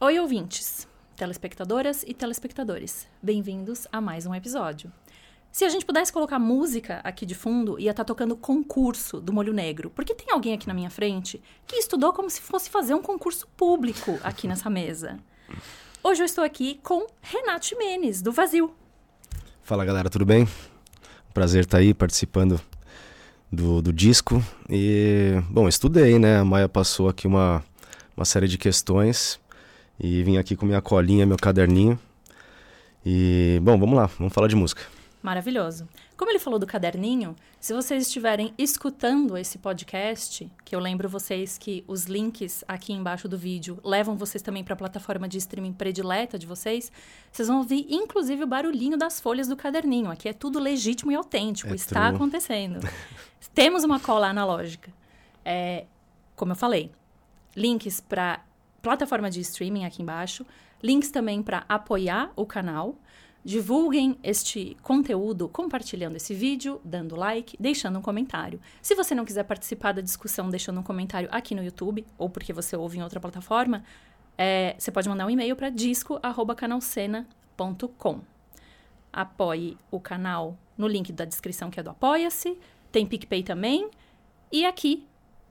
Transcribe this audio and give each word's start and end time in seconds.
Oi, 0.00 0.18
ouvintes, 0.18 0.88
telespectadoras 1.14 2.04
e 2.04 2.12
telespectadores. 2.12 3.06
Bem-vindos 3.22 3.86
a 3.92 4.00
mais 4.00 4.26
um 4.26 4.34
episódio. 4.34 4.92
Se 5.52 5.64
a 5.64 5.68
gente 5.68 5.86
pudesse 5.86 6.12
colocar 6.12 6.36
música 6.40 7.00
aqui 7.04 7.24
de 7.24 7.32
fundo, 7.32 7.78
ia 7.78 7.92
estar 7.92 8.02
tá 8.02 8.08
tocando 8.08 8.36
concurso 8.36 9.20
do 9.20 9.32
Molho 9.32 9.52
Negro. 9.52 9.90
Porque 9.90 10.12
tem 10.12 10.32
alguém 10.32 10.52
aqui 10.52 10.66
na 10.66 10.74
minha 10.74 10.90
frente 10.90 11.40
que 11.64 11.76
estudou 11.76 12.12
como 12.12 12.28
se 12.28 12.40
fosse 12.40 12.68
fazer 12.68 12.92
um 12.92 13.00
concurso 13.00 13.46
público 13.56 14.18
aqui 14.24 14.48
nessa 14.48 14.68
mesa. 14.68 15.16
Hoje 16.02 16.22
eu 16.22 16.26
estou 16.26 16.42
aqui 16.42 16.80
com 16.82 17.06
Renato 17.22 17.66
Jimenez, 17.66 18.20
do 18.20 18.32
Vazio. 18.32 18.74
Fala 19.62 19.84
galera, 19.84 20.10
tudo 20.10 20.26
bem? 20.26 20.48
Prazer 21.32 21.62
estar 21.62 21.78
aí 21.78 21.94
participando 21.94 22.60
do, 23.50 23.80
do 23.80 23.92
disco. 23.92 24.42
E, 24.68 25.40
bom, 25.48 25.68
estudei, 25.68 26.18
né? 26.18 26.38
A 26.38 26.44
Maia 26.44 26.68
passou 26.68 27.08
aqui 27.08 27.28
uma, 27.28 27.64
uma 28.16 28.24
série 28.24 28.48
de 28.48 28.58
questões 28.58 29.38
e 29.98 30.22
vim 30.22 30.36
aqui 30.36 30.56
com 30.56 30.66
minha 30.66 30.80
colinha, 30.82 31.26
meu 31.26 31.36
caderninho. 31.36 31.98
E, 33.04 33.60
bom, 33.62 33.78
vamos 33.78 33.96
lá, 33.96 34.06
vamos 34.18 34.32
falar 34.32 34.48
de 34.48 34.56
música. 34.56 34.82
Maravilhoso. 35.24 35.88
Como 36.18 36.30
ele 36.30 36.38
falou 36.38 36.58
do 36.58 36.66
caderninho, 36.66 37.34
se 37.58 37.72
vocês 37.72 38.06
estiverem 38.06 38.52
escutando 38.58 39.38
esse 39.38 39.56
podcast, 39.56 40.52
que 40.62 40.76
eu 40.76 40.78
lembro 40.78 41.08
vocês 41.08 41.56
que 41.56 41.82
os 41.88 42.04
links 42.04 42.62
aqui 42.68 42.92
embaixo 42.92 43.26
do 43.26 43.38
vídeo 43.38 43.78
levam 43.82 44.18
vocês 44.18 44.42
também 44.42 44.62
para 44.62 44.74
a 44.74 44.76
plataforma 44.76 45.26
de 45.26 45.38
streaming 45.38 45.72
predileta 45.72 46.38
de 46.38 46.46
vocês, 46.46 46.92
vocês 47.32 47.48
vão 47.48 47.56
ouvir 47.56 47.86
inclusive 47.88 48.44
o 48.44 48.46
barulhinho 48.46 48.98
das 48.98 49.18
folhas 49.18 49.48
do 49.48 49.56
caderninho. 49.56 50.10
Aqui 50.10 50.28
é 50.28 50.34
tudo 50.34 50.58
legítimo 50.58 51.10
e 51.10 51.14
autêntico, 51.14 51.72
é 51.72 51.74
está 51.74 52.08
true. 52.08 52.16
acontecendo. 52.16 52.86
Temos 53.54 53.82
uma 53.82 53.98
cola 53.98 54.28
analógica. 54.28 54.92
É, 55.42 55.86
como 56.36 56.52
eu 56.52 56.56
falei, 56.56 56.92
links 57.56 57.98
para 57.98 58.44
plataforma 58.84 59.28
de 59.30 59.40
streaming 59.40 59.86
aqui 59.86 60.02
embaixo, 60.02 60.44
links 60.82 61.10
também 61.10 61.42
para 61.42 61.64
apoiar 61.68 62.30
o 62.36 62.44
canal. 62.44 62.98
Divulguem 63.42 64.18
este 64.22 64.76
conteúdo 64.82 65.48
compartilhando 65.48 66.16
esse 66.16 66.34
vídeo, 66.34 66.78
dando 66.84 67.16
like, 67.16 67.56
deixando 67.58 67.98
um 67.98 68.02
comentário. 68.02 68.60
Se 68.80 68.94
você 68.94 69.14
não 69.14 69.24
quiser 69.24 69.44
participar 69.44 69.92
da 69.92 70.02
discussão 70.02 70.50
deixando 70.50 70.80
um 70.80 70.82
comentário 70.82 71.30
aqui 71.32 71.54
no 71.54 71.64
YouTube, 71.64 72.06
ou 72.16 72.28
porque 72.28 72.52
você 72.52 72.76
ouve 72.76 72.98
em 72.98 73.02
outra 73.02 73.20
plataforma, 73.20 73.82
é, 74.36 74.74
você 74.78 74.92
pode 74.92 75.08
mandar 75.08 75.24
um 75.26 75.30
e-mail 75.30 75.56
para 75.56 75.70
disco.canalcena.com. 75.70 78.20
Apoie 79.12 79.78
o 79.90 80.00
canal 80.00 80.58
no 80.76 80.88
link 80.88 81.12
da 81.12 81.24
descrição 81.24 81.70
que 81.70 81.80
é 81.80 81.82
do 81.82 81.90
Apoia-se, 81.90 82.58
tem 82.92 83.06
PicPay 83.06 83.42
também, 83.42 83.90
e 84.52 84.64
aqui 84.64 85.04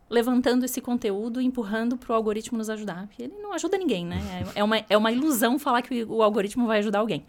levantando 0.09 0.65
esse 0.65 0.81
conteúdo 0.81 1.41
e 1.41 1.45
empurrando 1.45 1.97
para 1.97 2.11
o 2.11 2.15
algoritmo 2.15 2.57
nos 2.57 2.69
ajudar. 2.69 3.07
Porque 3.07 3.23
ele 3.23 3.35
não 3.41 3.53
ajuda 3.53 3.77
ninguém, 3.77 4.05
né? 4.05 4.45
É, 4.55 4.59
é 4.59 4.63
uma, 4.63 4.77
é 4.77 4.97
uma 4.97 5.11
ilusão 5.11 5.57
falar 5.57 5.81
que 5.81 6.03
o 6.03 6.21
algoritmo 6.21 6.67
vai 6.67 6.79
ajudar 6.79 6.99
alguém. 6.99 7.25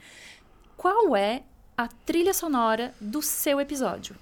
Qual 0.77 1.17
é 1.17 1.43
a 1.77 1.89
trilha 1.89 2.35
sonora 2.35 2.95
do 3.01 3.23
seu 3.23 3.61
episódio? 3.61 4.17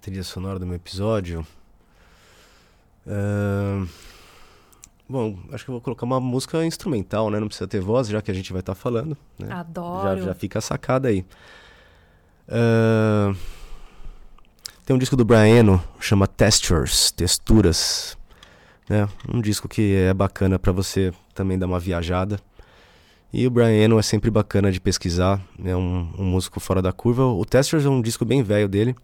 Trilha 0.00 0.22
sonora 0.22 0.58
do 0.58 0.66
meu 0.66 0.76
episódio? 0.76 1.46
Uh... 3.06 3.88
Bom, 5.08 5.38
acho 5.52 5.64
que 5.64 5.70
eu 5.70 5.74
vou 5.74 5.80
colocar 5.80 6.04
uma 6.04 6.18
música 6.18 6.64
instrumental, 6.64 7.30
né? 7.30 7.38
Não 7.38 7.46
precisa 7.46 7.68
ter 7.68 7.80
voz, 7.80 8.08
já 8.08 8.20
que 8.20 8.30
a 8.30 8.34
gente 8.34 8.52
vai 8.52 8.60
estar 8.60 8.74
tá 8.74 8.80
falando. 8.80 9.16
Né? 9.38 9.52
Adoro. 9.52 10.18
Já, 10.18 10.26
já 10.26 10.34
fica 10.34 10.60
sacada 10.60 11.08
aí. 11.08 11.24
Uh... 12.48 13.36
Tem 14.86 14.94
um 14.94 15.00
disco 15.00 15.16
do 15.16 15.24
Brian 15.24 15.48
Eno, 15.48 15.82
chama 15.98 16.28
Textures, 16.28 17.10
Texturas. 17.10 18.16
Né? 18.88 19.08
Um 19.28 19.40
disco 19.40 19.66
que 19.66 19.96
é 19.96 20.14
bacana 20.14 20.60
para 20.60 20.70
você 20.70 21.12
também 21.34 21.58
dar 21.58 21.66
uma 21.66 21.80
viajada. 21.80 22.38
E 23.32 23.44
o 23.48 23.50
Brian 23.50 23.72
Eno 23.72 23.98
é 23.98 24.02
sempre 24.02 24.30
bacana 24.30 24.70
de 24.70 24.80
pesquisar, 24.80 25.42
é 25.64 25.74
um, 25.74 26.08
um, 26.16 26.24
músico 26.24 26.60
fora 26.60 26.80
da 26.80 26.92
curva. 26.92 27.26
O 27.26 27.44
Textures 27.44 27.84
é 27.84 27.88
um 27.88 28.00
disco 28.00 28.24
bem 28.24 28.44
velho 28.44 28.68
dele, 28.68 28.94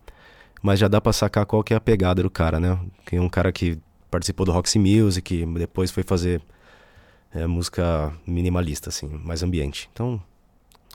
mas 0.63 0.79
já 0.79 0.87
dá 0.87 1.01
pra 1.01 1.13
sacar 1.13 1.45
qual 1.47 1.65
que 1.65 1.75
é 1.75 1.77
a 1.77 1.81
pegada 1.81 2.23
do 2.23 2.31
cara, 2.31 2.61
né? 2.61 2.79
Que 3.05 3.17
é 3.17 3.21
um 3.21 3.29
cara 3.29 3.51
que 3.51 3.77
participou 4.09 4.47
do 4.47 4.53
Roxy 4.53 4.79
Music, 4.79 5.45
depois 5.59 5.91
foi 5.91 6.05
fazer 6.05 6.41
é, 7.35 7.45
música 7.45 8.13
minimalista, 8.25 8.89
assim, 8.89 9.09
mais 9.09 9.43
ambiente. 9.43 9.91
Então, 9.93 10.23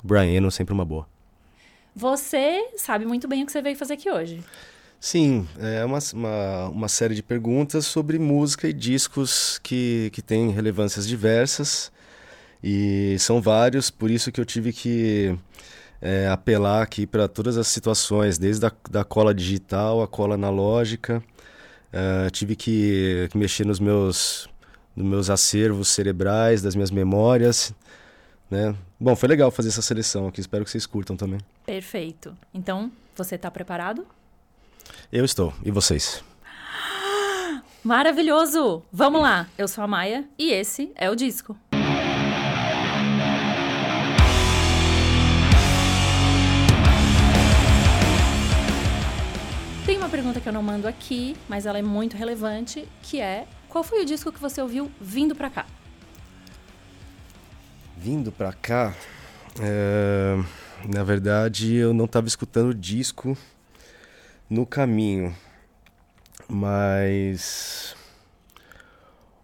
o 0.01 0.07
Brian 0.07 0.27
Eno 0.27 0.47
é 0.47 0.51
sempre 0.51 0.73
uma 0.73 0.85
boa. 0.85 1.05
Você 1.93 2.69
sabe 2.77 3.05
muito 3.05 3.27
bem 3.27 3.43
o 3.43 3.45
que 3.45 3.51
você 3.51 3.61
veio 3.61 3.75
fazer 3.75 3.95
aqui 3.95 4.09
hoje. 4.09 4.41
Sim, 4.99 5.47
é 5.59 5.85
uma, 5.85 5.99
uma, 6.13 6.69
uma, 6.69 6.87
série 6.87 7.13
de 7.13 7.21
perguntas 7.21 7.85
sobre 7.85 8.17
música 8.17 8.67
e 8.67 8.73
discos 8.73 9.59
que, 9.59 10.09
que 10.11 10.21
têm 10.21 10.49
relevâncias 10.49 11.07
diversas. 11.07 11.91
E 12.63 13.15
são 13.19 13.39
vários, 13.39 13.91
por 13.91 14.09
isso 14.09 14.31
que 14.31 14.41
eu 14.41 14.45
tive 14.45 14.73
que 14.73 15.37
é, 16.01 16.27
apelar 16.27 16.81
aqui 16.81 17.05
para 17.05 17.27
todas 17.27 17.57
as 17.57 17.67
situações, 17.67 18.37
desde 18.37 18.65
a 18.65 18.71
da 18.89 19.03
cola 19.03 19.33
digital 19.33 20.01
à 20.01 20.07
cola 20.07 20.35
analógica. 20.35 21.23
Uh, 21.87 22.29
tive 22.31 22.55
que, 22.55 23.29
que, 23.31 23.37
mexer 23.37 23.65
nos 23.65 23.79
meus, 23.79 24.49
nos 24.95 25.05
meus 25.05 25.29
acervos 25.29 25.87
cerebrais, 25.87 26.61
das 26.61 26.75
minhas 26.75 26.91
memórias. 26.91 27.73
Né? 28.51 28.75
Bom, 28.99 29.15
foi 29.15 29.29
legal 29.29 29.51
fazer 29.51 29.69
essa 29.69 29.81
seleção 29.81 30.27
aqui, 30.27 30.41
espero 30.41 30.65
que 30.65 30.71
vocês 30.71 30.85
curtam 30.85 31.15
também. 31.15 31.39
Perfeito. 31.65 32.35
Então, 32.53 32.91
você 33.15 33.35
está 33.35 33.49
preparado? 33.49 34.05
Eu 35.11 35.23
estou. 35.23 35.53
E 35.63 35.71
vocês? 35.71 36.23
Maravilhoso! 37.83 38.83
Vamos 38.91 39.21
lá. 39.21 39.47
Eu 39.57 39.67
sou 39.67 39.83
a 39.83 39.87
Maia 39.87 40.27
e 40.37 40.51
esse 40.51 40.91
é 40.95 41.09
o 41.09 41.15
disco. 41.15 41.55
Tem 49.85 49.97
uma 49.97 50.09
pergunta 50.09 50.41
que 50.41 50.49
eu 50.49 50.51
não 50.51 50.61
mando 50.61 50.85
aqui, 50.85 51.33
mas 51.47 51.65
ela 51.65 51.79
é 51.79 51.81
muito 51.81 52.17
relevante, 52.17 52.85
que 53.01 53.21
é: 53.21 53.47
qual 53.69 53.85
foi 53.85 54.01
o 54.01 54.05
disco 54.05 54.33
que 54.33 54.39
você 54.39 54.61
ouviu 54.61 54.91
vindo 54.99 55.33
para 55.33 55.49
cá? 55.49 55.65
Vindo 57.95 58.29
para 58.29 58.51
cá, 58.51 58.93
é... 59.61 60.35
na 60.93 61.05
verdade, 61.05 61.73
eu 61.73 61.93
não 61.93 62.03
estava 62.03 62.27
escutando 62.27 62.71
o 62.71 62.75
disco 62.75 63.37
no 64.49 64.65
caminho. 64.65 65.35
Mas 66.47 67.95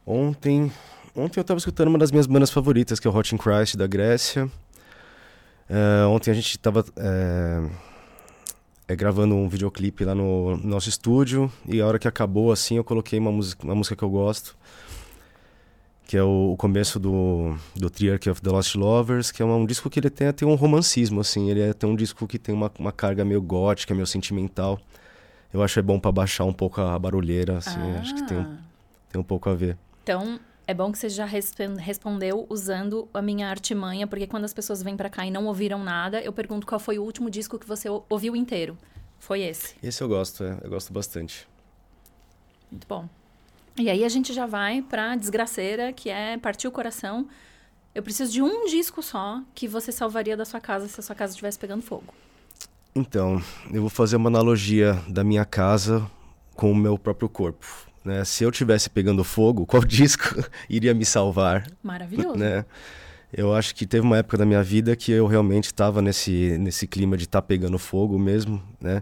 ontem, 0.05 0.71
ontem 1.15 1.39
eu 1.39 1.41
estava 1.41 1.57
escutando 1.57 1.89
uma 1.89 1.97
das 1.97 2.11
minhas 2.11 2.27
bandas 2.27 2.49
favoritas, 2.49 2.99
que 2.99 3.07
é 3.07 3.11
o 3.11 3.15
Hot 3.15 3.33
in 3.33 3.37
Christ 3.37 3.75
da 3.75 3.87
Grécia. 3.87 4.45
Uh, 5.69 6.07
ontem 6.09 6.31
a 6.31 6.33
gente 6.33 6.51
estava 6.51 6.85
é, 6.97 7.69
é, 8.87 8.95
gravando 8.95 9.33
um 9.33 9.47
videoclipe 9.47 10.03
lá 10.03 10.13
no, 10.13 10.57
no 10.57 10.67
nosso 10.67 10.89
estúdio 10.89 11.51
e 11.65 11.81
a 11.81 11.87
hora 11.87 11.97
que 11.97 12.07
acabou 12.07 12.51
assim 12.51 12.75
eu 12.75 12.83
coloquei 12.83 13.17
uma 13.17 13.31
música, 13.31 13.63
uma 13.63 13.73
música 13.73 13.95
que 13.95 14.03
eu 14.03 14.09
gosto 14.09 14.57
que 16.13 16.17
é 16.17 16.21
o, 16.21 16.51
o, 16.51 16.55
começo 16.55 16.99
do, 16.99 17.57
do 17.75 17.89
Triarchy 17.89 18.29
of 18.29 18.39
the 18.39 18.51
Lost 18.51 18.75
Lovers, 18.75 19.31
que 19.31 19.41
é 19.41 19.45
um, 19.45 19.55
um 19.55 19.65
disco 19.65 19.89
que 19.89 19.99
ele 19.99 20.11
tem, 20.11 20.31
tem 20.31 20.47
um 20.47 20.53
romancismo, 20.53 21.19
assim, 21.19 21.49
ele 21.49 21.59
é 21.59 21.73
tem 21.73 21.89
um 21.89 21.95
disco 21.95 22.27
que 22.27 22.37
tem 22.37 22.53
uma, 22.53 22.71
uma 22.77 22.91
carga 22.91 23.25
meio 23.25 23.41
gótica, 23.41 23.95
meio 23.95 24.05
sentimental. 24.05 24.79
Eu 25.51 25.63
acho 25.63 25.73
que 25.73 25.79
é 25.79 25.81
bom 25.81 25.99
para 25.99 26.11
baixar 26.11 26.45
um 26.45 26.53
pouco 26.53 26.79
a 26.81 26.99
barulheira, 26.99 27.57
assim, 27.57 27.79
ah. 27.79 27.99
acho 27.99 28.13
que 28.13 28.27
tem, 28.27 28.45
tem 29.11 29.19
um 29.19 29.23
pouco 29.23 29.49
a 29.49 29.55
ver. 29.55 29.75
Então, 30.03 30.39
é 30.67 30.73
bom 30.75 30.91
que 30.91 30.99
você 30.99 31.09
já 31.09 31.25
respondeu 31.25 32.45
usando 32.47 33.09
a 33.11 33.19
minha 33.19 33.49
artimanha, 33.49 34.05
porque 34.05 34.27
quando 34.27 34.45
as 34.45 34.53
pessoas 34.53 34.83
vêm 34.83 34.95
para 34.95 35.09
cá 35.09 35.25
e 35.25 35.31
não 35.31 35.47
ouviram 35.47 35.83
nada, 35.83 36.21
eu 36.21 36.31
pergunto 36.31 36.67
qual 36.67 36.79
foi 36.79 36.99
o 36.99 37.03
último 37.03 37.27
disco 37.27 37.57
que 37.57 37.67
você 37.67 37.89
ouviu 38.07 38.35
inteiro. 38.35 38.77
Foi 39.17 39.41
esse? 39.41 39.73
Esse 39.81 40.03
eu 40.03 40.07
gosto, 40.07 40.43
é, 40.43 40.59
eu 40.61 40.69
gosto 40.69 40.93
bastante. 40.93 41.47
Muito 42.69 42.85
bom. 42.87 43.09
E 43.77 43.89
aí 43.89 44.03
a 44.03 44.09
gente 44.09 44.33
já 44.33 44.45
vai 44.45 44.81
pra 44.81 45.15
desgraceira, 45.15 45.91
que 45.91 46.09
é 46.09 46.37
partir 46.37 46.67
o 46.67 46.71
coração. 46.71 47.27
Eu 47.93 48.03
preciso 48.03 48.31
de 48.31 48.41
um 48.41 48.65
disco 48.65 49.01
só 49.01 49.41
que 49.53 49.67
você 49.67 49.91
salvaria 49.91 50.37
da 50.37 50.45
sua 50.45 50.59
casa 50.59 50.87
se 50.87 50.99
a 50.99 51.03
sua 51.03 51.15
casa 51.15 51.31
estivesse 51.31 51.57
pegando 51.57 51.81
fogo. 51.81 52.13
Então, 52.95 53.41
eu 53.71 53.81
vou 53.81 53.89
fazer 53.89 54.15
uma 54.15 54.29
analogia 54.29 55.01
da 55.07 55.23
minha 55.23 55.45
casa 55.45 56.05
com 56.55 56.71
o 56.71 56.75
meu 56.75 56.97
próprio 56.97 57.27
corpo. 57.27 57.65
Né? 58.05 58.23
Se 58.23 58.43
eu 58.43 58.51
tivesse 58.51 58.89
pegando 58.89 59.23
fogo, 59.23 59.65
qual 59.67 59.83
disco 59.83 60.43
iria 60.69 60.93
me 60.93 61.05
salvar? 61.05 61.65
Maravilhoso. 61.81 62.37
Né? 62.37 62.65
Eu 63.31 63.53
acho 63.55 63.73
que 63.73 63.87
teve 63.87 64.05
uma 64.05 64.17
época 64.17 64.37
da 64.37 64.45
minha 64.45 64.61
vida 64.61 64.95
que 64.95 65.11
eu 65.11 65.25
realmente 65.25 65.65
estava 65.65 66.01
nesse, 66.01 66.55
nesse 66.59 66.85
clima 66.85 67.17
de 67.17 67.23
estar 67.23 67.41
tá 67.41 67.47
pegando 67.47 67.79
fogo 67.79 68.19
mesmo, 68.19 68.61
né? 68.79 69.01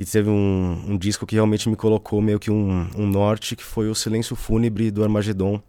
E 0.00 0.04
teve 0.06 0.30
um, 0.30 0.82
um, 0.88 0.96
disco 0.96 1.26
que 1.26 1.34
realmente 1.34 1.68
me 1.68 1.76
colocou 1.76 2.22
meio 2.22 2.40
que 2.40 2.50
um, 2.50 2.88
um, 2.96 3.06
norte, 3.06 3.54
que 3.54 3.62
foi 3.62 3.90
o 3.90 3.94
Silêncio 3.94 4.34
Fúnebre 4.34 4.90
do 4.90 5.02
Armagedon, 5.02 5.60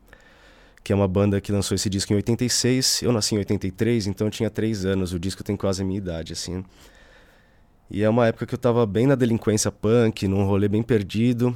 que 0.82 0.94
é 0.94 0.96
uma 0.96 1.06
banda 1.06 1.42
que 1.42 1.52
lançou 1.52 1.76
esse 1.76 1.90
disco 1.90 2.14
em 2.14 2.16
86. 2.16 3.02
Eu 3.02 3.12
nasci 3.12 3.36
em 3.36 3.40
83, 3.40 4.08
então 4.08 4.28
eu 4.28 4.32
tinha 4.32 4.50
3 4.50 4.86
anos. 4.86 5.12
O 5.12 5.20
disco 5.20 5.44
tem 5.44 5.58
quase 5.58 5.82
a 5.82 5.86
minha 5.86 5.98
idade, 5.98 6.32
assim. 6.32 6.64
E 7.90 8.04
é 8.04 8.10
uma 8.10 8.26
época 8.26 8.46
que 8.46 8.54
eu 8.54 8.58
tava 8.58 8.86
bem 8.86 9.06
na 9.06 9.16
delinquência 9.16 9.70
punk, 9.70 10.30
num 10.30 10.46
rolê 10.46 10.70
bem 10.70 10.82
perdido. 10.82 11.54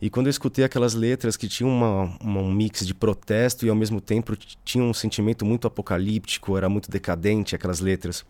E 0.00 0.08
quando 0.08 0.28
eu 0.28 0.30
escutei 0.30 0.64
aquelas 0.64 0.94
letras 0.94 1.36
que 1.36 1.48
tinham 1.48 1.70
uma, 1.70 2.16
uma, 2.20 2.40
um 2.40 2.52
mix 2.52 2.86
de 2.86 2.94
protesto 2.94 3.66
e 3.66 3.68
ao 3.68 3.74
mesmo 3.74 4.00
tempo 4.00 4.36
tinha 4.64 4.84
um 4.84 4.94
sentimento 4.94 5.44
muito 5.44 5.66
apocalíptico, 5.66 6.56
era 6.56 6.68
muito 6.68 6.88
decadente 6.88 7.56
aquelas 7.56 7.80
letras. 7.80 8.24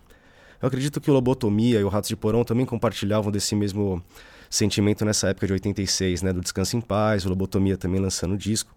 Eu 0.62 0.68
acredito 0.68 1.00
que 1.00 1.10
o 1.10 1.14
Lobotomia 1.14 1.80
e 1.80 1.84
o 1.84 1.88
Ratos 1.88 2.08
de 2.08 2.14
Porão 2.14 2.44
também 2.44 2.64
compartilhavam 2.64 3.32
desse 3.32 3.56
mesmo 3.56 4.00
sentimento 4.48 5.04
nessa 5.04 5.28
época 5.28 5.48
de 5.48 5.54
86, 5.54 6.22
né? 6.22 6.32
Do 6.32 6.40
Descanso 6.40 6.76
em 6.76 6.80
Paz, 6.80 7.26
o 7.26 7.28
Lobotomia 7.28 7.76
também 7.76 8.00
lançando 8.00 8.34
o 8.34 8.38
disco. 8.38 8.72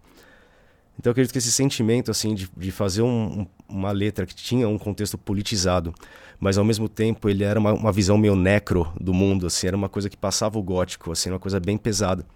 Então 0.98 1.10
eu 1.10 1.12
acredito 1.12 1.30
que 1.30 1.38
esse 1.38 1.52
sentimento 1.52 2.10
assim 2.10 2.34
de, 2.34 2.50
de 2.56 2.72
fazer 2.72 3.02
um, 3.02 3.40
um, 3.42 3.46
uma 3.68 3.92
letra 3.92 4.26
que 4.26 4.34
tinha 4.34 4.68
um 4.68 4.78
contexto 4.78 5.16
politizado, 5.16 5.94
mas 6.40 6.58
ao 6.58 6.64
mesmo 6.64 6.88
tempo 6.88 7.28
ele 7.28 7.44
era 7.44 7.60
uma, 7.60 7.72
uma 7.72 7.92
visão 7.92 8.18
meio 8.18 8.34
necro 8.34 8.90
do 9.00 9.14
mundo, 9.14 9.46
assim, 9.46 9.68
era 9.68 9.76
uma 9.76 9.88
coisa 9.88 10.08
que 10.08 10.16
passava 10.16 10.58
o 10.58 10.62
gótico, 10.62 11.12
assim, 11.12 11.30
uma 11.30 11.38
coisa 11.38 11.60
bem 11.60 11.78
pesada. 11.78 12.26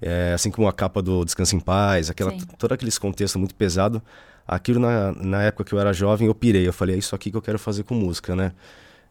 É, 0.00 0.34
assim 0.34 0.50
como 0.50 0.68
a 0.68 0.72
capa 0.72 1.00
do 1.00 1.24
Descanso 1.24 1.56
em 1.56 1.60
Paz, 1.60 2.10
aquela, 2.10 2.32
todo 2.58 2.72
aqueles 2.72 2.98
contexto 2.98 3.38
muito 3.38 3.54
pesado. 3.54 4.02
Aquilo 4.46 4.78
na, 4.80 5.12
na 5.12 5.42
época 5.42 5.64
que 5.64 5.72
eu 5.72 5.78
era 5.78 5.92
jovem 5.92 6.26
eu 6.28 6.34
pirei, 6.34 6.66
eu 6.66 6.72
falei, 6.72 6.96
é 6.96 6.98
isso 6.98 7.14
aqui 7.14 7.30
que 7.30 7.36
eu 7.36 7.42
quero 7.42 7.58
fazer 7.58 7.82
com 7.84 7.94
música, 7.94 8.36
né? 8.36 8.52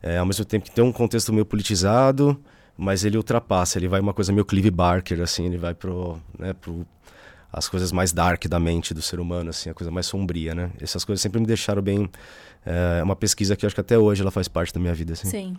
É, 0.02 0.18
ao 0.18 0.26
mesmo 0.26 0.46
tempo 0.46 0.66
que 0.66 0.72
tem 0.72 0.84
um 0.84 0.92
contexto 0.92 1.32
meio 1.32 1.46
politizado, 1.46 2.40
mas 2.78 3.06
ele 3.06 3.18
ultrapassa, 3.18 3.80
ele 3.80 3.88
vai 3.88 4.00
uma 4.00 4.14
coisa 4.14 4.32
meio 4.32 4.46
Clive 4.46 4.70
Barker, 4.70 5.22
assim, 5.22 5.46
ele 5.46 5.58
vai 5.58 5.74
pro, 5.74 6.20
né, 6.38 6.54
pro 6.54 6.86
as 7.52 7.70
coisas 7.70 7.92
mais 7.92 8.12
dark 8.12 8.46
da 8.48 8.60
mente 8.60 8.94
do 8.94 9.02
ser 9.02 9.20
humano, 9.20 9.52
assim, 9.52 9.70
a 9.70 9.74
coisa 9.74 9.92
mais 9.92 10.08
sombria, 10.08 10.56
né? 10.56 10.72
Essas 10.82 11.06
coisas 11.06 11.22
sempre 11.22 11.40
me 11.40 11.46
deixaram 11.46 11.82
bem... 11.82 12.10
É 12.66 13.04
uma 13.04 13.16
pesquisa 13.16 13.56
que 13.56 13.64
eu 13.64 13.68
acho 13.68 13.76
que 13.76 13.82
até 13.82 13.98
hoje 13.98 14.22
ela 14.22 14.32
faz 14.32 14.48
parte 14.48 14.74
da 14.74 14.80
minha 14.80 14.94
vida, 14.94 15.14
assim. 15.14 15.28
Sim. 15.28 15.58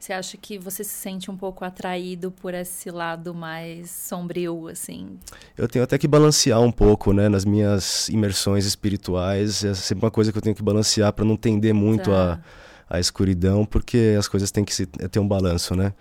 Você 0.00 0.14
acha 0.14 0.38
que 0.38 0.58
você 0.58 0.82
se 0.82 0.94
sente 0.94 1.30
um 1.30 1.36
pouco 1.36 1.62
atraído 1.62 2.30
por 2.30 2.54
esse 2.54 2.90
lado 2.90 3.34
mais 3.34 3.90
sombrio, 3.90 4.66
assim? 4.66 5.18
Eu 5.58 5.68
tenho 5.68 5.84
até 5.84 5.98
que 5.98 6.08
balancear 6.08 6.58
um 6.58 6.72
pouco, 6.72 7.12
né? 7.12 7.28
Nas 7.28 7.44
minhas 7.44 8.08
imersões 8.08 8.64
espirituais, 8.64 9.62
é 9.62 9.74
sempre 9.74 10.06
uma 10.06 10.10
coisa 10.10 10.32
que 10.32 10.38
eu 10.38 10.42
tenho 10.42 10.56
que 10.56 10.62
balancear 10.62 11.12
para 11.12 11.22
não 11.22 11.36
tender 11.36 11.74
muito 11.74 12.10
tá. 12.10 12.40
a, 12.88 12.96
a 12.96 12.98
escuridão, 12.98 13.66
porque 13.66 14.16
as 14.18 14.26
coisas 14.26 14.50
têm 14.50 14.64
que 14.64 14.74
se, 14.74 14.86
ter 14.86 15.20
um 15.20 15.28
balanço, 15.28 15.76
né? 15.76 15.92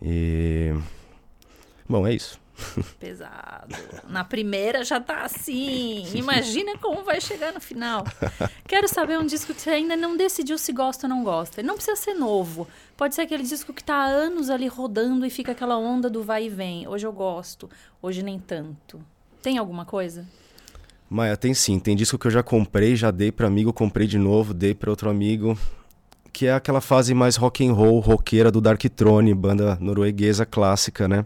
E... 0.00 0.72
Bom, 1.88 2.06
é 2.06 2.14
isso. 2.14 2.38
Pesado. 2.98 3.74
Na 4.08 4.24
primeira 4.24 4.84
já 4.84 5.00
tá 5.00 5.22
assim. 5.22 6.06
Imagina 6.14 6.78
como 6.78 7.02
vai 7.02 7.20
chegar 7.20 7.52
no 7.52 7.60
final. 7.60 8.04
Quero 8.66 8.88
saber 8.88 9.18
um 9.18 9.26
disco 9.26 9.52
que 9.52 9.60
você 9.60 9.70
ainda 9.70 9.96
não 9.96 10.16
decidiu 10.16 10.56
se 10.56 10.72
gosta 10.72 11.06
ou 11.06 11.10
não 11.10 11.24
gosta. 11.24 11.62
Não 11.62 11.74
precisa 11.74 11.96
ser 11.96 12.14
novo. 12.14 12.66
Pode 12.96 13.14
ser 13.14 13.22
aquele 13.22 13.42
disco 13.42 13.72
que 13.72 13.82
tá 13.82 13.94
há 13.94 14.06
anos 14.06 14.50
ali 14.50 14.66
rodando 14.66 15.26
e 15.26 15.30
fica 15.30 15.52
aquela 15.52 15.76
onda 15.76 16.08
do 16.08 16.22
vai 16.22 16.46
e 16.46 16.48
vem. 16.48 16.86
Hoje 16.86 17.06
eu 17.06 17.12
gosto, 17.12 17.68
hoje 18.00 18.22
nem 18.22 18.38
tanto. 18.38 19.00
Tem 19.42 19.58
alguma 19.58 19.84
coisa? 19.84 20.26
Maia, 21.10 21.36
tem 21.36 21.52
sim. 21.54 21.78
Tem 21.78 21.94
disco 21.94 22.18
que 22.18 22.26
eu 22.26 22.30
já 22.30 22.42
comprei, 22.42 22.96
já 22.96 23.10
dei 23.10 23.30
para 23.30 23.46
amigo, 23.46 23.72
comprei 23.72 24.06
de 24.06 24.18
novo, 24.18 24.54
dei 24.54 24.74
para 24.74 24.90
outro 24.90 25.10
amigo. 25.10 25.58
Que 26.32 26.46
é 26.46 26.54
aquela 26.54 26.80
fase 26.80 27.14
mais 27.14 27.36
rock 27.36 27.64
and 27.66 27.72
roll, 27.72 28.00
roqueira 28.00 28.50
do 28.50 28.60
Dark 28.60 28.82
Throne, 28.82 29.32
banda 29.34 29.76
norueguesa 29.80 30.44
clássica, 30.44 31.06
né? 31.06 31.24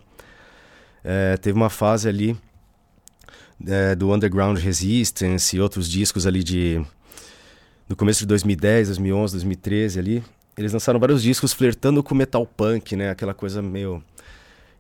É, 1.11 1.39
teve 1.39 1.57
uma 1.57 1.71
fase 1.71 2.07
ali 2.07 2.37
é, 3.67 3.95
do 3.95 4.13
Underground 4.13 4.59
Resistance 4.59 5.57
e 5.57 5.61
outros 5.61 5.89
discos 5.89 6.27
ali 6.27 6.45
de 6.45 6.85
no 7.89 7.97
começo 7.97 8.21
de 8.21 8.27
2010, 8.27 8.89
2011, 8.89 9.33
2013 9.33 9.99
ali. 9.99 10.23
Eles 10.55 10.71
lançaram 10.71 11.01
vários 11.01 11.23
discos 11.23 11.55
flertando 11.55 12.03
com 12.03 12.15
metal 12.15 12.45
punk, 12.45 12.95
né? 12.95 13.09
Aquela 13.09 13.33
coisa 13.33 13.63
meio 13.63 14.05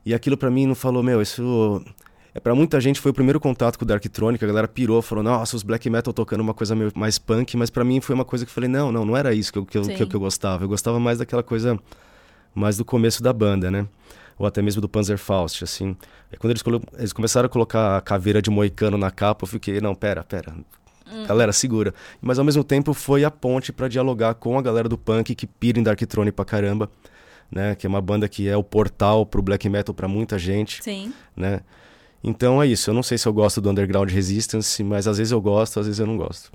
e 0.04 0.12
aquilo 0.12 0.36
para 0.36 0.50
mim 0.50 0.66
não 0.66 0.74
falou, 0.74 1.02
meu, 1.02 1.22
isso 1.22 1.82
é 2.34 2.40
para 2.40 2.54
muita 2.54 2.78
gente 2.78 3.00
foi 3.00 3.10
o 3.10 3.14
primeiro 3.14 3.40
contato 3.40 3.78
com 3.78 3.86
o 3.86 3.88
Darktronic, 3.88 4.44
a 4.44 4.46
galera 4.46 4.68
pirou, 4.68 5.00
falou, 5.00 5.24
nossa, 5.24 5.56
os 5.56 5.62
black 5.62 5.88
metal 5.88 6.12
tocando 6.12 6.40
uma 6.40 6.52
coisa 6.52 6.74
meio 6.74 6.92
mais 6.94 7.18
punk, 7.18 7.56
mas 7.56 7.70
para 7.70 7.84
mim 7.84 8.02
foi 8.02 8.14
uma 8.14 8.24
coisa 8.26 8.44
que 8.44 8.50
eu 8.50 8.54
falei, 8.54 8.68
não, 8.68 8.92
não, 8.92 9.06
não 9.06 9.16
era 9.16 9.32
isso 9.32 9.50
que 9.50 9.58
eu, 9.58 9.64
que, 9.64 9.78
eu, 9.78 9.82
que, 9.82 10.14
eu 10.14 10.20
gostava. 10.20 10.64
Eu 10.64 10.68
gostava 10.68 11.00
mais 11.00 11.20
daquela 11.20 11.42
coisa 11.42 11.78
mais 12.54 12.76
do 12.76 12.84
começo 12.84 13.22
da 13.22 13.32
banda, 13.32 13.70
né? 13.70 13.86
Ou 14.38 14.46
até 14.46 14.62
mesmo 14.62 14.80
do 14.80 14.88
Panzerfaust, 14.88 15.64
assim. 15.64 15.96
E 16.32 16.36
quando 16.36 16.52
eles, 16.52 16.62
eles 16.96 17.12
começaram 17.12 17.46
a 17.46 17.48
colocar 17.48 17.96
a 17.96 18.00
caveira 18.00 18.40
de 18.40 18.50
moicano 18.50 18.96
na 18.96 19.10
capa, 19.10 19.44
eu 19.44 19.48
fiquei, 19.48 19.80
não, 19.80 19.94
pera, 19.94 20.22
pera, 20.22 20.54
hum. 21.10 21.24
galera, 21.26 21.52
segura. 21.52 21.92
Mas 22.20 22.38
ao 22.38 22.44
mesmo 22.44 22.62
tempo 22.62 22.94
foi 22.94 23.24
a 23.24 23.30
ponte 23.30 23.72
para 23.72 23.88
dialogar 23.88 24.34
com 24.34 24.58
a 24.58 24.62
galera 24.62 24.88
do 24.88 24.96
punk 24.96 25.34
que 25.34 25.46
pira 25.46 25.80
em 25.80 25.82
Darkthrone 25.82 26.30
pra 26.30 26.44
caramba, 26.44 26.90
né? 27.50 27.74
Que 27.74 27.86
é 27.86 27.88
uma 27.88 28.00
banda 28.00 28.28
que 28.28 28.48
é 28.48 28.56
o 28.56 28.62
portal 28.62 29.26
pro 29.26 29.42
black 29.42 29.68
metal 29.68 29.94
para 29.94 30.06
muita 30.06 30.38
gente. 30.38 30.82
Sim. 30.82 31.12
Né? 31.36 31.60
Então 32.22 32.62
é 32.62 32.66
isso. 32.66 32.90
Eu 32.90 32.94
não 32.94 33.02
sei 33.02 33.18
se 33.18 33.26
eu 33.26 33.32
gosto 33.32 33.60
do 33.60 33.70
Underground 33.70 34.10
Resistance, 34.10 34.82
mas 34.84 35.08
às 35.08 35.18
vezes 35.18 35.32
eu 35.32 35.40
gosto, 35.40 35.80
às 35.80 35.86
vezes 35.86 35.98
eu 35.98 36.06
não 36.06 36.16
gosto. 36.16 36.52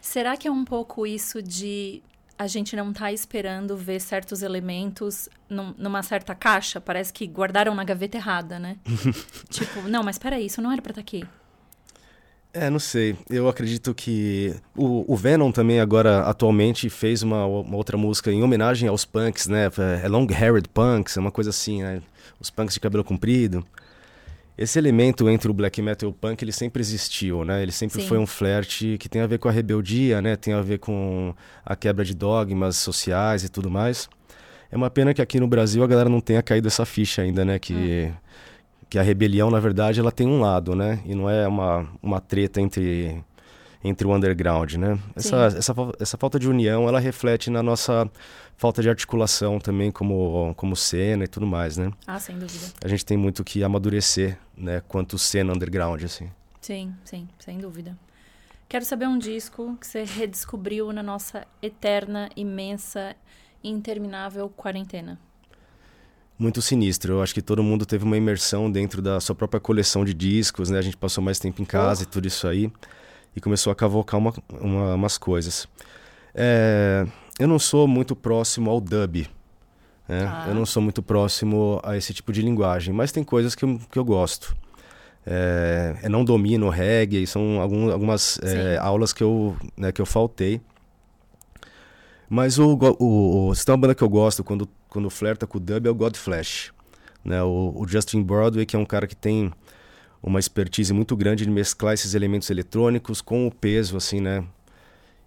Será 0.00 0.36
que 0.36 0.48
é 0.48 0.50
um 0.50 0.64
pouco 0.64 1.06
isso 1.06 1.42
de 1.42 2.02
a 2.40 2.46
gente 2.46 2.74
não 2.74 2.90
está 2.90 3.12
esperando 3.12 3.76
ver 3.76 4.00
certos 4.00 4.40
elementos 4.40 5.28
num, 5.46 5.74
numa 5.76 6.02
certa 6.02 6.34
caixa. 6.34 6.80
Parece 6.80 7.12
que 7.12 7.26
guardaram 7.26 7.74
na 7.74 7.84
gaveta 7.84 8.16
errada, 8.16 8.58
né? 8.58 8.78
tipo, 9.50 9.82
não, 9.82 10.02
mas 10.02 10.16
peraí, 10.16 10.46
isso 10.46 10.62
não 10.62 10.72
era 10.72 10.80
pra 10.80 10.90
estar 10.90 11.02
tá 11.02 11.04
aqui. 11.06 11.22
É, 12.54 12.70
não 12.70 12.78
sei. 12.78 13.14
Eu 13.28 13.46
acredito 13.46 13.94
que 13.94 14.56
o, 14.74 15.04
o, 15.12 15.14
Venom 15.18 15.52
também 15.52 15.80
agora 15.80 16.22
atualmente 16.22 16.88
fez 16.88 17.22
uma, 17.22 17.44
uma, 17.44 17.76
outra 17.76 17.98
música 17.98 18.32
em 18.32 18.42
homenagem 18.42 18.88
aos 18.88 19.04
punks, 19.04 19.46
né? 19.46 19.70
É 20.02 20.08
Long 20.08 20.26
Haired 20.26 20.66
Punks, 20.70 21.18
é 21.18 21.20
uma 21.20 21.30
coisa 21.30 21.50
assim, 21.50 21.82
né? 21.82 22.00
Os 22.40 22.48
punks 22.48 22.72
de 22.72 22.80
cabelo 22.80 23.04
comprido 23.04 23.62
esse 24.60 24.78
elemento 24.78 25.26
entre 25.30 25.50
o 25.50 25.54
black 25.54 25.80
metal 25.80 26.06
e 26.06 26.12
o 26.12 26.12
punk 26.12 26.42
ele 26.44 26.52
sempre 26.52 26.82
existiu, 26.82 27.46
né? 27.46 27.62
Ele 27.62 27.72
sempre 27.72 28.02
Sim. 28.02 28.06
foi 28.06 28.18
um 28.18 28.26
flerte 28.26 28.98
que 28.98 29.08
tem 29.08 29.22
a 29.22 29.26
ver 29.26 29.38
com 29.38 29.48
a 29.48 29.50
rebeldia, 29.50 30.20
né? 30.20 30.36
Tem 30.36 30.52
a 30.52 30.60
ver 30.60 30.78
com 30.78 31.34
a 31.64 31.74
quebra 31.74 32.04
de 32.04 32.14
dogmas 32.14 32.76
sociais 32.76 33.42
e 33.42 33.48
tudo 33.48 33.70
mais. 33.70 34.06
É 34.70 34.76
uma 34.76 34.90
pena 34.90 35.14
que 35.14 35.22
aqui 35.22 35.40
no 35.40 35.48
Brasil 35.48 35.82
a 35.82 35.86
galera 35.86 36.10
não 36.10 36.20
tenha 36.20 36.42
caído 36.42 36.68
essa 36.68 36.84
ficha 36.84 37.22
ainda, 37.22 37.42
né? 37.42 37.58
Que, 37.58 37.72
hum. 37.72 38.12
que 38.90 38.98
a 38.98 39.02
rebelião, 39.02 39.50
na 39.50 39.58
verdade, 39.58 39.98
ela 39.98 40.12
tem 40.12 40.26
um 40.26 40.40
lado, 40.40 40.76
né? 40.76 41.00
E 41.06 41.14
não 41.14 41.30
é 41.30 41.48
uma, 41.48 41.88
uma 42.02 42.20
treta 42.20 42.60
entre 42.60 43.24
entre 43.82 44.06
o 44.06 44.14
underground, 44.14 44.74
né? 44.74 44.98
Essa, 45.16 45.46
essa, 45.46 45.74
essa 45.98 46.18
falta 46.18 46.38
de 46.38 46.48
união, 46.48 46.86
ela 46.86 47.00
reflete 47.00 47.50
na 47.50 47.62
nossa 47.62 48.10
falta 48.56 48.82
de 48.82 48.90
articulação 48.90 49.58
também 49.58 49.90
como, 49.90 50.54
como 50.54 50.76
cena 50.76 51.24
e 51.24 51.28
tudo 51.28 51.46
mais, 51.46 51.78
né? 51.78 51.90
Ah, 52.06 52.18
sem 52.18 52.38
dúvida. 52.38 52.66
A 52.84 52.88
gente 52.88 53.04
tem 53.04 53.16
muito 53.16 53.42
que 53.42 53.64
amadurecer, 53.64 54.38
né? 54.56 54.82
Quanto 54.86 55.18
cena 55.18 55.52
underground, 55.54 56.02
assim. 56.04 56.30
Sim, 56.60 56.94
sim, 57.04 57.26
sem 57.38 57.58
dúvida. 57.58 57.96
Quero 58.68 58.84
saber 58.84 59.08
um 59.08 59.18
disco 59.18 59.76
que 59.80 59.86
você 59.86 60.04
redescobriu 60.04 60.92
na 60.92 61.02
nossa 61.02 61.46
eterna, 61.62 62.28
imensa, 62.36 63.16
interminável 63.64 64.48
quarentena. 64.50 65.18
Muito 66.38 66.62
sinistro. 66.62 67.14
Eu 67.14 67.22
acho 67.22 67.34
que 67.34 67.42
todo 67.42 67.62
mundo 67.62 67.84
teve 67.84 68.04
uma 68.04 68.16
imersão 68.16 68.70
dentro 68.70 69.02
da 69.02 69.20
sua 69.20 69.34
própria 69.34 69.60
coleção 69.60 70.04
de 70.04 70.14
discos, 70.14 70.70
né? 70.70 70.78
A 70.78 70.82
gente 70.82 70.96
passou 70.96 71.22
mais 71.22 71.38
tempo 71.38 71.60
em 71.60 71.64
casa 71.64 72.02
oh. 72.02 72.04
e 72.04 72.06
tudo 72.06 72.28
isso 72.28 72.46
aí. 72.46 72.70
E 73.34 73.40
começou 73.40 73.70
a 73.70 73.74
cavocar 73.74 74.18
uma, 74.18 74.32
uma, 74.60 74.94
umas 74.94 75.16
coisas. 75.16 75.68
É, 76.34 77.06
eu 77.38 77.46
não 77.46 77.58
sou 77.58 77.86
muito 77.86 78.16
próximo 78.16 78.70
ao 78.70 78.80
dub. 78.80 79.28
Né? 80.08 80.26
Ah. 80.26 80.46
Eu 80.48 80.54
não 80.54 80.66
sou 80.66 80.82
muito 80.82 81.02
próximo 81.02 81.80
a 81.84 81.96
esse 81.96 82.12
tipo 82.12 82.32
de 82.32 82.42
linguagem, 82.42 82.92
mas 82.92 83.12
tem 83.12 83.22
coisas 83.22 83.54
que 83.54 83.64
eu, 83.64 83.80
que 83.90 83.98
eu 83.98 84.04
gosto. 84.04 84.56
É, 85.24 85.96
eu 86.02 86.10
não 86.10 86.24
domino 86.24 86.68
reggae, 86.68 87.26
são 87.26 87.60
algum, 87.60 87.90
algumas 87.92 88.40
é, 88.42 88.76
aulas 88.78 89.12
que 89.12 89.22
eu, 89.22 89.56
né, 89.76 89.92
que 89.92 90.00
eu 90.00 90.06
faltei. 90.06 90.60
Mas 92.28 92.58
o, 92.58 92.78
o, 92.98 93.48
o, 93.48 93.54
se 93.54 93.64
tem 93.64 93.72
uma 93.72 93.80
banda 93.80 93.94
que 93.94 94.02
eu 94.02 94.08
gosto 94.08 94.42
quando, 94.42 94.68
quando 94.88 95.10
flerta 95.10 95.46
com 95.46 95.58
o 95.58 95.60
dub 95.60 95.86
é 95.86 95.90
o 95.90 95.94
Godflesh. 95.94 96.72
Né? 97.24 97.42
O, 97.42 97.74
o 97.76 97.86
Justin 97.86 98.22
Broadway, 98.22 98.64
que 98.64 98.76
é 98.76 98.78
um 98.78 98.84
cara 98.84 99.06
que 99.06 99.16
tem 99.16 99.52
uma 100.22 100.38
expertise 100.38 100.92
muito 100.92 101.16
grande 101.16 101.44
de 101.44 101.50
mesclar 101.50 101.94
esses 101.94 102.14
elementos 102.14 102.50
eletrônicos 102.50 103.20
com 103.20 103.46
o 103.46 103.50
peso, 103.50 103.96
assim, 103.96 104.20
né? 104.20 104.44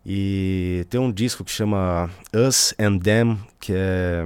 E 0.05 0.85
tem 0.89 0.99
um 0.99 1.11
disco 1.11 1.43
que 1.43 1.51
chama 1.51 2.09
Us 2.33 2.73
and 2.77 2.99
Them, 2.99 3.39
que 3.59 3.73
é. 3.73 4.25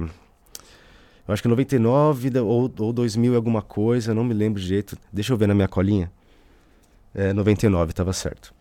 Eu 1.26 1.34
acho 1.34 1.42
que 1.42 1.48
99 1.48 2.38
ou, 2.40 2.72
ou 2.78 2.92
2000 2.92 3.36
alguma 3.36 3.62
coisa, 3.62 4.14
não 4.14 4.24
me 4.24 4.34
lembro 4.34 4.60
direito. 4.60 4.96
Deixa 5.12 5.32
eu 5.32 5.36
ver 5.36 5.46
na 5.46 5.54
minha 5.54 5.68
colinha. 5.68 6.10
É 7.14 7.32
99, 7.32 7.92
tava 7.92 8.12
certo. 8.12 8.52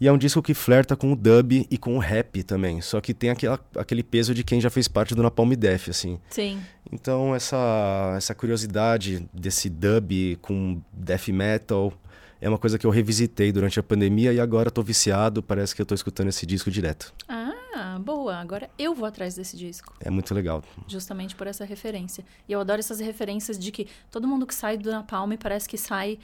E 0.00 0.08
é 0.08 0.12
um 0.12 0.18
disco 0.18 0.42
que 0.42 0.52
flerta 0.52 0.96
com 0.96 1.12
o 1.12 1.16
dub 1.16 1.64
e 1.70 1.78
com 1.78 1.94
o 1.94 1.98
rap 2.00 2.42
também. 2.42 2.80
Só 2.80 3.00
que 3.00 3.14
tem 3.14 3.30
aquela, 3.30 3.60
aquele 3.76 4.02
peso 4.02 4.34
de 4.34 4.42
quem 4.42 4.60
já 4.60 4.68
fez 4.68 4.88
parte 4.88 5.14
do 5.14 5.22
Napalm 5.22 5.52
Death, 5.52 5.88
assim. 5.88 6.18
Sim. 6.28 6.60
Então, 6.92 7.34
essa, 7.34 8.14
essa 8.16 8.34
curiosidade 8.34 9.26
desse 9.32 9.70
dub 9.70 10.36
com 10.42 10.82
death 10.92 11.28
metal 11.28 11.92
é 12.38 12.48
uma 12.48 12.58
coisa 12.58 12.78
que 12.78 12.86
eu 12.86 12.90
revisitei 12.90 13.50
durante 13.50 13.80
a 13.80 13.82
pandemia 13.82 14.32
e 14.32 14.38
agora 14.38 14.68
estou 14.68 14.84
viciado. 14.84 15.42
Parece 15.42 15.74
que 15.74 15.80
eu 15.80 15.84
estou 15.84 15.94
escutando 15.94 16.28
esse 16.28 16.44
disco 16.44 16.70
direto. 16.70 17.14
Ah, 17.26 17.98
boa. 17.98 18.36
Agora 18.36 18.68
eu 18.78 18.94
vou 18.94 19.06
atrás 19.06 19.34
desse 19.34 19.56
disco. 19.56 19.94
É 20.00 20.10
muito 20.10 20.34
legal. 20.34 20.62
Justamente 20.86 21.34
por 21.34 21.46
essa 21.46 21.64
referência. 21.64 22.24
E 22.48 22.52
eu 22.52 22.60
adoro 22.60 22.80
essas 22.80 23.00
referências 23.00 23.58
de 23.58 23.70
que 23.70 23.86
todo 24.10 24.28
mundo 24.28 24.46
que 24.46 24.54
sai 24.54 24.76
do 24.76 24.90
Napalm 24.90 25.32
parece 25.38 25.68
que 25.68 25.78
sai 25.78 26.18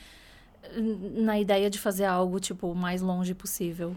na 1.15 1.39
ideia 1.39 1.71
de 1.71 1.79
fazer 1.79 2.05
algo, 2.05 2.41
tipo, 2.41 2.71
o 2.71 2.75
mais 2.75 3.01
longe 3.01 3.33
possível. 3.33 3.97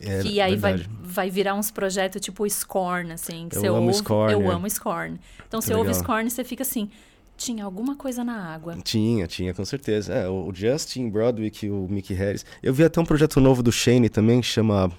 É, 0.00 0.22
e 0.22 0.40
aí 0.40 0.56
vai, 0.56 0.82
vai 1.02 1.30
virar 1.30 1.54
uns 1.54 1.70
projetos 1.70 2.20
tipo 2.22 2.48
Scorn, 2.48 3.12
assim. 3.12 3.48
Que 3.48 3.56
eu 3.56 3.60
você 3.60 3.66
amo 3.68 3.80
ouve, 3.82 3.94
Scorn. 3.94 4.32
Eu 4.32 4.42
é. 4.50 4.54
amo 4.54 4.70
Scorn. 4.70 5.20
Então 5.46 5.60
você 5.60 5.74
ouve 5.74 5.94
Scorn 5.94 6.26
e 6.26 6.30
você 6.30 6.42
fica 6.42 6.62
assim. 6.62 6.90
Tinha 7.36 7.64
alguma 7.64 7.96
coisa 7.96 8.22
na 8.22 8.52
água. 8.52 8.76
Tinha, 8.82 9.26
tinha, 9.26 9.54
com 9.54 9.64
certeza. 9.64 10.12
É, 10.12 10.28
o 10.28 10.50
Justin 10.54 11.08
Broadwick 11.08 11.64
e 11.64 11.70
o 11.70 11.86
Mickey 11.88 12.14
Harris. 12.14 12.44
Eu 12.62 12.72
vi 12.72 12.84
até 12.84 13.00
um 13.00 13.04
projeto 13.04 13.40
novo 13.40 13.62
do 13.62 13.72
Shane 13.72 14.08
também, 14.08 14.40
que 14.40 14.46
chama. 14.46 14.90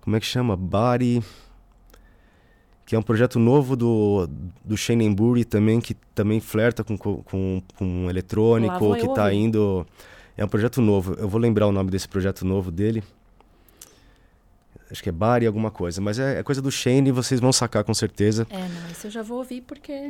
Como 0.00 0.16
é 0.16 0.20
que 0.20 0.26
chama? 0.26 0.56
Body. 0.56 1.22
Que 2.86 2.96
é 2.96 2.98
um 2.98 3.02
projeto 3.02 3.38
novo 3.38 3.76
do, 3.76 4.28
do 4.64 4.76
Shane 4.76 5.04
Embury 5.04 5.44
também, 5.44 5.80
que 5.80 5.94
também 6.12 6.40
flerta 6.40 6.82
com, 6.82 6.98
com, 6.98 7.62
com 7.76 8.10
eletrônico, 8.10 8.96
que 8.96 9.06
está 9.06 9.32
indo. 9.32 9.86
É 10.36 10.44
um 10.44 10.48
projeto 10.48 10.80
novo. 10.80 11.14
Eu 11.14 11.28
vou 11.28 11.40
lembrar 11.40 11.68
o 11.68 11.72
nome 11.72 11.90
desse 11.90 12.08
projeto 12.08 12.44
novo 12.44 12.72
dele. 12.72 13.04
Acho 14.90 15.02
que 15.02 15.08
é 15.08 15.12
Bari 15.12 15.46
alguma 15.46 15.70
coisa. 15.70 16.00
Mas 16.00 16.18
é, 16.18 16.40
é 16.40 16.42
coisa 16.42 16.60
do 16.60 16.70
Shane 16.70 17.08
e 17.08 17.12
vocês 17.12 17.40
vão 17.40 17.52
sacar 17.52 17.84
com 17.84 17.94
certeza. 17.94 18.46
É, 18.50 18.58
não, 18.58 18.90
isso 18.90 19.06
eu 19.06 19.10
já 19.10 19.22
vou 19.22 19.38
ouvir 19.38 19.60
porque 19.62 20.08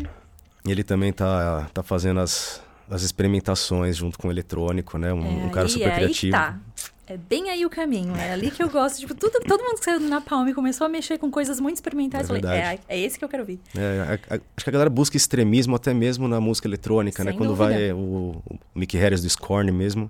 ele 0.67 0.83
também 0.83 1.13
tá, 1.13 1.69
tá 1.73 1.83
fazendo 1.83 2.21
as, 2.21 2.63
as 2.89 3.03
experimentações 3.03 3.97
junto 3.97 4.19
com 4.19 4.29
o 4.29 4.31
eletrônico, 4.31 4.99
né? 4.99 5.13
Um, 5.13 5.43
é, 5.43 5.47
um 5.47 5.51
cara 5.51 5.69
super 5.69 5.89
é 5.89 5.95
criativo. 5.95 6.37
Aí 6.37 6.43
tá. 6.43 6.59
É 7.07 7.17
bem 7.17 7.51
aí 7.51 7.67
o 7.67 7.71
caminho, 7.71 8.15
é 8.15 8.33
ali 8.33 8.53
que 8.53 8.63
eu 8.63 8.71
gosto. 8.71 9.01
Tipo, 9.01 9.17
tudo, 9.17 9.41
todo 9.41 9.61
mundo 9.65 9.79
que 9.81 9.85
saiu 9.85 9.99
na 9.99 10.21
Palme 10.21 10.55
começou 10.55 10.87
a 10.87 10.89
mexer 10.89 11.19
com 11.19 11.29
coisas 11.29 11.59
muito 11.59 11.75
experimentais. 11.75 12.31
É 12.31 12.33
eu 12.33 12.41
falei, 12.41 12.61
é, 12.61 12.79
é 12.89 13.01
esse 13.01 13.19
que 13.19 13.25
eu 13.25 13.29
quero 13.29 13.43
ouvir. 13.43 13.59
É, 13.77 14.21
a, 14.31 14.35
a, 14.37 14.39
acho 14.57 14.63
que 14.63 14.71
a 14.71 14.73
galera 14.73 14.89
busca 14.89 15.17
extremismo 15.17 15.75
até 15.75 15.93
mesmo 15.93 16.29
na 16.29 16.41
música 16.41 16.69
eletrônica, 16.69 17.25
né? 17.25 17.33
Sem 17.33 17.39
Quando 17.39 17.57
dúvida. 17.57 17.69
vai 17.69 17.93
o, 17.93 18.41
o 18.49 18.59
Mickey 18.77 18.97
Harris 18.97 19.23
do 19.23 19.29
Scorn 19.29 19.73
mesmo. 19.73 20.09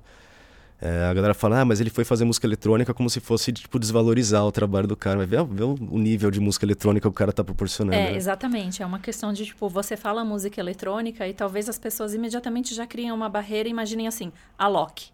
É, 0.83 1.05
a 1.05 1.13
galera 1.13 1.35
fala, 1.35 1.61
ah, 1.61 1.65
mas 1.65 1.79
ele 1.79 1.91
foi 1.91 2.05
fazer 2.05 2.25
música 2.25 2.47
eletrônica 2.47 2.95
como 2.95 3.11
se 3.11 3.21
fosse, 3.21 3.53
tipo, 3.53 3.79
desvalorizar 3.79 4.45
o 4.47 4.51
trabalho 4.51 4.89
do 4.89 4.97
cara. 4.97 5.19
Mas 5.19 5.29
vê, 5.29 5.37
vê 5.45 5.63
o, 5.63 5.77
nível 5.99 6.31
de 6.31 6.41
música 6.41 6.65
eletrônica 6.65 7.03
que 7.03 7.09
o 7.09 7.13
cara 7.13 7.33
tá 7.33 7.45
proporcionando. 7.45 7.97
É, 7.97 8.13
né? 8.13 8.17
exatamente. 8.17 8.83
É 8.83 8.87
uma 8.87 8.99
questão 8.99 9.33
de, 9.33 9.45
tipo, 9.45 9.69
você 9.69 9.97
fala 9.97 10.25
música 10.25 10.59
eletrônica 10.59 11.29
e 11.29 11.35
talvez 11.35 11.69
as 11.69 11.79
pessoas 11.79 12.15
imediatamente 12.15 12.75
já 12.75 12.87
criam 12.87 13.15
uma 13.15 13.29
barreira 13.29 13.69
e 13.69 13.73
imaginem 13.73 14.09
assim, 14.09 14.33
a 14.59 14.67
Loki. 14.69 15.11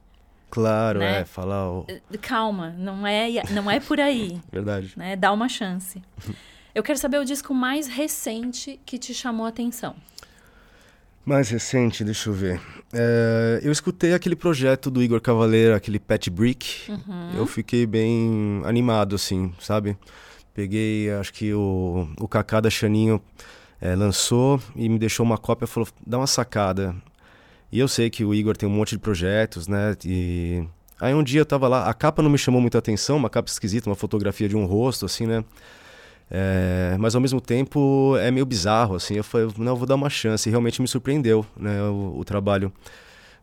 Claro, 0.48 1.00
né? 1.00 1.20
é, 1.20 1.24
falar... 1.24 1.68
O... 1.68 1.86
Calma, 2.22 2.70
não 2.78 3.04
é, 3.04 3.42
não 3.50 3.68
é 3.68 3.80
por 3.80 3.98
aí. 3.98 4.40
Verdade. 4.52 4.92
Né? 4.96 5.16
Dá 5.16 5.32
uma 5.32 5.48
chance. 5.48 6.00
Eu 6.72 6.82
quero 6.82 6.98
saber 6.98 7.18
o 7.18 7.24
disco 7.24 7.52
mais 7.52 7.88
recente 7.88 8.78
que 8.86 8.98
te 8.98 9.12
chamou 9.12 9.46
a 9.46 9.48
atenção. 9.48 9.96
Mais 11.26 11.50
recente, 11.50 12.04
deixa 12.04 12.30
eu 12.30 12.32
ver. 12.32 12.60
É, 12.92 13.58
eu 13.60 13.72
escutei 13.72 14.14
aquele 14.14 14.36
projeto 14.36 14.92
do 14.92 15.02
Igor 15.02 15.20
Cavaleira, 15.20 15.74
aquele 15.74 15.98
Pet 15.98 16.30
Brick. 16.30 16.88
Uhum. 16.88 17.32
Eu 17.36 17.46
fiquei 17.48 17.84
bem 17.84 18.62
animado, 18.64 19.16
assim, 19.16 19.52
sabe? 19.58 19.98
Peguei, 20.54 21.10
acho 21.10 21.32
que 21.32 21.52
o, 21.52 22.08
o 22.20 22.28
Kaká 22.28 22.60
da 22.60 22.70
Chaninho 22.70 23.20
é, 23.80 23.96
lançou 23.96 24.62
e 24.76 24.88
me 24.88 25.00
deixou 25.00 25.26
uma 25.26 25.36
cópia 25.36 25.64
e 25.64 25.68
falou: 25.68 25.88
dá 26.06 26.16
uma 26.16 26.28
sacada. 26.28 26.94
E 27.72 27.80
eu 27.80 27.88
sei 27.88 28.08
que 28.08 28.24
o 28.24 28.32
Igor 28.32 28.56
tem 28.56 28.68
um 28.68 28.72
monte 28.72 28.90
de 28.90 29.00
projetos, 29.00 29.66
né? 29.66 29.96
E 30.04 30.64
aí 31.00 31.12
um 31.12 31.24
dia 31.24 31.40
eu 31.40 31.46
tava 31.46 31.66
lá, 31.66 31.90
a 31.90 31.92
capa 31.92 32.22
não 32.22 32.30
me 32.30 32.38
chamou 32.38 32.60
muita 32.60 32.78
atenção, 32.78 33.16
uma 33.16 33.28
capa 33.28 33.50
esquisita, 33.50 33.90
uma 33.90 33.96
fotografia 33.96 34.48
de 34.48 34.56
um 34.56 34.64
rosto, 34.64 35.04
assim, 35.04 35.26
né? 35.26 35.44
É, 36.30 36.96
mas 36.98 37.14
ao 37.14 37.20
mesmo 37.20 37.40
tempo 37.40 38.16
é 38.18 38.30
meio 38.30 38.44
bizarro, 38.44 38.96
assim. 38.96 39.14
Eu 39.14 39.24
falei, 39.24 39.48
não, 39.58 39.72
eu 39.72 39.76
vou 39.76 39.86
dar 39.86 39.94
uma 39.94 40.10
chance. 40.10 40.48
E 40.48 40.50
realmente 40.50 40.82
me 40.82 40.88
surpreendeu, 40.88 41.46
né? 41.56 41.82
O, 41.82 42.18
o, 42.18 42.24
trabalho 42.24 42.72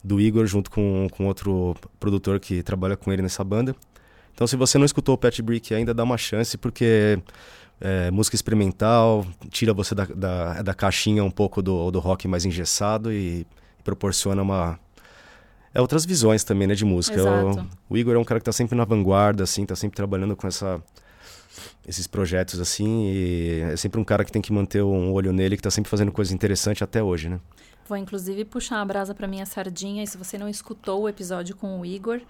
do 0.04 0.20
Igor 0.20 0.46
junto 0.46 0.70
com, 0.70 1.08
com 1.12 1.28
outro 1.28 1.76
produtor 2.00 2.40
que 2.40 2.62
trabalha 2.62 2.98
com 2.98 3.12
ele 3.12 3.22
nessa 3.22 3.44
banda. 3.44 3.76
Então, 4.34 4.46
se 4.48 4.56
você 4.56 4.78
não 4.78 4.86
escutou 4.86 5.16
o 5.16 5.18
Pat 5.18 5.40
Brick 5.42 5.74
ainda, 5.74 5.94
dá 5.94 6.04
uma 6.04 6.18
chance, 6.18 6.58
porque 6.58 7.20
é, 7.80 8.12
música 8.12 8.36
experimental 8.36 9.26
tira 9.50 9.74
você 9.74 9.96
da, 9.96 10.06
da, 10.06 10.62
da, 10.62 10.74
caixinha 10.74 11.24
um 11.24 11.32
pouco 11.32 11.62
do, 11.62 11.92
do 11.92 12.00
rock 12.00 12.28
mais 12.28 12.44
engessado 12.44 13.12
e, 13.12 13.46
e 13.80 13.84
proporciona 13.84 14.42
uma. 14.42 14.80
É 15.74 15.82
outras 15.82 16.06
visões 16.06 16.44
também, 16.44 16.68
né, 16.68 16.76
de 16.76 16.86
música. 16.86 17.24
O, 17.24 17.94
o 17.94 17.98
Igor 17.98 18.16
é 18.16 18.20
um 18.20 18.24
cara 18.24 18.40
que 18.40 18.46
tá 18.46 18.52
sempre 18.52 18.76
na 18.76 18.86
vanguarda, 18.86 19.44
assim, 19.44 19.66
tá 19.66 19.76
sempre 19.76 19.96
trabalhando 19.96 20.36
com 20.36 20.48
essa 20.48 20.82
esses 21.88 22.08
projetos 22.08 22.60
assim 22.60 23.12
e 23.12 23.60
é 23.72 23.78
sempre 23.78 24.00
um 24.00 24.04
cara 24.04 24.24
que 24.24 24.32
tem 24.32 24.42
que 24.42 24.54
manter 24.54 24.82
um 24.84 25.12
olho 25.12 25.34
nele 25.34 25.56
que 25.56 25.60
está 25.60 25.72
sempre 25.72 25.90
fazendo 25.90 26.12
coisa 26.12 26.34
interessante 26.34 26.84
até 26.84 27.04
hoje, 27.04 27.30
né? 27.30 27.40
Vou 27.88 27.98
inclusive 27.98 28.46
puxar 28.46 28.82
a 28.82 28.86
brasa 28.86 29.14
para 29.14 29.28
minha 29.28 29.46
sardinha 29.46 30.04
e 30.04 30.08
se 30.08 30.18
você 30.18 30.38
não 30.38 30.48
escutou 30.48 31.02
o 31.02 31.10
episódio 31.10 31.56
com 31.56 31.80
o 31.80 31.86
Igor, 31.86 32.22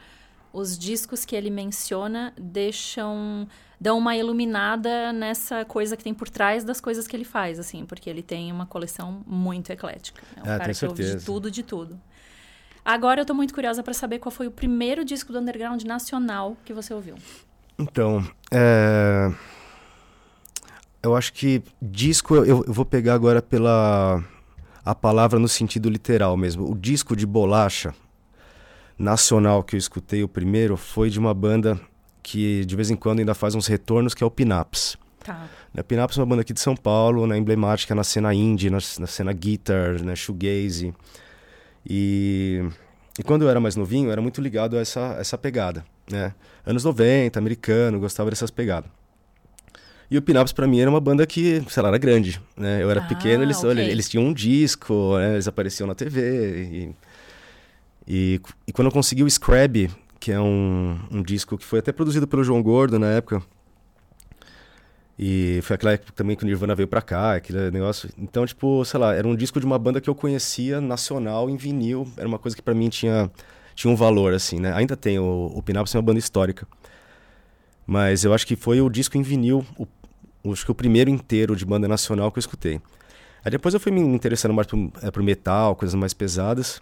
os 0.52 0.78
discos 0.78 1.26
que 1.26 1.36
ele 1.36 1.50
menciona 1.50 2.34
deixam 2.38 3.48
dão 3.80 3.98
uma 3.98 4.16
iluminada 4.16 5.12
nessa 5.12 5.66
coisa 5.66 5.98
que 5.98 6.04
tem 6.04 6.14
por 6.14 6.30
trás 6.30 6.64
das 6.64 6.80
coisas 6.80 7.06
que 7.06 7.16
ele 7.16 7.26
faz, 7.26 7.60
assim, 7.60 7.86
porque 7.86 8.10
ele 8.10 8.24
tem 8.24 8.50
uma 8.52 8.66
coleção 8.66 9.22
muito 9.28 9.72
eclética. 9.72 10.24
É 10.38 10.40
um 10.40 10.44
ah, 10.44 10.58
cara 10.58 10.70
que 10.70 10.74
certeza. 10.76 11.12
ouve 11.12 11.20
de 11.20 11.26
tudo, 11.26 11.52
de 11.52 11.64
tudo. 11.64 12.02
Agora 12.86 13.22
eu 13.22 13.26
tô 13.26 13.34
muito 13.34 13.54
curiosa 13.54 13.84
para 13.84 13.94
saber 13.94 14.20
qual 14.20 14.32
foi 14.32 14.48
o 14.48 14.52
primeiro 14.52 15.04
disco 15.04 15.34
do 15.34 15.40
underground 15.40 15.84
nacional 15.84 16.56
que 16.64 16.72
você 16.72 16.94
ouviu. 16.94 17.16
Então, 17.78 18.26
é... 18.52 19.32
eu 21.02 21.16
acho 21.16 21.34
que 21.34 21.64
disco 21.82 22.36
eu, 22.36 22.46
eu, 22.46 22.66
vou 22.68 22.86
pegar 22.86 23.14
agora 23.14 23.42
pela 23.42 24.24
a 24.86 24.94
palavra 24.94 25.40
no 25.40 25.48
sentido 25.48 25.90
literal 25.90 26.36
mesmo. 26.38 26.70
O 26.70 26.76
disco 26.76 27.16
de 27.16 27.26
bolacha 27.26 27.94
nacional 28.98 29.64
que 29.64 29.76
eu 29.76 29.78
escutei 29.78 30.24
o 30.24 30.28
primeiro 30.28 30.78
foi 30.78 31.10
de 31.10 31.20
uma 31.20 31.34
banda 31.34 31.80
que 32.22 32.64
de 32.66 32.76
vez 32.76 32.90
em 32.90 32.96
quando 32.96 33.20
ainda 33.20 33.34
faz 33.34 33.56
uns 33.56 33.68
retornos, 33.68 34.14
que 34.14 34.24
é 34.24 34.28
o 34.28 34.32
Pinaps. 34.32 34.98
Tá. 35.20 35.48
A 35.76 35.84
Pinaps 35.84 36.18
é 36.18 36.22
uma 36.22 36.28
banda 36.28 36.42
aqui 36.42 36.54
de 36.54 36.60
São 36.60 36.76
Paulo, 36.76 37.26
né, 37.26 37.38
emblemática 37.38 37.96
na 37.96 38.04
cena 38.04 38.34
indie, 38.34 38.70
na, 38.70 38.78
na 39.00 39.08
cena 39.08 39.34
guitar, 39.34 40.02
né, 40.02 40.16
shoegaze. 40.16 40.94
E, 41.86 42.62
e 43.18 43.24
quando 43.24 43.44
eu 43.44 43.50
era 43.50 43.60
mais 43.60 43.76
novinho, 43.76 44.08
eu 44.08 44.12
era 44.12 44.22
muito 44.22 44.42
ligado 44.42 44.78
a 44.78 44.82
essa, 44.82 45.16
essa 45.20 45.38
pegada 45.38 45.84
né? 46.10 46.34
Anos 46.66 46.84
90, 46.84 47.38
americano, 47.38 48.00
gostava 48.00 48.30
dessas 48.30 48.52
pegadas. 48.52 48.90
E 50.10 50.18
o 50.18 50.22
Pinaps 50.22 50.54
para 50.54 50.68
mim 50.68 50.80
era 50.80 50.90
uma 50.90 51.00
banda 51.00 51.26
que, 51.26 51.64
sei 51.70 51.82
lá, 51.82 51.90
era 51.90 51.98
grande, 51.98 52.40
né? 52.56 52.84
Eu 52.84 52.92
era 52.92 53.02
ah, 53.02 53.08
pequeno, 53.08 53.44
eles, 53.44 53.58
okay. 53.58 53.70
olha, 53.70 53.82
eles 53.82 54.08
tinham 54.08 54.26
um 54.26 54.34
disco, 54.34 55.18
né? 55.18 55.34
eles 55.34 55.48
apareciam 55.48 55.88
na 55.88 55.96
TV. 55.96 56.64
E, 56.64 56.96
e, 58.08 58.42
e, 58.68 58.72
quando 58.72 58.88
eu 58.88 58.92
consegui 58.92 59.24
o 59.24 59.30
Scrab, 59.30 59.90
que 60.20 60.32
é 60.32 60.40
um, 60.40 61.00
um 61.12 61.24
disco 61.24 61.58
que 61.58 61.66
foi 61.66 61.80
até 61.80 61.92
produzido 61.92 62.28
pelo 62.28 62.44
João 62.44 62.62
Gordo 62.62 63.00
na 63.00 63.08
época, 63.08 63.42
e 65.18 65.60
foi 65.64 65.76
aquela 65.76 65.94
época 65.94 66.12
também 66.16 66.36
que 66.36 66.44
o 66.44 66.46
Nirvana 66.46 66.76
veio 66.76 66.88
pra 66.88 67.02
cá, 67.02 67.36
aquele 67.36 67.70
negócio. 67.72 68.10
Então, 68.18 68.46
tipo, 68.46 68.84
sei 68.84 69.00
lá, 69.00 69.14
era 69.14 69.28
um 69.28 69.36
disco 69.36 69.60
de 69.60 69.66
uma 69.66 69.78
banda 69.78 70.02
que 70.02 70.10
eu 70.10 70.16
conhecia, 70.16 70.82
nacional, 70.82 71.50
em 71.50 71.56
vinil. 71.56 72.08
Era 72.18 72.28
uma 72.28 72.40
coisa 72.40 72.56
que 72.56 72.62
para 72.62 72.74
mim 72.74 72.90
tinha 72.90 73.30
tinha 73.76 73.92
um 73.92 73.96
valor, 73.96 74.34
assim, 74.34 74.60
né? 74.60 74.74
Ainda 74.74 74.96
tem, 74.96 75.20
o, 75.20 75.52
o 75.54 75.62
Pinaps 75.62 75.94
é 75.94 75.98
uma 75.98 76.04
banda 76.04 76.20
histórica. 76.20 76.68
Mas 77.86 78.24
eu 78.24 78.34
acho 78.34 78.48
que 78.48 78.56
foi 78.56 78.82
o 78.82 78.90
disco 78.90 79.18
em 79.18 79.22
vinil, 79.22 79.66
o, 79.78 79.88
acho 80.52 80.66
que 80.66 80.72
o 80.72 80.76
primeiro 80.76 81.10
inteiro 81.10 81.56
de 81.56 81.66
banda 81.66 81.88
nacional 81.88 82.32
que 82.32 82.38
eu 82.38 82.42
escutei. 82.42 82.82
Aí 83.44 83.52
depois 83.52 83.74
eu 83.74 83.80
fui 83.80 83.92
me 83.92 84.00
interessando 84.00 84.54
mais 84.54 84.68
pro, 84.68 84.92
é, 85.02 85.12
pro 85.12 85.24
metal, 85.24 85.76
coisas 85.76 85.96
mais 85.96 86.14
pesadas. 86.14 86.82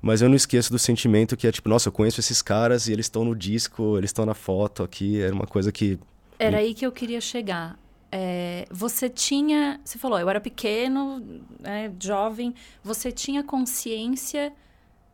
Mas 0.00 0.22
eu 0.22 0.28
não 0.30 0.36
esqueço 0.36 0.72
do 0.72 0.78
sentimento 0.78 1.36
que 1.36 1.46
é 1.46 1.52
tipo, 1.52 1.68
nossa, 1.68 1.88
eu 1.88 1.92
conheço 1.92 2.20
esses 2.20 2.40
caras 2.40 2.88
e 2.88 2.92
eles 2.92 3.04
estão 3.04 3.22
no 3.22 3.36
disco, 3.36 3.98
eles 3.98 4.08
estão 4.08 4.24
na 4.24 4.32
foto 4.32 4.82
aqui. 4.82 5.20
Era 5.20 5.34
uma 5.34 5.46
coisa 5.46 5.70
que. 5.70 5.98
Era 6.38 6.58
aí 6.58 6.72
que 6.72 6.86
eu 6.86 6.92
queria 6.92 7.20
chegar. 7.20 7.78
É, 8.10 8.64
você 8.70 9.10
tinha. 9.10 9.78
Você 9.84 9.98
falou, 9.98 10.18
eu 10.18 10.28
era 10.30 10.40
pequeno, 10.40 11.22
né, 11.60 11.92
jovem. 12.00 12.54
Você 12.82 13.12
tinha 13.12 13.44
consciência 13.44 14.54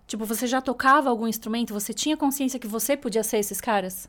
Tipo, 0.06 0.24
você 0.24 0.46
já 0.46 0.60
tocava 0.60 1.10
algum 1.10 1.26
instrumento? 1.26 1.74
Você 1.74 1.92
tinha 1.92 2.16
consciência 2.16 2.60
que 2.60 2.66
você 2.66 2.96
podia 2.96 3.24
ser 3.24 3.38
esses 3.38 3.60
caras? 3.60 4.08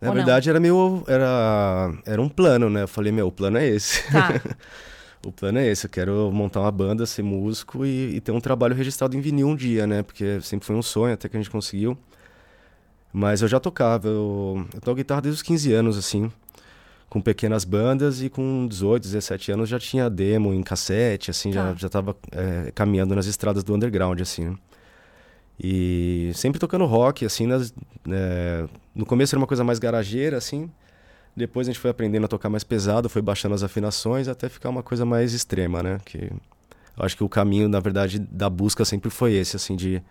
Na 0.00 0.12
verdade, 0.12 0.46
não? 0.46 0.52
era 0.52 0.60
meio. 0.60 1.04
Era, 1.06 1.92
era 2.04 2.22
um 2.22 2.28
plano, 2.28 2.68
né? 2.68 2.82
Eu 2.82 2.88
falei, 2.88 3.10
meu, 3.10 3.28
o 3.28 3.32
plano 3.32 3.58
é 3.58 3.66
esse. 3.66 4.02
Tá. 4.12 4.40
o 5.26 5.32
plano 5.32 5.58
é 5.58 5.66
esse. 5.66 5.86
Eu 5.86 5.90
quero 5.90 6.30
montar 6.32 6.60
uma 6.60 6.70
banda, 6.70 7.06
ser 7.06 7.22
músico 7.22 7.84
e, 7.84 8.16
e, 8.16 8.20
ter 8.20 8.30
um 8.30 8.40
trabalho 8.40 8.74
registrado 8.74 9.16
em 9.16 9.20
vinil 9.20 9.48
um 9.48 9.56
dia, 9.56 9.86
né? 9.86 10.02
Porque 10.02 10.40
sempre 10.42 10.66
foi 10.66 10.76
um 10.76 10.82
sonho 10.82 11.14
até 11.14 11.28
que 11.28 11.36
a 11.36 11.40
gente 11.40 11.50
conseguiu. 11.50 11.96
Mas 13.12 13.40
eu 13.40 13.48
já 13.48 13.58
tocava. 13.58 14.06
Eu, 14.06 14.66
eu 14.74 14.80
toco 14.82 14.96
guitarra 14.96 15.22
desde 15.22 15.38
os 15.38 15.42
15 15.42 15.72
anos, 15.72 15.98
assim. 15.98 16.30
Com 17.08 17.22
pequenas 17.22 17.64
bandas 17.64 18.22
e 18.22 18.28
com 18.28 18.66
18, 18.68 19.02
17 19.02 19.52
anos 19.52 19.68
já 19.68 19.78
tinha 19.78 20.10
demo 20.10 20.52
em 20.52 20.62
cassete, 20.62 21.30
assim. 21.30 21.50
Tá. 21.50 21.70
Já, 21.70 21.74
já 21.74 21.88
tava 21.88 22.14
é, 22.30 22.70
caminhando 22.72 23.14
nas 23.14 23.26
estradas 23.26 23.64
do 23.64 23.74
underground, 23.74 24.20
assim, 24.20 24.44
né? 24.44 24.56
E 25.60 26.30
sempre 26.34 26.58
tocando 26.60 26.84
rock, 26.86 27.24
assim, 27.24 27.46
nas, 27.46 27.74
é, 28.08 28.66
no 28.94 29.04
começo 29.06 29.34
era 29.34 29.40
uma 29.40 29.46
coisa 29.46 29.64
mais 29.64 29.78
garageira, 29.78 30.36
assim, 30.36 30.70
Depois 31.36 31.68
a 31.68 31.72
gente 31.72 31.80
foi 31.80 31.90
aprendendo 31.90 32.24
a 32.24 32.28
tocar 32.28 32.48
mais 32.50 32.64
pesado, 32.64 33.08
foi 33.08 33.22
baixando 33.22 33.54
as 33.54 33.62
afinações 33.62 34.28
até 34.28 34.48
ficar 34.48 34.70
uma 34.70 34.82
coisa 34.82 35.04
mais 35.04 35.32
extrema, 35.32 35.82
né? 35.82 36.00
Que 36.04 36.18
eu 36.96 37.04
acho 37.04 37.16
que 37.16 37.22
o 37.24 37.28
caminho, 37.28 37.68
na 37.68 37.80
verdade, 37.80 38.18
da 38.18 38.50
busca 38.50 38.84
sempre 38.84 39.10
foi 39.10 39.34
esse, 39.34 39.56
assim, 39.56 39.76
de 39.76 40.02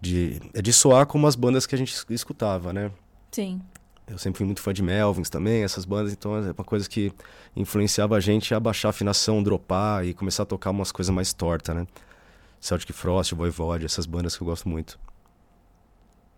de 0.00 0.40
é 0.52 0.60
de 0.62 0.72
soar 0.72 1.06
como 1.06 1.26
as 1.26 1.34
bandas 1.34 1.66
que 1.66 1.74
a 1.74 1.78
gente 1.78 1.94
escutava, 2.10 2.72
né? 2.72 2.90
Sim. 3.32 3.60
Eu 4.06 4.18
sempre 4.18 4.38
fui 4.38 4.46
muito 4.46 4.60
fã 4.60 4.72
de 4.72 4.82
Melvins 4.82 5.30
também, 5.30 5.62
essas 5.64 5.84
bandas, 5.86 6.12
então 6.12 6.36
é 6.36 6.40
uma 6.52 6.64
coisa 6.64 6.88
que 6.88 7.10
influenciava 7.56 8.16
a 8.16 8.20
gente 8.20 8.54
a 8.54 8.60
baixar 8.60 8.88
a 8.88 8.90
afinação, 8.90 9.42
dropar 9.42 10.04
e 10.06 10.12
começar 10.12 10.42
a 10.42 10.46
tocar 10.46 10.70
umas 10.70 10.92
coisas 10.92 11.14
mais 11.14 11.32
tortas, 11.32 11.74
né? 11.74 11.86
Celtic 12.64 12.94
Frost, 12.94 13.34
Voivode, 13.34 13.84
essas 13.84 14.06
bandas 14.06 14.34
que 14.34 14.42
eu 14.42 14.46
gosto 14.46 14.66
muito. 14.66 14.98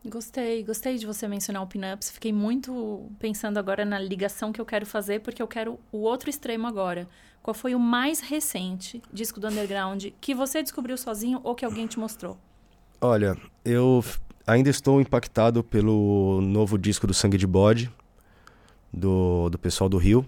Gostei, 0.04 0.64
gostei 0.64 0.98
de 0.98 1.06
você 1.06 1.28
mencionar 1.28 1.62
o 1.62 1.68
Pinups. 1.68 2.10
Fiquei 2.10 2.32
muito 2.32 3.08
pensando 3.20 3.58
agora 3.58 3.84
na 3.84 3.96
ligação 3.96 4.52
que 4.52 4.60
eu 4.60 4.66
quero 4.66 4.84
fazer, 4.84 5.20
porque 5.20 5.40
eu 5.40 5.46
quero 5.46 5.78
o 5.92 5.98
outro 5.98 6.28
extremo 6.28 6.66
agora. 6.66 7.08
Qual 7.44 7.54
foi 7.54 7.76
o 7.76 7.78
mais 7.78 8.18
recente 8.18 9.00
disco 9.12 9.38
do 9.38 9.46
underground 9.46 10.06
que 10.20 10.34
você 10.34 10.64
descobriu 10.64 10.96
sozinho 10.96 11.40
ou 11.44 11.54
que 11.54 11.64
alguém 11.64 11.86
te 11.86 11.96
mostrou? 11.96 12.36
Olha, 13.00 13.36
eu 13.64 14.04
ainda 14.44 14.68
estou 14.68 15.00
impactado 15.00 15.62
pelo 15.62 16.40
novo 16.40 16.76
disco 16.76 17.06
do 17.06 17.14
Sangue 17.14 17.38
de 17.38 17.46
Bode, 17.46 17.88
do, 18.92 19.48
do 19.48 19.58
pessoal 19.58 19.88
do 19.88 19.96
Rio, 19.96 20.26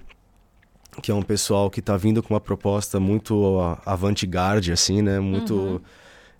que 1.02 1.10
é 1.10 1.14
um 1.14 1.22
pessoal 1.22 1.70
que 1.70 1.80
está 1.80 1.96
vindo 1.96 2.22
com 2.22 2.34
uma 2.34 2.40
proposta 2.40 2.98
muito 3.00 3.58
avant-garde, 3.84 4.72
assim, 4.72 5.02
né? 5.02 5.20
Muito. 5.20 5.54
Uhum 5.54 5.80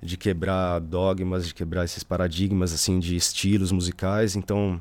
de 0.01 0.17
quebrar 0.17 0.81
dogmas, 0.81 1.47
de 1.47 1.55
quebrar 1.55 1.85
esses 1.85 2.03
paradigmas 2.03 2.73
assim 2.73 2.99
de 2.99 3.17
estilos 3.17 3.73
musicais. 3.73 4.37
Então, 4.37 4.81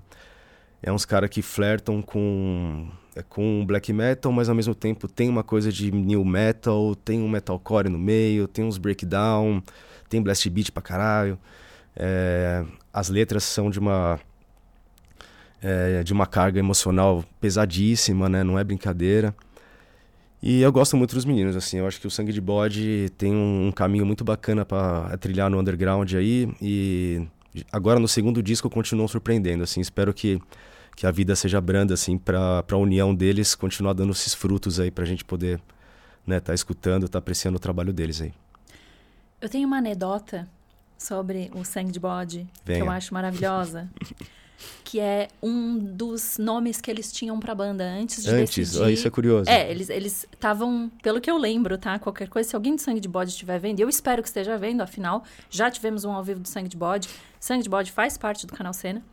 é 0.82 0.92
uns 0.92 1.06
caras 1.06 1.30
que 1.30 1.42
flertam 1.42 2.02
com 2.02 2.88
é, 3.16 3.24
com 3.24 3.66
black 3.66 3.92
metal, 3.92 4.32
mas 4.32 4.48
ao 4.50 4.56
mesmo 4.56 4.76
tempo 4.76 5.08
tem 5.08 5.30
uma 5.30 5.44
coisa 5.44 5.72
de 5.72 5.92
new 5.92 6.24
metal, 6.24 6.96
tem 6.96 7.22
um 7.22 7.30
metalcore 7.30 7.90
no 7.90 7.98
meio, 7.98 8.48
tem 8.48 8.64
uns 8.64 8.78
breakdown, 8.78 9.62
tem 10.10 10.22
blast 10.22 10.48
beat 10.50 10.72
pra 10.72 10.84
caralho. 10.84 11.40
É, 11.96 12.64
as 12.94 13.10
letras 13.10 13.44
são 13.44 13.72
de 13.72 13.80
uma 13.80 14.20
é, 15.62 16.04
de 16.04 16.14
uma 16.14 16.28
carga 16.28 16.60
emocional 16.60 17.26
pesadíssima, 17.42 18.30
né? 18.30 18.44
Não 18.44 18.60
é 18.60 18.64
brincadeira. 18.64 19.34
E 20.42 20.62
eu 20.62 20.72
gosto 20.72 20.96
muito 20.96 21.16
dos 21.16 21.26
meninos, 21.26 21.56
assim. 21.56 21.78
Eu 21.78 21.88
acho 21.88 22.00
que 22.00 22.08
o 22.08 22.12
Sangue 22.12 22.32
de 22.32 22.40
Bode 22.40 23.10
tem 23.18 23.34
um, 23.34 23.68
um 23.68 23.72
caminho 23.72 24.06
muito 24.06 24.24
bacana 24.24 24.64
para 24.64 25.18
trilhar 25.18 25.50
no 25.50 25.60
underground 25.60 26.14
aí. 26.14 26.48
E 26.62 27.28
agora 27.72 28.00
no 28.00 28.08
segundo 28.08 28.42
disco 28.44 28.70
continuam 28.70 29.08
surpreendendo, 29.08 29.64
assim. 29.64 29.82
Espero 29.82 30.14
que, 30.14 30.40
que 30.96 31.08
a 31.08 31.12
vida 31.12 31.36
seja 31.36 31.60
branda, 31.60 31.94
assim, 31.94 32.18
para 32.18 32.64
a 32.70 32.78
união 32.78 33.16
deles 33.16 33.56
continuar 33.56 33.94
dando 33.94 34.12
esses 34.12 34.34
frutos 34.34 34.80
aí 34.80 34.92
para 34.92 35.04
a 35.04 35.08
gente 35.08 35.26
poder 35.26 35.60
né, 36.26 36.40
tá 36.40 36.54
escutando, 36.54 37.08
tá 37.08 37.20
apreciando 37.20 37.56
o 37.56 37.60
trabalho 37.60 37.92
deles 37.92 38.22
aí. 38.22 38.34
Eu 39.40 39.50
tenho 39.50 39.68
uma 39.68 39.78
anedota 39.78 40.48
sobre 40.98 41.50
o 41.54 41.64
Sangue 41.64 41.92
de 41.92 42.00
Bode 42.00 42.48
Venha. 42.66 42.80
que 42.80 42.86
eu 42.86 42.92
acho 42.92 43.14
maravilhosa. 43.14 43.90
que 44.84 45.00
é 45.00 45.28
um 45.42 45.78
dos 45.78 46.38
nomes 46.38 46.82
que 46.82 46.90
eles 46.90 47.12
tinham 47.12 47.40
para 47.40 47.52
a 47.52 47.56
banda 47.56 47.84
antes 47.84 48.24
de 48.24 48.30
antes, 48.30 48.56
decidir. 48.56 48.84
Antes, 48.84 49.00
isso 49.00 49.08
é 49.08 49.12
curioso. 49.12 49.50
É, 49.50 49.70
eles 49.70 49.90
eles 49.90 50.28
estavam, 50.32 50.92
pelo 51.02 51.20
que 51.22 51.30
eu 51.30 51.38
lembro, 51.38 51.78
tá? 51.78 52.00
Qualquer 52.00 52.30
coisa, 52.30 52.50
se 52.50 52.56
alguém 52.56 52.76
do 52.76 52.82
Sangue 52.82 53.00
de 53.00 53.08
Bode 53.08 53.32
estiver 53.32 53.60
vendo, 53.60 53.80
eu 53.80 53.90
espero 53.90 54.22
que 54.22 54.28
esteja 54.28 54.58
vendo, 54.58 54.82
afinal, 54.82 55.24
já 55.50 55.70
tivemos 55.70 56.06
um 56.06 56.12
ao 56.12 56.24
vivo 56.24 56.40
do 56.40 56.48
Sangue 56.48 56.70
de 56.70 56.78
Bode. 56.78 57.10
Sangue 57.40 57.64
de 57.64 57.70
Bode 57.70 57.92
faz 57.92 58.18
parte 58.18 58.48
do 58.48 58.54
canal 58.54 58.74
Cena. 58.74 59.04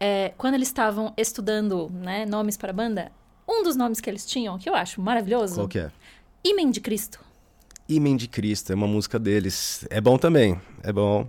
É, 0.00 0.32
quando 0.36 0.54
eles 0.54 0.68
estavam 0.68 1.12
estudando, 1.16 1.90
né, 1.90 2.26
nomes 2.26 2.56
para 2.56 2.70
a 2.70 2.74
banda, 2.74 3.12
um 3.48 3.62
dos 3.62 3.76
nomes 3.76 4.00
que 4.00 4.10
eles 4.10 4.26
tinham, 4.26 4.58
que 4.58 4.68
eu 4.68 4.74
acho 4.74 5.00
maravilhoso. 5.00 5.56
Qual 5.56 5.68
que 5.68 5.78
é? 5.78 5.90
Imen 6.42 6.70
de 6.70 6.80
Cristo. 6.80 7.20
Imen 7.88 8.16
de 8.16 8.26
Cristo, 8.26 8.72
é 8.72 8.74
uma 8.74 8.86
música 8.86 9.18
deles. 9.18 9.86
É 9.90 10.00
bom 10.00 10.16
também, 10.18 10.60
é 10.82 10.92
bom. 10.92 11.28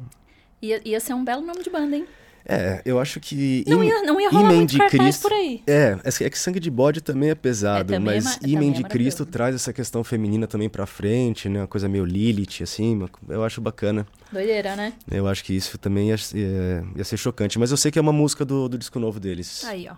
Ia, 0.61 0.81
ia 0.85 0.99
ser 0.99 1.13
um 1.13 1.23
belo 1.23 1.41
nome 1.41 1.61
de 1.61 1.69
banda, 1.69 1.95
hein? 1.95 2.07
É, 2.47 2.81
eu 2.85 2.99
acho 2.99 3.19
que. 3.19 3.63
Não 3.67 3.83
ia, 3.83 4.03
não 4.03 4.21
ia 4.21 4.29
rolar 4.29 4.53
muito 4.53 4.71
de 4.71 4.87
Cristo 4.87 5.23
por 5.23 5.33
aí. 5.33 5.63
É, 5.65 5.97
é 6.03 6.29
que 6.29 6.37
sangue 6.37 6.59
de 6.59 6.69
bode 6.69 7.01
também 7.01 7.31
é 7.31 7.35
pesado, 7.35 7.91
é, 7.91 7.97
também 7.97 8.21
mas 8.21 8.37
é, 8.37 8.47
Imen 8.47 8.71
de 8.71 8.85
é 8.85 8.87
Cristo 8.87 9.25
traz 9.25 9.55
essa 9.55 9.73
questão 9.73 10.03
feminina 10.03 10.45
também 10.45 10.69
pra 10.69 10.85
frente, 10.85 11.49
né? 11.49 11.61
Uma 11.61 11.67
coisa 11.67 11.89
meio 11.89 12.05
Lilith, 12.05 12.61
assim. 12.61 13.03
Eu 13.27 13.43
acho 13.43 13.59
bacana. 13.59 14.05
Doideira, 14.31 14.75
né? 14.75 14.93
Eu 15.09 15.27
acho 15.27 15.43
que 15.43 15.53
isso 15.53 15.77
também 15.79 16.09
ia, 16.09 16.15
ia, 16.35 16.85
ia 16.95 17.03
ser 17.03 17.17
chocante. 17.17 17.57
Mas 17.57 17.71
eu 17.71 17.77
sei 17.77 17.89
que 17.89 17.97
é 17.97 18.01
uma 18.01 18.13
música 18.13 18.45
do, 18.45 18.69
do 18.69 18.77
disco 18.77 18.99
novo 18.99 19.19
deles. 19.19 19.65
Aí, 19.65 19.87
ó. 19.89 19.95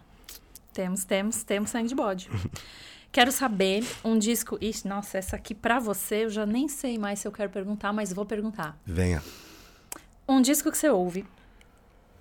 Temos, 0.73 1.03
temos, 1.03 1.43
temos 1.43 1.69
sangue 1.69 1.89
de 1.89 1.95
bode. 1.95 2.29
Quero 3.11 3.31
saber 3.31 3.83
um 4.05 4.17
disco. 4.17 4.57
Ixi, 4.61 4.87
nossa, 4.87 5.17
essa 5.17 5.35
aqui 5.35 5.53
pra 5.53 5.79
você 5.79 6.25
eu 6.25 6.29
já 6.29 6.45
nem 6.45 6.69
sei 6.69 6.97
mais 6.97 7.19
se 7.19 7.27
eu 7.27 7.31
quero 7.31 7.49
perguntar, 7.49 7.91
mas 7.91 8.13
vou 8.13 8.25
perguntar. 8.25 8.77
Venha. 8.85 9.23
Um 10.27 10.41
disco 10.41 10.69
que 10.69 10.77
você 10.77 10.89
ouve 10.89 11.25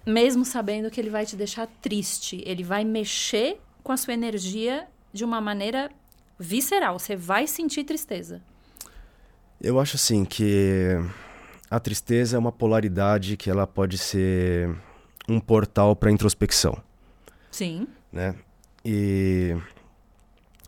mesmo 0.07 0.45
sabendo 0.45 0.91
que 0.91 1.01
ele 1.01 1.11
vai 1.11 1.27
te 1.27 1.35
deixar 1.35 1.67
triste. 1.83 2.43
Ele 2.47 2.63
vai 2.63 2.85
mexer 2.85 3.59
com 3.83 3.91
a 3.91 3.97
sua 3.97 4.15
energia 4.15 4.87
de 5.13 5.25
uma 5.25 5.41
maneira 5.41 5.91
visceral. 6.39 6.99
Você 6.99 7.17
vai 7.17 7.47
sentir 7.47 7.85
tristeza. 7.85 8.41
Eu 9.61 9.81
acho 9.81 9.97
assim 9.97 10.25
que 10.25 10.91
a 11.71 11.81
tristeza 11.81 12.37
é 12.37 12.39
uma 12.39 12.53
polaridade 12.53 13.37
que 13.37 13.51
ela 13.51 13.67
pode 13.67 13.99
ser 13.99 14.75
um 15.29 15.41
portal 15.41 15.97
para 15.97 16.11
introspecção. 16.11 16.81
Sim. 17.51 17.89
Né? 18.13 18.35
E, 18.85 19.57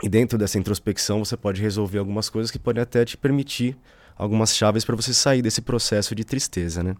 e 0.02 0.08
dentro 0.08 0.36
dessa 0.36 0.58
introspecção 0.58 1.24
você 1.24 1.36
pode 1.36 1.62
resolver 1.62 1.98
algumas 1.98 2.28
coisas 2.28 2.50
que 2.50 2.58
podem 2.58 2.82
até 2.82 3.04
te 3.04 3.16
permitir 3.16 3.76
algumas 4.16 4.56
chaves 4.56 4.84
para 4.84 4.96
você 4.96 5.14
sair 5.14 5.42
desse 5.42 5.60
processo 5.60 6.14
de 6.14 6.24
tristeza, 6.24 6.82
né? 6.82 6.96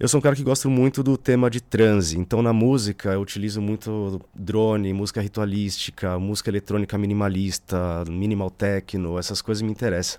Eu 0.00 0.08
sou 0.08 0.16
um 0.16 0.22
cara 0.22 0.34
que 0.34 0.42
gosta 0.42 0.66
muito 0.66 1.02
do 1.02 1.14
tema 1.18 1.50
de 1.50 1.60
transe, 1.60 2.18
então 2.18 2.40
na 2.40 2.54
música 2.54 3.10
eu 3.10 3.20
utilizo 3.20 3.60
muito 3.60 4.18
drone, 4.34 4.94
música 4.94 5.20
ritualística, 5.20 6.18
música 6.18 6.48
eletrônica 6.48 6.96
minimalista, 6.96 8.02
minimal 8.08 8.50
techno, 8.50 9.18
essas 9.18 9.42
coisas 9.42 9.60
me 9.60 9.70
interessam. 9.70 10.18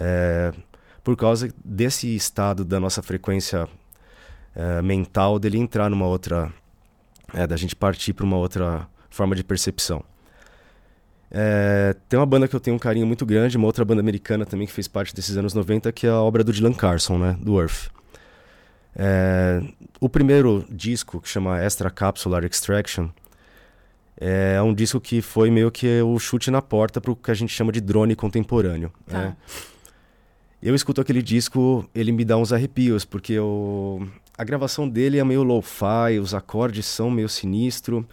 É, 0.00 0.54
por 1.04 1.14
causa 1.14 1.52
desse 1.62 2.16
estado 2.16 2.64
da 2.64 2.80
nossa 2.80 3.02
frequência 3.02 3.68
é, 4.56 4.80
mental, 4.80 5.38
dele 5.38 5.58
entrar 5.58 5.90
numa 5.90 6.06
outra. 6.06 6.50
É, 7.34 7.46
da 7.46 7.58
gente 7.58 7.76
partir 7.76 8.14
para 8.14 8.24
uma 8.24 8.38
outra 8.38 8.88
forma 9.10 9.36
de 9.36 9.44
percepção. 9.44 10.02
É, 11.30 11.94
tem 12.08 12.18
uma 12.18 12.24
banda 12.24 12.48
que 12.48 12.56
eu 12.56 12.60
tenho 12.60 12.76
um 12.76 12.78
carinho 12.78 13.06
muito 13.06 13.26
grande, 13.26 13.58
uma 13.58 13.66
outra 13.66 13.84
banda 13.84 14.00
americana 14.00 14.46
também 14.46 14.66
que 14.66 14.72
fez 14.72 14.88
parte 14.88 15.14
desses 15.14 15.36
anos 15.36 15.52
90, 15.52 15.92
que 15.92 16.06
é 16.06 16.10
a 16.10 16.22
obra 16.22 16.42
do 16.42 16.50
Dylan 16.50 16.72
Carson, 16.72 17.18
né, 17.18 17.36
do 17.42 17.60
Earth. 17.60 17.99
É, 19.02 19.62
o 19.98 20.10
primeiro 20.10 20.62
disco, 20.70 21.22
que 21.22 21.28
chama 21.28 21.58
Extra 21.58 21.90
Capsular 21.90 22.44
Extraction, 22.44 23.08
é 24.14 24.60
um 24.60 24.74
disco 24.74 25.00
que 25.00 25.22
foi 25.22 25.50
meio 25.50 25.70
que 25.70 26.02
o 26.02 26.18
chute 26.18 26.50
na 26.50 26.60
porta 26.60 27.00
para 27.00 27.10
o 27.10 27.16
que 27.16 27.30
a 27.30 27.34
gente 27.34 27.50
chama 27.50 27.72
de 27.72 27.80
drone 27.80 28.14
contemporâneo. 28.14 28.92
Tá. 29.06 29.18
Né? 29.18 29.36
Eu 30.62 30.74
escuto 30.74 31.00
aquele 31.00 31.22
disco, 31.22 31.88
ele 31.94 32.12
me 32.12 32.26
dá 32.26 32.36
uns 32.36 32.52
arrepios, 32.52 33.06
porque 33.06 33.32
eu... 33.32 34.06
a 34.36 34.44
gravação 34.44 34.86
dele 34.86 35.18
é 35.18 35.24
meio 35.24 35.42
lo-fi, 35.42 36.18
os 36.20 36.34
acordes 36.34 36.84
são 36.84 37.10
meio 37.10 37.30
sinistro, 37.30 38.06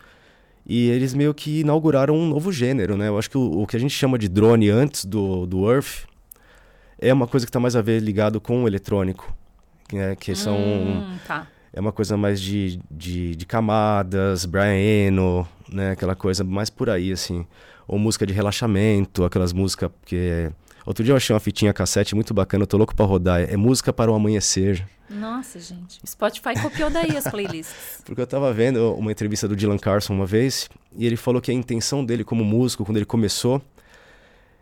e 0.65 0.89
eles 0.89 1.13
meio 1.13 1.33
que 1.33 1.59
inauguraram 1.59 2.15
um 2.15 2.29
novo 2.29 2.49
gênero, 2.49 2.95
né? 2.95 3.09
Eu 3.09 3.19
acho 3.19 3.29
que 3.29 3.37
o, 3.37 3.63
o 3.63 3.67
que 3.67 3.75
a 3.75 3.79
gente 3.79 3.93
chama 3.93 4.17
de 4.17 4.29
drone 4.29 4.69
antes 4.69 5.03
do, 5.03 5.45
do 5.45 5.69
Earth 5.69 6.05
é 6.97 7.13
uma 7.13 7.27
coisa 7.27 7.45
que 7.45 7.49
está 7.49 7.59
mais 7.59 7.75
a 7.75 7.81
ver 7.81 8.01
ligado 8.01 8.39
com 8.39 8.63
o 8.63 8.67
eletrônico 8.67 9.35
né? 9.91 10.15
Que 10.15 10.35
são. 10.35 10.57
Hum, 10.57 11.17
tá. 11.27 11.47
É 11.73 11.79
uma 11.79 11.91
coisa 11.91 12.17
mais 12.17 12.41
de, 12.41 12.79
de, 12.89 13.35
de, 13.35 13.45
camadas, 13.45 14.45
Brian 14.45 14.73
Eno, 14.73 15.47
né? 15.69 15.91
Aquela 15.91 16.15
coisa 16.15 16.43
mais 16.43 16.69
por 16.69 16.89
aí, 16.89 17.11
assim. 17.11 17.45
Ou 17.87 17.99
música 17.99 18.25
de 18.25 18.33
relaxamento, 18.33 19.23
aquelas 19.23 19.53
músicas 19.53 19.91
que. 20.05 20.51
Outro 20.85 21.03
dia 21.03 21.11
eu 21.11 21.17
achei 21.17 21.33
uma 21.33 21.39
fitinha 21.39 21.73
cassete 21.73 22.15
muito 22.15 22.33
bacana, 22.33 22.63
eu 22.63 22.67
tô 22.67 22.77
louco 22.77 22.95
pra 22.95 23.05
rodar. 23.05 23.41
É 23.41 23.57
música 23.57 23.91
para 23.91 24.09
o 24.09 24.15
amanhecer. 24.15 24.87
Nossa, 25.09 25.59
gente. 25.59 25.99
Spotify 26.05 26.59
copiou 26.61 26.89
daí 26.89 27.15
as 27.15 27.25
playlists. 27.25 28.01
Porque 28.05 28.21
eu 28.21 28.27
tava 28.27 28.51
vendo 28.53 28.93
uma 28.95 29.11
entrevista 29.11 29.47
do 29.47 29.55
Dylan 29.55 29.77
Carson 29.77 30.13
uma 30.13 30.25
vez, 30.25 30.69
e 30.95 31.05
ele 31.05 31.15
falou 31.15 31.41
que 31.41 31.51
a 31.51 31.53
intenção 31.53 32.03
dele 32.03 32.23
como 32.23 32.43
músico, 32.43 32.83
quando 32.83 32.97
ele 32.97 33.05
começou, 33.05 33.61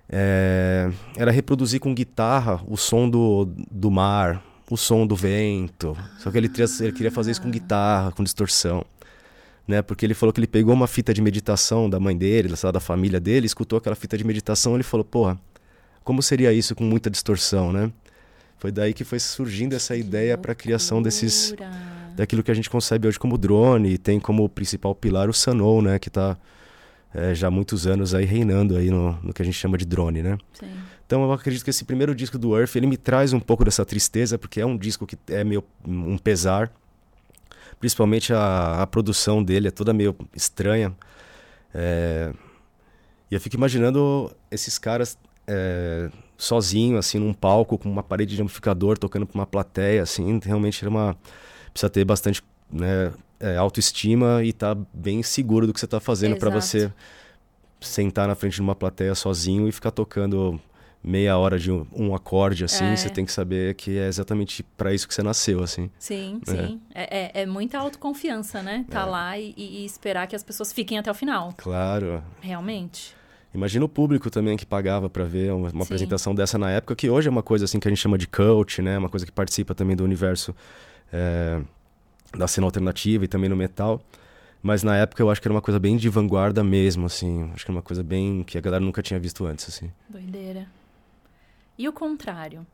é, 0.09 0.91
era 1.15 1.31
reproduzir 1.31 1.79
com 1.79 1.93
guitarra 1.93 2.61
o 2.67 2.77
som 2.77 3.09
do, 3.09 3.47
do 3.71 3.89
mar, 3.89 4.43
o 4.69 4.78
som 4.78 5.06
do 5.06 5.15
vento. 5.15 5.95
Só 6.19 6.32
que 6.32 6.38
ele, 6.38 6.49
ele 6.80 6.91
queria 6.91 7.12
fazer 7.12 7.32
isso 7.32 7.41
com 7.41 7.51
guitarra, 7.51 8.12
com 8.12 8.23
distorção. 8.23 8.86
Né? 9.67 9.82
Porque 9.82 10.06
ele 10.06 10.13
falou 10.13 10.32
que 10.32 10.39
ele 10.39 10.47
pegou 10.47 10.73
uma 10.73 10.88
fita 10.88 11.13
de 11.13 11.21
meditação 11.21 11.89
da 11.89 11.99
mãe 11.99 12.15
dele, 12.15 12.49
da 12.71 12.80
família 12.80 13.19
dele, 13.19 13.45
escutou 13.45 13.78
aquela 13.78 13.95
fita 13.95 14.17
de 14.17 14.23
meditação 14.23 14.73
e 14.73 14.75
ele 14.78 14.84
falou, 14.84 15.04
porra, 15.04 15.39
como 16.04 16.21
seria 16.21 16.54
isso 16.54 16.75
com 16.75 16.84
muita 16.84 17.10
distorção, 17.10 17.71
né? 17.71 17.91
Foi 18.58 18.71
daí 18.71 18.93
que 18.93 19.04
foi 19.04 19.19
surgindo 19.19 19.73
essa 19.73 19.95
ideia 19.95 20.38
para 20.38 20.54
a 20.54 20.56
criação 20.56 21.01
desses 21.01 21.54
daquilo 22.15 22.41
que 22.41 22.49
a 22.49 22.54
gente 22.54 22.69
concebe 22.69 23.08
hoje 23.08 23.19
como 23.19 23.38
drone 23.38 23.89
e 23.89 23.97
tem 23.97 24.19
como 24.19 24.47
principal 24.47 24.95
pilar 24.95 25.30
o 25.30 25.34
Sanou, 25.34 25.82
né, 25.82 25.99
que 25.99 26.08
está 26.08 26.38
é, 27.13 27.36
já 27.36 27.47
há 27.47 27.51
muitos 27.51 27.86
anos 27.86 28.13
aí 28.13 28.25
reinando 28.25 28.78
aí 28.78 28.89
no, 28.89 29.13
no, 29.21 29.34
que 29.34 29.41
a 29.41 29.45
gente 29.45 29.56
chama 29.58 29.78
de 29.78 29.86
drone, 29.86 30.21
né? 30.21 30.38
Sim. 30.54 30.71
Então 31.05 31.23
eu 31.23 31.31
acredito 31.31 31.63
que 31.63 31.69
esse 31.69 31.85
primeiro 31.85 32.15
disco 32.15 32.37
do 32.37 32.57
Earth, 32.57 32.75
ele 32.75 32.87
me 32.87 32.97
traz 32.97 33.31
um 33.31 33.39
pouco 33.39 33.63
dessa 33.63 33.85
tristeza, 33.85 34.37
porque 34.37 34.59
é 34.59 34.65
um 34.65 34.77
disco 34.77 35.05
que 35.05 35.17
é 35.27 35.43
meio 35.43 35.63
um 35.87 36.17
pesar, 36.17 36.71
principalmente 37.79 38.33
a, 38.33 38.81
a 38.81 38.87
produção 38.87 39.43
dele 39.43 39.67
é 39.67 39.71
toda 39.71 39.93
meio 39.93 40.15
estranha. 40.35 40.95
É... 41.73 42.33
E 43.29 43.35
eu 43.35 43.41
fico 43.41 43.55
imaginando 43.55 44.31
esses 44.51 44.77
caras 44.77 45.17
é, 45.47 46.09
sozinho, 46.37 46.97
assim, 46.97 47.19
num 47.19 47.33
palco, 47.33 47.77
com 47.77 47.89
uma 47.89 48.03
parede 48.03 48.35
de 48.35 48.41
amplificador, 48.41 48.97
tocando 48.97 49.25
para 49.25 49.35
uma 49.35 49.47
plateia, 49.47 50.03
assim, 50.03 50.39
realmente 50.43 50.83
era 50.83 50.89
uma... 50.89 51.17
Precisa 51.71 51.89
ter 51.89 52.05
bastante 52.05 52.43
né, 52.71 53.11
é, 53.39 53.57
autoestima 53.57 54.43
e 54.43 54.49
estar 54.49 54.75
tá 54.75 54.81
bem 54.93 55.21
seguro 55.23 55.67
do 55.67 55.73
que 55.73 55.79
você 55.79 55.85
está 55.85 55.99
fazendo 55.99 56.37
para 56.37 56.49
você 56.49 56.91
sentar 57.81 58.27
na 58.27 58.35
frente 58.35 58.55
de 58.55 58.61
uma 58.61 58.75
plateia 58.75 59.13
sozinho 59.13 59.67
e 59.67 59.71
ficar 59.71 59.91
tocando 59.91 60.59
meia 61.05 61.37
hora 61.37 61.59
de 61.59 61.71
um, 61.71 61.85
um 61.93 62.15
acorde, 62.15 62.65
assim, 62.65 62.85
é. 62.85 62.95
você 62.95 63.09
tem 63.09 63.23
que 63.23 63.31
saber 63.31 63.75
que 63.75 63.97
é 63.97 64.07
exatamente 64.07 64.63
para 64.63 64.93
isso 64.93 65.07
que 65.07 65.13
você 65.13 65.21
nasceu, 65.21 65.61
assim. 65.61 65.89
Sim, 65.99 66.41
é. 66.47 66.51
sim. 66.51 66.81
É, 66.93 67.19
é, 67.19 67.41
é, 67.43 67.45
muita 67.45 67.77
autoconfiança, 67.77 68.63
né? 68.63 68.85
Tá 68.89 69.01
é. 69.01 69.05
lá 69.05 69.37
e, 69.37 69.53
e, 69.55 69.85
esperar 69.85 70.25
que 70.27 70.35
as 70.35 70.43
pessoas 70.43 70.73
fiquem 70.73 70.97
até 70.97 71.11
o 71.11 71.13
final. 71.13 71.53
Claro. 71.57 72.23
Realmente. 72.41 73.15
Imagina 73.53 73.85
o 73.85 73.89
público 73.89 74.29
também 74.29 74.57
que 74.57 74.65
pagava 74.65 75.09
para 75.09 75.23
ver 75.23 75.53
uma, 75.53 75.69
uma 75.69 75.83
apresentação 75.83 76.33
dessa 76.33 76.57
na 76.57 76.71
época, 76.71 76.95
que 76.95 77.09
hoje 77.09 77.27
é 77.27 77.31
uma 77.31 77.43
coisa 77.43 77.65
assim 77.65 77.79
que 77.79 77.87
a 77.87 77.91
gente 77.91 78.01
chama 78.01 78.17
de 78.17 78.27
cult, 78.27 78.81
né? 78.81 78.97
Uma 78.97 79.07
coisa 79.07 79.25
que 79.25 79.31
participa 79.31 79.75
também 79.75 79.95
do 79.95 80.03
universo 80.03 80.53
é, 81.13 81.61
da 82.35 82.47
cena 82.47 82.65
alternativa 82.65 83.23
e 83.23 83.27
também 83.27 83.49
no 83.49 83.55
metal. 83.55 84.01
Mas 84.61 84.81
na 84.81 84.97
época 84.97 85.21
eu 85.21 85.29
acho 85.29 85.39
que 85.39 85.47
era 85.47 85.53
uma 85.53 85.61
coisa 85.61 85.79
bem 85.79 85.95
de 85.95 86.09
vanguarda 86.09 86.63
mesmo, 86.63 87.05
assim. 87.05 87.49
Acho 87.53 87.63
que 87.63 87.71
era 87.71 87.77
uma 87.77 87.83
coisa 87.83 88.03
bem 88.03 88.43
que 88.43 88.57
a 88.57 88.61
galera 88.61 88.83
nunca 88.83 89.01
tinha 89.03 89.19
visto 89.19 89.45
antes, 89.45 89.69
assim. 89.69 89.91
Doideira. 90.09 90.67
E 91.77 91.88
o 91.88 91.93
contrário? 91.93 92.65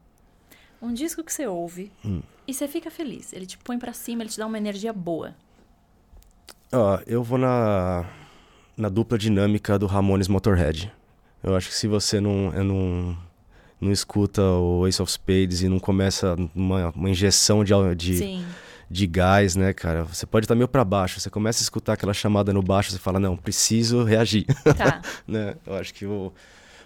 Um 0.82 0.94
disco 0.94 1.24
que 1.24 1.32
você 1.32 1.46
ouve 1.48 1.92
hum. 2.04 2.22
e 2.48 2.54
você 2.54 2.68
fica 2.68 2.90
feliz. 2.90 3.34
Ele 3.34 3.46
te 3.46 3.58
põe 3.58 3.78
para 3.78 3.94
cima, 3.94 4.24
ele 4.24 4.30
te 4.30 4.38
dá 4.38 4.46
uma 4.46 4.58
energia 4.58 4.92
boa. 4.92 5.36
Ó, 6.72 7.00
eu 7.06 7.22
vou 7.24 7.38
na 7.38 8.06
na 8.82 8.90
dupla 8.90 9.18
dinâmica 9.18 9.78
do 9.78 9.86
Ramones 9.86 10.28
Motorhead. 10.28 10.92
Eu 11.44 11.56
acho 11.56 11.70
que 11.70 11.76
se 11.76 11.88
você 11.88 12.20
não, 12.20 12.52
não, 12.52 13.18
não 13.80 13.92
escuta 13.92 14.42
o 14.42 14.88
Ace 14.88 15.02
of 15.02 15.12
Spades 15.12 15.62
e 15.62 15.70
não 15.70 15.80
começa 15.80 16.36
uma, 16.56 16.90
uma 16.90 17.10
injeção 17.10 17.64
de, 17.64 17.74
de, 17.96 18.44
de 18.90 19.08
gás, 19.08 19.56
né, 19.56 19.74
cara? 19.74 20.04
Você 20.04 20.26
pode 20.26 20.46
estar 20.46 20.56
meio 20.56 20.68
para 20.68 20.84
baixo. 20.84 21.20
Você 21.20 21.30
começa 21.30 21.62
a 21.62 21.64
escutar 21.64 21.94
aquela 21.94 22.14
chamada 22.14 22.52
no 22.54 22.62
baixo, 22.62 22.92
você 22.92 23.00
fala, 23.00 23.20
não, 23.20 23.38
preciso 23.38 24.04
reagir. 24.04 24.46
Tá. 24.76 25.02
né? 25.28 25.56
Eu 25.66 25.76
acho 25.76 25.94
que 25.94 26.06
o 26.06 26.32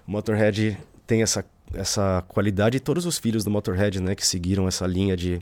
Motorhead 0.06 0.78
tem 1.06 1.22
essa, 1.22 1.46
essa 1.74 2.24
qualidade 2.28 2.78
e 2.78 2.80
todos 2.80 3.06
os 3.06 3.18
filhos 3.18 3.44
do 3.44 3.52
Motorhead, 3.52 4.02
né, 4.02 4.16
que 4.16 4.26
seguiram 4.26 4.68
essa 4.68 4.86
linha 4.86 5.16
de, 5.16 5.40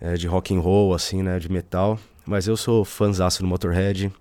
é, 0.00 0.14
de 0.14 0.26
rock 0.26 0.54
and 0.54 0.60
roll, 0.60 0.94
assim, 0.94 1.22
né, 1.22 1.38
de 1.38 1.50
metal. 1.50 1.98
Mas 2.26 2.46
eu 2.46 2.56
sou 2.56 2.84
fãzaço 2.84 3.42
do 3.42 3.48
Motorhead. 3.48 4.12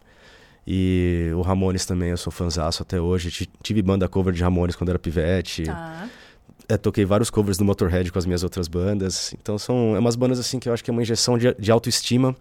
E 0.65 1.32
o 1.34 1.41
Ramones 1.41 1.86
também, 1.86 2.10
eu 2.10 2.17
sou 2.17 2.32
fãzaço 2.32 2.84
até 2.84 3.00
hoje. 3.00 3.47
tive 3.63 3.82
banda 3.82 4.08
cover 4.10 4.34
de 4.34 4.43
Ramones 4.43 4.76
quando 4.76 4.89
era 4.89 5.00
pivete. 5.00 5.63
Tá. 5.63 6.10
É, 6.67 6.76
toquei 6.76 7.06
vários 7.06 7.30
covers 7.30 7.58
do 7.58 7.63
Motorhead 7.63 8.12
com 8.12 8.19
as 8.19 8.26
minhas 8.26 8.43
outras 8.43 8.67
bandas. 8.67 9.34
Então 9.34 9.58
são 9.58 9.95
é 9.95 10.00
umas 10.00 10.17
bandas 10.17 10.39
assim 10.39 10.60
que 10.60 10.67
eu 10.67 10.73
acho 10.73 10.84
que 10.84 10.89
é 10.89 10.93
uma 10.93 11.02
injeção 11.02 11.38
de, 11.38 11.54
de 11.58 11.71
autoestima 11.71 12.36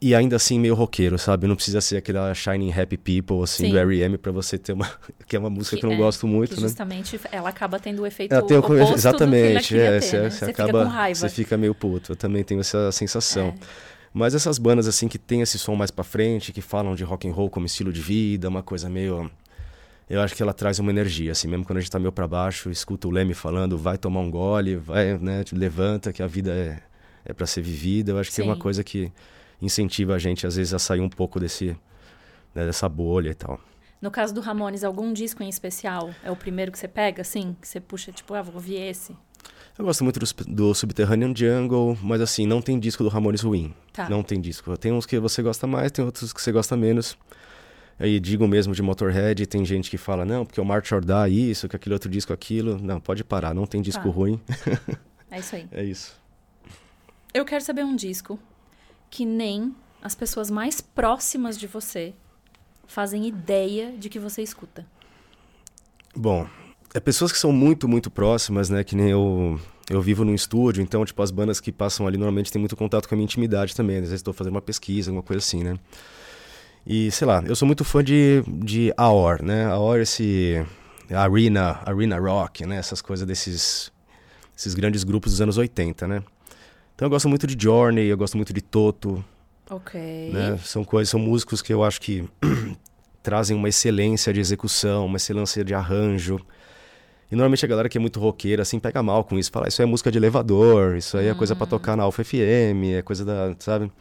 e 0.00 0.14
ainda 0.14 0.36
assim 0.36 0.58
meio 0.58 0.74
roqueiro, 0.74 1.18
sabe? 1.18 1.46
Não 1.46 1.56
precisa 1.56 1.80
ser 1.80 1.96
aquela 1.96 2.32
Shining 2.34 2.70
Happy 2.70 2.96
People 2.96 3.42
assim 3.42 3.64
Sim. 3.64 3.70
do 3.70 3.78
R.E.M. 3.78 4.18
para 4.18 4.30
você 4.30 4.58
ter 4.58 4.72
uma 4.72 4.90
que 5.26 5.36
é 5.36 5.38
uma 5.38 5.48
música 5.48 5.76
que, 5.76 5.80
que 5.80 5.86
eu 5.86 5.90
não 5.90 5.96
é, 5.96 6.00
gosto 6.00 6.26
muito, 6.26 6.54
que 6.54 6.60
né? 6.60 6.68
Justamente 6.68 7.18
ela 7.32 7.48
acaba 7.48 7.78
tendo 7.78 8.02
o 8.02 8.06
efeito 8.06 8.32
ela 8.32 8.46
tem 8.46 8.58
o, 8.58 8.92
exatamente, 8.92 9.78
é, 9.78 9.92
ter, 9.92 10.02
você, 10.02 10.20
né? 10.20 10.30
você, 10.30 10.44
acaba, 10.46 10.68
fica 10.68 10.84
com 10.84 10.90
raiva. 10.90 11.20
Você 11.20 11.28
fica 11.28 11.56
meio 11.56 11.74
puto. 11.74 12.12
Eu 12.12 12.16
também 12.16 12.44
tenho 12.44 12.60
essa 12.60 12.92
sensação. 12.92 13.48
É. 13.48 13.54
Mas 14.12 14.34
essas 14.34 14.58
bandas 14.58 14.86
assim 14.86 15.08
que 15.08 15.18
tem 15.18 15.40
esse 15.40 15.58
som 15.58 15.74
mais 15.74 15.90
para 15.90 16.04
frente, 16.04 16.52
que 16.52 16.60
falam 16.60 16.94
de 16.94 17.04
rock 17.04 17.28
and 17.28 17.32
roll 17.32 17.50
como 17.50 17.66
estilo 17.66 17.92
de 17.92 18.00
vida, 18.00 18.48
uma 18.48 18.62
coisa 18.62 18.88
meio 18.88 19.30
eu 20.08 20.20
acho 20.20 20.36
que 20.36 20.42
ela 20.42 20.54
traz 20.54 20.78
uma 20.78 20.92
energia, 20.92 21.32
assim, 21.32 21.48
mesmo 21.48 21.64
quando 21.64 21.78
a 21.78 21.80
gente 21.80 21.90
tá 21.90 21.98
meio 21.98 22.12
para 22.12 22.28
baixo, 22.28 22.70
escuta 22.70 23.08
o 23.08 23.10
Leme 23.10 23.34
falando, 23.34 23.76
vai 23.76 23.98
tomar 23.98 24.20
um 24.20 24.30
gole, 24.30 24.76
vai, 24.76 25.18
né, 25.18 25.42
levanta 25.52 26.12
que 26.12 26.22
a 26.22 26.28
vida 26.28 26.52
é 26.52 26.78
é 27.26 27.32
para 27.32 27.46
ser 27.46 27.60
vivida. 27.60 28.12
Eu 28.12 28.18
acho 28.18 28.30
Sim. 28.30 28.42
que 28.42 28.48
é 28.48 28.52
uma 28.52 28.56
coisa 28.56 28.84
que 28.84 29.12
incentiva 29.60 30.14
a 30.14 30.18
gente 30.18 30.46
às 30.46 30.56
vezes 30.56 30.74
a 30.74 30.78
sair 30.78 31.00
um 31.00 31.08
pouco 31.08 31.40
desse 31.40 31.76
né, 32.54 32.64
dessa 32.64 32.88
bolha 32.88 33.30
e 33.30 33.34
tal. 33.34 33.60
No 34.00 34.10
caso 34.10 34.34
do 34.34 34.40
Ramones, 34.40 34.84
algum 34.84 35.12
disco 35.12 35.42
em 35.42 35.48
especial? 35.48 36.10
É 36.22 36.30
o 36.30 36.36
primeiro 36.36 36.70
que 36.70 36.78
você 36.78 36.88
pega, 36.88 37.22
assim? 37.22 37.56
Que 37.60 37.66
você 37.66 37.80
puxa, 37.80 38.12
tipo, 38.12 38.34
ah, 38.34 38.42
vou 38.42 38.54
ouvir 38.54 38.76
esse? 38.76 39.16
Eu 39.78 39.84
gosto 39.84 40.04
muito 40.04 40.18
do, 40.18 40.26
do 40.46 40.74
Subterranean 40.74 41.34
Jungle, 41.34 41.98
mas 42.02 42.20
assim, 42.20 42.46
não 42.46 42.62
tem 42.62 42.78
disco 42.78 43.02
do 43.02 43.10
Ramones 43.10 43.42
ruim. 43.42 43.74
Tá. 43.92 44.08
Não 44.08 44.22
tem 44.22 44.40
disco. 44.40 44.76
Tem 44.76 44.92
uns 44.92 45.06
que 45.06 45.18
você 45.18 45.42
gosta 45.42 45.66
mais, 45.66 45.92
tem 45.92 46.04
outros 46.04 46.32
que 46.32 46.40
você 46.40 46.50
gosta 46.50 46.76
menos. 46.76 47.16
Aí 47.98 48.20
digo 48.20 48.46
mesmo 48.46 48.74
de 48.74 48.82
Motorhead, 48.82 49.46
tem 49.46 49.64
gente 49.64 49.90
que 49.90 49.96
fala, 49.96 50.24
não, 50.24 50.44
porque 50.44 50.60
o 50.60 50.64
March 50.64 50.92
or 50.92 51.02
Die, 51.02 51.50
isso, 51.50 51.68
que 51.68 51.76
aquele 51.76 51.94
outro 51.94 52.10
disco, 52.10 52.32
aquilo. 52.32 52.78
Não, 52.78 53.00
pode 53.00 53.24
parar, 53.24 53.54
não 53.54 53.66
tem 53.66 53.80
disco 53.80 54.04
tá. 54.04 54.10
ruim. 54.10 54.40
é 55.30 55.38
isso 55.38 55.56
aí. 55.56 55.68
É 55.72 55.84
isso. 55.84 56.14
Eu 57.32 57.44
quero 57.44 57.62
saber 57.62 57.84
um 57.84 57.94
disco 57.94 58.38
que 59.16 59.24
nem 59.24 59.74
as 60.02 60.14
pessoas 60.14 60.50
mais 60.50 60.82
próximas 60.82 61.58
de 61.58 61.66
você 61.66 62.12
fazem 62.86 63.26
ideia 63.26 63.92
de 63.92 64.10
que 64.10 64.18
você 64.18 64.42
escuta. 64.42 64.84
Bom, 66.14 66.46
é 66.92 67.00
pessoas 67.00 67.32
que 67.32 67.38
são 67.38 67.50
muito, 67.50 67.88
muito 67.88 68.10
próximas, 68.10 68.68
né? 68.68 68.84
Que 68.84 68.94
nem 68.94 69.08
eu, 69.08 69.58
eu 69.88 70.02
vivo 70.02 70.22
num 70.22 70.34
estúdio, 70.34 70.82
então, 70.82 71.02
tipo, 71.02 71.22
as 71.22 71.30
bandas 71.30 71.60
que 71.60 71.72
passam 71.72 72.06
ali 72.06 72.18
normalmente 72.18 72.52
têm 72.52 72.60
muito 72.60 72.76
contato 72.76 73.08
com 73.08 73.14
a 73.14 73.16
minha 73.16 73.24
intimidade 73.24 73.74
também. 73.74 73.96
Às 73.96 74.02
vezes 74.02 74.16
estou 74.16 74.34
fazendo 74.34 74.52
uma 74.52 74.60
pesquisa, 74.60 75.10
alguma 75.10 75.22
coisa 75.22 75.38
assim, 75.38 75.64
né? 75.64 75.78
E, 76.86 77.10
sei 77.10 77.26
lá, 77.26 77.42
eu 77.46 77.56
sou 77.56 77.64
muito 77.64 77.86
fã 77.86 78.04
de, 78.04 78.44
de 78.46 78.92
AOR, 78.98 79.42
né? 79.42 79.64
AOR, 79.64 80.00
esse 80.00 80.62
arena, 81.10 81.80
arena 81.86 82.18
rock, 82.18 82.66
né? 82.66 82.76
Essas 82.76 83.00
coisas 83.00 83.26
desses 83.26 83.90
esses 84.54 84.74
grandes 84.74 85.04
grupos 85.04 85.32
dos 85.32 85.40
anos 85.40 85.56
80, 85.56 86.06
né? 86.06 86.22
Então 86.96 87.06
eu 87.06 87.10
gosto 87.10 87.28
muito 87.28 87.46
de 87.46 87.62
Journey, 87.62 88.06
eu 88.06 88.16
gosto 88.16 88.36
muito 88.38 88.54
de 88.54 88.62
Toto. 88.62 89.22
Ok. 89.70 90.00
Né? 90.32 90.58
São 90.64 90.82
coisas, 90.82 91.10
são 91.10 91.20
músicos 91.20 91.60
que 91.60 91.72
eu 91.72 91.84
acho 91.84 92.00
que 92.00 92.26
trazem 93.22 93.54
uma 93.54 93.68
excelência 93.68 94.32
de 94.32 94.40
execução, 94.40 95.04
uma 95.04 95.18
excelência 95.18 95.62
de 95.62 95.74
arranjo. 95.74 96.40
E 97.30 97.36
normalmente 97.36 97.64
a 97.66 97.68
galera 97.68 97.88
que 97.88 97.98
é 97.98 98.00
muito 98.00 98.18
roqueira, 98.18 98.62
assim, 98.62 98.80
pega 98.80 99.02
mal 99.02 99.24
com 99.24 99.38
isso. 99.38 99.52
Fala, 99.52 99.68
isso 99.68 99.82
é 99.82 99.84
música 99.84 100.10
de 100.10 100.16
elevador, 100.16 100.96
isso 100.96 101.18
aí 101.18 101.26
é 101.28 101.34
coisa 101.34 101.54
para 101.54 101.66
hum. 101.66 101.68
tocar 101.68 101.96
na 101.96 102.04
Alfa 102.04 102.24
FM, 102.24 102.96
é 102.96 103.02
coisa 103.02 103.24
da, 103.26 103.54
sabe? 103.58 103.92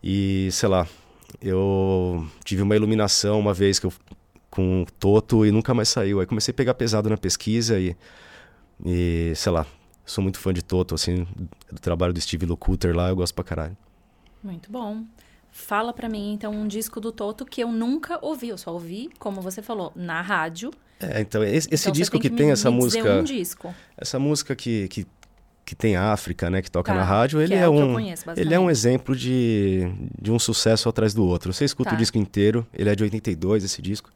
E, 0.00 0.48
sei 0.52 0.68
lá, 0.68 0.86
eu 1.42 2.24
tive 2.44 2.62
uma 2.62 2.76
iluminação 2.76 3.40
uma 3.40 3.52
vez 3.52 3.80
que 3.80 3.86
eu 3.86 3.92
com 4.50 4.82
o 4.82 4.86
Toto 4.98 5.44
e 5.44 5.50
nunca 5.50 5.74
mais 5.74 5.88
saiu. 5.88 6.20
Aí 6.20 6.26
comecei 6.26 6.52
a 6.52 6.54
pegar 6.54 6.74
pesado 6.74 7.08
na 7.08 7.16
pesquisa 7.16 7.78
e, 7.78 7.96
e 8.84 9.32
sei 9.34 9.52
lá, 9.52 9.66
sou 10.10 10.22
muito 10.22 10.38
fã 10.38 10.52
de 10.52 10.62
Toto, 10.62 10.94
assim, 10.94 11.26
do 11.70 11.80
trabalho 11.80 12.12
do 12.12 12.20
Steve 12.20 12.44
Lukather 12.44 12.94
lá, 12.94 13.08
eu 13.08 13.16
gosto 13.16 13.34
pra 13.34 13.44
caralho. 13.44 13.76
Muito 14.42 14.70
bom. 14.70 15.04
Fala 15.52 15.92
pra 15.92 16.08
mim, 16.08 16.32
então, 16.32 16.52
um 16.52 16.66
disco 16.66 17.00
do 17.00 17.12
Toto 17.12 17.44
que 17.44 17.60
eu 17.60 17.72
nunca 17.72 18.18
ouvi. 18.22 18.48
Eu 18.48 18.58
só 18.58 18.72
ouvi, 18.72 19.10
como 19.18 19.40
você 19.40 19.62
falou, 19.62 19.92
na 19.94 20.20
rádio. 20.20 20.70
É, 21.00 21.20
então, 21.20 21.42
esse, 21.42 21.68
esse 21.70 21.84
então, 21.84 21.92
disco 21.92 22.18
que, 22.18 22.28
que, 22.28 22.36
tem 22.36 22.46
me, 22.46 22.52
essa 22.52 22.70
me 22.70 22.76
música. 22.76 23.16
Um 23.16 23.24
disco. 23.24 23.74
Essa 23.96 24.18
música 24.18 24.54
que, 24.54 24.88
que, 24.88 25.06
que 25.64 25.74
tem 25.74 25.96
África, 25.96 26.50
né? 26.50 26.62
Que 26.62 26.70
toca 26.70 26.92
tá, 26.92 26.98
na 26.98 27.04
rádio, 27.04 27.40
ele 27.40 27.54
é, 27.54 27.60
é 27.60 27.68
um. 27.68 27.94
Conheço, 27.94 28.24
ele 28.36 28.54
é 28.54 28.60
um 28.60 28.70
exemplo 28.70 29.16
de, 29.16 29.90
de 30.20 30.30
um 30.30 30.38
sucesso 30.38 30.88
atrás 30.88 31.14
do 31.14 31.24
outro. 31.24 31.52
Você 31.52 31.64
escuta 31.64 31.90
tá. 31.90 31.96
o 31.96 31.98
disco 31.98 32.18
inteiro, 32.18 32.66
ele 32.72 32.88
é 32.88 32.94
de 32.94 33.02
82, 33.02 33.64
esse 33.64 33.82
disco 33.82 34.10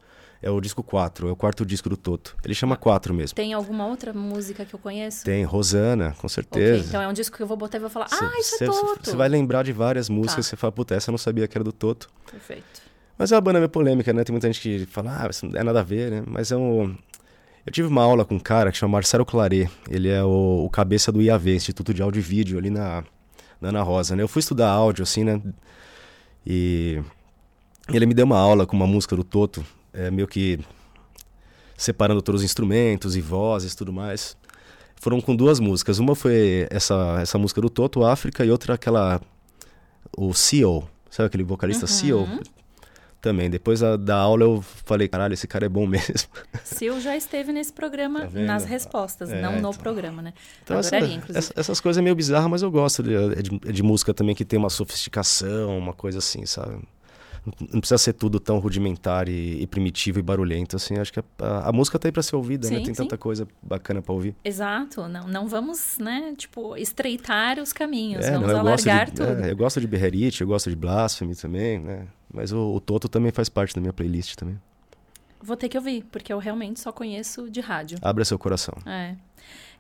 é 0.44 0.50
o 0.50 0.60
disco 0.60 0.82
4, 0.82 1.28
é 1.28 1.32
o 1.32 1.36
quarto 1.36 1.64
disco 1.64 1.88
do 1.88 1.96
Toto. 1.96 2.36
Ele 2.44 2.54
chama 2.54 2.76
4 2.76 3.14
mesmo. 3.14 3.34
Tem 3.34 3.54
alguma 3.54 3.86
outra 3.86 4.12
música 4.12 4.66
que 4.66 4.74
eu 4.74 4.78
conheço? 4.78 5.24
Tem, 5.24 5.42
Rosana, 5.42 6.14
com 6.18 6.28
certeza. 6.28 6.80
Okay, 6.80 6.88
então 6.88 7.00
é 7.00 7.08
um 7.08 7.14
disco 7.14 7.34
que 7.34 7.42
eu 7.42 7.46
vou 7.46 7.56
botar 7.56 7.78
e 7.78 7.80
vou 7.80 7.88
falar, 7.88 8.08
cê, 8.08 8.16
ah, 8.20 8.38
isso 8.38 8.58
cê, 8.58 8.64
é 8.64 8.66
Toto. 8.66 9.00
Você 9.02 9.16
vai 9.16 9.26
lembrar 9.26 9.62
de 9.62 9.72
várias 9.72 10.10
músicas, 10.10 10.44
tá. 10.44 10.50
você 10.50 10.56
fala, 10.56 10.70
puta, 10.70 10.94
essa 10.94 11.08
eu 11.08 11.12
não 11.12 11.18
sabia 11.18 11.48
que 11.48 11.56
era 11.56 11.64
do 11.64 11.72
Toto. 11.72 12.10
Perfeito. 12.30 12.82
Mas 13.16 13.32
é 13.32 13.36
uma 13.36 13.40
banda 13.40 13.58
meio 13.58 13.70
polêmica, 13.70 14.12
né? 14.12 14.22
Tem 14.22 14.34
muita 14.34 14.52
gente 14.52 14.60
que 14.60 14.84
fala, 14.84 15.24
ah, 15.24 15.30
isso 15.30 15.46
não 15.46 15.58
é 15.58 15.64
nada 15.64 15.80
a 15.80 15.82
ver, 15.82 16.10
né? 16.10 16.22
Mas 16.26 16.52
é 16.52 16.56
um... 16.56 16.94
Eu 17.64 17.72
tive 17.72 17.88
uma 17.88 18.02
aula 18.02 18.26
com 18.26 18.34
um 18.34 18.40
cara 18.40 18.70
que 18.70 18.76
chama 18.76 18.92
Marcelo 18.92 19.24
Claret. 19.24 19.70
Ele 19.88 20.10
é 20.10 20.22
o, 20.22 20.64
o 20.66 20.68
cabeça 20.68 21.10
do 21.10 21.22
IAV, 21.22 21.54
Instituto 21.54 21.94
de 21.94 22.02
Áudio 22.02 22.20
e 22.20 22.22
Vídeo, 22.22 22.58
ali 22.58 22.68
na, 22.68 23.02
na 23.58 23.70
Ana 23.70 23.82
Rosa, 23.82 24.14
né? 24.14 24.22
Eu 24.22 24.28
fui 24.28 24.40
estudar 24.40 24.68
áudio, 24.68 25.04
assim, 25.04 25.24
né? 25.24 25.40
E 26.46 27.02
ele 27.88 28.04
me 28.04 28.12
deu 28.12 28.26
uma 28.26 28.38
aula 28.38 28.66
com 28.66 28.76
uma 28.76 28.86
música 28.86 29.16
do 29.16 29.24
Toto, 29.24 29.64
é, 29.94 30.10
meio 30.10 30.26
que 30.26 30.58
separando 31.76 32.20
todos 32.20 32.40
os 32.40 32.44
instrumentos 32.44 33.16
e 33.16 33.20
vozes 33.20 33.72
e 33.72 33.76
tudo 33.76 33.92
mais. 33.92 34.36
Foram 34.96 35.20
com 35.20 35.34
duas 35.34 35.60
músicas. 35.60 35.98
Uma 35.98 36.14
foi 36.14 36.66
essa, 36.70 37.18
essa 37.20 37.38
música 37.38 37.60
do 37.60 37.68
Toto, 37.68 38.04
África, 38.04 38.44
e 38.44 38.50
outra 38.50 38.74
aquela 38.74 39.20
o 40.16 40.32
Seal, 40.32 40.88
sabe 41.10 41.26
aquele 41.26 41.44
vocalista 41.44 41.84
uhum. 41.84 41.88
Seal? 41.88 42.28
Também. 43.20 43.48
Depois 43.48 43.80
da, 43.80 43.96
da, 43.96 44.16
aula 44.16 44.44
eu 44.44 44.62
falei, 44.62 45.08
caralho, 45.08 45.32
esse 45.32 45.46
cara 45.46 45.64
é 45.64 45.68
bom 45.68 45.86
mesmo. 45.88 46.28
Seal 46.62 47.00
já 47.00 47.16
esteve 47.16 47.52
nesse 47.52 47.72
programa 47.72 48.26
tá 48.26 48.38
nas 48.40 48.64
respostas, 48.64 49.30
é, 49.30 49.40
não 49.40 49.52
no 49.52 49.58
então... 49.58 49.72
programa, 49.72 50.20
né? 50.20 50.34
Então, 50.62 50.78
Adoraria, 50.78 51.22
essa, 51.30 51.38
essa, 51.38 51.52
essas 51.56 51.80
coisas 51.80 51.98
é 51.98 52.02
meio 52.02 52.14
bizarras, 52.14 52.50
mas 52.50 52.62
eu 52.62 52.70
gosto 52.70 53.02
de, 53.02 53.42
de, 53.42 53.72
de 53.72 53.82
música 53.82 54.12
também 54.12 54.34
que 54.34 54.44
tem 54.44 54.58
uma 54.58 54.68
sofisticação, 54.68 55.78
uma 55.78 55.94
coisa 55.94 56.18
assim, 56.18 56.44
sabe? 56.44 56.78
Não 57.72 57.80
precisa 57.80 57.98
ser 57.98 58.14
tudo 58.14 58.40
tão 58.40 58.58
rudimentar 58.58 59.28
e, 59.28 59.62
e 59.62 59.66
primitivo 59.66 60.18
e 60.18 60.22
barulhento, 60.22 60.76
assim. 60.76 60.96
Acho 60.96 61.12
que 61.12 61.20
a, 61.20 61.24
a, 61.38 61.68
a 61.68 61.72
música 61.72 61.98
tá 61.98 62.08
aí 62.08 62.12
para 62.12 62.22
ser 62.22 62.36
ouvida, 62.36 62.68
né? 62.68 62.76
sim, 62.76 62.80
né? 62.80 62.84
Tem 62.84 62.94
sim. 62.94 63.02
tanta 63.02 63.18
coisa 63.18 63.46
bacana 63.62 64.00
para 64.00 64.12
ouvir. 64.12 64.34
Exato. 64.44 65.06
Não, 65.08 65.28
não 65.28 65.46
vamos, 65.46 65.98
né, 65.98 66.34
tipo, 66.36 66.76
estreitar 66.76 67.58
os 67.58 67.72
caminhos. 67.72 68.24
É, 68.24 68.32
vamos 68.32 68.48
não, 68.48 68.60
alargar 68.60 69.06
de, 69.06 69.12
tudo. 69.12 69.44
É, 69.44 69.50
eu 69.50 69.56
gosto 69.56 69.80
de 69.80 69.86
Beherit, 69.86 70.40
eu 70.40 70.46
gosto 70.46 70.70
de 70.70 70.76
Blasphemy 70.76 71.36
também, 71.36 71.78
né? 71.78 72.06
Mas 72.32 72.52
o, 72.52 72.74
o 72.74 72.80
Toto 72.80 73.08
também 73.08 73.30
faz 73.30 73.48
parte 73.48 73.74
da 73.74 73.80
minha 73.80 73.92
playlist 73.92 74.36
também. 74.36 74.58
Vou 75.40 75.56
ter 75.56 75.68
que 75.68 75.76
ouvir, 75.76 76.04
porque 76.10 76.32
eu 76.32 76.38
realmente 76.38 76.80
só 76.80 76.90
conheço 76.90 77.50
de 77.50 77.60
rádio. 77.60 77.98
Abra 78.00 78.24
seu 78.24 78.38
coração. 78.38 78.74
É. 78.86 79.14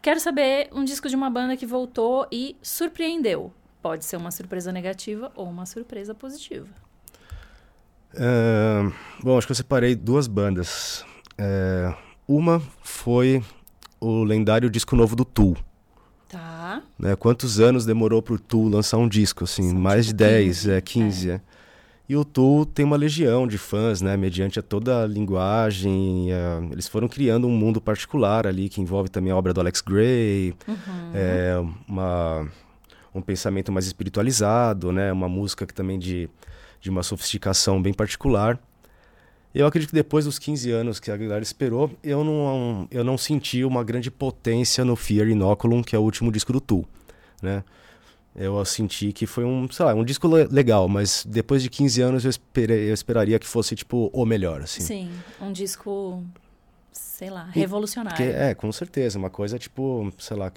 Quero 0.02 0.20
saber 0.20 0.68
um 0.70 0.84
disco 0.84 1.08
de 1.08 1.16
uma 1.16 1.30
banda 1.30 1.56
que 1.56 1.64
voltou 1.64 2.26
e 2.30 2.54
surpreendeu. 2.60 3.50
Pode 3.80 4.04
ser 4.04 4.18
uma 4.18 4.30
surpresa 4.30 4.70
negativa 4.70 5.32
ou 5.34 5.48
uma 5.48 5.64
surpresa 5.64 6.14
positiva. 6.14 6.68
Uh, 8.14 8.92
bom, 9.22 9.36
acho 9.36 9.46
que 9.46 9.52
eu 9.52 9.56
separei 9.56 9.94
duas 9.94 10.26
bandas. 10.26 11.04
Uh, 11.38 11.94
uma 12.26 12.62
foi 12.82 13.42
o 14.00 14.22
lendário 14.22 14.70
disco 14.70 14.94
novo 14.96 15.16
do 15.16 15.24
Tool. 15.24 15.56
Tá. 16.28 16.82
Né? 16.98 17.16
Quantos 17.16 17.60
anos 17.60 17.84
demorou 17.84 18.22
pro 18.22 18.38
Tool 18.38 18.68
lançar 18.68 18.98
um 18.98 19.08
disco? 19.08 19.44
Assim, 19.44 19.70
São 19.70 19.78
mais 19.78 20.06
tipo 20.06 20.18
de 20.18 20.24
10, 20.24 20.46
15, 20.46 20.70
é, 20.70 20.80
15. 20.80 21.30
É. 21.30 21.32
é. 21.34 21.40
E 22.06 22.16
o 22.16 22.24
Tool 22.24 22.66
tem 22.66 22.84
uma 22.84 22.96
legião 22.96 23.46
de 23.46 23.56
fãs, 23.56 24.02
né? 24.02 24.14
Mediante 24.14 24.58
a 24.58 24.62
toda 24.62 25.04
a 25.04 25.06
linguagem. 25.06 26.28
Uh, 26.32 26.72
eles 26.72 26.86
foram 26.86 27.08
criando 27.08 27.46
um 27.46 27.50
mundo 27.50 27.80
particular 27.80 28.46
ali, 28.46 28.68
que 28.68 28.80
envolve 28.80 29.08
também 29.08 29.32
a 29.32 29.36
obra 29.36 29.54
do 29.54 29.60
Alex 29.60 29.80
Gray. 29.80 30.54
Uhum. 30.68 31.10
É, 31.14 31.54
uma, 31.88 32.46
um 33.14 33.22
pensamento 33.22 33.72
mais 33.72 33.86
espiritualizado, 33.86 34.92
né? 34.92 35.10
Uma 35.12 35.30
música 35.30 35.66
que 35.66 35.72
também 35.72 35.98
de 35.98 36.28
de 36.84 36.90
uma 36.90 37.02
sofisticação 37.02 37.80
bem 37.80 37.94
particular. 37.94 38.60
Eu 39.54 39.66
acredito 39.66 39.88
que 39.88 39.94
depois 39.94 40.26
dos 40.26 40.38
15 40.38 40.70
anos 40.70 41.00
que 41.00 41.10
a 41.10 41.16
galera 41.16 41.42
esperou, 41.42 41.90
eu 42.02 42.22
não, 42.22 42.86
eu 42.90 43.02
não 43.02 43.16
senti 43.16 43.64
uma 43.64 43.82
grande 43.82 44.10
potência 44.10 44.84
no 44.84 44.94
Fear 44.94 45.28
Inoculum, 45.28 45.82
que 45.82 45.96
é 45.96 45.98
o 45.98 46.02
último 46.02 46.30
disco 46.30 46.52
do 46.52 46.60
Tool, 46.60 46.86
né? 47.40 47.64
Eu 48.36 48.62
senti 48.64 49.12
que 49.12 49.26
foi 49.26 49.44
um, 49.44 49.70
sei 49.70 49.86
lá, 49.86 49.94
um 49.94 50.04
disco 50.04 50.26
legal, 50.28 50.86
mas 50.88 51.24
depois 51.26 51.62
de 51.62 51.70
15 51.70 52.02
anos 52.02 52.24
eu, 52.24 52.30
esperei, 52.30 52.90
eu 52.90 52.94
esperaria 52.94 53.38
que 53.38 53.46
fosse, 53.46 53.74
tipo, 53.76 54.10
o 54.12 54.26
melhor, 54.26 54.60
assim. 54.60 54.82
Sim, 54.82 55.10
um 55.40 55.52
disco, 55.52 56.22
sei 56.92 57.30
lá, 57.30 57.44
revolucionário. 57.44 58.16
Que, 58.16 58.24
é, 58.24 58.54
com 58.54 58.70
certeza, 58.72 59.18
uma 59.18 59.30
coisa, 59.30 59.56
tipo, 59.56 60.12
sei 60.18 60.36
lá, 60.36 60.52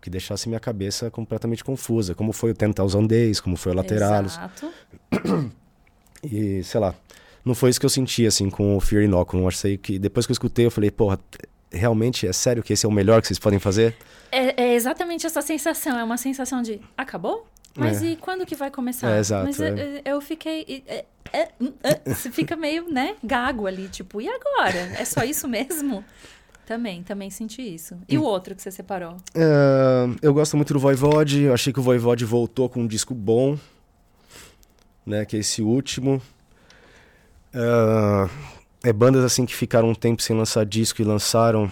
que 0.00 0.10
deixasse 0.10 0.48
minha 0.48 0.58
cabeça 0.58 1.10
completamente 1.10 1.62
confusa, 1.62 2.14
como 2.14 2.32
foi 2.32 2.50
o 2.50 2.54
Ten 2.54 2.72
Thousand 2.72 3.06
Days, 3.06 3.40
como 3.40 3.56
foi 3.56 3.72
o 3.72 3.74
Lateralis. 3.76 4.32
Exato. 4.32 4.72
E, 6.22 6.62
sei 6.64 6.80
lá, 6.80 6.94
não 7.44 7.54
foi 7.54 7.70
isso 7.70 7.80
que 7.80 7.86
eu 7.86 7.90
senti, 7.90 8.26
assim, 8.26 8.50
com 8.50 8.76
o 8.76 8.80
Fear 8.80 9.04
Inoculum. 9.04 9.46
Achei 9.48 9.76
que 9.76 9.98
depois 9.98 10.26
que 10.26 10.32
eu 10.32 10.34
escutei, 10.34 10.66
eu 10.66 10.70
falei, 10.70 10.90
porra, 10.90 11.18
realmente 11.70 12.26
é 12.26 12.32
sério 12.32 12.62
que 12.62 12.72
esse 12.72 12.86
é 12.86 12.88
o 12.88 12.92
melhor 12.92 13.20
que 13.20 13.28
vocês 13.28 13.38
podem 13.38 13.58
fazer? 13.58 13.96
É, 14.30 14.62
é 14.62 14.74
exatamente 14.74 15.26
essa 15.26 15.42
sensação. 15.42 15.98
É 15.98 16.04
uma 16.04 16.16
sensação 16.16 16.62
de, 16.62 16.80
acabou? 16.96 17.46
Mas 17.76 18.02
é. 18.02 18.06
e 18.06 18.16
quando 18.16 18.44
que 18.44 18.56
vai 18.56 18.70
começar? 18.70 19.10
É, 19.10 19.18
exato. 19.18 19.44
Mas 19.44 19.60
é. 19.60 20.02
eu, 20.04 20.14
eu 20.16 20.20
fiquei. 20.20 20.84
É, 20.86 21.04
é, 21.32 21.48
hum, 21.60 21.72
você 22.06 22.30
fica 22.30 22.56
meio, 22.56 22.90
né, 22.90 23.16
gago 23.22 23.66
ali, 23.66 23.88
tipo, 23.88 24.20
e 24.20 24.28
agora? 24.28 24.78
É 24.98 25.04
só 25.04 25.22
isso 25.22 25.46
mesmo? 25.46 26.04
Também, 26.66 27.02
também 27.02 27.30
senti 27.30 27.62
isso. 27.62 27.96
E 28.08 28.18
hum. 28.18 28.22
o 28.22 28.24
outro 28.24 28.54
que 28.54 28.60
você 28.60 28.70
separou? 28.70 29.16
eu 30.20 30.34
gosto 30.34 30.56
muito 30.56 30.74
do 30.74 30.78
Voivode. 30.78 31.44
Eu 31.44 31.54
achei 31.54 31.72
que 31.72 31.80
o 31.80 31.82
Voivode 31.82 32.24
voltou 32.24 32.68
com 32.68 32.80
um 32.80 32.86
disco 32.86 33.14
bom 33.14 33.56
né? 35.08 35.24
Que 35.24 35.36
é 35.36 35.40
esse 35.40 35.62
último. 35.62 36.22
Uh, 37.54 38.30
é 38.84 38.92
bandas 38.92 39.24
assim 39.24 39.44
que 39.44 39.54
ficaram 39.54 39.90
um 39.90 39.94
tempo 39.94 40.22
sem 40.22 40.36
lançar 40.36 40.64
disco 40.64 41.02
e 41.02 41.04
lançaram. 41.04 41.70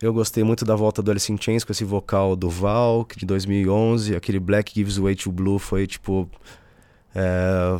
Eu 0.00 0.14
gostei 0.14 0.42
muito 0.42 0.64
da 0.64 0.74
volta 0.74 1.02
do 1.02 1.10
Alice 1.10 1.30
in 1.30 1.36
Chains 1.38 1.62
com 1.62 1.72
esse 1.72 1.84
vocal 1.84 2.34
do 2.34 2.48
Valk 2.48 3.18
de 3.18 3.26
2011. 3.26 4.16
Aquele 4.16 4.40
Black 4.40 4.72
Gives 4.74 4.96
Way 4.96 5.14
to 5.14 5.30
Blue 5.30 5.58
foi 5.58 5.86
tipo 5.86 6.30
é, 7.14 7.78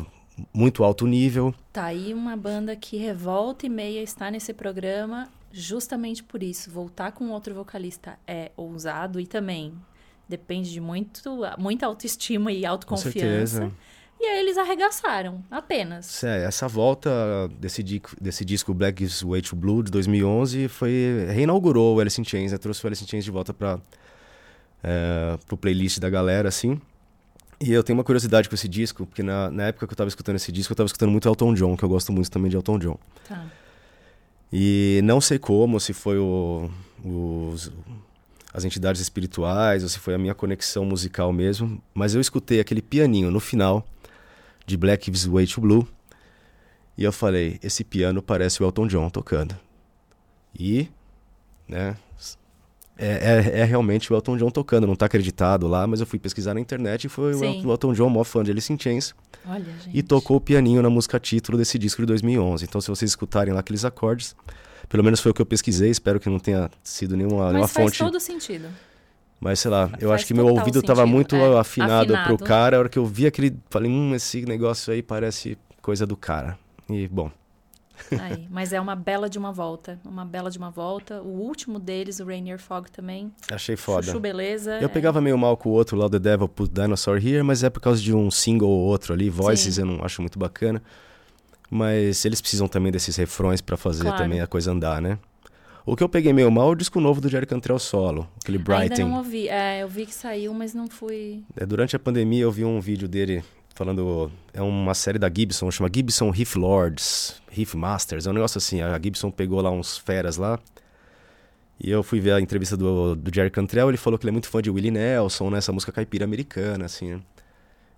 muito 0.53 0.83
alto 0.83 1.07
nível. 1.07 1.53
Tá 1.73 1.85
aí 1.85 2.13
uma 2.13 2.37
banda 2.37 2.75
que 2.75 2.95
revolta 2.97 3.65
e 3.65 3.69
meia 3.69 4.03
está 4.03 4.29
nesse 4.29 4.53
programa 4.53 5.29
justamente 5.51 6.23
por 6.23 6.43
isso. 6.43 6.69
Voltar 6.69 7.11
com 7.11 7.29
outro 7.29 7.55
vocalista 7.55 8.19
é 8.27 8.51
ousado 8.55 9.19
e 9.19 9.25
também 9.25 9.73
depende 10.29 10.71
de 10.71 10.79
muito, 10.79 11.21
muita 11.57 11.87
autoestima 11.87 12.51
e 12.51 12.65
autoconfiança. 12.65 13.61
Com 13.61 13.69
certeza. 13.69 13.71
E 14.21 14.25
aí 14.25 14.39
eles 14.39 14.55
arregaçaram, 14.55 15.43
apenas. 15.49 16.23
É, 16.23 16.43
essa 16.45 16.67
volta 16.67 17.09
desse, 17.59 17.81
desse 18.21 18.45
disco 18.45 18.71
Black 18.71 19.03
is 19.03 19.23
Way 19.23 19.41
to 19.41 19.55
Blue, 19.55 19.81
de 19.81 19.89
2011, 19.89 20.67
foi 20.67 21.25
reinaugurou 21.33 21.95
o 21.95 21.99
Alice 21.99 22.21
in 22.21 22.23
Chains, 22.23 22.51
né? 22.51 22.59
trouxe 22.59 22.83
o 22.83 22.87
Alice 22.87 23.03
in 23.03 23.07
Chains 23.07 23.25
de 23.25 23.31
volta 23.31 23.51
para 23.51 23.79
é, 24.83 25.39
pro 25.47 25.57
playlist 25.57 25.99
da 25.99 26.07
galera, 26.07 26.47
assim. 26.47 26.79
E 27.59 27.71
eu 27.71 27.83
tenho 27.83 27.97
uma 27.97 28.03
curiosidade 28.03 28.47
com 28.47 28.53
esse 28.53 28.67
disco, 28.67 29.07
porque 29.07 29.23
na, 29.23 29.49
na 29.49 29.63
época 29.63 29.87
que 29.87 29.93
eu 29.93 29.97
tava 29.97 30.07
escutando 30.07 30.35
esse 30.35 30.51
disco, 30.51 30.71
eu 30.71 30.77
tava 30.77 30.85
escutando 30.85 31.09
muito 31.09 31.27
Elton 31.27 31.55
John, 31.55 31.75
que 31.75 31.83
eu 31.83 31.89
gosto 31.89 32.11
muito 32.11 32.29
também 32.29 32.51
de 32.51 32.55
Elton 32.55 32.77
John. 32.77 32.99
Tá. 33.27 33.43
E 34.53 35.01
não 35.03 35.19
sei 35.19 35.39
como, 35.39 35.79
se 35.79 35.93
foi 35.93 36.19
o, 36.19 36.69
os, 37.03 37.71
as 38.53 38.65
entidades 38.65 39.01
espirituais, 39.01 39.81
ou 39.81 39.89
se 39.89 39.97
foi 39.97 40.13
a 40.13 40.17
minha 40.19 40.35
conexão 40.35 40.85
musical 40.85 41.33
mesmo, 41.33 41.81
mas 41.91 42.13
eu 42.13 42.21
escutei 42.21 42.59
aquele 42.59 42.83
pianinho 42.83 43.31
no 43.31 43.39
final 43.39 43.83
de 44.65 44.77
Black 44.77 45.05
Gives 45.05 45.25
Way 45.25 45.47
to 45.47 45.61
Blue. 45.61 45.87
E 46.97 47.03
eu 47.03 47.11
falei, 47.11 47.59
esse 47.63 47.83
piano 47.83 48.21
parece 48.21 48.61
o 48.61 48.65
Elton 48.65 48.87
John 48.87 49.09
tocando. 49.09 49.57
E, 50.57 50.89
né, 51.67 51.95
é, 52.97 53.07
é, 53.55 53.59
é, 53.61 53.63
realmente 53.63 54.13
o 54.13 54.15
Elton 54.15 54.37
John 54.37 54.51
tocando, 54.51 54.85
não 54.85 54.93
está 54.93 55.07
acreditado 55.07 55.67
lá, 55.67 55.87
mas 55.87 56.01
eu 56.01 56.05
fui 56.05 56.19
pesquisar 56.19 56.53
na 56.53 56.59
internet 56.59 57.05
e 57.05 57.09
foi 57.09 57.33
Sim. 57.33 57.65
o 57.65 57.71
Elton 57.71 57.93
John, 57.93 58.09
maior 58.09 58.23
fã 58.25 58.43
de 58.43 58.51
Alice 58.51 58.71
in 58.71 58.77
Chains. 58.77 59.15
Olha, 59.43 59.65
e 59.91 60.03
tocou 60.03 60.37
o 60.37 60.41
pianinho 60.41 60.83
na 60.83 60.89
música 60.89 61.19
título 61.19 61.57
desse 61.57 61.79
disco 61.79 62.01
de 62.03 62.05
2011. 62.05 62.63
Então, 62.65 62.79
se 62.79 62.89
vocês 62.89 63.09
escutarem 63.09 63.53
lá 63.53 63.61
aqueles 63.61 63.83
acordes, 63.83 64.35
pelo 64.87 65.03
menos 65.03 65.19
foi 65.19 65.31
o 65.31 65.33
que 65.33 65.41
eu 65.41 65.45
pesquisei, 65.45 65.89
espero 65.89 66.19
que 66.19 66.29
não 66.29 66.37
tenha 66.37 66.69
sido 66.83 67.17
nenhuma, 67.17 67.45
mas 67.45 67.53
nenhuma 67.53 67.67
faz 67.67 67.87
fonte. 67.87 67.97
todo 67.97 68.19
sentido. 68.19 68.67
Mas 69.41 69.59
sei 69.59 69.71
lá, 69.71 69.89
eu 69.99 70.13
acho 70.13 70.27
que 70.27 70.35
meu 70.35 70.45
ouvido 70.45 70.79
estava 70.79 71.03
muito 71.03 71.35
é, 71.35 71.57
afinado, 71.57 72.13
afinado 72.13 72.23
pro 72.27 72.37
cara. 72.37 72.77
A 72.77 72.79
hora 72.81 72.89
que 72.89 72.99
eu 72.99 73.05
vi 73.07 73.25
aquele. 73.25 73.57
Falei, 73.71 73.89
hum, 73.89 74.13
esse 74.13 74.45
negócio 74.45 74.93
aí 74.93 75.01
parece 75.01 75.57
coisa 75.81 76.05
do 76.05 76.15
cara. 76.15 76.59
E, 76.87 77.07
bom. 77.07 77.31
Aí, 78.19 78.47
mas 78.51 78.71
é 78.71 78.79
uma 78.79 78.95
bela 78.95 79.27
de 79.27 79.39
uma 79.39 79.51
volta. 79.51 79.99
Uma 80.05 80.23
bela 80.23 80.51
de 80.51 80.59
uma 80.59 80.69
volta. 80.69 81.23
O 81.23 81.39
último 81.39 81.79
deles, 81.79 82.19
o 82.19 82.25
Rainier 82.25 82.59
Fog 82.59 82.91
também. 82.91 83.31
Achei 83.51 83.75
foda. 83.75 84.03
Chuchu 84.03 84.19
beleza. 84.19 84.77
Eu 84.79 84.85
é... 84.85 84.87
pegava 84.87 85.19
meio 85.19 85.37
mal 85.39 85.57
com 85.57 85.69
o 85.69 85.71
outro 85.71 85.97
lá, 85.97 86.07
The 86.07 86.19
Devil 86.19 86.47
Put 86.47 86.71
Dinosaur 86.71 87.17
Here, 87.17 87.41
mas 87.41 87.63
é 87.63 87.69
por 87.69 87.79
causa 87.79 87.99
de 87.99 88.13
um 88.13 88.29
single 88.29 88.69
ou 88.69 88.81
outro 88.81 89.11
ali. 89.11 89.27
Voices 89.27 89.75
Sim. 89.75 89.81
eu 89.81 89.87
não 89.87 90.05
acho 90.05 90.21
muito 90.21 90.37
bacana. 90.37 90.83
Mas 91.67 92.25
eles 92.25 92.41
precisam 92.41 92.67
também 92.67 92.91
desses 92.91 93.15
refrões 93.15 93.59
para 93.59 93.75
fazer 93.75 94.03
claro. 94.03 94.17
também 94.17 94.39
a 94.39 94.45
coisa 94.45 94.71
andar, 94.71 95.01
né? 95.01 95.17
O 95.85 95.95
que 95.95 96.03
eu 96.03 96.09
peguei 96.09 96.31
meio 96.31 96.51
mal 96.51 96.69
é 96.69 96.71
o 96.71 96.75
disco 96.75 96.99
novo 96.99 97.19
do 97.19 97.27
Jerry 97.27 97.45
Cantrell 97.45 97.79
solo, 97.79 98.27
aquele 98.41 98.57
Brighton. 98.57 98.93
Ainda 98.93 99.05
não 99.05 99.17
ouvi. 99.17 99.47
É, 99.47 99.81
eu 99.81 99.87
vi 99.87 100.05
que 100.05 100.13
saiu, 100.13 100.53
mas 100.53 100.73
não 100.73 100.87
fui... 100.87 101.43
É, 101.55 101.65
durante 101.65 101.95
a 101.95 101.99
pandemia 101.99 102.43
eu 102.43 102.51
vi 102.51 102.63
um 102.63 102.79
vídeo 102.79 103.07
dele 103.07 103.43
falando... 103.73 104.31
É 104.53 104.61
uma 104.61 104.93
série 104.93 105.17
da 105.17 105.29
Gibson, 105.33 105.71
chama 105.71 105.89
Gibson 105.93 106.29
Riff 106.29 106.57
Lords, 106.57 107.41
Riff 107.49 107.75
Masters. 107.75 108.27
É 108.27 108.29
um 108.29 108.33
negócio 108.33 108.57
assim, 108.57 108.81
a 108.81 108.99
Gibson 109.01 109.31
pegou 109.31 109.59
lá 109.59 109.71
uns 109.71 109.97
feras 109.97 110.37
lá. 110.37 110.59
E 111.83 111.89
eu 111.89 112.03
fui 112.03 112.19
ver 112.19 112.33
a 112.33 112.39
entrevista 112.39 112.77
do, 112.77 113.15
do 113.15 113.33
Jerry 113.33 113.49
Cantrell, 113.49 113.89
ele 113.89 113.97
falou 113.97 114.19
que 114.19 114.23
ele 114.23 114.29
é 114.29 114.33
muito 114.33 114.47
fã 114.47 114.61
de 114.61 114.69
Willie 114.69 114.91
Nelson, 114.91 115.49
né? 115.49 115.57
Essa 115.57 115.71
música 115.71 115.91
caipira 115.91 116.23
americana, 116.23 116.85
assim, 116.85 117.15
né? 117.15 117.21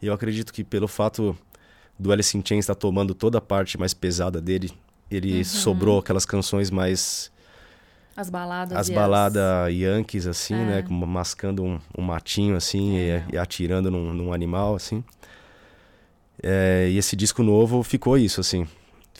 E 0.01 0.07
eu 0.07 0.13
acredito 0.13 0.53
que 0.53 0.63
pelo 0.63 0.87
fato 0.87 1.35
do 1.99 2.09
Alice 2.13 2.37
in 2.37 2.41
Chains 2.45 2.63
estar 2.63 2.75
tá 2.75 2.79
tomando 2.79 3.13
toda 3.13 3.39
a 3.39 3.41
parte 3.41 3.77
mais 3.77 3.93
pesada 3.93 4.39
dele, 4.39 4.71
ele 5.11 5.39
uhum. 5.39 5.43
sobrou 5.43 5.99
aquelas 5.99 6.25
canções 6.25 6.71
mais 6.71 7.29
as 8.15 8.29
baladas. 8.29 8.77
As 8.77 8.89
baladas 8.89 9.67
as... 9.67 9.73
yankees, 9.73 10.27
assim, 10.27 10.53
né, 10.53 10.79
é. 10.79 10.89
né? 10.89 11.05
Mascando 11.05 11.63
um, 11.63 11.79
um 11.97 12.01
matinho, 12.01 12.55
assim, 12.55 12.97
é. 12.97 13.25
e, 13.31 13.35
e, 13.35 13.37
atirando 13.37 13.89
num, 13.89 14.13
num 14.13 14.33
animal, 14.33 14.75
assim. 14.75 15.03
É, 16.41 16.87
e 16.89 16.97
esse 16.97 17.15
disco 17.15 17.41
novo 17.41 17.81
ficou 17.83 18.17
isso, 18.17 18.39
assim. 18.39 18.67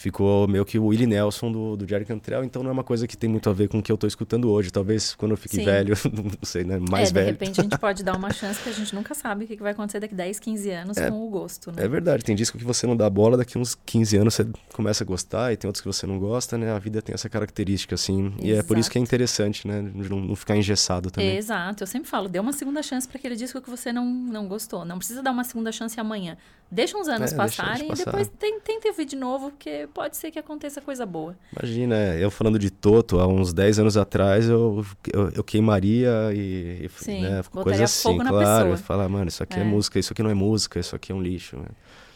Ficou 0.03 0.49
meio 0.49 0.65
que 0.65 0.77
o 0.77 0.87
Willie 0.87 1.07
Nelson 1.07 1.49
do, 1.49 1.77
do 1.77 1.87
Jerry 1.87 2.03
Cantrell, 2.03 2.43
então 2.43 2.61
não 2.61 2.69
é 2.69 2.73
uma 2.73 2.83
coisa 2.83 3.07
que 3.07 3.15
tem 3.15 3.29
muito 3.29 3.49
a 3.49 3.53
ver 3.53 3.69
com 3.69 3.79
o 3.79 3.81
que 3.81 3.89
eu 3.89 3.95
estou 3.95 4.05
escutando 4.05 4.51
hoje. 4.51 4.69
Talvez 4.69 5.15
quando 5.15 5.31
eu 5.31 5.37
fique 5.37 5.55
Sim. 5.55 5.63
velho, 5.63 5.95
não 6.11 6.29
sei, 6.43 6.65
né? 6.65 6.77
Mais 6.89 7.09
é, 7.09 7.13
velho. 7.13 7.25
de 7.27 7.31
repente 7.31 7.61
a 7.61 7.63
gente 7.63 7.77
pode 7.77 8.03
dar 8.03 8.17
uma 8.17 8.31
chance 8.33 8.61
que 8.61 8.67
a 8.67 8.73
gente 8.73 8.93
nunca 8.93 9.13
sabe 9.15 9.45
o 9.45 9.47
que 9.47 9.55
vai 9.55 9.71
acontecer 9.71 10.01
daqui 10.01 10.13
10, 10.13 10.39
15 10.39 10.69
anos 10.71 10.97
É. 10.97 11.09
com 11.09 11.25
o 11.25 11.29
gosto, 11.29 11.71
né? 11.71 11.85
É 11.85 11.87
verdade, 11.87 12.25
tem 12.25 12.35
disco 12.35 12.57
que 12.57 12.65
você 12.65 12.85
não 12.85 12.97
dá 12.97 13.09
bola, 13.09 13.37
daqui 13.37 13.57
uns 13.57 13.75
15 13.75 14.17
anos 14.17 14.33
você 14.33 14.45
começa 14.73 15.05
a 15.05 15.07
gostar, 15.07 15.53
e 15.53 15.57
tem 15.57 15.69
outros 15.69 15.79
que 15.81 15.87
você 15.87 16.05
não 16.05 16.19
gosta, 16.19 16.57
né? 16.57 16.73
A 16.73 16.79
vida 16.79 17.01
tem 17.01 17.13
essa 17.13 17.29
característica, 17.29 17.95
assim. 17.95 18.33
E 18.41 18.51
é 18.51 18.61
por 18.61 18.77
isso 18.77 18.91
que 18.91 18.97
é 18.97 19.01
Exato. 19.01 19.09
interessante, 19.15 19.65
né? 19.65 19.81
Não, 19.81 20.19
não 20.19 20.35
ficar 20.35 20.57
engessado 20.57 21.09
também. 21.09 21.37
Exato, 21.37 21.81
eu 21.83 21.87
sempre 21.87 22.09
falo, 22.09 22.27
dê 22.27 22.39
uma 22.39 22.51
segunda 22.51 22.83
chance 22.83 23.07
para 23.07 23.17
aquele 23.17 23.37
disco 23.37 23.61
que 23.61 23.69
você 23.69 23.93
não, 23.93 24.05
não 24.05 24.49
gostou. 24.49 24.83
Não 24.83 24.97
precisa 24.97 25.23
dar 25.23 25.31
uma 25.31 25.45
segunda 25.45 25.71
chance 25.71 25.97
amanhã. 25.97 26.35
Deixa 26.73 26.97
uns 26.97 27.07
anos 27.07 27.31
É, 27.31 27.35
passarem 27.35 27.91
e 27.91 27.95
depois 27.95 28.29
tenta 28.39 28.87
ouvir 28.87 29.05
de 29.05 29.15
novo, 29.15 29.51
porque 29.51 29.87
pode 29.93 30.17
ser 30.17 30.31
que 30.31 30.39
aconteça 30.39 30.81
coisa 30.81 31.05
boa. 31.05 31.35
Imagina, 31.55 31.95
eu 32.15 32.31
falando 32.31 32.57
de 32.57 32.71
Toto, 32.71 33.19
há 33.19 33.27
uns 33.27 33.53
10 33.53 33.79
anos 33.79 33.95
atrás, 33.95 34.49
eu, 34.49 34.83
eu, 35.13 35.29
eu 35.29 35.43
queimaria 35.43 36.11
e, 36.33 36.89
Sim, 36.97 37.21
né, 37.21 37.43
coisa 37.51 37.83
assim, 37.83 38.17
claro. 38.17 38.75
Falar, 38.77 39.07
mano, 39.07 39.27
isso 39.27 39.43
aqui 39.43 39.59
é. 39.59 39.61
É. 39.61 39.63
música, 39.63 39.99
isso 39.99 40.13
aqui 40.13 40.23
não 40.23 40.31
é 40.31 40.33
música, 40.33 40.79
isso 40.79 40.95
aqui 40.95 41.11
é 41.11 41.15
um 41.15 41.21
lixo. 41.21 41.57
né? 41.57 41.67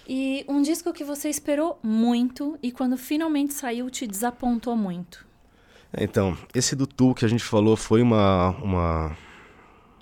E 0.10 0.46
um 0.48 0.62
disco 0.62 0.92
que 0.94 1.04
você 1.04 1.30
esperou 1.30 1.78
muito 1.84 2.58
e 2.64 2.72
quando 2.72 2.98
finalmente 2.98 3.54
saiu 3.54 3.90
te 3.90 4.08
desapontou 4.08 4.76
muito. 4.76 5.26
É, 5.94 6.04
Então, 6.04 6.38
esse 6.56 6.76
do 6.76 6.88
Tu 6.88 7.14
que 7.14 7.26
a 7.26 7.28
gente 7.28 7.44
falou 7.44 7.76
foi 7.76 8.02
uma, 8.02 8.50
uma, 8.64 9.18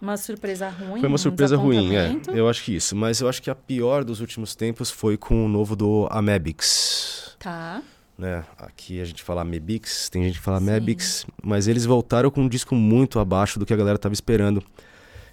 Uma 0.02 0.18
surpresa 0.18 0.70
ruim? 0.70 1.00
Foi 1.00 1.10
uma 1.10 1.16
um 1.16 1.18
surpresa 1.18 1.56
ruim, 1.56 1.96
é. 1.96 2.16
Eu 2.34 2.50
acho 2.50 2.64
que 2.64 2.76
isso. 2.76 2.96
Mas 2.96 3.22
eu 3.22 3.30
acho 3.30 3.42
que 3.42 3.50
a 3.50 3.56
pior 3.56 4.04
dos 4.04 4.20
últimos 4.20 4.56
tempos 4.56 4.92
foi 4.92 5.18
com 5.18 5.46
o 5.46 5.50
novo 5.50 5.76
do 5.76 6.08
Amebix. 6.12 7.36
Tá. 7.40 7.82
Né? 8.18 8.44
Aqui 8.58 9.02
a 9.02 9.06
gente 9.06 9.22
fala 9.24 9.42
Amebix, 9.42 10.10
tem 10.10 10.24
gente 10.24 10.40
que 10.40 10.44
fala 10.44 10.60
Sim. 10.60 10.70
Amebix, 10.70 11.26
mas 11.44 11.68
eles 11.68 11.86
voltaram 11.86 12.32
com 12.32 12.42
um 12.42 12.48
disco 12.48 12.74
muito 12.74 13.20
abaixo 13.20 13.60
do 13.60 13.66
que 13.66 13.74
a 13.74 13.78
galera 13.78 13.98
tava 13.98 14.14
esperando. 14.14 14.64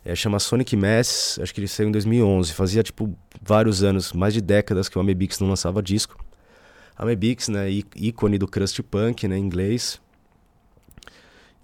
É, 0.05 0.17
chama 0.17 0.41
Sonic 0.41 0.77
Mass, 0.77 1.39
acho 1.41 1.55
que 1.55 1.61
ele 1.61 1.69
saiu 1.69 1.89
em 1.89 1.93
2011. 1.93 2.53
Fazia, 2.53 2.83
tipo, 2.83 3.17
vários 3.41 3.85
anos, 3.85 4.13
mais 4.13 4.35
de 4.35 4.41
décadas 4.41 4.89
que 4.89 4.99
o 4.99 5.01
Amebix 5.01 5.39
não 5.39 5.49
lançava 5.49 5.81
disco. 5.81 6.17
Amebix, 6.97 7.49
né, 7.49 7.71
ícone 7.71 8.37
do 8.37 8.49
crust 8.49 8.83
punk, 8.83 9.29
né, 9.29 9.39
em 9.39 9.41
inglês. 9.41 10.01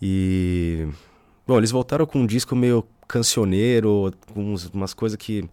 E... 0.00 0.86
Bom, 1.48 1.56
eles 1.56 1.70
voltaram 1.70 2.04
com 2.04 2.18
um 2.20 2.26
disco 2.26 2.54
meio 2.54 2.84
cancioneiro, 3.08 4.12
com 4.34 4.54
umas 4.74 4.92
coisas 4.92 5.16
que, 5.16 5.48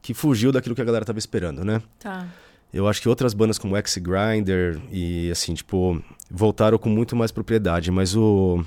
que 0.00 0.14
fugiu 0.14 0.52
daquilo 0.52 0.72
que 0.72 0.80
a 0.80 0.84
galera 0.84 1.04
tava 1.04 1.18
esperando, 1.18 1.64
né? 1.64 1.82
Tá. 1.98 2.28
Eu 2.72 2.86
acho 2.86 3.02
que 3.02 3.08
outras 3.08 3.34
bandas 3.34 3.58
como 3.58 3.76
X 3.76 3.98
Grinder 3.98 4.80
e 4.88 5.28
assim, 5.32 5.52
tipo, 5.52 6.00
voltaram 6.30 6.78
com 6.78 6.88
muito 6.88 7.16
mais 7.16 7.32
propriedade, 7.32 7.90
mas 7.90 8.14
o 8.16 8.64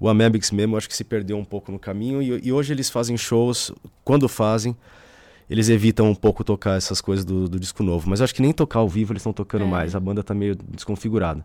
o 0.00 0.08
Amebix 0.08 0.50
mesmo 0.50 0.76
acho 0.78 0.88
que 0.88 0.96
se 0.96 1.04
perdeu 1.04 1.36
um 1.36 1.44
pouco 1.44 1.70
no 1.72 1.78
caminho 1.78 2.22
e, 2.22 2.46
e 2.46 2.52
hoje 2.52 2.72
eles 2.72 2.88
fazem 2.88 3.16
shows, 3.16 3.70
quando 4.02 4.28
fazem, 4.28 4.74
eles 5.50 5.68
evitam 5.68 6.08
um 6.08 6.14
pouco 6.14 6.42
tocar 6.42 6.76
essas 6.78 7.00
coisas 7.02 7.24
do, 7.24 7.48
do 7.48 7.60
disco 7.60 7.82
novo, 7.82 8.08
mas 8.08 8.20
eu 8.20 8.24
acho 8.24 8.34
que 8.34 8.40
nem 8.40 8.52
tocar 8.52 8.78
ao 8.78 8.88
vivo 8.88 9.12
eles 9.12 9.20
estão 9.20 9.32
tocando 9.32 9.64
É. 9.64 9.68
mais, 9.68 9.94
a 9.94 10.00
banda 10.00 10.22
tá 10.22 10.32
meio 10.32 10.54
desconfigurada. 10.54 11.44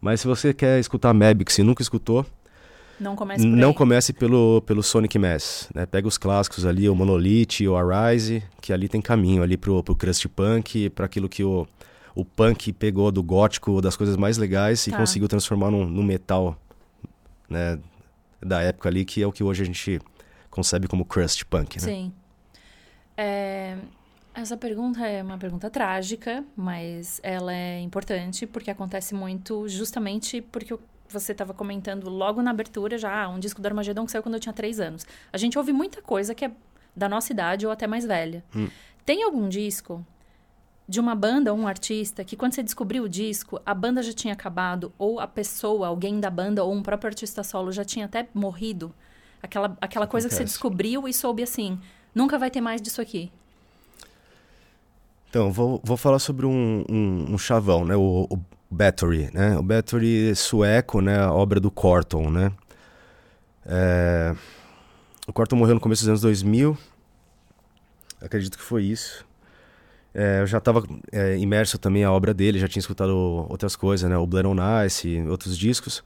Mas 0.00 0.20
se 0.20 0.28
você 0.28 0.54
quer 0.54 0.78
escutar 0.78 1.10
Amebix 1.10 1.58
e 1.58 1.62
nunca 1.64 1.82
escutou, 1.82 2.24
Não 3.00 3.14
comece 3.14 3.46
não 3.46 3.72
comece 3.72 4.12
pelo, 4.12 4.60
pelo 4.62 4.82
Sonic 4.82 5.18
Mass, 5.18 5.68
né? 5.74 5.86
Pega 5.86 6.08
os 6.08 6.18
clássicos 6.18 6.66
ali, 6.66 6.88
o 6.88 6.94
Monolith, 6.94 7.66
o 7.68 7.76
Arise, 7.76 8.42
que 8.60 8.72
ali 8.72 8.88
tem 8.88 9.00
caminho 9.00 9.42
ali 9.42 9.56
pro, 9.56 9.82
pro 9.84 9.94
crust 9.94 10.26
punk, 10.28 10.90
para 10.90 11.06
aquilo 11.06 11.28
que 11.28 11.44
o, 11.44 11.66
o 12.14 12.24
punk 12.24 12.72
pegou 12.72 13.12
do 13.12 13.22
gótico, 13.22 13.80
das 13.80 13.96
coisas 13.96 14.16
mais 14.16 14.36
legais 14.36 14.86
e 14.86 14.90
Tá. 14.90 14.96
conseguiu 14.96 15.28
transformar 15.28 15.70
num, 15.70 15.86
num 15.86 16.02
metal, 16.02 16.60
né? 17.48 17.78
Da 18.40 18.60
época 18.62 18.88
ali, 18.88 19.04
que 19.04 19.22
é 19.22 19.26
o 19.26 19.32
que 19.32 19.42
hoje 19.44 19.62
a 19.62 19.66
gente 19.66 20.00
concebe 20.50 20.88
como 20.88 21.04
crust 21.04 21.44
punk, 21.46 21.76
né? 21.76 21.82
Sim. 21.84 22.12
É, 23.16 23.76
essa 24.34 24.56
pergunta 24.56 25.06
é 25.06 25.22
uma 25.22 25.38
pergunta 25.38 25.68
trágica, 25.68 26.44
mas 26.56 27.20
ela 27.22 27.52
é 27.52 27.80
importante 27.80 28.46
porque 28.46 28.70
acontece 28.70 29.14
muito 29.14 29.68
justamente 29.68 30.40
porque 30.40 30.72
o- 30.74 30.80
você 31.12 31.32
estava 31.32 31.54
comentando 31.54 32.08
logo 32.08 32.42
na 32.42 32.50
abertura 32.50 32.98
já, 32.98 33.24
ah, 33.24 33.28
um 33.28 33.38
disco 33.38 33.60
do 33.60 33.66
Armagedon 33.66 34.04
que 34.04 34.12
saiu 34.12 34.22
quando 34.22 34.34
eu 34.34 34.40
tinha 34.40 34.52
três 34.52 34.80
anos. 34.80 35.06
A 35.32 35.38
gente 35.38 35.58
ouve 35.58 35.72
muita 35.72 36.02
coisa 36.02 36.34
que 36.34 36.44
é 36.44 36.50
da 36.94 37.08
nossa 37.08 37.32
idade 37.32 37.66
ou 37.66 37.72
até 37.72 37.86
mais 37.86 38.04
velha. 38.04 38.44
Hum. 38.54 38.68
Tem 39.04 39.22
algum 39.22 39.48
disco 39.48 40.04
de 40.88 40.98
uma 40.98 41.14
banda 41.14 41.52
ou 41.52 41.58
um 41.58 41.66
artista 41.66 42.24
que 42.24 42.36
quando 42.36 42.54
você 42.54 42.62
descobriu 42.62 43.04
o 43.04 43.08
disco, 43.08 43.60
a 43.64 43.74
banda 43.74 44.02
já 44.02 44.12
tinha 44.12 44.32
acabado 44.32 44.92
ou 44.98 45.20
a 45.20 45.26
pessoa, 45.26 45.86
alguém 45.86 46.18
da 46.18 46.30
banda 46.30 46.64
ou 46.64 46.72
um 46.72 46.82
próprio 46.82 47.08
artista 47.08 47.42
solo 47.44 47.70
já 47.70 47.84
tinha 47.84 48.06
até 48.06 48.26
morrido? 48.32 48.92
Aquela, 49.42 49.76
aquela 49.80 50.06
coisa 50.06 50.28
que 50.28 50.34
você 50.34 50.42
Acontece. 50.42 50.54
descobriu 50.54 51.06
e 51.06 51.12
soube 51.12 51.42
assim, 51.42 51.78
nunca 52.14 52.38
vai 52.38 52.50
ter 52.50 52.60
mais 52.60 52.82
disso 52.82 53.00
aqui. 53.00 53.30
Então, 55.30 55.52
vou, 55.52 55.80
vou 55.84 55.96
falar 55.96 56.18
sobre 56.18 56.46
um, 56.46 56.84
um, 56.88 57.34
um 57.34 57.38
chavão, 57.38 57.84
né? 57.84 57.94
O, 57.94 58.26
o 58.30 58.40
Battery, 58.70 59.30
né? 59.32 59.56
O 59.56 59.62
Battery 59.62 60.34
sueco, 60.34 61.00
né? 61.00 61.18
A 61.18 61.32
obra 61.32 61.58
do 61.58 61.70
Corton, 61.70 62.30
né? 62.30 62.52
É, 63.66 64.34
O 65.26 65.32
Corton 65.32 65.56
morreu 65.56 65.74
no 65.74 65.80
começo 65.80 66.02
dos 66.02 66.08
anos 66.08 66.20
2000. 66.20 66.76
Acredito 68.20 68.58
que 68.58 68.64
foi 68.64 68.84
isso. 68.84 69.24
É, 70.14 70.40
eu 70.40 70.46
já 70.46 70.58
estava 70.58 70.82
imerso 71.38 71.78
também 71.78 72.02
a 72.02 72.10
obra 72.10 72.34
dele, 72.34 72.58
já 72.58 72.66
tinha 72.66 72.80
escutado 72.80 73.14
outras 73.48 73.76
coisas, 73.76 74.08
né? 74.08 74.16
O 74.16 74.26
Blood 74.26 74.48
on 74.48 74.84
Ice 74.84 75.22
outros 75.28 75.56
discos. 75.56 76.02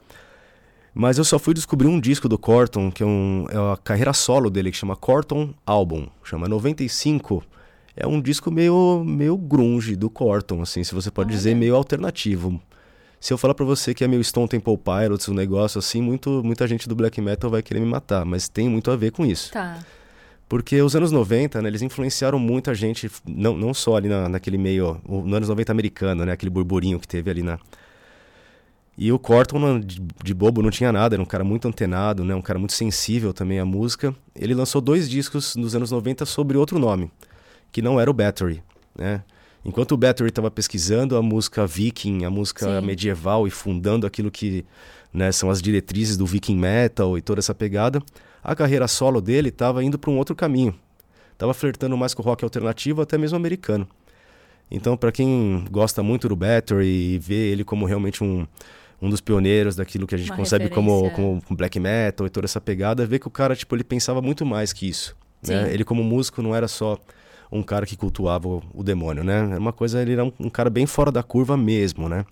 Mas 0.95 1.17
eu 1.17 1.25
só 1.25 1.39
fui 1.39 1.55
descobrir 1.55 1.89
um 1.89 1.99
disco 1.99 2.29
do 2.29 2.37
Corton, 2.37 2.91
que 2.91 3.03
é, 3.03 3.07
um, 3.07 3.47
é 3.49 3.57
a 3.73 3.77
carreira 3.77 4.13
solo 4.13 4.51
dele, 4.51 4.71
que 4.71 4.77
chama 4.77 4.95
Corton 4.95 5.55
Album. 5.65 6.09
Chama 6.23 6.47
95 6.49 7.43
é 7.97 8.07
um 8.07 8.21
disco 8.21 8.51
meio, 8.51 9.05
meio 9.05 9.37
grunge 9.37 9.97
do 9.97 10.09
Corton, 10.09 10.63
assim, 10.63 10.83
se 10.83 10.95
você 10.95 11.11
pode 11.11 11.31
dizer, 11.31 11.51
Olha. 11.51 11.59
meio 11.59 11.75
alternativo. 11.75 12.61
Se 13.21 13.33
eu 13.33 13.39
falar 13.39 13.55
pra 13.55 13.65
você 13.65 13.95
que 13.95 14.03
é 14.03 14.09
meio 14.09 14.25
Stone 14.25 14.49
Temple 14.49 14.77
Pilots, 14.77 15.29
um 15.29 15.35
negócio 15.35 15.79
assim, 15.79 16.03
muito, 16.03 16.43
muita 16.43 16.67
gente 16.67 16.89
do 16.89 16.97
black 16.97 17.21
metal 17.21 17.49
vai 17.51 17.63
querer 17.63 17.79
me 17.79 17.87
matar, 17.87 18.25
mas 18.25 18.49
tem 18.49 18.69
muito 18.69 18.91
a 18.91 18.97
ver 18.97 19.13
com 19.13 19.25
isso. 19.25 19.53
Tá. 19.53 19.79
Porque 20.49 20.83
os 20.83 20.97
anos 20.97 21.13
90, 21.13 21.63
né, 21.63 21.69
eles 21.69 21.83
influenciaram 21.83 22.39
muita 22.39 22.75
gente, 22.75 23.11
não, 23.27 23.57
não 23.57 23.73
só 23.73 23.97
ali 23.97 24.09
na, 24.09 24.29
naquele 24.29 24.59
meio, 24.59 25.01
no 25.07 25.35
anos 25.35 25.49
90 25.49 25.73
americano, 25.73 26.27
né, 26.27 26.33
aquele 26.33 26.51
burburinho 26.51 26.99
que 26.99 27.07
teve 27.09 27.31
ali 27.31 27.43
na... 27.43 27.59
E 28.99 29.11
o 29.11 29.19
Corton, 29.19 29.81
de, 29.81 30.03
de 30.23 30.35
bobo, 30.35 30.61
não 30.61 30.71
tinha 30.71 30.93
nada, 30.93 31.15
era 31.15 31.23
um 31.23 31.27
cara 31.27 31.43
muito 31.43 31.67
antenado, 31.67 32.25
né, 32.25 32.35
um 32.35 32.43
cara 32.43 32.59
muito 32.59 32.75
sensível 32.75 33.33
também 33.33 33.61
à 33.61 33.65
música. 33.65 34.15
Ele 34.35 34.53
lançou 34.53 34.81
dois 34.81 35.09
discos 35.09 35.57
nos 35.57 35.75
anos 35.75 35.91
90 35.91 36.27
sobre 36.27 36.59
outro 36.59 36.79
nome, 36.79 37.11
que 37.73 37.83
não 37.83 37.99
era 37.99 38.11
o 38.11 38.15
Battery, 38.15 38.63
né? 38.97 39.23
Enquanto 39.65 39.93
o 39.93 39.97
Battery 39.97 40.29
estava 40.29 40.51
pesquisando 40.51 41.17
a 41.17 41.23
música 41.23 41.67
viking, 41.67 42.25
a 42.25 42.31
música 42.31 42.81
Sim. 42.81 42.87
medieval 42.87 43.47
e 43.47 43.51
fundando 43.51 44.07
aquilo 44.07 44.31
que 44.31 44.65
né, 45.13 45.31
são 45.31 45.51
as 45.51 45.63
diretrizes 45.63 46.17
do 46.17 46.27
viking 46.27 46.57
metal 46.57 47.17
e 47.17 47.23
toda 47.23 47.39
essa 47.39 47.55
pegada, 47.55 48.03
a 48.43 48.57
carreira 48.57 48.89
solo 48.89 49.21
dele 49.21 49.51
estava 49.51 49.85
indo 49.85 49.99
para 49.99 50.11
um 50.11 50.19
outro 50.19 50.35
caminho. 50.35 50.75
Tava 51.39 51.55
flertando 51.55 51.97
mais 51.97 52.13
com 52.13 52.23
o 52.23 52.25
rock 52.25 52.43
alternativo, 52.43 53.01
até 53.03 53.17
mesmo 53.17 53.37
americano. 53.37 53.87
Então, 54.71 54.97
para 54.97 55.13
quem 55.13 55.65
gosta 55.71 56.03
muito 56.03 56.29
do 56.29 56.35
Battery 56.35 56.87
e 56.87 57.19
vê 57.19 57.51
ele 57.51 57.63
como 57.63 57.85
realmente 57.85 58.25
um, 58.25 58.47
um 59.01 59.11
dos 59.11 59.21
pioneiros 59.21 59.77
daquilo 59.77 60.07
que 60.07 60.15
a 60.15 60.19
gente 60.19 60.31
Uma 60.31 60.37
concebe 60.37 60.69
como, 60.71 61.11
como 61.11 61.43
black 61.51 61.79
metal 61.79 62.27
e 62.27 62.31
toda 62.31 62.47
essa 62.47 62.61
pegada, 62.61 63.07
vê 63.07 63.19
que 63.19 63.29
o 63.29 63.31
cara, 63.31 63.55
tipo, 63.55 63.77
ele 63.77 63.85
pensava 63.85 64.21
muito 64.21 64.45
mais 64.47 64.73
que 64.73 64.89
isso. 64.89 65.15
Né? 65.47 65.73
Ele 65.73 65.85
como 65.85 66.03
músico 66.03 66.41
não 66.41 66.55
era 66.55 66.67
só 66.67 66.99
um 67.53 67.63
cara 67.63 67.85
que 67.87 67.97
cultuava 67.97 68.49
o, 68.49 68.63
o 68.73 68.83
demônio, 68.83 69.23
né? 69.23 69.39
Era 69.51 69.59
uma 69.61 69.73
coisa, 69.73 70.01
ele 70.03 70.13
era 70.15 70.25
um, 70.25 70.33
um 70.41 70.49
cara 70.51 70.71
bem 70.71 70.87
fora 70.87 71.13
da 71.13 71.23
curva 71.23 71.57
mesmo, 71.57 72.09
né? 72.09 72.25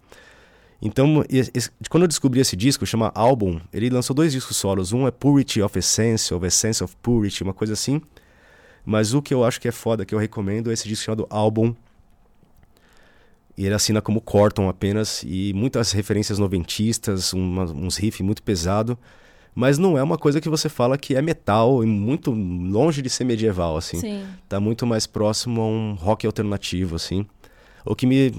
Então, 0.83 1.23
esse- 1.29 1.71
quando 1.91 2.05
eu 2.05 2.09
descobri 2.09 2.41
esse 2.41 2.57
disco, 2.57 2.87
chama 2.87 3.13
Album, 3.15 3.61
ele 3.73 3.91
lançou 3.91 4.17
dois 4.17 4.33
discos 4.33 4.57
solos. 4.57 4.93
Um 4.93 5.07
é 5.07 5.11
Purity 5.11 5.61
of 5.61 5.79
Essence, 5.79 6.33
ou 6.33 6.45
Essence 6.47 6.83
of 6.83 6.97
Purity, 7.03 7.43
uma 7.43 7.53
coisa 7.53 7.75
assim. 7.75 8.01
Mas 8.85 9.13
o 9.13 9.21
que 9.21 9.35
eu 9.35 9.45
acho 9.45 9.61
que 9.61 9.69
é 9.69 9.73
foda, 9.73 10.07
que 10.07 10.15
eu 10.15 10.19
recomendo, 10.19 10.71
é 10.71 10.73
esse 10.73 10.89
disco 10.89 11.05
chamado 11.05 11.27
Album. 11.29 11.75
E 13.57 13.67
ele 13.67 13.75
assina 13.75 14.01
como 14.01 14.23
Corton 14.23 14.69
apenas, 14.71 15.23
e 15.27 15.53
muitas 15.55 15.93
referências 15.93 16.39
noventistas, 16.39 17.35
uma- 17.35 17.65
uns 17.65 17.97
riffs 17.99 18.25
muito 18.25 18.43
pesado. 18.43 18.99
Mas 19.55 19.79
não 19.79 19.99
é 19.99 20.03
uma 20.03 20.17
coisa 20.17 20.41
que 20.41 20.49
você 20.49 20.69
fala 20.69 20.97
que 20.97 21.15
é 21.15 21.23
metal, 21.23 21.83
e 21.83 21.87
muito 21.87 22.31
longe 22.31 23.03
de 23.03 23.11
ser 23.11 23.25
medieval, 23.25 23.77
assim 23.77 24.01
Sim. 24.01 24.27
tá 24.49 24.61
muito 24.61 24.87
mais 24.87 25.07
próximo 25.07 25.61
a 25.61 25.67
um 25.67 25.95
rock 25.95 26.27
alternativo, 26.27 26.97
assim. 26.97 27.27
O 27.85 27.95
que 27.95 28.07
me, 28.07 28.33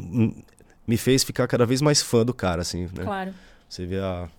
me 0.87 0.97
fez 0.97 1.23
ficar 1.23 1.47
cada 1.47 1.65
vez 1.65 1.81
mais 1.81 2.01
fã 2.01 2.25
do 2.25 2.33
cara, 2.33 2.61
assim, 2.61 2.83
né? 2.95 3.03
Claro. 3.03 3.33
Você 3.67 3.85
vê 3.85 3.99
a, 3.99 4.29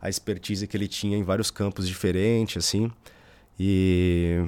a 0.00 0.08
expertise 0.08 0.66
que 0.66 0.76
ele 0.76 0.88
tinha 0.88 1.16
em 1.16 1.22
vários 1.22 1.50
campos 1.50 1.88
diferentes, 1.88 2.56
assim. 2.56 2.90
E 3.58 4.44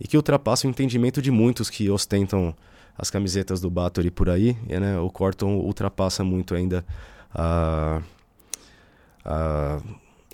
e 0.00 0.06
que 0.06 0.16
ultrapassa 0.16 0.66
o 0.66 0.70
entendimento 0.70 1.20
de 1.20 1.30
muitos 1.30 1.68
que 1.68 1.90
ostentam 1.90 2.54
as 2.96 3.10
camisetas 3.10 3.60
do 3.60 3.70
Bathory 3.70 4.10
por 4.10 4.28
aí, 4.28 4.56
e, 4.68 4.78
né, 4.78 4.98
o 4.98 5.10
Corton 5.10 5.56
ultrapassa 5.56 6.24
muito 6.24 6.54
ainda 6.54 6.84
a, 7.32 8.02
a 9.24 9.80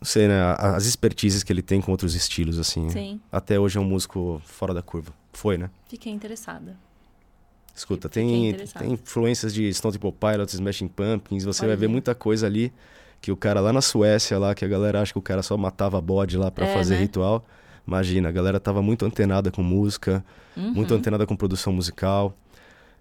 sei, 0.05 0.29
né, 0.29 0.55
as 0.59 0.85
expertises 0.87 1.43
que 1.43 1.53
ele 1.53 1.63
tem 1.63 1.81
com 1.81 1.91
outros 1.91 2.15
estilos, 2.15 2.59
assim. 2.59 2.89
Sim. 2.91 3.21
Até 3.33 3.59
hoje 3.59 3.79
é 3.79 3.81
um 3.81 3.85
músico 3.85 4.41
fora 4.45 4.73
da 4.75 4.83
curva. 4.83 5.13
Foi, 5.33 5.57
né? 5.59 5.71
Fiquei 5.89 6.13
interessada. 6.13 6.77
Escuta, 7.75 8.09
tem, 8.09 8.55
tem 8.79 8.93
influências 8.93 9.53
de 9.53 9.73
Stone 9.75 9.93
Temple 9.99 10.13
Pilots, 10.13 10.55
Smashing 10.55 10.87
Pumpkins, 10.89 11.45
você 11.45 11.63
Olha. 11.63 11.71
vai 11.71 11.77
ver 11.77 11.89
muita 11.89 12.15
coisa 12.15 12.47
ali 12.47 12.73
que 13.21 13.33
o 13.33 13.37
cara 13.37 13.59
lá 13.61 13.73
na 13.73 13.81
Suécia, 13.81 14.39
lá, 14.39 14.55
que 14.55 14.65
a 14.65 14.69
galera 14.69 15.01
acha 15.03 15.13
que 15.13 15.19
o 15.19 15.23
cara 15.23 15.43
só 15.43 15.57
matava 15.57 16.01
bode 16.01 16.37
lá 16.37 16.51
para 16.53 16.67
É, 16.67 16.73
fazer 16.75 16.95
né? 16.95 17.01
ritual. 17.01 17.45
Imagina, 17.87 18.29
a 18.29 18.33
galera 18.33 18.61
tava 18.61 18.81
muito 18.81 19.05
antenada 19.05 19.51
com 19.51 19.63
música, 19.63 20.25
Uhum. 20.57 20.73
muito 20.73 20.95
antenada 20.95 21.27
com 21.27 21.35
produção 21.35 21.73
musical. 21.73 22.37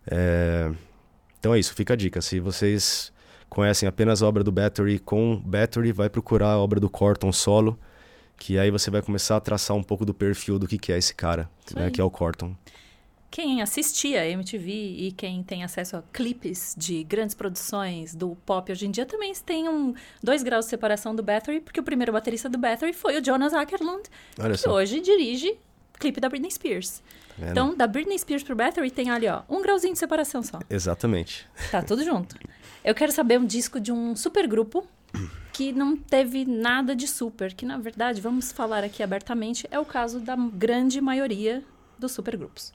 É, 0.07 0.71
Então 1.39 1.53
é 1.53 1.59
isso, 1.59 1.73
fica 1.75 1.93
a 1.93 1.95
dica. 1.95 2.19
Se 2.21 2.39
vocês 2.39 3.12
conhecem 3.53 3.87
apenas 3.87 4.21
a 4.21 4.27
obra 4.27 4.43
do 4.43 4.51
Battery 4.51 4.99
com 4.99 5.37
Battery, 5.37 5.91
vai 5.91 6.09
procurar 6.09 6.49
a 6.49 6.59
obra 6.59 6.79
do 6.79 6.89
Corton 6.89 7.31
solo, 7.31 7.79
que 8.37 8.57
aí 8.57 8.69
você 8.71 8.89
vai 8.91 9.01
começar 9.01 9.37
a 9.37 9.39
traçar 9.39 9.75
um 9.77 9.83
pouco 9.83 10.05
do 10.05 10.13
perfil 10.13 10.59
do 10.59 10.67
que, 10.67 10.77
que 10.77 10.91
é 10.91 10.97
esse 10.97 11.13
cara, 11.13 11.49
né, 11.73 11.89
que 11.89 12.01
é 12.01 12.03
o 12.03 12.09
Corton. 12.09 12.55
Quem 13.31 13.63
assistia 13.63 14.21
a 14.21 14.27
MTV 14.27 14.71
e 14.71 15.11
quem 15.11 15.41
tem 15.41 15.63
acesso 15.63 15.97
a 15.97 16.03
clipes 16.13 16.75
de 16.77 17.03
grandes 17.03 17.33
produções 17.33 18.13
do 18.13 18.35
pop 18.45 18.71
hoje 18.71 18.85
em 18.85 18.91
dia 18.91 19.07
também 19.07 19.33
tem 19.33 19.67
um 19.67 19.95
dois 20.21 20.43
graus 20.43 20.65
de 20.65 20.69
separação 20.69 21.15
do 21.15 21.23
Battery, 21.23 21.59
porque 21.59 21.79
o 21.79 21.83
primeiro 21.83 22.11
baterista 22.13 22.47
do 22.47 22.59
Battery 22.59 22.93
foi 22.93 23.19
o 23.19 23.25
Jonas 23.25 23.53
Ackerlund, 23.53 24.03
Olha 24.39 24.51
que 24.51 24.59
só. 24.59 24.71
hoje 24.73 24.99
dirige 24.99 25.57
clipe 25.99 26.19
da 26.19 26.29
Britney 26.29 26.51
Spears. 26.51 27.01
vendo? 27.37 27.51
Então, 27.51 27.75
da 27.75 27.87
Britney 27.87 28.19
Spears 28.19 28.43
pro 28.43 28.55
Battery 28.55 28.91
tem 28.91 29.09
ali, 29.09 29.27
ó, 29.27 29.41
um 29.49 29.61
grauzinho 29.63 29.93
de 29.93 29.99
separação 29.99 30.43
só. 30.43 30.59
Exatamente. 30.69 31.47
Tá 31.71 31.81
tudo 31.81 32.03
junto. 32.03 32.35
Eu 32.83 32.93
quero 32.93 33.11
saber 33.11 33.39
um 33.39 33.45
disco 33.45 33.79
de 33.79 33.91
um 33.91 34.15
supergrupo 34.15 34.85
que 35.53 35.71
não 35.71 35.95
teve 35.95 36.45
nada 36.45 36.95
de 36.95 37.07
super, 37.07 37.53
que 37.53 37.65
na 37.65 37.77
verdade, 37.77 38.19
vamos 38.19 38.51
falar 38.51 38.83
aqui 38.83 39.03
abertamente, 39.03 39.67
é 39.69 39.79
o 39.79 39.85
caso 39.85 40.19
da 40.19 40.35
grande 40.35 40.99
maioria 40.99 41.63
dos 41.97 42.11
supergrupos. 42.11 42.73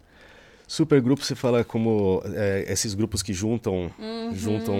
Supergrupo 0.66 1.24
você 1.24 1.34
fala 1.34 1.64
como 1.64 2.22
é, 2.26 2.64
esses 2.68 2.94
grupos 2.94 3.22
que 3.22 3.32
juntam, 3.32 3.90
Uhum. 3.98 4.32
juntam 4.34 4.76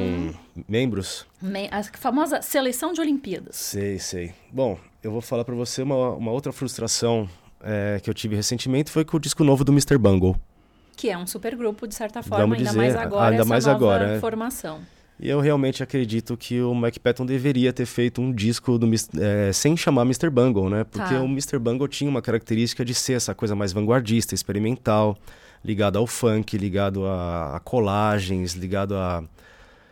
membros? 0.69 1.27
Me- 1.43 1.69
A 1.73 1.83
famosa 1.83 2.41
seleção 2.43 2.93
de 2.93 3.01
Olimpíadas. 3.01 3.57
Sei, 3.57 3.99
sei. 3.99 4.33
Bom, 4.53 4.79
eu 5.03 5.11
vou 5.11 5.21
falar 5.23 5.45
pra 5.45 5.55
você 5.55 5.83
uma, 5.83 6.11
uma 6.11 6.31
outra 6.31 6.53
frustração 6.53 7.29
é, 7.61 7.99
que 8.03 8.09
eu 8.09 8.15
tive 8.15 8.37
recentemente 8.37 8.91
foi 8.91 9.05
com 9.05 9.17
o 9.17 9.21
disco 9.21 9.43
novo 9.43 9.65
do 9.65 9.73
Mr. 9.73 9.97
Bungle. 9.99 10.37
Que 10.95 11.11
é 11.11 11.17
um 11.19 11.27
supergrupo, 11.27 11.89
de 11.89 11.95
certa 11.95 12.23
forma, 12.23 12.45
Vamos 12.45 12.59
ainda 12.59 12.69
dizer, 12.71 12.79
mais 12.79 12.95
agora, 12.97 13.31
ainda 13.31 13.45
mais 13.45 13.67
agora, 13.67 14.05
é. 14.17 14.21
E 15.21 15.29
eu 15.29 15.41
realmente 15.41 15.83
acredito 15.83 16.37
que 16.37 16.61
o 16.63 16.73
Mike 16.75 17.01
Patton 17.01 17.27
deveria 17.27 17.73
ter 17.73 17.87
feito 17.87 18.21
um 18.21 18.33
disco 18.33 18.79
do, 18.79 18.89
é, 19.21 19.53
sem 19.53 19.77
chamar 19.77 20.03
Mr. 20.03 20.31
Bungle, 20.31 20.71
né? 20.71 20.85
Porque 20.85 21.15
Tá. 21.15 21.21
o 21.21 21.25
Mr. 21.27 21.59
Bungle 21.59 21.89
tinha 21.89 22.09
uma 22.09 22.23
característica 22.23 22.85
de 22.85 22.95
ser 22.95 23.15
essa 23.15 23.35
coisa 23.35 23.57
mais 23.57 23.73
vanguardista, 23.73 24.33
experimental, 24.35 25.19
ligado 25.65 25.99
ao 25.99 26.07
funk, 26.07 26.57
ligado 26.57 27.05
a, 27.05 27.57
a 27.57 27.61
colagens, 27.61 28.53
ligado 28.55 28.95
a, 28.97 29.25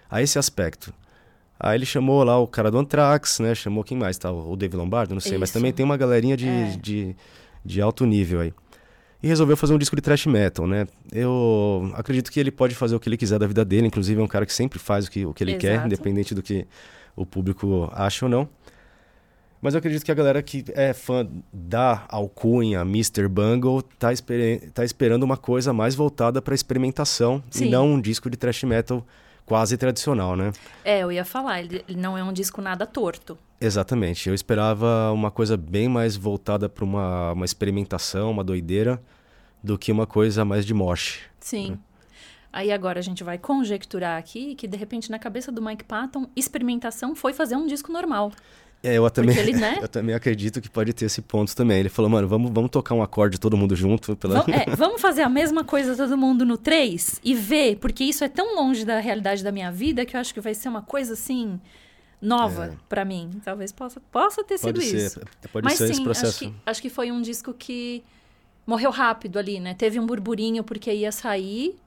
a 0.08 0.22
esse 0.22 0.38
aspecto. 0.38 0.94
Aí 1.58 1.76
ele 1.76 1.86
chamou 1.86 2.22
lá 2.22 2.38
o 2.38 2.46
cara 2.46 2.70
do 2.70 2.78
Anthrax, 2.78 3.40
né? 3.40 3.52
Chamou 3.54 3.82
quem 3.82 3.96
mais? 3.98 4.16
Tá? 4.18 4.30
O 4.30 4.54
Dave 4.54 4.76
Lombardo? 4.76 5.12
Não 5.14 5.20
sei, 5.20 5.38
mas 5.38 5.48
Isso. 5.48 5.58
também 5.58 5.72
tem 5.72 5.84
uma 5.84 5.96
galerinha 5.96 6.36
de, 6.36 6.46
É. 6.48 6.76
de, 6.80 7.16
de 7.64 7.80
alto 7.80 8.06
nível 8.06 8.40
aí. 8.40 8.52
E 9.26 9.28
resolveu 9.28 9.56
fazer 9.56 9.74
um 9.74 9.78
disco 9.78 9.96
de 9.96 10.02
thrash 10.02 10.24
metal, 10.26 10.68
né? 10.68 10.86
Eu 11.10 11.90
acredito 11.94 12.30
que 12.30 12.38
ele 12.38 12.52
pode 12.52 12.76
fazer 12.76 12.94
o 12.94 13.00
que 13.00 13.08
ele 13.08 13.16
quiser 13.16 13.40
da 13.40 13.46
vida 13.48 13.64
dele, 13.64 13.88
inclusive 13.88 14.20
é 14.20 14.22
um 14.22 14.28
cara 14.28 14.46
que 14.46 14.52
sempre 14.52 14.78
faz 14.78 15.06
o 15.06 15.10
que, 15.10 15.26
o 15.26 15.34
que 15.34 15.42
ele 15.42 15.56
quer, 15.56 15.72
Exato. 15.72 15.86
independente 15.88 16.32
do 16.32 16.40
que 16.44 16.64
o 17.16 17.26
público 17.26 17.90
acha 17.92 18.24
ou 18.24 18.30
não. 18.30 18.48
Mas 19.60 19.74
eu 19.74 19.78
acredito 19.78 20.04
que 20.04 20.12
a 20.12 20.14
galera 20.14 20.40
que 20.44 20.64
é 20.74 20.92
fã 20.92 21.26
da 21.52 22.04
alcunha 22.08 22.82
Mr. 22.82 23.26
Bungle 23.26 23.82
tá, 23.98 24.12
espere- 24.12 24.70
tá 24.72 24.84
esperando 24.84 25.24
uma 25.24 25.36
coisa 25.36 25.72
mais 25.72 25.96
voltada 25.96 26.40
para 26.40 26.54
experimentação 26.54 27.42
Sim. 27.50 27.64
e 27.66 27.70
não 27.70 27.94
um 27.94 28.00
disco 28.00 28.30
de 28.30 28.36
thrash 28.36 28.62
metal 28.62 29.04
quase 29.44 29.76
tradicional, 29.76 30.36
né? 30.36 30.52
É, 30.84 31.00
eu 31.00 31.10
ia 31.10 31.24
falar, 31.24 31.60
ele, 31.62 31.84
ele 31.88 31.98
não 31.98 32.16
é 32.16 32.22
um 32.22 32.32
disco 32.32 32.62
nada 32.62 32.86
torto. 32.86 33.36
Exatamente. 33.60 34.28
Eu 34.28 34.34
esperava 34.36 35.10
uma 35.12 35.32
coisa 35.32 35.56
bem 35.56 35.88
mais 35.88 36.14
voltada 36.16 36.68
para 36.68 36.84
uma, 36.84 37.32
uma 37.32 37.44
experimentação, 37.44 38.30
uma 38.30 38.44
doideira, 38.44 39.02
do 39.66 39.76
que 39.76 39.90
uma 39.90 40.06
coisa 40.06 40.44
mais 40.44 40.64
de 40.64 40.72
mosh. 40.72 41.20
Sim. 41.40 41.78
Aí 42.52 42.72
agora 42.72 43.00
a 43.00 43.02
gente 43.02 43.22
vai 43.22 43.36
conjecturar 43.36 44.18
aqui 44.18 44.54
que, 44.54 44.66
de 44.66 44.76
repente, 44.78 45.10
na 45.10 45.18
cabeça 45.18 45.52
do 45.52 45.60
Mike 45.60 45.84
Patton, 45.84 46.26
experimentação 46.34 47.14
foi 47.14 47.34
fazer 47.34 47.56
um 47.56 47.66
disco 47.66 47.92
normal. 47.92 48.32
É, 48.82 48.94
eu 48.94 49.10
também, 49.10 49.36
ele, 49.36 49.52
né? 49.52 49.78
eu 49.82 49.88
também 49.88 50.14
acredito 50.14 50.60
que 50.60 50.70
pode 50.70 50.92
ter 50.92 51.06
esse 51.06 51.20
ponto 51.20 51.54
também. 51.54 51.80
Ele 51.80 51.88
falou, 51.88 52.10
mano, 52.10 52.28
vamos, 52.28 52.50
vamos 52.52 52.70
tocar 52.70 52.94
um 52.94 53.02
acorde 53.02 53.38
todo 53.38 53.56
mundo 53.56 53.74
junto. 53.74 54.14
Pela... 54.16 54.42
Vam- 54.42 54.54
é, 54.54 54.70
vamos 54.76 55.00
fazer 55.00 55.22
a 55.22 55.28
mesma 55.28 55.64
coisa 55.64 55.96
todo 55.96 56.16
mundo 56.16 56.46
no 56.46 56.56
3 56.56 57.20
e 57.24 57.34
ver, 57.34 57.76
porque 57.76 58.04
isso 58.04 58.22
é 58.22 58.28
tão 58.28 58.54
longe 58.54 58.84
da 58.84 59.00
realidade 59.00 59.42
da 59.42 59.50
minha 59.50 59.72
vida 59.72 60.06
que 60.06 60.16
eu 60.16 60.20
acho 60.20 60.32
que 60.32 60.40
vai 60.40 60.54
ser 60.54 60.68
uma 60.68 60.82
coisa 60.82 61.14
assim 61.14 61.60
nova 62.22 62.76
pra 62.88 63.04
mim. 63.04 63.30
Talvez 63.44 63.72
possa, 63.72 64.00
possa 64.12 64.44
ter 64.44 64.58
sido 64.58 64.74
pode 64.80 64.96
isso. 64.96 65.20
ser, 65.20 65.48
pode 65.52 65.64
Mas 65.64 65.78
ser 65.78 65.88
sim, 65.88 65.92
esse 65.92 66.02
processo. 66.02 66.26
Acho, 66.28 66.38
que, 66.38 66.54
acho 66.64 66.82
que 66.82 66.88
foi 66.88 67.10
um 67.10 67.20
disco 67.20 67.52
que 67.52 68.04
morreu 68.66 68.90
rápido 68.90 69.38
ali, 69.38 69.60
né? 69.60 69.74
Teve 69.74 70.00
um 70.00 70.06
burburinho 70.06 70.64
porque 70.64 70.92
ia 70.92 71.12
sair 71.12 71.78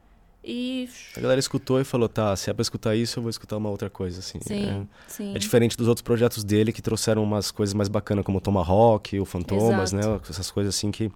e. 0.43 0.89
A 1.17 1.19
galera 1.19 1.39
escutou 1.39 1.79
e 1.81 1.83
falou, 1.83 2.07
tá, 2.07 2.35
se 2.35 2.49
é 2.49 2.53
pra 2.53 2.61
escutar 2.61 2.95
isso, 2.95 3.19
eu 3.19 3.23
vou 3.23 3.29
escutar 3.29 3.57
uma 3.57 3.69
outra 3.69 3.89
coisa, 3.89 4.19
assim. 4.19 4.39
Sim, 4.41 4.87
sim. 5.07 5.33
É, 5.33 5.35
é 5.35 5.39
diferente 5.39 5.75
dos 5.75 5.87
outros 5.87 6.01
projetos 6.01 6.43
dele 6.43 6.71
que 6.71 6.81
trouxeram 6.81 7.23
umas 7.23 7.51
coisas 7.51 7.73
mais 7.73 7.89
bacanas, 7.89 8.23
como 8.25 8.37
o 8.37 8.41
Tomahawk, 8.41 9.19
o 9.19 9.25
Fantomas, 9.25 9.93
Exato. 9.93 10.09
né? 10.09 10.21
Essas 10.29 10.49
coisas 10.49 10.75
assim 10.75 10.91
que, 10.91 11.11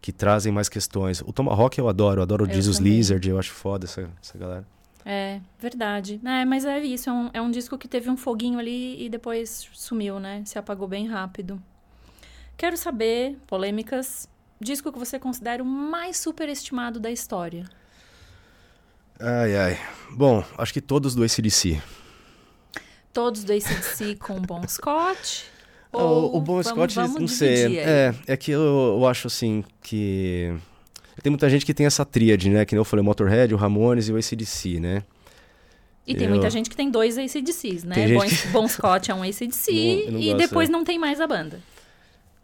que 0.00 0.12
trazem 0.12 0.52
mais 0.52 0.68
questões. 0.68 1.22
O 1.22 1.32
Tomahawk 1.32 1.78
eu 1.78 1.88
adoro, 1.88 2.20
eu 2.20 2.22
adoro 2.22 2.44
o 2.44 2.48
Eu 2.48 2.54
Jesus 2.54 2.76
também. 2.76 2.92
Lizard, 2.92 3.28
eu 3.28 3.38
acho 3.38 3.52
foda 3.52 3.86
essa, 3.86 4.08
essa 4.22 4.36
galera. 4.36 4.66
É, 5.04 5.40
verdade. 5.58 6.20
É, 6.24 6.44
mas 6.44 6.64
é 6.64 6.78
isso, 6.80 7.10
é 7.10 7.12
um, 7.12 7.30
é 7.32 7.42
um 7.42 7.50
disco 7.50 7.76
que 7.76 7.88
teve 7.88 8.08
um 8.08 8.16
foguinho 8.16 8.58
ali 8.58 9.04
e 9.04 9.08
depois 9.08 9.68
sumiu, 9.72 10.20
né? 10.20 10.42
Se 10.44 10.58
apagou 10.58 10.86
bem 10.86 11.08
rápido. 11.08 11.60
Quero 12.56 12.76
saber, 12.76 13.36
polêmicas, 13.46 14.28
disco 14.62 14.90
que 14.92 14.98
você 14.98 15.18
considera 15.18 15.62
o 15.62 15.66
mais 15.66 16.16
superestimado 16.16 16.98
da 16.98 17.10
história. 17.10 17.64
Ai, 19.20 19.56
ai. 19.56 19.78
Bom, 20.10 20.44
acho 20.58 20.72
que 20.72 20.80
todos 20.80 21.14
do 21.14 21.22
ACDC. 21.22 21.80
Todos 23.12 23.44
do 23.44 23.52
ACDC 23.52 24.16
com 24.16 24.40
Bon 24.40 24.66
Scott? 24.66 25.44
Ou 25.92 26.32
o, 26.34 26.36
o 26.38 26.40
Bon 26.40 26.62
vamos- 26.62 26.66
Scott, 26.66 26.94
vamos 26.94 27.20
não 27.20 27.28
sei. 27.28 27.78
É, 27.78 28.14
é 28.26 28.36
que 28.36 28.50
eu, 28.50 28.60
eu 28.98 29.06
acho 29.06 29.26
assim 29.26 29.64
que. 29.82 30.52
Tem 31.22 31.30
muita 31.30 31.48
gente 31.50 31.64
que 31.66 31.74
tem 31.74 31.84
essa 31.86 32.04
tríade, 32.04 32.48
né? 32.48 32.64
Que 32.64 32.74
nem 32.74 32.80
eu 32.80 32.84
falei, 32.84 33.02
o 33.02 33.04
Motorhead, 33.04 33.52
o 33.54 33.56
Ramones 33.56 34.08
e 34.08 34.12
o 34.12 34.16
ACDC, 34.16 34.80
né? 34.80 35.02
E 36.06 36.14
tem 36.16 36.24
Eu- 36.24 36.30
muita 36.30 36.50
gente 36.50 36.68
que 36.68 36.74
tem 36.74 36.90
dois 36.90 37.16
ACDCs, 37.16 37.84
né? 37.84 37.94
Tem 37.94 38.14
Bon, 38.14 38.22
que- 38.26 38.46
Bon 38.48 38.66
Scott 38.66 39.10
é 39.10 39.14
um 39.14 39.22
ACDC 39.22 40.08
Não- 40.10 40.18
e 40.18 40.34
depois 40.34 40.68
é. 40.68 40.72
não 40.72 40.82
tem 40.82 40.98
mais 40.98 41.20
a 41.20 41.26
banda. 41.26 41.60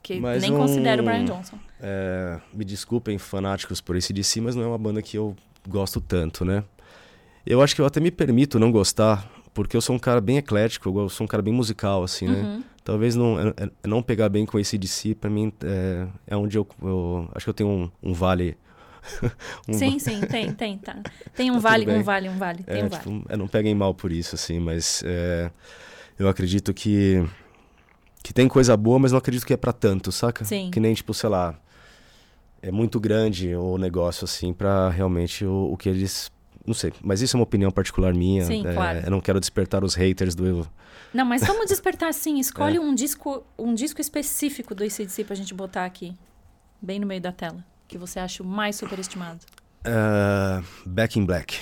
Que 0.03 0.21
Mas 0.21 0.43
nem 0.43 0.53
um- 0.53 0.57
considero 0.59 1.03
o 1.03 1.05
Brian 1.05 1.25
Johnson. 1.25 1.59
É, 1.81 2.39
me 2.53 2.65
desculpem, 2.65 3.19
fanáticos 3.19 3.81
por 3.81 3.97
ACDC, 3.97 4.41
mas 4.41 4.55
não 4.57 4.63
é 4.63 4.67
uma 4.67 4.79
banda 4.79 5.03
que 5.03 5.17
eu 5.19 5.37
gosto 5.69 6.01
tanto, 6.01 6.45
né? 6.45 6.65
Eu 7.47 7.61
acho 7.63 7.75
que 7.75 7.81
eu 7.81 7.87
até 7.87 8.01
me 8.01 8.11
permito 8.11 8.59
não 8.59 8.71
gostar, 8.71 9.29
porque 9.55 9.77
eu 9.77 9.81
sou 9.81 9.95
um 9.97 9.99
cara 9.99 10.21
bem 10.21 10.37
eclético, 10.39 10.89
eu 10.99 11.09
sou 11.09 11.25
um 11.25 11.29
cara 11.29 11.43
bem 11.43 11.53
musical, 11.53 12.03
assim, 12.03 12.27
né? 12.27 12.43
Uhum. 12.43 12.63
Talvez 12.85 13.15
não, 13.17 13.39
é- 13.39 13.55
é- 13.65 13.89
não 13.89 14.03
pegar 14.03 14.29
bem 14.29 14.47
com 14.47 14.57
ACDC, 14.57 15.15
pra 15.15 15.29
mim, 15.29 15.53
é, 15.63 16.07
é 16.27 16.37
onde 16.37 16.57
eu, 16.57 16.67
eu- 16.83 17.29
Acho 17.35 17.45
que 17.47 17.51
eu 17.51 17.55
tenho 17.55 17.69
um, 17.69 17.91
um 18.03 18.13
vale. 18.15 18.57
um 19.69 19.73
Sim, 19.75 19.99
sim, 19.99 20.21
tem, 20.23 20.53
tem, 20.53 20.79
tá. 20.79 20.97
Tem 21.37 21.51
um 21.51 21.55
Tá 21.55 21.61
vale, 21.61 21.91
um 21.91 22.03
vale, 22.03 22.29
um 22.29 22.37
vale, 22.39 22.63
tem 22.65 22.81
É, 22.81 22.85
um 22.85 22.89
vale. 22.89 23.03
tipo, 23.03 23.37
não 23.37 23.47
peguem 23.49 23.75
mal 23.75 23.95
por 23.95 24.11
isso, 24.11 24.35
assim, 24.35 24.59
mas 24.59 25.03
eu 26.19 26.29
acredito 26.29 26.73
que 26.75 27.25
que 28.23 28.33
tem 28.33 28.49
coisa 28.49 28.77
boa, 28.77 28.99
mas 28.99 29.13
não 29.13 29.19
acredito 29.19 29.47
que 29.47 29.53
é 29.53 29.57
pra 29.57 29.73
tanto, 29.73 30.11
saca? 30.13 30.45
Sim. 30.45 30.71
Que 30.71 30.81
nem, 30.81 30.95
tipo, 30.95 31.15
sei 31.15 31.29
lá, 31.31 31.59
é 32.61 32.71
muito 32.71 32.99
grande 32.99 33.55
o 33.55 33.79
negócio, 33.79 34.25
assim, 34.25 34.53
pra 34.53 34.89
realmente 34.91 35.45
o, 35.45 35.73
o 35.73 35.77
que 35.77 35.89
eles... 35.89 36.31
Não 36.67 36.75
sei, 36.75 36.93
mas 37.01 37.23
isso 37.23 37.37
é 37.37 37.39
uma 37.39 37.45
opinião 37.45 37.71
particular 37.71 38.13
minha. 38.13 38.45
Sim, 38.45 38.67
é, 38.67 38.75
claro. 38.75 38.99
Eu 39.01 39.11
não 39.11 39.21
quero 39.21 39.41
despertar 39.41 39.83
os 39.83 39.95
haters 39.95 40.35
do... 40.35 40.69
Não, 41.15 41.25
mas 41.25 41.47
vamos 41.47 41.67
despertar 41.67 42.13
sim. 42.13 42.37
É. 42.39 42.41
Escolhe 42.41 42.79
um 42.79 42.95
disco, 42.95 43.45
um 43.59 43.75
disco 43.75 44.01
específico 44.01 44.75
do 44.75 44.85
ACDC 44.85 45.25
pra 45.25 45.35
gente 45.35 45.55
botar 45.55 45.85
aqui, 45.85 46.15
bem 46.81 46.99
no 46.99 47.07
meio 47.07 47.21
da 47.21 47.33
tela, 47.33 47.65
que 47.87 47.97
você 47.97 48.19
acha 48.19 48.43
o 48.43 48.47
mais 48.47 48.77
superestimado. 48.77 49.41
Uh, 49.81 50.63
Back 50.85 51.19
in 51.19 51.25
Black. 51.25 51.59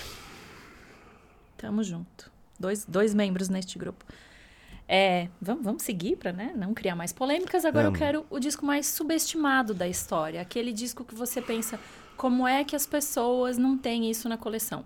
Tamo 1.57 1.85
junto. 1.85 2.31
Dois, 2.59 2.85
dois 2.85 3.15
membros 3.15 3.49
neste 3.49 3.79
grupo. 3.79 4.05
É, 4.89 5.29
vamos, 5.41 5.65
vamos 5.65 5.83
seguir 5.83 6.17
para 6.17 6.33
né, 6.33 6.53
não 6.57 6.73
criar 6.73 6.95
mais 6.95 7.13
polêmicas. 7.13 7.65
Agora 7.65 7.87
eu 7.87 7.93
Vamos. 7.93 7.99
quero 7.99 8.27
o 8.31 8.39
disco 8.39 8.65
mais 8.65 8.87
subestimado 8.87 9.75
da 9.75 9.89
história. 9.89 10.41
Aquele 10.41 10.73
disco 10.73 11.05
que 11.05 11.15
você 11.15 11.43
pensa, 11.43 11.79
como 12.17 12.47
é 12.47 12.63
que 12.63 12.77
as 12.77 12.87
pessoas 12.87 13.59
não 13.59 13.77
têm 13.77 14.09
isso 14.11 14.29
na 14.29 14.37
coleção? 14.37 14.85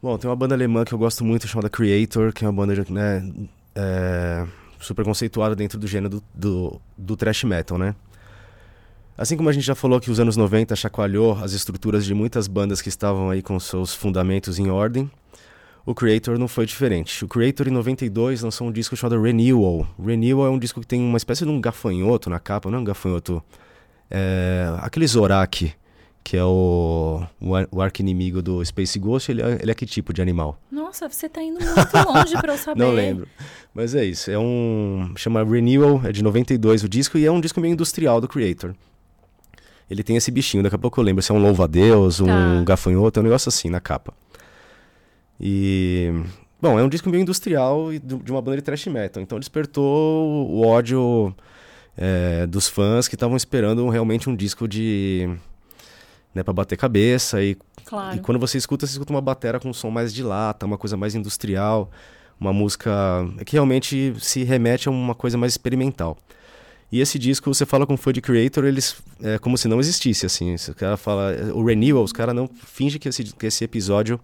Bom, 0.00 0.16
tem 0.16 0.30
uma 0.30 0.36
banda 0.36 0.54
alemã 0.54 0.84
que 0.84 0.92
eu 0.92 0.98
gosto 0.98 1.24
muito 1.24 1.48
chamada 1.48 1.68
Creator, 1.68 2.32
que 2.32 2.44
é 2.44 2.48
uma 2.48 2.52
banda 2.52 2.84
né, 2.88 3.32
é, 3.74 4.46
super 4.80 5.04
conceituada 5.04 5.56
dentro 5.56 5.78
do 5.78 5.86
gênero 5.86 6.20
do, 6.20 6.24
do, 6.34 6.80
do 6.96 7.16
thrash 7.16 7.44
metal, 7.44 7.78
né? 7.78 7.94
Assim 9.18 9.36
como 9.36 9.48
a 9.48 9.52
gente 9.52 9.64
já 9.64 9.74
falou 9.74 9.98
que 9.98 10.10
os 10.10 10.20
anos 10.20 10.36
90 10.36 10.76
chacoalhou 10.76 11.32
as 11.42 11.52
estruturas 11.52 12.04
de 12.04 12.12
muitas 12.12 12.46
bandas 12.46 12.82
que 12.82 12.90
estavam 12.90 13.30
aí 13.30 13.40
com 13.40 13.58
seus 13.58 13.94
fundamentos 13.94 14.58
em 14.58 14.68
ordem, 14.68 15.10
o 15.86 15.94
Creator 15.94 16.36
não 16.38 16.48
foi 16.48 16.66
diferente. 16.66 17.24
O 17.24 17.28
Creator, 17.28 17.68
em 17.68 17.70
92, 17.70 18.42
lançou 18.42 18.66
um 18.66 18.72
disco 18.72 18.96
chamado 18.96 19.22
Renewal. 19.22 19.86
Renewal 20.04 20.46
é 20.46 20.50
um 20.50 20.58
disco 20.58 20.80
que 20.80 20.86
tem 20.86 21.00
uma 21.00 21.16
espécie 21.16 21.44
de 21.44 21.50
um 21.50 21.60
gafanhoto 21.60 22.28
na 22.28 22.38
capa, 22.40 22.68
não 22.70 22.78
é 22.78 22.80
um 22.80 22.84
gafanhoto, 22.84 23.42
é, 24.10 24.66
aquele 24.80 25.06
Zorak, 25.06 25.72
que 26.24 26.36
é 26.36 26.44
o, 26.44 27.22
o, 27.40 27.54
ar- 27.54 27.68
o 27.70 27.80
arqui-inimigo 27.80 28.42
do 28.42 28.64
Space 28.64 28.98
Ghost, 28.98 29.30
ele 29.30 29.42
é, 29.42 29.58
ele 29.62 29.70
é 29.70 29.74
que 29.74 29.86
tipo 29.86 30.12
de 30.12 30.20
animal? 30.20 30.60
Nossa, 30.72 31.08
você 31.08 31.28
tá 31.28 31.40
indo 31.40 31.60
muito 31.64 32.08
longe 32.12 32.32
para 32.34 32.52
eu 32.54 32.58
saber. 32.58 32.80
Não 32.82 32.90
lembro. 32.92 33.28
Mas 33.72 33.94
é 33.94 34.04
isso. 34.04 34.28
É 34.30 34.38
um. 34.38 35.12
Chama 35.16 35.44
Renewal, 35.44 36.00
é 36.04 36.10
de 36.10 36.22
92 36.24 36.82
o 36.82 36.88
disco, 36.88 37.16
e 37.16 37.24
é 37.24 37.30
um 37.30 37.40
disco 37.40 37.60
meio 37.60 37.72
industrial 37.72 38.20
do 38.20 38.26
Creator. 38.26 38.74
Ele 39.88 40.02
tem 40.02 40.16
esse 40.16 40.32
bichinho, 40.32 40.64
daqui 40.64 40.74
a 40.74 40.78
pouco 40.78 40.98
eu 40.98 41.04
lembro 41.04 41.22
se 41.22 41.30
é 41.30 41.34
um 41.34 41.38
louva-a-Deus, 41.38 42.18
um 42.18 42.26
Tá. 42.26 42.62
gafanhoto, 42.64 43.20
é 43.20 43.22
um 43.22 43.24
negócio 43.24 43.48
assim 43.48 43.70
na 43.70 43.78
capa. 43.80 44.12
E. 45.40 46.12
Bom, 46.60 46.78
é 46.78 46.82
um 46.82 46.88
disco 46.88 47.10
meio 47.10 47.22
industrial 47.22 47.92
e 47.92 47.98
de 47.98 48.32
uma 48.32 48.40
banda 48.40 48.56
de 48.56 48.62
thrash 48.62 48.86
metal. 48.86 49.22
Então 49.22 49.38
despertou 49.38 50.48
o 50.48 50.66
ódio 50.66 51.34
é, 51.96 52.46
dos 52.46 52.68
fãs 52.68 53.08
que 53.08 53.14
estavam 53.14 53.36
esperando 53.36 53.88
realmente 53.88 54.28
um 54.28 54.34
disco 54.36 54.66
de. 54.66 55.28
Né, 56.34 56.42
pra 56.42 56.52
bater 56.52 56.76
cabeça 56.76 57.42
e 57.42 57.56
Claro. 57.86 58.16
e 58.16 58.20
quando 58.20 58.38
você 58.38 58.58
escuta, 58.58 58.84
você 58.84 58.94
escuta 58.94 59.12
uma 59.12 59.20
batera 59.20 59.60
com 59.60 59.68
um 59.70 59.72
som 59.72 59.90
mais 59.90 60.12
de 60.12 60.22
lata, 60.22 60.66
uma 60.66 60.76
coisa 60.76 60.96
mais 60.96 61.14
industrial, 61.14 61.88
uma 62.38 62.52
música 62.52 62.90
que 63.46 63.52
realmente 63.52 64.12
se 64.18 64.42
remete 64.42 64.88
a 64.88 64.90
uma 64.90 65.14
coisa 65.14 65.38
mais 65.38 65.52
experimental. 65.52 66.18
E 66.90 67.00
esse 67.00 67.18
disco, 67.18 67.52
você 67.52 67.64
fala 67.64 67.86
com 67.86 67.94
um 67.94 67.96
fã 67.96 68.12
de 68.12 68.20
Creator, 68.20 68.64
eles 68.64 68.96
é 69.22 69.38
como 69.38 69.56
se 69.56 69.68
não 69.68 69.80
existisse, 69.80 70.26
assim. 70.26 70.54
O 70.68 70.74
cara 70.74 70.96
fala... 70.96 71.32
O 71.52 71.64
Renewal, 71.64 72.02
os 72.02 72.12
caras 72.12 72.34
não... 72.34 72.48
Finge 72.48 72.98
que 72.98 73.08
esse, 73.08 73.24
que 73.24 73.46
esse 73.46 73.64
episódio 73.64 74.20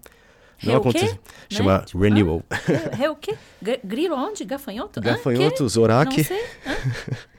não 0.65 0.81
quê? 0.81 0.89
aconteceu. 0.89 1.19
Chama 1.49 1.79
Tipo, 1.85 1.99
Renewal. 2.03 2.43
Re, 2.93 3.07
o 3.09 3.15
quê? 3.15 3.35
Gr- 3.61 3.79
Grilo 3.83 4.15
onde? 4.15 4.43
Gafanhoto? 4.45 4.99
Gafanhoto? 5.01 5.67
Zorak. 5.69 6.17
Não 6.17 6.23
sei. 6.23 6.43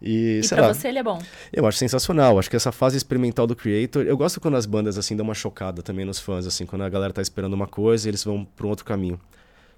E, 0.00 0.40
E 0.44 0.48
pra 0.48 0.68
lá, 0.68 0.74
você 0.74 0.86
ele 0.88 0.98
é 0.98 1.02
bom. 1.02 1.20
Eu 1.52 1.66
acho 1.66 1.76
sensacional. 1.78 2.38
Acho 2.38 2.48
que 2.48 2.54
essa 2.54 2.70
fase 2.70 2.96
experimental 2.96 3.48
do 3.48 3.56
Creator. 3.56 4.04
Eu 4.04 4.16
gosto 4.16 4.40
quando 4.40 4.56
as 4.56 4.64
bandas 4.64 4.96
assim 4.96 5.16
dão 5.16 5.24
uma 5.24 5.34
chocada 5.34 5.82
também 5.82 6.04
nos 6.04 6.20
fãs, 6.20 6.46
assim, 6.46 6.64
quando 6.64 6.82
a 6.82 6.88
galera 6.88 7.12
tá 7.12 7.20
esperando 7.20 7.54
uma 7.54 7.66
coisa 7.66 8.06
e 8.06 8.10
eles 8.10 8.22
vão 8.22 8.44
para 8.44 8.64
um 8.64 8.70
outro 8.70 8.84
caminho. 8.84 9.18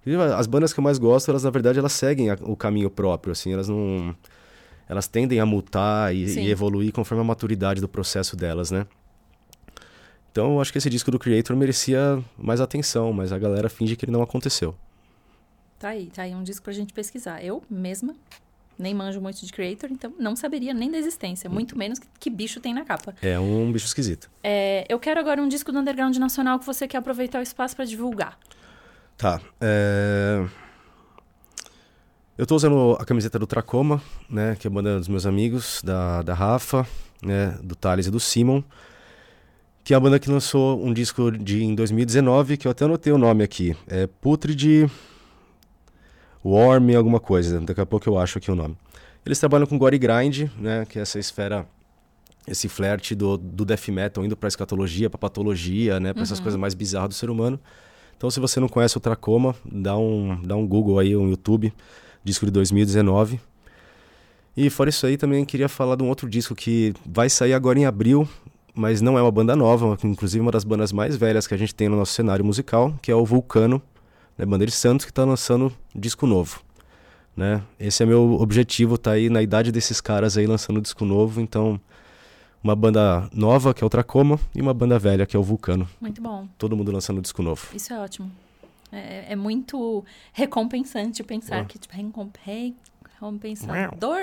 E 0.05 0.15
as 0.15 0.47
bandas 0.47 0.75
que 0.75 0.81
eu 0.81 0.85
mais 0.85 0.99
gosto, 0.99 1.31
elas 1.31 1.43
na 1.45 1.49
verdade 1.51 1.79
elas 1.79 1.93
seguem 1.93 2.29
a- 2.31 2.37
o 2.43 2.55
caminho 2.55 2.91
próprio, 2.91 3.33
assim, 3.33 3.53
elas 3.55 3.69
não 3.69 4.15
elas 4.87 5.07
tendem 5.07 5.41
a 5.41 5.47
mutar 5.47 6.15
e, 6.15 6.27
e 6.47 6.51
evoluir 6.51 6.93
conforme 6.93 7.23
a 7.23 7.25
maturidade 7.25 7.81
do 7.81 7.89
processo 7.89 8.37
delas, 8.37 8.71
né? 8.71 8.87
Então 10.33 10.55
eu 10.55 10.61
acho 10.61 10.71
que 10.73 10.79
esse 10.79 10.89
disco 10.89 11.11
do 11.11 11.19
Creator 11.19 11.57
merecia 11.57 12.23
mais 12.39 12.61
atenção, 12.61 13.13
mas 13.13 13.33
a 13.33 13.39
galera 13.39 13.69
finge 13.69 13.97
que 13.97 14.05
ele 14.05 14.13
não 14.13 14.23
aconteceu. 14.23 14.75
Tá 15.79 15.89
aí, 15.89 16.07
tá 16.07 16.23
aí 16.23 16.35
um 16.35 16.43
disco 16.43 16.63
pra 16.65 16.73
gente 16.73 16.93
pesquisar. 16.93 17.43
Eu 17.43 17.63
mesma 17.69 18.15
nem 18.79 18.95
manjo 18.95 19.21
muito 19.21 19.45
de 19.45 19.53
Creator, 19.53 19.91
então 19.93 20.13
não 20.19 20.35
saberia 20.35 20.73
nem 20.73 20.91
da 20.91 20.97
existência, 20.97 21.51
muito 21.51 21.77
menos 21.77 21.99
que, 21.99 22.07
que 22.19 22.31
bicho 22.31 22.61
tem 22.61 22.73
na 22.73 22.85
capa. 22.85 23.15
É 23.21 23.39
um 23.39 23.71
bicho 23.71 23.87
esquisito. 23.87 24.31
É, 24.43 24.87
eu 24.89 24.99
quero 24.99 25.21
agora 25.21 25.43
um 25.43 25.49
disco 25.49 25.71
do 25.71 25.79
Underground 25.79 26.17
Nacional 26.17 26.59
que 26.59 26.65
você 26.65 26.89
quer 26.89 26.99
aproveitar 26.99 27.41
o 27.41 27.43
espaço 27.43 27.77
pra 27.77 27.85
divulgar. 27.85 28.39
Tá. 29.19 29.39
é, 29.61 30.47
Eu 32.39 32.47
tô 32.47 32.57
usando 32.57 32.97
a 32.99 33.05
camiseta 33.05 33.39
do 33.39 33.47
Tracoma, 33.47 34.03
né? 34.31 34.57
Que 34.59 34.67
é 34.67 34.71
a 34.71 34.73
banda 34.73 34.99
dos 34.99 35.09
meus 35.09 35.27
amigos, 35.27 35.83
da, 35.85 36.23
da 36.23 36.33
Rafa, 36.33 36.87
né? 37.23 37.59
Do 37.63 37.77
Thales 37.77 38.07
e 38.07 38.11
do 38.11 38.19
Simon. 38.19 38.63
Que 39.91 39.95
é 39.95 39.97
a 39.97 39.99
banda 39.99 40.21
que 40.21 40.31
lançou 40.31 40.81
um 40.81 40.93
disco 40.93 41.33
de, 41.33 41.65
em 41.65 41.75
2019, 41.75 42.57
que 42.57 42.69
eu 42.69 42.71
até 42.71 42.85
anotei 42.85 43.13
o 43.13 43.19
nome 43.19 43.43
aqui. 43.43 43.77
É 43.89 44.07
Putrid 44.07 44.89
Worm 46.45 46.95
alguma 46.97 47.19
coisa. 47.19 47.61
Daqui 47.61 47.81
a 47.81 47.85
pouco 47.85 48.09
eu 48.09 48.17
acho 48.17 48.39
aqui 48.39 48.53
o 48.53 48.55
nome. 48.55 48.77
Eles 49.27 49.41
trabalham 49.41 49.67
com 49.67 49.77
Gore 49.77 49.99
Grind, 49.99 50.49
né? 50.57 50.87
Que 50.89 51.01
é 51.01 51.03
essa 51.03 51.19
esfera, 51.19 51.67
esse 52.47 52.69
flerte 52.69 53.17
do, 53.17 53.37
do 53.37 53.65
death 53.65 53.89
metal 53.89 54.25
indo 54.25 54.37
pra 54.37 54.47
escatologia, 54.47 55.11
pra 55.11 55.19
patologia, 55.19 55.99
né? 55.99 56.15
Pra 56.15 56.23
essas 56.23 56.39
coisas 56.39 56.57
mais 56.57 56.73
bizarras 56.73 57.09
do 57.09 57.15
ser 57.15 57.29
humano. 57.29 57.59
Então, 58.17 58.31
se 58.31 58.39
você 58.39 58.61
não 58.61 58.69
conhece 58.69 58.97
o 58.97 59.01
Tracoma, 59.01 59.57
dá 59.65 59.99
um, 59.99 60.41
dá 60.41 60.55
um 60.55 60.69
Google 60.69 61.01
aí, 61.01 61.17
um 61.17 61.29
YouTube, 61.29 61.75
disco 62.23 62.47
de 62.47 62.53
2019. 62.53 63.41
E 64.57 64.71
fora 64.71 64.89
isso 64.89 65.05
aí, 65.05 65.17
também 65.17 65.45
queria 65.45 65.69
falar 65.69 65.97
de 65.97 66.05
um 66.05 66.09
outro 66.09 66.31
disco 66.31 66.55
que 66.55 66.95
vai 67.05 67.29
sair 67.29 67.55
agora 67.55 67.77
em 67.77 67.87
abril, 67.87 68.29
mas 68.81 69.03
não 69.03 69.19
é 69.19 69.23
uma 69.23 69.31
banda 69.31 69.55
nova, 69.55 69.99
inclusive 70.03 70.41
uma 70.41 70.51
das 70.51 70.65
bandas 70.65 70.91
mais 70.91 71.15
velhas 71.15 71.47
que 71.47 71.53
a 71.53 71.57
gente 71.57 71.75
tem 71.75 71.87
no 71.87 71.97
nosso 71.97 72.15
cenário 72.15 72.43
musical, 72.43 72.95
que 73.03 73.13
é 73.13 73.15
o 73.15 73.27
Vulcano, 73.27 73.81
né, 74.39 74.47
banda 74.47 74.65
de 74.65 74.73
Santos, 74.73 75.05
que 75.05 75.13
está 75.13 75.23
lançando 75.23 75.71
disco 75.95 76.27
novo. 76.27 76.63
Né? 77.37 77.63
Esse 77.79 78.03
é 78.03 78.07
meu 78.07 78.41
objetivo, 78.41 78.97
tá 78.97 79.13
aí 79.13 79.29
na 79.29 79.43
idade 79.43 79.71
desses 79.71 80.01
caras 80.01 80.39
aí 80.39 80.47
lançando 80.47 80.81
disco 80.81 81.05
novo, 81.05 81.43
então 81.43 81.79
uma 82.65 82.75
banda 82.75 83.29
nova, 83.35 83.75
que 83.75 83.85
é 83.85 83.87
o 83.87 83.91
Tracoma, 83.91 84.41
e 84.55 84.63
uma 84.63 84.73
banda 84.73 84.99
velha, 84.99 85.27
que 85.27 85.37
é 85.37 85.39
o 85.39 85.43
Vulcano. 85.43 85.87
Muito 86.01 86.23
bom. 86.23 86.49
Todo 86.57 86.75
mundo 86.75 86.91
lançando 86.91 87.21
disco 87.21 87.43
novo. 87.43 87.69
Isso 87.75 87.93
é 87.93 87.99
ótimo. 88.01 88.33
É, 88.91 89.33
é 89.33 89.37
muito 89.37 90.03
recompensante 90.33 91.23
pensar 91.23 91.61
Ah. 91.61 91.65
que, 91.67 91.79
tipo, 91.79 91.95
recompensador. 93.21 94.17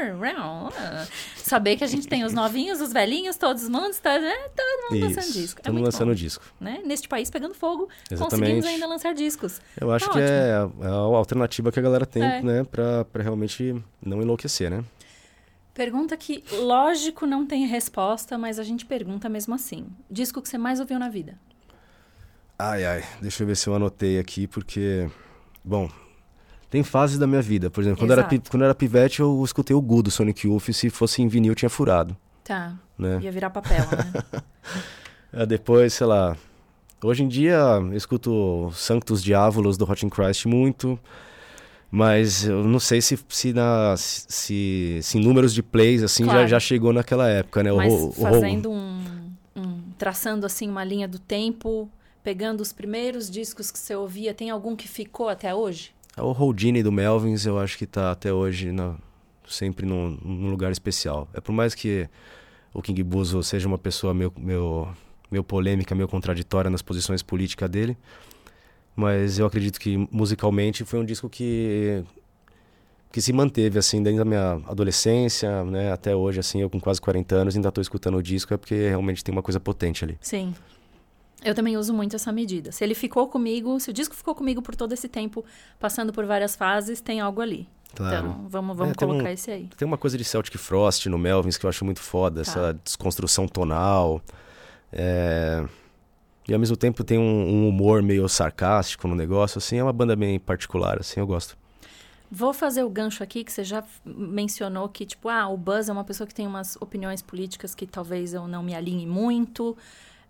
ah, 0.75 1.05
Saber 1.37 1.77
que 1.77 1.83
a 1.83 1.87
gente 1.87 2.07
tem 2.07 2.23
os 2.23 2.33
novinhos, 2.33 2.81
os 2.81 2.91
velhinhos, 2.91 3.37
todos 3.37 3.63
os 3.63 3.69
mundos, 3.69 3.99
tá, 3.99 4.17
né? 4.17 4.33
todo 4.55 4.91
mundo 4.91 5.05
lançando 5.05 5.23
Isso, 5.23 5.33
disco. 5.39 5.59
É 5.59 5.63
todo 5.63 5.73
mundo 5.75 5.85
lançando 5.85 6.07
bom, 6.09 6.13
disco. 6.15 6.43
né? 6.59 6.81
Neste 6.85 7.07
país 7.07 7.29
pegando 7.29 7.53
fogo, 7.53 7.87
conseguimos 8.09 8.33
Exatamente. 8.33 8.67
ainda 8.67 8.87
lançar 8.87 9.13
discos. 9.13 9.61
Eu 9.79 9.91
acho 9.91 10.07
Tá 10.07 10.13
que 10.13 10.19
é, 10.19 10.49
é 10.81 10.87
a 10.87 10.91
alternativa 10.91 11.71
que 11.71 11.79
a 11.79 11.81
galera 11.81 12.05
tem, 12.05 12.23
É. 12.23 12.41
né, 12.41 12.63
pra, 12.63 13.05
pra 13.05 13.21
realmente 13.23 13.75
não 14.03 14.21
enlouquecer, 14.21 14.69
né? 14.69 14.83
Pergunta 15.73 16.17
que, 16.17 16.43
lógico, 16.51 17.27
não 17.27 17.45
tem 17.45 17.67
resposta, 17.67 18.35
mas 18.37 18.57
a 18.57 18.63
gente 18.63 18.83
pergunta 18.85 19.29
mesmo 19.29 19.53
assim. 19.53 19.85
Disco 20.09 20.41
que 20.41 20.49
você 20.49 20.57
mais 20.57 20.79
ouviu 20.79 20.97
na 20.97 21.07
vida? 21.07 21.37
Ai, 22.57 22.83
ai, 22.83 23.03
deixa 23.21 23.43
eu 23.43 23.47
ver 23.47 23.55
se 23.55 23.67
eu 23.69 23.75
anotei 23.75 24.17
aqui, 24.17 24.47
porque, 24.47 25.07
bom, 25.63 25.87
tem 26.77 26.83
fases 26.83 27.17
da 27.17 27.25
minha 27.27 27.41
vida. 27.41 27.69
Por 27.69 27.81
exemplo, 27.81 27.99
quando, 27.99 28.11
era, 28.11 28.23
quando 28.49 28.63
era 28.63 28.75
pivete, 28.75 29.19
eu 29.19 29.43
escutei 29.43 29.75
o 29.75 29.81
Gu 29.81 30.03
do 30.03 30.11
Sonic 30.11 30.47
Youth, 30.47 30.71
se 30.73 30.89
fosse 30.89 31.21
em 31.21 31.27
vinil, 31.27 31.53
tinha 31.55 31.69
furado, 31.69 32.15
Tá, 32.43 32.75
né? 32.97 33.19
ia 33.21 33.31
virar 33.31 33.49
papel, 33.49 33.85
né? 33.91 34.13
É, 35.33 35.45
depois, 35.45 35.93
sei 35.93 36.07
lá, 36.07 36.37
hoje 37.03 37.21
em 37.23 37.27
dia 37.27 37.55
eu 37.57 37.93
escuto 37.93 38.71
Sanctus 38.73 39.21
Diabolos 39.21 39.77
do 39.77 39.89
Hot 39.89 40.05
in 40.05 40.09
Christ 40.09 40.45
muito, 40.45 40.97
mas 41.91 42.45
eu 42.45 42.63
não 42.63 42.79
sei 42.79 43.01
se, 43.01 43.17
se, 43.29 43.53
na, 43.53 43.95
se, 43.97 44.99
se 45.01 45.17
em 45.17 45.21
números 45.21 45.53
de 45.53 45.61
plays, 45.61 46.01
assim, 46.03 46.23
já, 46.25 46.31
Claro. 46.31 46.47
já 46.47 46.59
chegou 46.59 46.93
naquela 46.93 47.27
época, 47.29 47.61
né? 47.63 47.71
O 47.71 47.77
Mas 47.77 47.93
o 47.93 48.11
fazendo 48.13 48.71
um, 48.71 49.31
um- 49.55 49.81
traçando 49.97 50.45
assim 50.45 50.67
uma 50.69 50.83
linha 50.83 51.07
do 51.07 51.19
tempo, 51.19 51.89
pegando 52.23 52.61
os 52.61 52.71
primeiros 52.73 53.29
discos 53.29 53.69
que 53.71 53.79
você 53.79 53.95
ouvia, 53.95 54.33
tem 54.33 54.49
algum 54.49 54.75
que 54.75 54.87
ficou 54.87 55.27
até 55.29 55.53
hoje? 55.53 55.91
O 56.19 56.31
Houdini 56.31 56.81
do 56.81 56.91
Melvins, 56.91 57.45
eu 57.45 57.59
acho 57.59 57.77
que 57.77 57.85
tá 57.85 58.11
até 58.11 58.33
hoje 58.33 58.71
na- 58.71 58.95
sempre 59.47 59.85
num, 59.85 60.17
num 60.23 60.49
lugar 60.49 60.71
especial. 60.71 61.27
É 61.33 61.39
por 61.39 61.51
mais 61.51 61.73
que 61.75 62.09
o 62.73 62.81
King 62.81 63.01
Buzo 63.03 63.41
seja 63.43 63.67
uma 63.67 63.77
pessoa 63.77 64.13
meio, 64.13 64.33
meio, 64.37 64.87
meio 65.31 65.43
polêmica, 65.43 65.93
meio 65.95 66.07
contraditória 66.07 66.69
nas 66.69 66.81
posições 66.81 67.21
políticas 67.21 67.69
dele, 67.69 67.97
mas 68.95 69.37
eu 69.39 69.45
acredito 69.45 69.79
que 69.79 70.07
musicalmente 70.11 70.83
foi 70.83 70.99
um 70.99 71.05
disco 71.05 71.29
que 71.29 72.03
que 73.09 73.21
se 73.21 73.31
manteve 73.31 73.79
assim 73.79 74.03
desde 74.03 74.21
a 74.21 74.25
minha 74.25 74.59
adolescência, 74.67 75.63
né, 75.63 75.91
até 75.93 76.13
hoje 76.15 76.39
assim, 76.41 76.61
eu 76.61 76.69
com 76.69 76.79
quase 76.79 76.99
40 76.99 77.35
anos 77.35 77.55
ainda 77.55 77.69
estou 77.69 77.81
escutando 77.81 78.17
o 78.17 78.21
disco 78.21 78.53
é 78.53 78.57
porque 78.57 78.75
realmente 78.89 79.23
tem 79.23 79.31
uma 79.33 79.41
coisa 79.41 79.59
potente 79.61 80.03
ali. 80.03 80.17
Sim. 80.21 80.53
Eu 81.43 81.53
também 81.53 81.77
uso 81.77 81.93
muito 81.93 82.15
essa 82.15 82.31
medida. 82.31 82.71
Se 82.71 82.83
ele 82.83 82.95
ficou 82.95 83.27
comigo, 83.27 83.79
se 83.79 83.89
o 83.89 83.93
disco 83.93 84.15
ficou 84.15 84.33
comigo 84.33 84.61
por 84.61 84.75
todo 84.75 84.91
esse 84.93 85.07
tempo, 85.07 85.45
passando 85.79 86.11
por 86.11 86.25
várias 86.25 86.55
fases, 86.55 86.99
tem 86.99 87.19
algo 87.19 87.41
ali. 87.41 87.67
Claro. 87.95 88.27
Então, 88.29 88.45
vamos, 88.49 88.75
vamos 88.77 88.93
É, 88.93 88.95
colocar 88.95 89.23
um- 89.29 89.33
esse 89.33 89.49
aí. 89.51 89.69
Tem 89.77 89.87
uma 89.87 89.97
coisa 89.97 90.17
de 90.17 90.23
Celtic 90.23 90.57
Frost 90.57 91.05
no 91.07 91.17
Melvins 91.17 91.57
que 91.57 91.65
eu 91.65 91.69
acho 91.69 91.85
muito 91.85 92.01
foda, 92.01 92.43
Tá. 92.43 92.51
essa 92.51 92.73
desconstrução 92.83 93.47
tonal. 93.47 94.21
é, 94.91 95.65
E 96.47 96.53
ao 96.53 96.59
mesmo 96.59 96.77
tempo 96.77 97.03
tem 97.03 97.17
um, 97.17 97.21
um 97.23 97.67
humor 97.67 98.01
meio 98.01 98.27
sarcástico 98.29 99.05
no 99.05 99.13
negócio, 99.15 99.57
assim, 99.57 99.77
é 99.79 99.83
uma 99.83 99.91
banda 99.91 100.15
bem 100.15 100.39
particular, 100.39 100.97
assim, 100.99 101.19
eu 101.19 101.27
gosto. 101.27 101.57
Vou 102.31 102.53
fazer 102.53 102.83
o 102.83 102.89
gancho 102.89 103.21
aqui, 103.21 103.43
que 103.43 103.51
você 103.51 103.65
já 103.65 103.83
mencionou 104.05 104.87
que, 104.87 105.05
tipo, 105.05 105.27
ah, 105.27 105.47
o 105.49 105.57
Buzz 105.57 105.89
é 105.89 105.91
uma 105.93 106.05
pessoa 106.05 106.25
que 106.25 106.33
tem 106.33 106.47
umas 106.47 106.77
opiniões 106.77 107.21
políticas 107.21 107.75
que 107.75 107.85
talvez 107.85 108.33
eu 108.33 108.47
não 108.47 108.63
me 108.63 108.73
alinhe 108.73 109.05
muito. 109.05 109.75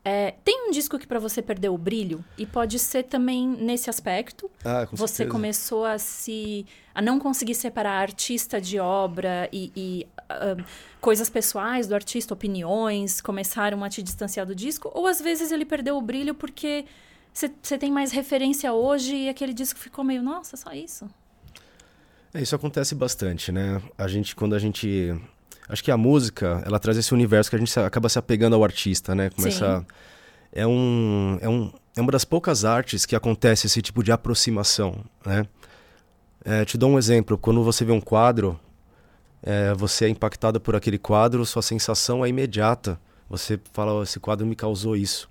É, 0.09 0.35
tem 0.41 0.69
um 0.69 0.71
disco 0.71 0.97
que 0.97 1.05
para 1.05 1.19
você 1.19 1.41
perdeu 1.41 1.73
o 1.73 1.77
brilho? 1.77 2.23
E 2.37 2.45
pode 2.45 2.79
ser 2.79 3.03
também 3.03 3.45
nesse 3.45 3.89
aspecto. 3.89 4.49
Ah, 4.63 4.85
com 4.85 4.95
você 4.95 5.15
certeza. 5.15 5.31
começou 5.33 5.83
a 5.83 5.97
se. 5.97 6.65
a 6.95 7.01
não 7.01 7.19
conseguir 7.19 7.55
separar 7.55 7.99
artista 8.03 8.61
de 8.61 8.79
obra 8.79 9.49
e, 9.51 9.69
e 9.75 10.07
uh, 10.31 10.63
coisas 11.01 11.29
pessoais 11.29 11.87
do 11.87 11.93
artista, 11.93 12.33
opiniões, 12.33 13.19
começaram 13.19 13.83
a 13.83 13.89
te 13.89 14.01
distanciar 14.01 14.45
do 14.45 14.55
disco? 14.55 14.89
Ou 14.93 15.07
às 15.07 15.19
vezes 15.19 15.51
ele 15.51 15.65
perdeu 15.65 15.97
o 15.97 16.01
brilho 16.01 16.33
porque 16.33 16.85
você 17.33 17.77
tem 17.77 17.91
mais 17.91 18.13
referência 18.13 18.71
hoje 18.71 19.13
e 19.13 19.27
aquele 19.27 19.53
disco 19.53 19.77
ficou 19.77 20.05
meio, 20.05 20.23
nossa, 20.23 20.55
só 20.55 20.71
isso? 20.71 21.05
É, 22.33 22.41
isso 22.41 22.55
acontece 22.55 22.95
bastante, 22.95 23.51
né? 23.51 23.81
A 23.97 24.07
gente, 24.07 24.33
quando 24.37 24.55
a 24.55 24.59
gente. 24.59 25.19
Acho 25.70 25.84
que 25.84 25.91
a 25.91 25.97
música, 25.97 26.63
ela 26.65 26.80
traz 26.80 26.97
esse 26.97 27.13
universo 27.13 27.49
que 27.49 27.55
a 27.55 27.59
gente 27.59 27.78
acaba 27.80 28.07
se 28.07 28.18
apegando 28.18 28.55
ao 28.55 28.63
artista, 28.63 29.13
né? 29.13 29.30
Começa. 29.30 29.86
É 30.51 30.65
um, 30.65 31.38
é 31.41 31.49
um. 31.49 31.72
É 31.95 32.01
uma 32.01 32.11
das 32.11 32.24
poucas 32.24 32.63
artes 32.63 33.05
que 33.05 33.15
acontece 33.15 33.68
esse 33.68 33.82
tipo 33.82 34.03
de 34.03 34.11
aproximação, 34.11 35.03
né? 35.26 35.45
É, 36.45 36.63
te 36.63 36.78
dou 36.78 36.91
um 36.91 36.97
exemplo. 36.97 37.38
Quando 37.38 37.63
você 37.63 37.84
vê 37.84 37.91
um 37.91 37.99
quadro, 37.99 38.57
é, 39.43 39.74
você 39.74 40.05
é 40.05 40.09
impactado 40.09 40.61
por 40.61 40.76
aquele 40.76 40.97
quadro, 40.97 41.45
sua 41.45 41.61
sensação 41.61 42.24
é 42.24 42.30
imediata. 42.30 42.99
Você 43.30 43.59
fala, 43.74 43.93
oh, 43.93 44.03
esse 44.03 44.20
quadro 44.20 44.45
me 44.45 44.55
causou 44.55 44.95
isso. 44.95 45.30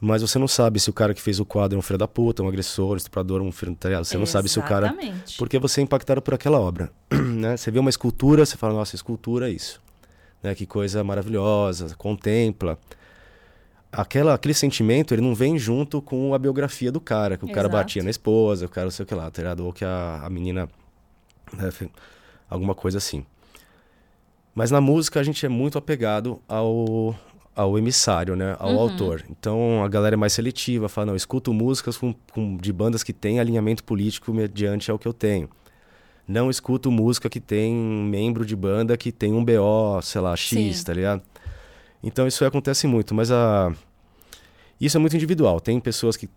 Mas 0.00 0.22
você 0.22 0.38
não 0.38 0.48
sabe 0.48 0.80
se 0.80 0.88
o 0.88 0.94
cara 0.94 1.12
que 1.12 1.20
fez 1.20 1.38
o 1.40 1.44
quadro 1.44 1.76
é 1.76 1.78
um 1.78 1.82
filho 1.82 1.98
da 1.98 2.08
puta, 2.08 2.42
um 2.42 2.48
agressor, 2.48 2.94
um 2.94 2.96
estuprador, 2.96 3.42
um 3.42 3.52
filho... 3.52 3.74
Tá 3.74 3.98
você 3.98 4.16
não 4.16 4.24
sabe 4.24 4.48
se 4.48 4.58
o 4.58 4.62
cara... 4.62 4.96
Porque 5.36 5.58
você 5.58 5.82
é 5.82 5.84
impactado 5.84 6.22
por 6.22 6.32
aquela 6.32 6.58
obra. 6.58 6.90
né? 7.12 7.54
Você 7.54 7.70
vê 7.70 7.78
uma 7.78 7.90
escultura, 7.90 8.46
você 8.46 8.56
fala, 8.56 8.72
nossa, 8.72 8.96
escultura 8.96 9.50
é 9.50 9.52
isso. 9.52 9.78
Né? 10.42 10.54
Que 10.54 10.64
coisa 10.64 11.04
maravilhosa, 11.04 11.94
contempla. 11.96 12.78
Aquela, 13.92 14.32
aquele 14.32 14.54
sentimento, 14.54 15.12
ele 15.12 15.20
não 15.20 15.34
vem 15.34 15.58
junto 15.58 16.00
com 16.00 16.32
a 16.32 16.38
biografia 16.38 16.90
do 16.90 17.00
cara. 17.00 17.36
Que 17.36 17.44
o 17.44 17.46
Exato. 17.46 17.54
cara 17.54 17.68
batia 17.68 18.02
na 18.02 18.08
esposa, 18.08 18.64
o 18.64 18.70
cara 18.70 18.86
não 18.86 18.90
sei 18.90 19.02
o 19.02 19.06
que 19.06 19.14
lá, 19.14 19.30
tá 19.30 19.42
Ou 19.62 19.70
que 19.70 19.84
a, 19.84 20.22
a 20.24 20.30
menina... 20.30 20.66
Né? 21.52 21.70
Alguma 22.48 22.74
coisa 22.74 22.96
assim. 22.96 23.22
Mas 24.54 24.70
na 24.70 24.80
música 24.80 25.20
a 25.20 25.22
gente 25.22 25.44
é 25.44 25.48
muito 25.48 25.76
apegado 25.76 26.40
ao, 26.48 27.14
ao 27.60 27.78
emissário, 27.78 28.34
né? 28.34 28.56
Ao 28.58 28.72
uhum. 28.72 28.78
autor. 28.78 29.24
Então 29.30 29.84
a 29.84 29.88
galera 29.88 30.14
é 30.14 30.16
mais 30.16 30.32
seletiva, 30.32 30.88
fala, 30.88 31.08
não, 31.08 31.16
escuto 31.16 31.52
músicas 31.52 31.96
com, 31.96 32.14
com, 32.32 32.56
de 32.56 32.72
bandas 32.72 33.02
que 33.02 33.12
têm 33.12 33.38
alinhamento 33.38 33.84
político 33.84 34.32
mediante 34.32 34.90
ao 34.90 34.98
que 34.98 35.06
eu 35.06 35.12
tenho. 35.12 35.48
Não 36.26 36.48
escuto 36.48 36.90
música 36.90 37.28
que 37.28 37.40
tem 37.40 37.74
um 37.74 38.04
membro 38.04 38.46
de 38.46 38.56
banda 38.56 38.96
que 38.96 39.12
tem 39.12 39.34
um 39.34 39.44
BO, 39.44 40.00
sei 40.02 40.20
lá, 40.20 40.34
X, 40.36 40.78
Sim. 40.78 40.84
tá 40.84 40.94
ligado? 40.94 41.22
Então 42.02 42.26
isso 42.26 42.44
acontece 42.44 42.86
muito, 42.86 43.14
mas 43.14 43.30
a... 43.30 43.72
isso 44.80 44.96
é 44.96 45.00
muito 45.00 45.14
individual. 45.14 45.60
Tem 45.60 45.78
pessoas 45.78 46.16
que 46.16 46.30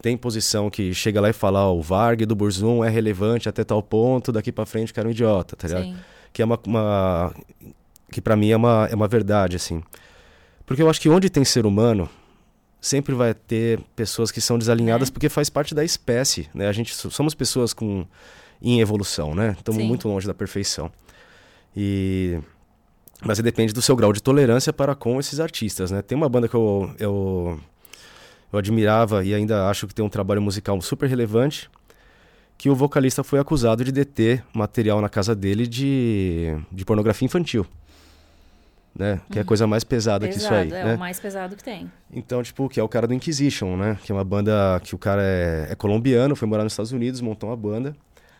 têm 0.00 0.16
posição 0.16 0.70
que 0.70 0.94
chega 0.94 1.20
lá 1.20 1.30
e 1.30 1.32
fala, 1.32 1.66
oh, 1.68 1.78
o 1.78 1.82
Varg 1.82 2.24
do 2.24 2.36
Burzum 2.36 2.84
é 2.84 2.88
relevante 2.88 3.48
até 3.48 3.64
tal 3.64 3.82
ponto, 3.82 4.30
daqui 4.30 4.52
para 4.52 4.66
frente 4.66 4.92
o 4.92 4.94
cara 4.94 5.08
é 5.08 5.10
um 5.10 5.12
idiota, 5.12 5.56
tá 5.56 5.66
ligado? 5.66 5.84
Sim. 5.84 5.96
Que 6.32 6.42
é 6.42 6.44
uma, 6.44 6.60
uma... 6.64 7.34
que 8.12 8.20
para 8.20 8.36
mim 8.36 8.50
é 8.50 8.56
uma, 8.56 8.88
é 8.88 8.94
uma 8.94 9.08
verdade, 9.08 9.56
assim. 9.56 9.82
Porque 10.70 10.84
eu 10.84 10.88
acho 10.88 11.00
que 11.00 11.08
onde 11.08 11.28
tem 11.28 11.44
ser 11.44 11.66
humano, 11.66 12.08
sempre 12.80 13.12
vai 13.12 13.34
ter 13.34 13.80
pessoas 13.96 14.30
que 14.30 14.40
são 14.40 14.56
desalinhadas 14.56 15.08
é. 15.08 15.12
porque 15.12 15.28
faz 15.28 15.50
parte 15.50 15.74
da 15.74 15.84
espécie, 15.84 16.48
né? 16.54 16.68
A 16.68 16.72
gente 16.72 16.94
somos 16.94 17.34
pessoas 17.34 17.72
com 17.72 18.06
em 18.62 18.80
evolução, 18.80 19.34
né? 19.34 19.56
Estamos 19.58 19.82
muito 19.82 20.06
longe 20.06 20.28
da 20.28 20.32
perfeição. 20.32 20.88
E 21.76 22.38
mas 23.20 23.40
depende 23.40 23.72
do 23.72 23.82
seu 23.82 23.96
grau 23.96 24.12
de 24.12 24.22
tolerância 24.22 24.72
para 24.72 24.94
com 24.94 25.18
esses 25.18 25.40
artistas, 25.40 25.90
né? 25.90 26.02
Tem 26.02 26.16
uma 26.16 26.28
banda 26.28 26.46
que 26.46 26.54
eu, 26.54 26.94
eu 27.00 27.60
eu 28.52 28.58
admirava 28.60 29.24
e 29.24 29.34
ainda 29.34 29.68
acho 29.68 29.88
que 29.88 29.94
tem 29.94 30.04
um 30.04 30.08
trabalho 30.08 30.40
musical 30.40 30.80
super 30.80 31.08
relevante, 31.08 31.68
que 32.56 32.70
o 32.70 32.76
vocalista 32.76 33.24
foi 33.24 33.40
acusado 33.40 33.82
de 33.82 33.90
deter 33.90 34.44
material 34.54 35.00
na 35.00 35.08
casa 35.08 35.34
dele 35.34 35.66
de, 35.66 36.56
de 36.70 36.84
pornografia 36.84 37.26
infantil 37.26 37.66
né? 39.00 39.18
Que 39.30 39.38
é 39.38 39.42
a 39.42 39.44
coisa 39.44 39.66
mais 39.66 39.82
pesada 39.82 40.26
Pesado, 40.26 40.38
que 40.38 40.44
isso 40.44 40.74
aí. 40.74 40.80
É 40.80 40.84
né? 40.84 40.94
o 40.94 40.98
mais 40.98 41.18
pesado 41.18 41.56
que 41.56 41.64
tem. 41.64 41.90
Então, 42.12 42.42
tipo, 42.42 42.68
que 42.68 42.78
é 42.78 42.82
o 42.82 42.88
cara 42.88 43.06
do 43.06 43.14
Inquisition, 43.14 43.74
né? 43.74 43.98
Que 44.04 44.12
é 44.12 44.14
uma 44.14 44.22
banda 44.22 44.78
que 44.84 44.94
o 44.94 44.98
cara 44.98 45.22
é, 45.22 45.68
é 45.70 45.74
colombiano, 45.74 46.36
foi 46.36 46.46
morar 46.46 46.64
nos 46.64 46.74
Estados 46.74 46.92
Unidos, 46.92 47.22
montou 47.22 47.48
uma 47.48 47.56
banda. 47.56 47.96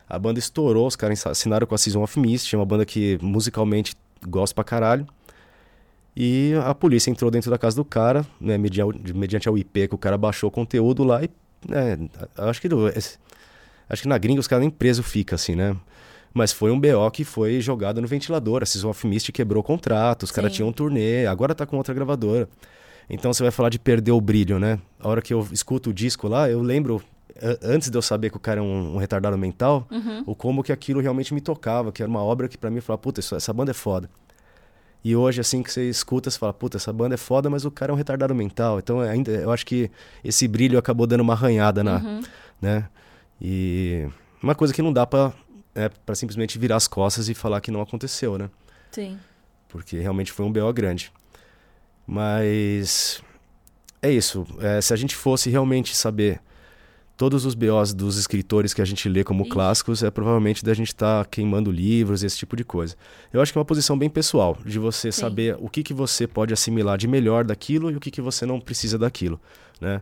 A 0.07 0.19
banda 0.19 0.37
estourou, 0.37 0.85
os 0.85 0.95
caras 0.95 1.25
assinaram 1.25 1.65
com 1.65 1.73
a 1.73 1.77
Season 1.79 2.03
of 2.03 2.19
Mist, 2.19 2.53
é 2.53 2.57
uma 2.57 2.65
banda 2.65 2.85
que 2.85 3.17
musicalmente 3.23 3.95
gosta 4.27 4.53
pra 4.53 4.63
caralho. 4.63 5.07
E 6.15 6.53
a 6.63 6.75
polícia 6.75 7.09
entrou 7.09 7.31
dentro 7.31 7.49
da 7.49 7.57
casa 7.57 7.75
do 7.75 7.85
cara, 7.85 8.23
né, 8.39 8.57
mediante, 8.57 9.13
mediante 9.13 9.49
o 9.49 9.57
IP 9.57 9.87
que 9.87 9.95
o 9.95 9.97
cara 9.97 10.17
baixou 10.17 10.49
o 10.49 10.51
conteúdo 10.51 11.03
lá 11.03 11.23
e, 11.23 11.29
né, 11.67 11.97
acho 12.37 12.61
que 12.61 12.67
acho 13.89 14.01
que 14.01 14.07
na 14.07 14.17
gringa 14.17 14.41
os 14.41 14.47
caras 14.47 14.61
nem 14.61 14.69
preso 14.69 15.01
fica 15.01 15.35
assim, 15.35 15.55
né? 15.55 15.75
Mas 16.33 16.51
foi 16.51 16.71
um 16.71 16.79
BO 16.79 17.11
que 17.11 17.23
foi 17.23 17.59
jogado 17.59 18.01
no 18.01 18.07
ventilador. 18.07 18.63
A 18.63 18.65
Season 18.65 18.89
of 18.89 19.07
Mist 19.07 19.31
quebrou 19.31 19.61
o 19.61 19.63
contrato, 19.63 20.23
os 20.23 20.31
caras 20.31 20.53
tinham 20.53 20.69
um 20.69 20.71
turnê, 20.71 21.25
agora 21.25 21.53
tá 21.53 21.65
com 21.65 21.77
outra 21.77 21.93
gravadora. 21.93 22.47
Então 23.09 23.33
você 23.33 23.43
vai 23.43 23.51
falar 23.51 23.69
de 23.69 23.77
perder 23.77 24.11
o 24.11 24.21
brilho, 24.21 24.57
né? 24.57 24.79
A 24.99 25.09
hora 25.09 25.21
que 25.21 25.33
eu 25.33 25.45
escuto 25.51 25.89
o 25.89 25.93
disco 25.93 26.29
lá, 26.29 26.49
eu 26.49 26.61
lembro, 26.61 27.01
antes 27.61 27.89
de 27.89 27.97
eu 27.97 28.01
saber 28.01 28.29
que 28.29 28.37
o 28.37 28.39
cara 28.39 28.61
é 28.61 28.63
um, 28.63 28.95
um 28.95 28.97
retardado 28.97 29.37
mental, 29.37 29.85
uhum. 29.91 30.23
o 30.25 30.35
como 30.35 30.63
que 30.63 30.71
aquilo 30.71 31.01
realmente 31.01 31.33
me 31.33 31.41
tocava, 31.41 31.91
que 31.91 32.01
era 32.01 32.09
uma 32.09 32.23
obra 32.23 32.47
que 32.47 32.57
para 32.57 32.69
mim 32.69 32.77
eu 32.77 32.81
falava, 32.81 33.01
puta, 33.01 33.19
isso, 33.19 33.35
essa 33.35 33.51
banda 33.51 33.71
é 33.71 33.73
foda. 33.73 34.09
E 35.03 35.15
hoje, 35.15 35.41
assim 35.41 35.63
que 35.63 35.71
você 35.71 35.89
escuta, 35.89 36.29
você 36.29 36.37
fala, 36.37 36.53
puta, 36.53 36.77
essa 36.77 36.93
banda 36.93 37.15
é 37.15 37.17
foda, 37.17 37.49
mas 37.49 37.65
o 37.65 37.71
cara 37.71 37.91
é 37.91 37.93
um 37.93 37.97
retardado 37.97 38.35
mental. 38.35 38.77
Então, 38.77 38.99
ainda, 38.99 39.31
eu 39.31 39.51
acho 39.51 39.65
que 39.65 39.89
esse 40.23 40.47
brilho 40.47 40.77
acabou 40.77 41.07
dando 41.07 41.21
uma 41.21 41.33
arranhada 41.33 41.83
na. 41.83 41.97
Uhum. 41.97 42.21
né? 42.61 42.87
E 43.41 44.07
uma 44.43 44.53
coisa 44.53 44.71
que 44.71 44.81
não 44.81 44.93
dá 44.93 45.07
para 45.07 45.33
é 45.75 45.89
para 45.89 46.15
simplesmente 46.15 46.57
virar 46.57 46.75
as 46.75 46.87
costas 46.87 47.29
e 47.29 47.33
falar 47.33 47.61
que 47.61 47.71
não 47.71 47.81
aconteceu, 47.81 48.37
né? 48.37 48.49
Sim. 48.91 49.17
Porque 49.69 49.99
realmente 49.99 50.31
foi 50.31 50.45
um 50.45 50.51
BO 50.51 50.71
grande. 50.73 51.11
Mas 52.05 53.21
é 54.01 54.11
isso. 54.11 54.45
É, 54.59 54.81
se 54.81 54.93
a 54.93 54.97
gente 54.97 55.15
fosse 55.15 55.49
realmente 55.49 55.95
saber 55.95 56.41
todos 57.15 57.45
os 57.45 57.53
BOs 57.53 57.93
dos 57.93 58.17
escritores 58.17 58.73
que 58.73 58.81
a 58.81 58.85
gente 58.85 59.07
lê 59.07 59.23
como 59.23 59.47
clássicos, 59.47 60.01
é 60.01 60.09
provavelmente 60.09 60.65
da 60.65 60.73
gente 60.73 60.87
estar 60.87 61.23
tá 61.23 61.29
queimando 61.29 61.71
livros, 61.71 62.23
esse 62.23 62.35
tipo 62.35 62.55
de 62.55 62.63
coisa. 62.63 62.95
Eu 63.31 63.39
acho 63.41 63.51
que 63.51 63.57
é 63.57 63.59
uma 63.59 63.65
posição 63.65 63.95
bem 63.95 64.09
pessoal, 64.09 64.57
de 64.65 64.79
você 64.79 65.11
Sim. 65.11 65.21
saber 65.21 65.55
o 65.59 65.69
que, 65.69 65.83
que 65.83 65.93
você 65.93 66.25
pode 66.25 66.51
assimilar 66.51 66.97
de 66.97 67.07
melhor 67.07 67.43
daquilo 67.43 67.91
e 67.91 67.95
o 67.95 67.99
que, 67.99 68.09
que 68.09 68.21
você 68.21 68.43
não 68.43 68.59
precisa 68.59 68.97
daquilo, 68.97 69.39
né? 69.79 70.01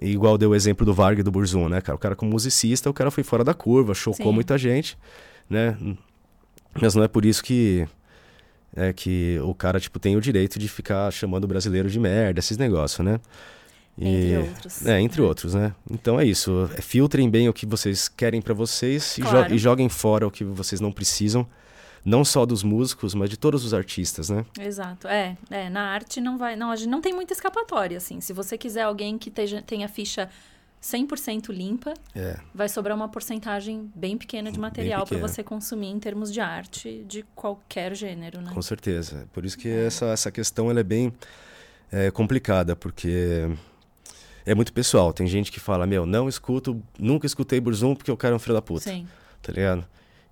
Igual 0.00 0.36
deu 0.36 0.50
o 0.50 0.54
exemplo 0.54 0.84
do 0.84 0.92
Varg 0.92 1.22
do 1.22 1.30
Burzum, 1.30 1.68
né, 1.68 1.80
cara? 1.80 1.96
O 1.96 1.98
cara 1.98 2.14
como 2.14 2.30
musicista, 2.30 2.90
o 2.90 2.92
cara 2.92 3.10
foi 3.10 3.24
fora 3.24 3.42
da 3.42 3.54
curva, 3.54 3.94
chocou 3.94 4.26
Sim. 4.26 4.32
muita 4.32 4.58
gente, 4.58 4.98
né? 5.48 5.76
Mas 6.80 6.94
não 6.94 7.02
é 7.02 7.08
por 7.08 7.24
isso 7.24 7.42
que 7.42 7.86
é 8.74 8.92
que 8.92 9.40
o 9.42 9.54
cara 9.54 9.80
tipo 9.80 9.98
tem 9.98 10.16
o 10.16 10.20
direito 10.20 10.58
de 10.58 10.68
ficar 10.68 11.10
chamando 11.10 11.44
o 11.44 11.48
brasileiro 11.48 11.88
de 11.88 11.98
merda, 11.98 12.38
esses 12.38 12.58
negócios, 12.58 13.04
né? 13.04 13.18
E, 13.98 14.06
entre 14.06 14.36
outros. 14.36 14.86
É, 14.86 15.00
entre 15.00 15.22
outros, 15.22 15.54
né? 15.54 15.74
Então 15.90 16.20
é 16.20 16.24
isso. 16.26 16.68
Filtrem 16.82 17.30
bem 17.30 17.48
o 17.48 17.52
que 17.52 17.64
vocês 17.64 18.08
querem 18.08 18.42
para 18.42 18.52
vocês 18.52 19.18
claro. 19.18 19.46
e, 19.46 19.48
jo 19.48 19.54
e 19.54 19.58
joguem 19.58 19.88
fora 19.88 20.26
o 20.26 20.30
que 20.30 20.44
vocês 20.44 20.80
não 20.80 20.92
precisam 20.92 21.46
não 22.06 22.24
só 22.24 22.46
dos 22.46 22.62
músicos, 22.62 23.16
mas 23.16 23.28
de 23.28 23.36
todos 23.36 23.64
os 23.64 23.74
artistas, 23.74 24.30
né? 24.30 24.46
Exato. 24.60 25.08
É, 25.08 25.36
é 25.50 25.68
na 25.68 25.90
arte 25.90 26.20
não 26.20 26.38
vai, 26.38 26.54
não, 26.54 26.70
a 26.70 26.76
gente 26.76 26.88
não 26.88 27.00
tem 27.00 27.12
muita 27.12 27.32
escapatória 27.32 27.96
assim. 27.96 28.20
Se 28.20 28.32
você 28.32 28.56
quiser 28.56 28.82
alguém 28.82 29.18
que 29.18 29.28
teja, 29.28 29.60
tenha 29.60 29.88
ficha 29.88 30.30
100% 30.80 31.48
limpa, 31.52 31.94
é. 32.14 32.38
vai 32.54 32.68
sobrar 32.68 32.96
uma 32.96 33.08
porcentagem 33.08 33.90
bem 33.92 34.16
pequena 34.16 34.52
de 34.52 34.60
material 34.60 35.04
para 35.04 35.18
você 35.18 35.42
consumir 35.42 35.88
em 35.88 35.98
termos 35.98 36.32
de 36.32 36.40
arte 36.40 37.04
de 37.08 37.24
qualquer 37.34 37.92
gênero, 37.96 38.40
né? 38.40 38.52
Com 38.54 38.62
certeza. 38.62 39.28
Por 39.32 39.44
isso 39.44 39.58
que 39.58 39.68
é. 39.68 39.86
essa, 39.86 40.06
essa 40.06 40.30
questão 40.30 40.70
ela 40.70 40.78
é 40.78 40.84
bem 40.84 41.12
é, 41.90 42.12
complicada, 42.12 42.76
porque 42.76 43.48
é 44.44 44.54
muito 44.54 44.72
pessoal. 44.72 45.12
Tem 45.12 45.26
gente 45.26 45.50
que 45.50 45.58
fala, 45.58 45.88
meu, 45.88 46.06
não 46.06 46.28
escuto, 46.28 46.80
nunca 46.96 47.26
escutei 47.26 47.60
Burzum 47.60 47.96
porque 47.96 48.12
eu 48.12 48.16
quero 48.16 48.36
um 48.36 48.38
filho 48.38 48.54
da 48.54 48.62
puta. 48.62 48.88
Sim. 48.88 49.08
Tá 49.42 49.52
ligado? 49.52 49.84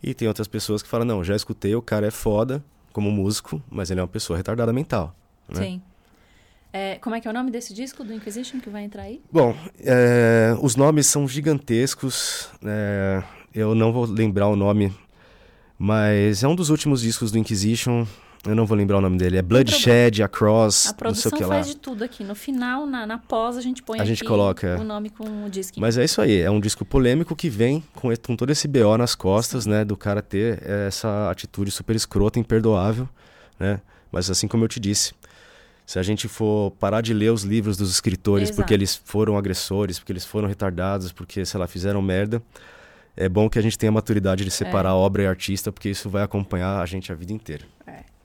E 0.07 0.13
tem 0.13 0.29
outras 0.29 0.47
pessoas 0.47 0.83
que 0.83 0.89
falam, 0.89 1.07
não, 1.07 1.25
já 1.25 1.35
escutei, 1.35 1.75
o 1.75 1.81
cara 1.81 2.07
é 2.07 2.11
foda 2.11 2.63
como 2.93 3.11
músico, 3.11 3.63
mas 3.71 3.91
ele 3.91 4.01
é 4.01 4.03
uma 4.03 4.09
pessoa 4.09 4.37
retardada 4.37 4.71
mental. 4.71 5.17
Né? 5.49 5.63
Sim. 5.63 5.83
É, 6.71 6.97
como 6.97 7.17
é 7.17 7.21
que 7.23 7.27
é 7.27 7.31
o 7.31 7.35
nome 7.35 7.51
desse 7.51 7.73
disco 7.73 8.05
do 8.05 8.13
Inquisition 8.13 8.61
que 8.61 8.69
vai 8.69 8.85
entrar 8.85 9.05
aí? 9.05 9.23
Bom, 9.33 9.57
é, 9.81 10.55
os 10.61 10.77
nomes 10.77 11.07
são 11.07 11.27
gigantescos. 11.27 12.51
É, 12.63 13.23
eu 13.55 13.75
não 13.75 13.95
vou 13.95 14.05
lembrar 14.05 14.49
o 14.49 14.57
nome, 14.57 14.95
mas 15.79 16.45
é 16.45 16.49
um 16.49 16.55
dos 16.55 16.69
últimos 16.69 17.01
discos 17.01 17.33
do 17.33 17.39
Inquisition. 17.39 18.07
Eu 18.47 18.55
não 18.55 18.67
vou 18.67 18.77
lembrar 18.77 18.99
o 18.99 19.01
nome 19.01 19.17
dele. 19.17 19.39
É 19.39 19.43
Bloodshed, 19.43 20.23
Across, 20.23 20.55
A 20.55 20.69
não 20.69 20.71
sei 20.71 20.91
o 20.93 20.97
produção 20.97 21.33
que 21.33 21.43
lá. 21.45 21.49
faz 21.55 21.67
de 21.67 21.77
tudo 21.77 22.05
aqui. 22.05 22.23
No 22.23 22.35
final, 22.35 22.85
na, 22.87 23.07
na 23.07 23.17
pós, 23.19 23.57
a 23.57 23.61
gente 23.63 23.83
põe 23.83 23.99
A 24.01 24.05
gente 24.05 24.23
coloca, 24.23 24.67
é. 24.67 24.77
o 24.77 24.85
nome 24.85 25.09
com 25.09 25.47
o 25.47 25.49
disco. 25.51 25.81
Mas 25.81 25.97
é 25.97 26.05
isso 26.05 26.21
aí, 26.21 26.41
é 26.41 26.51
um 26.51 26.61
disco 26.61 26.85
polêmico 26.85 27.35
que 27.35 27.49
vem 27.49 27.83
com, 27.95 28.15
com 28.17 28.37
todo 28.37 28.51
esse 28.51 28.69
BO 28.69 28.99
nas 28.99 29.15
costas, 29.15 29.65
né? 29.65 29.85
Do 29.85 29.97
cara 29.97 30.21
ter 30.21 30.63
essa 30.69 31.31
atitude 31.31 31.71
super 31.71 31.97
escrota, 31.97 32.39
imperdoável, 32.39 33.09
né? 33.59 33.81
Mas 34.13 34.29
assim 34.31 34.47
como 34.47 34.65
eu 34.65 34.69
te 34.69 34.79
disse, 34.79 35.13
se 35.87 35.99
a 35.99 36.03
gente 36.03 36.29
for 36.29 36.71
parar 36.73 37.01
de 37.01 37.15
ler 37.15 37.31
os 37.33 37.45
livros 37.45 37.77
dos 37.79 37.91
escritores 37.91 38.49
Exato. 38.51 38.57
porque 38.57 38.75
eles 38.75 38.95
foram 39.05 39.39
agressores, 39.39 39.99
porque 39.99 40.13
eles 40.13 40.25
foram 40.25 40.49
retardados, 40.49 41.13
porque, 41.13 41.45
sei 41.47 41.59
lá, 41.59 41.67
fizeram 41.67 42.03
merda, 42.03 42.43
é 43.17 43.29
bom 43.29 43.49
que 43.49 43.59
a 43.59 43.63
gente 43.63 43.79
tenha 43.79 43.89
a 43.91 43.93
maturidade 43.93 44.45
de 44.45 44.51
separar 44.51 44.91
É. 44.91 44.93
obra 44.93 45.23
e 45.23 45.27
artista, 45.27 45.73
porque 45.73 45.89
isso 45.89 46.11
vai 46.11 46.23
acompanhar 46.23 46.81
a 46.81 46.87
gente 46.87 47.11
a 47.11 47.15
vida 47.15 47.33
inteira. 47.33 47.65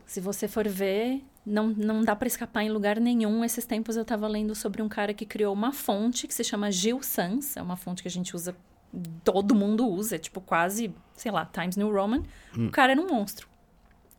Se 0.09 0.19
você 0.19 0.47
for 0.47 0.67
ver, 0.67 1.23
não, 1.45 1.67
não 1.67 2.01
dá 2.01 2.15
pra 2.15 2.27
escapar 2.27 2.63
em 2.63 2.71
lugar 2.71 2.99
nenhum. 2.99 3.45
Esses 3.45 3.63
tempos 3.63 3.95
eu 3.95 4.03
tava 4.03 4.27
lendo 4.27 4.55
sobre 4.55 4.81
um 4.81 4.89
cara 4.89 5.13
que 5.13 5.23
criou 5.23 5.53
uma 5.53 5.71
fonte 5.71 6.25
que 6.25 6.33
se 6.33 6.43
chama 6.43 6.71
Gil 6.71 7.03
Sans. 7.03 7.55
É 7.55 7.61
uma 7.61 7.75
fonte 7.75 8.01
que 8.01 8.07
a 8.07 8.11
gente 8.11 8.35
usa, 8.35 8.55
todo 9.23 9.53
mundo 9.53 9.87
usa. 9.87 10.15
É 10.15 10.17
tipo 10.17 10.41
quase, 10.41 10.91
sei 11.13 11.31
lá, 11.31 11.45
Times 11.45 11.77
New 11.77 11.93
Roman. 11.93 12.23
O 12.57 12.71
cara 12.71 12.93
era 12.93 12.99
um 12.99 13.05
monstro. 13.05 13.47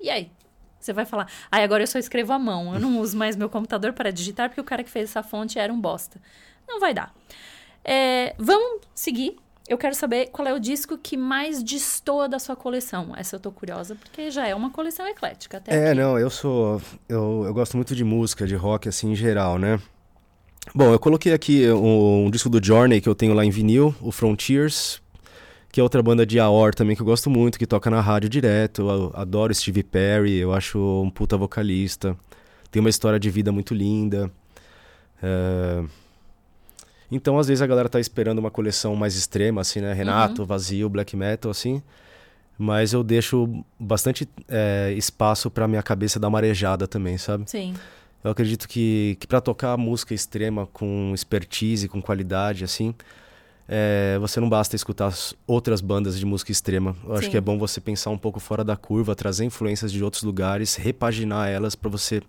E 0.00 0.08
aí? 0.08 0.30
Você 0.78 0.92
vai 0.92 1.04
falar, 1.04 1.28
ai, 1.50 1.64
agora 1.64 1.82
eu 1.82 1.88
só 1.88 1.98
escrevo 1.98 2.32
à 2.32 2.38
mão. 2.38 2.72
Eu 2.72 2.78
não 2.78 3.00
uso 3.00 3.16
mais 3.16 3.34
meu 3.34 3.50
computador 3.50 3.92
para 3.92 4.12
digitar 4.12 4.48
porque 4.48 4.60
o 4.60 4.64
cara 4.64 4.84
que 4.84 4.90
fez 4.90 5.10
essa 5.10 5.24
fonte 5.24 5.58
era 5.58 5.72
um 5.72 5.80
bosta. 5.80 6.20
Não 6.68 6.78
vai 6.78 6.94
dar. 6.94 7.12
É, 7.82 8.36
vamos 8.38 8.82
seguir. 8.94 9.36
Eu 9.70 9.78
quero 9.78 9.94
saber 9.94 10.30
qual 10.32 10.48
é 10.48 10.52
o 10.52 10.58
disco 10.58 10.98
que 10.98 11.16
mais 11.16 11.62
destoa 11.62 12.28
da 12.28 12.40
sua 12.40 12.56
coleção. 12.56 13.14
Essa 13.16 13.36
eu 13.36 13.40
tô 13.40 13.52
curiosa, 13.52 13.94
porque 13.94 14.28
já 14.28 14.44
é 14.44 14.52
uma 14.52 14.70
coleção 14.70 15.06
eclética 15.06 15.58
até 15.58 15.72
É, 15.72 15.90
aqui. 15.92 16.00
não, 16.00 16.18
eu 16.18 16.28
sou. 16.28 16.82
Eu, 17.08 17.44
eu 17.46 17.54
gosto 17.54 17.76
muito 17.76 17.94
de 17.94 18.02
música, 18.02 18.48
de 18.48 18.56
rock, 18.56 18.88
assim, 18.88 19.12
em 19.12 19.14
geral, 19.14 19.60
né? 19.60 19.80
Bom, 20.74 20.92
eu 20.92 20.98
coloquei 20.98 21.32
aqui 21.32 21.70
um, 21.70 22.26
um 22.26 22.30
disco 22.32 22.48
do 22.50 22.62
Journey 22.62 23.00
que 23.00 23.08
eu 23.08 23.14
tenho 23.14 23.32
lá 23.32 23.44
em 23.44 23.50
vinil, 23.50 23.94
o 24.00 24.10
Frontiers, 24.10 25.00
que 25.70 25.78
é 25.78 25.82
outra 25.84 26.02
banda 26.02 26.26
de 26.26 26.40
AOR 26.40 26.74
também 26.74 26.96
que 26.96 27.02
eu 27.02 27.06
gosto 27.06 27.30
muito, 27.30 27.56
que 27.56 27.64
toca 27.64 27.88
na 27.88 28.00
rádio 28.00 28.28
direto. 28.28 28.82
Eu 28.82 29.12
adoro 29.14 29.54
Steve 29.54 29.84
Perry, 29.84 30.34
eu 30.36 30.52
acho 30.52 30.80
um 31.04 31.08
puta 31.10 31.36
vocalista. 31.36 32.16
Tem 32.72 32.80
uma 32.80 32.90
história 32.90 33.20
de 33.20 33.30
vida 33.30 33.52
muito 33.52 33.72
linda. 33.72 34.30
É, 35.22 35.84
Então, 37.10 37.38
às 37.38 37.48
vezes, 37.48 37.60
a 37.60 37.66
galera 37.66 37.88
tá 37.88 37.98
esperando 37.98 38.38
uma 38.38 38.50
coleção 38.50 38.94
mais 38.94 39.16
extrema, 39.16 39.60
assim, 39.60 39.80
né? 39.80 39.92
Renato, 39.92 40.44
vazio, 40.44 40.88
black 40.88 41.16
metal, 41.16 41.50
assim. 41.50 41.82
Mas 42.56 42.92
eu 42.92 43.02
deixo 43.02 43.64
bastante 43.78 44.28
é, 44.48 44.92
espaço 44.96 45.50
pra 45.50 45.66
minha 45.66 45.82
cabeça 45.82 46.20
dar 46.20 46.30
marejada 46.30 46.86
também, 46.86 47.16
sabe? 47.18 47.50
Sim. 47.50 47.74
Eu 48.22 48.30
acredito 48.30 48.68
que, 48.68 49.16
que 49.18 49.26
para 49.26 49.40
tocar 49.40 49.76
música 49.78 50.12
extrema 50.12 50.66
com 50.66 51.12
expertise, 51.14 51.88
com 51.88 52.02
qualidade, 52.02 52.62
assim, 52.62 52.94
é, 53.66 54.18
você 54.18 54.40
não 54.40 54.48
basta 54.48 54.76
escutar 54.76 55.06
as 55.06 55.34
outras 55.46 55.80
bandas 55.80 56.18
de 56.18 56.26
música 56.26 56.52
extrema. 56.52 56.94
Eu 57.04 57.14
acho 57.14 57.24
Sim. 57.24 57.30
que 57.30 57.36
é 57.36 57.40
bom 57.40 57.56
você 57.56 57.80
pensar 57.80 58.10
um 58.10 58.18
pouco 58.18 58.38
fora 58.38 58.62
da 58.62 58.76
curva, 58.76 59.14
trazer 59.14 59.44
influências 59.44 59.90
de 59.90 60.04
outros 60.04 60.22
lugares, 60.22 60.74
repaginar 60.74 61.48
elas 61.48 61.74
para 61.74 61.88
você 61.88 62.20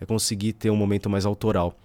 é, 0.00 0.06
conseguir 0.06 0.54
ter 0.54 0.70
um 0.70 0.76
momento 0.76 1.08
mais 1.08 1.24
autoral. 1.24 1.76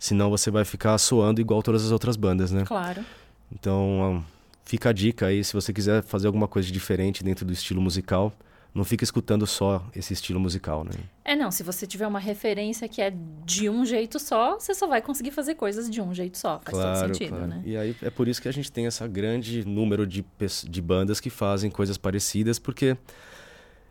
Senão 0.00 0.30
você 0.30 0.50
vai 0.50 0.64
ficar 0.64 0.96
soando 0.96 1.42
igual 1.42 1.62
todas 1.62 1.84
as 1.84 1.92
outras 1.92 2.16
bandas, 2.16 2.50
né? 2.50 2.64
Claro. 2.66 3.04
Então, 3.52 4.22
ah, 4.24 4.30
fica 4.64 4.88
a 4.88 4.92
dica 4.92 5.26
aí, 5.26 5.44
se 5.44 5.52
você 5.52 5.74
quiser 5.74 6.02
fazer 6.02 6.26
alguma 6.26 6.48
coisa 6.48 6.72
diferente 6.72 7.22
dentro 7.22 7.44
do 7.44 7.52
estilo 7.52 7.82
musical, 7.82 8.32
não 8.74 8.82
fica 8.82 9.04
escutando 9.04 9.46
só 9.46 9.84
esse 9.94 10.14
estilo 10.14 10.40
musical, 10.40 10.84
né? 10.84 10.92
É, 11.22 11.36
não, 11.36 11.50
se 11.50 11.62
você 11.62 11.86
tiver 11.86 12.06
uma 12.06 12.18
referência 12.18 12.88
que 12.88 13.02
é 13.02 13.12
de 13.44 13.68
um 13.68 13.84
jeito 13.84 14.18
só, 14.18 14.58
você 14.58 14.72
só 14.74 14.86
vai 14.86 15.02
conseguir 15.02 15.32
fazer 15.32 15.54
coisas 15.54 15.90
de 15.90 16.00
um 16.00 16.14
jeito 16.14 16.38
só. 16.38 16.58
Faz 16.64 16.78
todo 16.78 16.96
sentido, 16.96 17.36
claro. 17.36 17.46
né? 17.46 17.62
E 17.66 17.76
aí 17.76 17.94
é 18.00 18.08
por 18.08 18.26
isso 18.26 18.40
que 18.40 18.48
a 18.48 18.52
gente 18.52 18.72
tem 18.72 18.86
essa 18.86 19.06
grande 19.06 19.66
número 19.66 20.06
de, 20.06 20.24
de 20.66 20.80
bandas 20.80 21.20
que 21.20 21.28
fazem 21.28 21.70
coisas 21.70 21.98
parecidas, 21.98 22.58
porque 22.58 22.96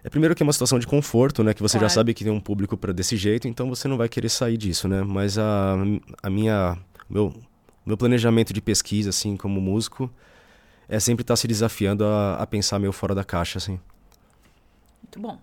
é 0.04 0.10
primeiro 0.10 0.34
que 0.36 0.41
é 0.41 0.45
uma 0.45 0.54
situação 0.54 0.80
de 0.80 0.88
conforto, 0.88 1.43
né? 1.43 1.54
Que 1.54 1.62
você 1.62 1.78
Claro. 1.78 1.89
já 1.89 1.95
sabe 1.95 2.14
que 2.14 2.24
tem 2.24 2.32
um 2.32 2.39
público 2.39 2.78
para 2.78 2.91
desse 2.93 3.16
jeito, 3.18 3.47
então 3.47 3.68
você 3.70 3.88
não 3.88 3.97
vai 3.97 4.08
querer 4.10 4.30
sair 4.30 4.58
disso, 4.58 4.88
né? 4.88 5.02
Mas 5.04 5.38
a, 5.38 5.76
a 6.24 6.30
minha 6.30 6.78
meu 7.10 7.34
meu 7.86 7.97
planejamento 7.97 8.54
de 8.54 8.62
pesquisa, 8.62 9.10
assim, 9.10 9.36
como 9.36 9.60
músico, 9.60 10.12
é 10.88 11.00
sempre 11.00 11.24
estar 11.24 11.36
se 11.36 11.47
desafiando 11.47 12.06
a, 12.06 12.36
a 12.36 12.45
pensar 12.45 12.78
meio 12.78 12.91
fora 12.91 13.16
da 13.16 13.24
caixa, 13.24 13.58
assim. 13.58 13.80
Muito 15.02 15.20
bom. 15.20 15.39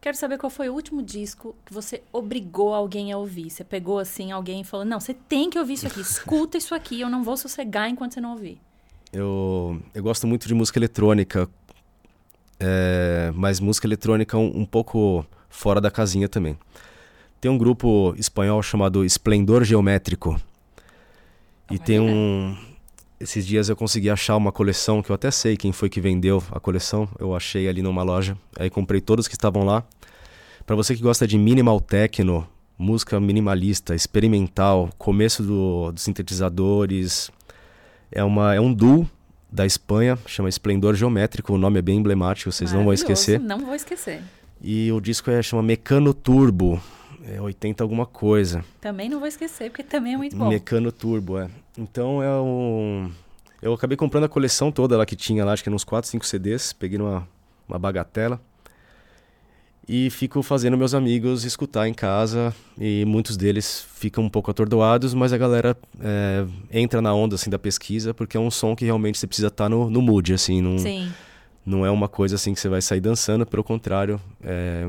Quero 0.00 0.16
saber 0.16 0.38
qual 0.38 0.50
foi 0.50 0.68
o 0.68 0.74
último 0.74 1.02
disco 1.02 1.56
que 1.64 1.72
você 1.74 2.02
obrigou 2.12 2.72
alguém 2.74 3.10
a 3.12 3.18
ouvir. 3.18 3.50
Você 3.50 3.64
pegou 3.64 3.98
assim 3.98 4.30
alguém 4.30 4.60
e 4.60 4.64
falou: 4.64 4.84
Não, 4.86 5.00
você 5.00 5.12
tem 5.14 5.48
que 5.50 5.58
ouvir 5.58 5.74
isso 5.74 5.86
aqui, 5.86 6.00
escuta 6.02 6.56
isso 6.58 6.74
aqui, 6.74 7.00
eu 7.00 7.08
não 7.08 7.22
vou 7.24 7.36
sossegar 7.36 7.88
enquanto 7.88 8.14
você 8.14 8.20
não 8.20 8.32
ouvir. 8.32 8.60
Eu, 9.12 9.80
eu 9.94 10.02
gosto 10.02 10.26
muito 10.26 10.46
de 10.46 10.52
música 10.54 10.78
eletrônica, 10.78 11.48
é, 12.60 13.30
mas 13.34 13.60
música 13.60 13.86
eletrônica 13.86 14.36
um, 14.36 14.60
um 14.60 14.64
pouco 14.64 15.24
fora 15.48 15.80
da 15.80 15.90
casinha 15.90 16.28
também. 16.28 16.56
Tem 17.40 17.50
um 17.50 17.58
grupo 17.58 18.14
espanhol 18.18 18.62
chamado 18.62 19.04
Esplendor 19.04 19.62
Geométrico. 19.64 20.40
E 21.70 21.78
tem 21.78 22.00
um. 22.00 22.56
Esses 23.20 23.46
dias 23.46 23.68
eu 23.68 23.76
consegui 23.76 24.10
achar 24.10 24.36
uma 24.36 24.52
coleção 24.52 25.02
que 25.02 25.10
eu 25.10 25.14
até 25.14 25.30
sei 25.30 25.56
quem 25.56 25.72
foi 25.72 25.88
que 25.88 26.00
vendeu 26.00 26.42
a 26.50 26.58
coleção. 26.58 27.08
Eu 27.18 27.34
achei 27.34 27.68
ali 27.68 27.82
numa 27.82 28.02
loja. 28.02 28.36
Aí 28.58 28.70
comprei 28.70 29.00
todos 29.00 29.28
que 29.28 29.34
estavam 29.34 29.64
lá. 29.64 29.84
Pra 30.66 30.74
você 30.74 30.94
que 30.94 31.02
gosta 31.02 31.26
de 31.26 31.38
minimal 31.38 31.80
techno, 31.80 32.46
música 32.76 33.18
minimalista, 33.18 33.94
experimental, 33.94 34.90
começo 34.98 35.42
do, 35.42 35.92
dos 35.92 36.02
sintetizadores, 36.02 37.30
é, 38.10 38.22
uma, 38.22 38.54
é 38.54 38.60
um 38.60 38.72
duo 38.72 39.08
da 39.50 39.64
Espanha, 39.64 40.18
chama 40.26 40.48
Esplendor 40.48 40.94
Geométrico, 40.94 41.54
o 41.54 41.58
nome 41.58 41.78
é 41.78 41.82
bem 41.82 41.98
emblemático, 41.98 42.52
vocês 42.52 42.72
não 42.72 42.84
vão 42.84 42.92
esquecer. 42.92 43.40
Não 43.40 43.58
vou 43.58 43.74
esquecer. 43.74 44.22
E 44.60 44.90
o 44.92 45.00
disco 45.00 45.30
é, 45.30 45.42
chama 45.42 45.62
Mecano 45.62 46.12
Turbo, 46.12 46.80
é 47.26 47.40
80 47.40 47.82
alguma 47.82 48.06
coisa. 48.06 48.64
Também 48.80 49.08
não 49.08 49.18
vou 49.18 49.28
esquecer, 49.28 49.70
porque 49.70 49.82
também 49.82 50.14
é 50.14 50.16
muito 50.16 50.36
bom. 50.36 50.48
Mecano 50.48 50.92
Turbo, 50.92 51.38
é. 51.38 51.48
Então 51.76 52.22
é 52.22 52.40
um... 52.40 53.10
Eu 53.60 53.72
acabei 53.72 53.96
comprando 53.96 54.24
a 54.24 54.28
coleção 54.28 54.70
toda 54.70 54.96
lá 54.96 55.04
que 55.04 55.16
tinha 55.16 55.44
lá, 55.44 55.52
acho 55.52 55.62
que 55.62 55.68
eram 55.68 55.76
uns 55.76 55.84
4, 55.84 56.08
5 56.10 56.26
CDs, 56.26 56.72
peguei 56.72 56.98
numa 56.98 57.26
uma 57.68 57.78
bagatela. 57.78 58.40
E 59.88 60.10
fico 60.10 60.42
fazendo 60.42 60.76
meus 60.76 60.92
amigos 60.92 61.44
escutar 61.44 61.88
em 61.88 61.94
casa, 61.94 62.54
e 62.78 63.06
muitos 63.06 63.38
deles 63.38 63.86
ficam 63.94 64.22
um 64.24 64.28
pouco 64.28 64.50
atordoados, 64.50 65.14
mas 65.14 65.32
a 65.32 65.38
galera 65.38 65.74
é, 65.98 66.44
entra 66.70 67.00
na 67.00 67.14
onda 67.14 67.36
assim 67.36 67.48
da 67.48 67.58
pesquisa, 67.58 68.12
porque 68.12 68.36
é 68.36 68.40
um 68.40 68.50
som 68.50 68.76
que 68.76 68.84
realmente 68.84 69.18
você 69.18 69.26
precisa 69.26 69.48
estar 69.48 69.66
no, 69.70 69.88
no 69.88 70.02
mood, 70.02 70.34
assim, 70.34 70.60
não, 70.60 70.78
Sim. 70.78 71.10
não 71.64 71.86
é 71.86 71.90
uma 71.90 72.06
coisa 72.06 72.34
assim 72.34 72.52
que 72.52 72.60
você 72.60 72.68
vai 72.68 72.82
sair 72.82 73.00
dançando, 73.00 73.46
pelo 73.46 73.64
contrário, 73.64 74.20
é 74.44 74.86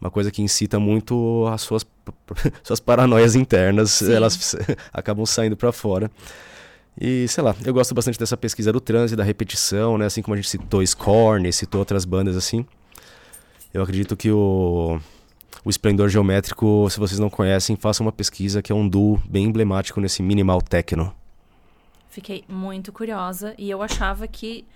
uma 0.00 0.10
coisa 0.10 0.30
que 0.30 0.40
incita 0.40 0.78
muito 0.78 1.48
as 1.52 1.62
suas, 1.62 1.84
suas 2.62 2.78
paranoias 2.78 3.34
internas, 3.34 3.90
Sim. 3.90 4.12
elas 4.12 4.54
acabam 4.92 5.26
saindo 5.26 5.56
para 5.56 5.72
fora. 5.72 6.08
E, 7.00 7.26
sei 7.26 7.42
lá, 7.42 7.56
eu 7.64 7.74
gosto 7.74 7.92
bastante 7.92 8.18
dessa 8.18 8.36
pesquisa 8.36 8.72
do 8.72 8.80
transe, 8.80 9.16
da 9.16 9.24
repetição, 9.24 9.96
né? 9.96 10.06
Assim 10.06 10.20
como 10.22 10.34
a 10.34 10.36
gente 10.36 10.48
citou 10.48 10.84
Scorn, 10.86 11.50
citou 11.52 11.78
outras 11.80 12.04
bandas 12.04 12.36
assim. 12.36 12.66
Eu 13.72 13.82
acredito 13.82 14.16
que 14.16 14.30
o, 14.30 15.00
o 15.64 15.70
Esplendor 15.70 16.08
Geométrico, 16.08 16.88
se 16.90 16.98
vocês 16.98 17.18
não 17.18 17.30
conhecem, 17.30 17.76
façam 17.76 18.04
uma 18.04 18.12
pesquisa 18.12 18.60
que 18.60 18.70
é 18.70 18.74
um 18.74 18.86
duo 18.86 19.20
bem 19.28 19.44
emblemático 19.44 20.00
nesse 20.00 20.22
minimal 20.22 20.60
techno. 20.60 21.14
Fiquei 22.10 22.44
muito 22.46 22.92
curiosa 22.92 23.54
e 23.56 23.70
eu 23.70 23.82
achava 23.82 24.28
que 24.28 24.66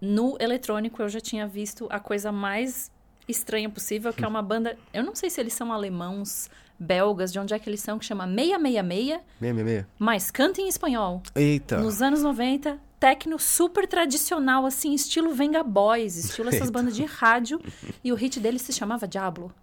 no 0.00 0.36
eletrônico 0.40 1.00
eu 1.00 1.08
já 1.08 1.20
tinha 1.20 1.46
visto 1.46 1.86
a 1.90 2.00
coisa 2.00 2.32
mais 2.32 2.90
estranha 3.28 3.70
possível, 3.70 4.12
que 4.12 4.24
é 4.24 4.28
uma 4.28 4.42
banda. 4.42 4.76
Eu 4.92 5.04
não 5.04 5.14
sei 5.14 5.30
se 5.30 5.40
eles 5.40 5.54
são 5.54 5.72
alemãos, 5.72 6.50
belgas, 6.78 7.32
de 7.32 7.38
onde 7.38 7.54
é 7.54 7.58
que 7.58 7.68
eles 7.68 7.80
são, 7.80 7.98
que 7.98 8.04
chama 8.04 8.26
666, 8.26 9.20
666. 9.38 9.86
mas 9.98 10.30
canta 10.30 10.60
em 10.60 10.68
espanhol. 10.68 11.22
Eita! 11.34 11.78
Nos 11.78 12.02
anos 12.02 12.22
90, 12.22 12.78
techno 13.04 13.38
super 13.38 13.86
tradicional, 13.86 14.64
assim, 14.64 14.94
estilo 14.94 15.34
Venga 15.34 15.62
Boys, 15.62 16.16
estilo 16.16 16.48
essas 16.48 16.70
bandas 16.70 16.96
de 16.96 17.04
rádio. 17.04 17.60
E 18.02 18.10
o 18.10 18.14
hit 18.14 18.40
deles 18.40 18.62
se 18.62 18.72
chamava 18.72 19.06
Diablo. 19.06 19.54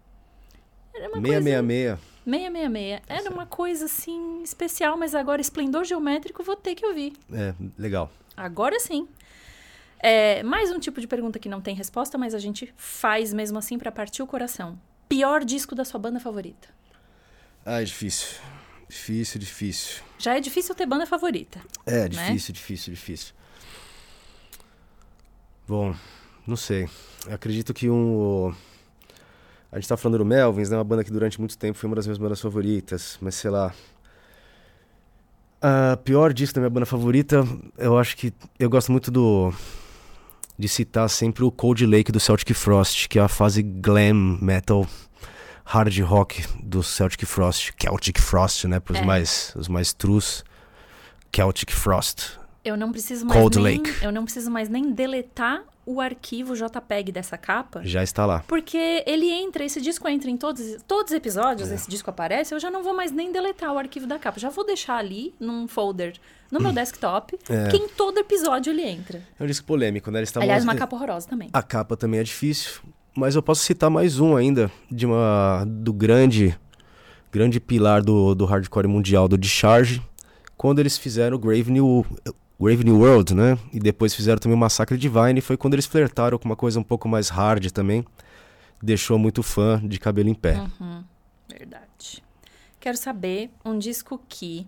Era 0.94 1.08
uma 1.08 1.20
coisa 1.20 1.42
666. 1.42 2.00
666. 2.24 3.02
Era 3.10 3.34
uma 3.34 3.46
coisa 3.48 3.86
assim 3.86 4.44
especial, 4.44 4.96
mas 4.96 5.16
agora 5.16 5.42
esplendor 5.42 5.84
geométrico 5.86 6.44
vou 6.44 6.56
ter 6.56 6.76
que 6.76 6.86
ouvir. 6.86 7.14
É, 7.34 7.56
legal. 7.80 8.12
Agora 8.38 8.80
sim. 8.80 9.08
É, 10.00 10.44
mais 10.44 10.72
um 10.72 10.78
tipo 10.78 11.02
de 11.02 11.08
pergunta 11.08 11.40
que 11.40 11.50
não 11.50 11.62
tem 11.62 11.74
resposta, 11.74 12.20
mas 12.20 12.36
a 12.36 12.40
gente 12.40 12.72
faz 12.78 13.34
mesmo 13.34 13.58
assim 13.58 13.80
pra 13.80 13.92
partir 13.92 14.22
o 14.22 14.28
coração. 14.28 14.80
Pior 15.10 15.44
disco 15.44 15.74
da 15.74 15.84
sua 15.84 16.00
banda 16.00 16.20
favorita? 16.20 16.68
Ah, 17.66 17.82
é 17.82 17.84
difícil. 17.86 18.38
Difícil, 18.92 19.40
difícil. 19.40 20.02
Já 20.20 20.36
é 20.36 20.42
difícil 20.42 20.76
ter 20.76 20.86
banda 20.86 21.06
favorita. 21.06 21.62
É, 21.86 22.02
Né? 22.02 22.10
difícil, 22.10 22.54
difícil, 22.54 22.94
difícil. 22.94 23.34
Bom, 25.66 25.96
não 26.46 26.58
sei. 26.58 26.90
Eu 27.26 27.34
acredito 27.34 27.74
que 27.74 27.90
um. 27.90 28.54
A 29.72 29.80
gente 29.80 29.88
tá 29.88 29.96
falando 29.96 30.18
do 30.18 30.26
Melvins, 30.26 30.70
né? 30.70 30.76
Uma 30.76 30.84
banda 30.84 31.06
que 31.06 31.12
durante 31.12 31.40
muito 31.40 31.58
tempo 31.58 31.78
foi 31.78 31.88
uma 31.88 31.96
das 31.96 32.06
minhas 32.06 32.18
bandas 32.18 32.42
favoritas, 32.42 33.18
mas 33.22 33.36
sei 33.36 33.50
lá. 33.50 33.74
A 35.62 35.96
pior 35.96 36.34
disco 36.34 36.56
da 36.56 36.60
minha 36.60 36.70
banda 36.70 36.86
favorita, 36.86 37.48
eu 37.78 37.98
acho 37.98 38.18
que 38.18 38.34
eu 38.60 38.70
gosto 38.70 38.92
muito 38.92 39.10
do 39.10 39.54
de 40.60 40.68
citar 40.68 41.10
sempre 41.10 41.46
o 41.46 41.52
Cold 41.52 41.86
Lake 41.86 42.12
do 42.12 42.20
Celtic 42.20 42.54
Frost, 42.54 43.08
que 43.08 43.18
é 43.18 43.22
a 43.22 43.30
fase 43.30 43.64
glam 43.64 44.38
metal 44.42 44.86
hard 45.66 45.98
rock 46.00 46.44
do 46.64 46.82
Celtic 46.84 47.26
Frost, 47.26 47.72
Celtic 47.80 48.20
Frost, 48.20 48.66
né, 48.68 48.80
para 48.80 48.94
os 48.94 49.00
É. 49.00 49.04
mais 49.06 49.54
os 49.56 49.68
mais 49.68 49.94
trus. 49.94 50.44
Celtic 51.34 51.72
Frost. 51.72 52.38
Eu 52.64 52.78
não 52.78 52.92
preciso 52.92 53.26
mais 53.26 53.40
Cold 53.40 53.60
nem, 53.60 53.78
Lake. 53.78 54.04
eu 54.04 54.12
não 54.12 54.24
preciso 54.24 54.52
mais 54.52 54.70
nem 54.70 54.92
deletar 54.92 55.64
o 55.84 56.00
arquivo 56.00 56.54
JPEG 56.56 57.12
dessa 57.12 57.36
capa. 57.38 57.82
Já 57.84 58.04
está 58.04 58.24
lá. 58.26 58.44
Porque 58.48 59.04
ele 59.08 59.32
entra, 59.32 59.64
esse 59.64 59.82
disco 59.82 60.08
entra 60.08 60.30
em 60.30 60.38
todos, 60.38 60.62
todos 60.88 61.12
os 61.12 61.18
episódios, 61.18 61.72
esse 61.72 61.90
disco 61.90 62.10
aparece, 62.12 62.54
eu 62.54 62.60
já 62.60 62.70
não 62.70 62.84
vou 62.84 62.94
mais 62.94 63.12
nem 63.12 63.32
deletar 63.32 63.74
o 63.74 63.80
arquivo 63.80 64.06
da 64.06 64.20
capa. 64.20 64.40
Já 64.40 64.50
vou 64.50 64.64
deixar 64.64 64.98
ali 64.98 65.34
num 65.40 65.68
folder 65.68 66.14
no 66.52 66.60
meu 66.60 66.72
desktop, 66.72 67.40
É. 67.50 67.70
que 67.70 67.78
em 67.78 67.88
todo 67.88 68.18
episódio 68.20 68.72
ele 68.72 68.84
entra. 68.84 69.22
É 69.40 69.44
um 69.44 69.48
disco 69.48 69.66
polêmico, 69.66 70.12
né? 70.12 70.20
Eles 70.20 70.36
Aliás, 70.38 70.64
uma 70.64 70.76
capa 70.76 70.96
horrorosa 70.96 71.28
também. 71.28 71.50
A 71.52 71.64
capa 71.64 71.98
também 71.98 72.20
é 72.20 72.24
difícil, 72.24 72.82
mas 73.16 73.36
eu 73.36 73.44
posso 73.44 73.64
citar 73.64 73.90
mais 73.90 74.20
um 74.20 74.36
ainda 74.36 74.72
de 74.90 75.06
uma 75.06 75.66
do 75.68 75.92
grande 75.94 76.58
grande 77.32 77.60
pilar 77.60 78.02
do, 78.02 78.36
do 78.36 78.46
hardcore 78.46 78.88
mundial 78.88 79.28
do 79.28 79.38
Discharge, 79.38 80.02
quando 80.58 80.80
eles 80.80 80.98
fizeram 80.98 81.38
o 81.38 81.40
Grave 81.40 81.72
New 81.72 82.06
Grave 82.60 82.84
New 82.84 83.00
World, 83.00 83.34
né? 83.34 83.58
E 83.74 83.80
depois 83.80 84.14
fizeram 84.14 84.38
também 84.38 84.56
o 84.56 84.60
Massacre 84.60 84.98
Divine, 84.98 85.42
foi 85.42 85.58
quando 85.58 85.74
eles 85.74 85.86
flertaram 85.86 86.38
com 86.38 86.46
uma 86.46 86.56
coisa 86.56 86.80
um 86.80 86.84
pouco 86.84 87.08
mais 87.10 87.30
hard 87.30 87.72
também. 87.72 88.06
Deixou 88.82 89.18
muito 89.18 89.42
fã 89.42 89.82
de 89.84 90.00
cabelo 90.00 90.30
em 90.30 90.34
pé. 90.34 90.60
Uhum, 90.80 91.04
verdade. 91.50 92.24
Quero 92.80 92.98
saber 92.98 93.50
um 93.64 93.78
disco 93.78 94.22
que 94.28 94.68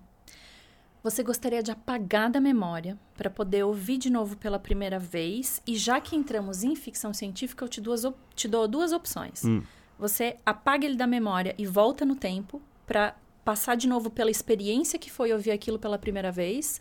você 1.04 1.22
gostaria 1.22 1.62
de 1.62 1.70
apagar 1.70 2.32
da 2.32 2.39
memória 2.39 2.97
para 3.18 3.30
poder 3.30 3.64
ouvir 3.64 3.97
de 3.97 4.10
novo 4.10 4.38
pela 4.38 4.58
primeira 4.58 4.97
vez. 4.97 5.62
E 5.68 5.76
já 5.76 5.99
que 5.99 6.16
entramos 6.16 6.64
em 6.64 6.76
ficção 6.78 7.14
científica, 7.14 7.66
eu 7.66 7.70
te, 7.70 7.82
duas 7.82 8.04
te 8.34 8.47
dou 8.47 8.66
duas 8.70 8.93
opções. 8.93 9.43
Hum. 9.43 9.62
Você 9.99 10.38
apaga 10.45 10.86
ele 10.86 10.95
da 10.95 11.06
memória 11.06 11.54
e 11.58 11.68
volta 11.68 12.06
no 12.06 12.16
tempo 12.16 12.62
para 12.88 13.16
passar 13.43 13.76
de 13.76 13.86
novo 13.86 14.10
pela 14.10 14.32
experiência 14.32 14.97
que 14.97 15.12
foi 15.12 15.34
ouvir 15.34 15.51
aquilo 15.51 15.78
pela 15.78 15.99
primeira 15.99 16.32
vez. 16.32 16.80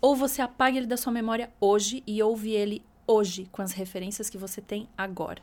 Ou 0.00 0.16
você 0.16 0.42
apaga 0.42 0.76
ele 0.76 0.86
da 0.86 0.96
sua 0.96 1.12
memória 1.12 1.50
hoje 1.60 2.02
e 2.06 2.20
ouve 2.20 2.50
ele 2.50 2.82
hoje, 3.06 3.48
com 3.52 3.62
as 3.62 3.72
referências 3.72 4.28
que 4.28 4.36
você 4.36 4.60
tem 4.60 4.88
agora. 4.98 5.42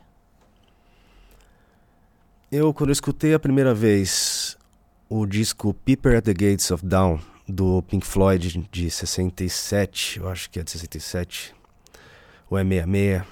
Eu, 2.52 2.74
quando 2.74 2.90
eu 2.90 2.94
escutei 2.94 3.32
a 3.32 3.38
primeira 3.38 3.74
vez 3.74 4.56
o 5.08 5.24
disco 5.24 5.72
Peeper 5.72 6.18
at 6.18 6.24
the 6.24 6.32
Gates 6.34 6.70
of 6.70 6.84
Dawn, 6.84 7.18
do 7.48 7.82
Pink 7.82 8.06
Floyd, 8.06 8.68
de 8.70 8.90
67, 8.90 10.18
eu 10.18 10.28
acho 10.28 10.50
que 10.50 10.60
é 10.60 10.62
de 10.62 10.70
67, 10.70 11.54
ou 12.50 12.58
é 12.58 12.62
66, 12.62 13.22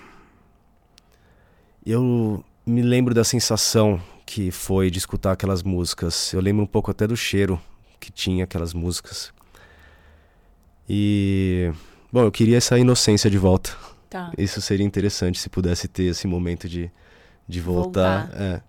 eu 1.85 2.45
me 2.65 2.83
lembro 2.83 3.15
da 3.15 3.23
sensação 3.23 4.01
que 4.25 4.51
foi 4.51 4.91
de 4.91 4.99
escutar 4.99 5.33
aquelas 5.33 5.63
músicas. 5.63 6.33
Eu 6.33 6.41
lembro 6.41 6.65
um 6.65 6.67
pouco 6.67 6.91
até 6.91 7.07
do 7.07 7.17
cheiro 7.17 7.61
que 8.01 8.11
tinha 8.11 8.43
aquelas 8.43 8.75
músicas. 8.75 9.33
E, 10.89 11.73
bom, 12.13 12.23
eu 12.23 12.33
queria 12.33 12.57
essa 12.57 12.77
inocência 12.77 13.31
de 13.31 13.39
volta. 13.39 13.71
Tá. 14.11 14.33
Isso 14.37 14.61
seria 14.61 14.85
interessante 14.85 15.39
se 15.39 15.49
pudesse 15.49 15.87
ter 15.87 16.05
esse 16.05 16.27
momento 16.27 16.69
de, 16.69 16.91
de 17.47 17.61
voltar. 17.61 18.27
Voltar. 18.27 18.43
É. 18.43 18.63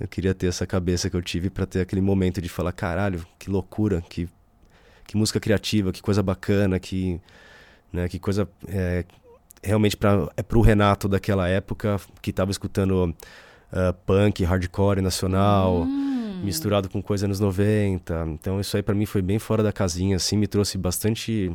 Eu 0.00 0.08
queria 0.08 0.34
ter 0.34 0.46
essa 0.46 0.66
cabeça 0.66 1.08
que 1.08 1.16
eu 1.16 1.22
tive 1.22 1.50
pra 1.50 1.66
ter 1.66 1.80
aquele 1.80 2.00
momento 2.00 2.40
de 2.40 2.48
falar, 2.48 2.72
caralho, 2.72 3.24
que 3.38 3.48
loucura, 3.48 4.02
que, 4.08 4.28
que 5.06 5.16
música 5.16 5.38
criativa, 5.40 5.92
que 5.92 6.02
coisa 6.02 6.22
bacana, 6.22 6.78
que, 6.78 7.20
né, 7.92 8.08
que 8.08 8.18
coisa 8.18 8.48
é, 8.68 9.04
realmente 9.62 9.96
pra, 9.96 10.28
é 10.36 10.42
pro 10.42 10.60
Renato 10.60 11.08
daquela 11.08 11.48
época 11.48 12.00
que 12.22 12.32
tava 12.32 12.50
escutando 12.50 13.14
ah, 13.72 13.92
punk, 14.06 14.44
hardcore 14.44 15.00
nacional, 15.00 15.84
Hum. 15.84 16.40
misturado 16.42 16.88
com 16.88 17.02
coisa 17.02 17.26
anos 17.26 17.40
90. 17.40 18.26
Então 18.28 18.60
isso 18.60 18.76
aí 18.76 18.82
pra 18.82 18.94
mim 18.94 19.06
foi 19.06 19.22
bem 19.22 19.38
fora 19.38 19.62
da 19.62 19.72
casinha, 19.72 20.16
assim, 20.16 20.36
me 20.36 20.46
trouxe 20.46 20.76
bastante 20.78 21.50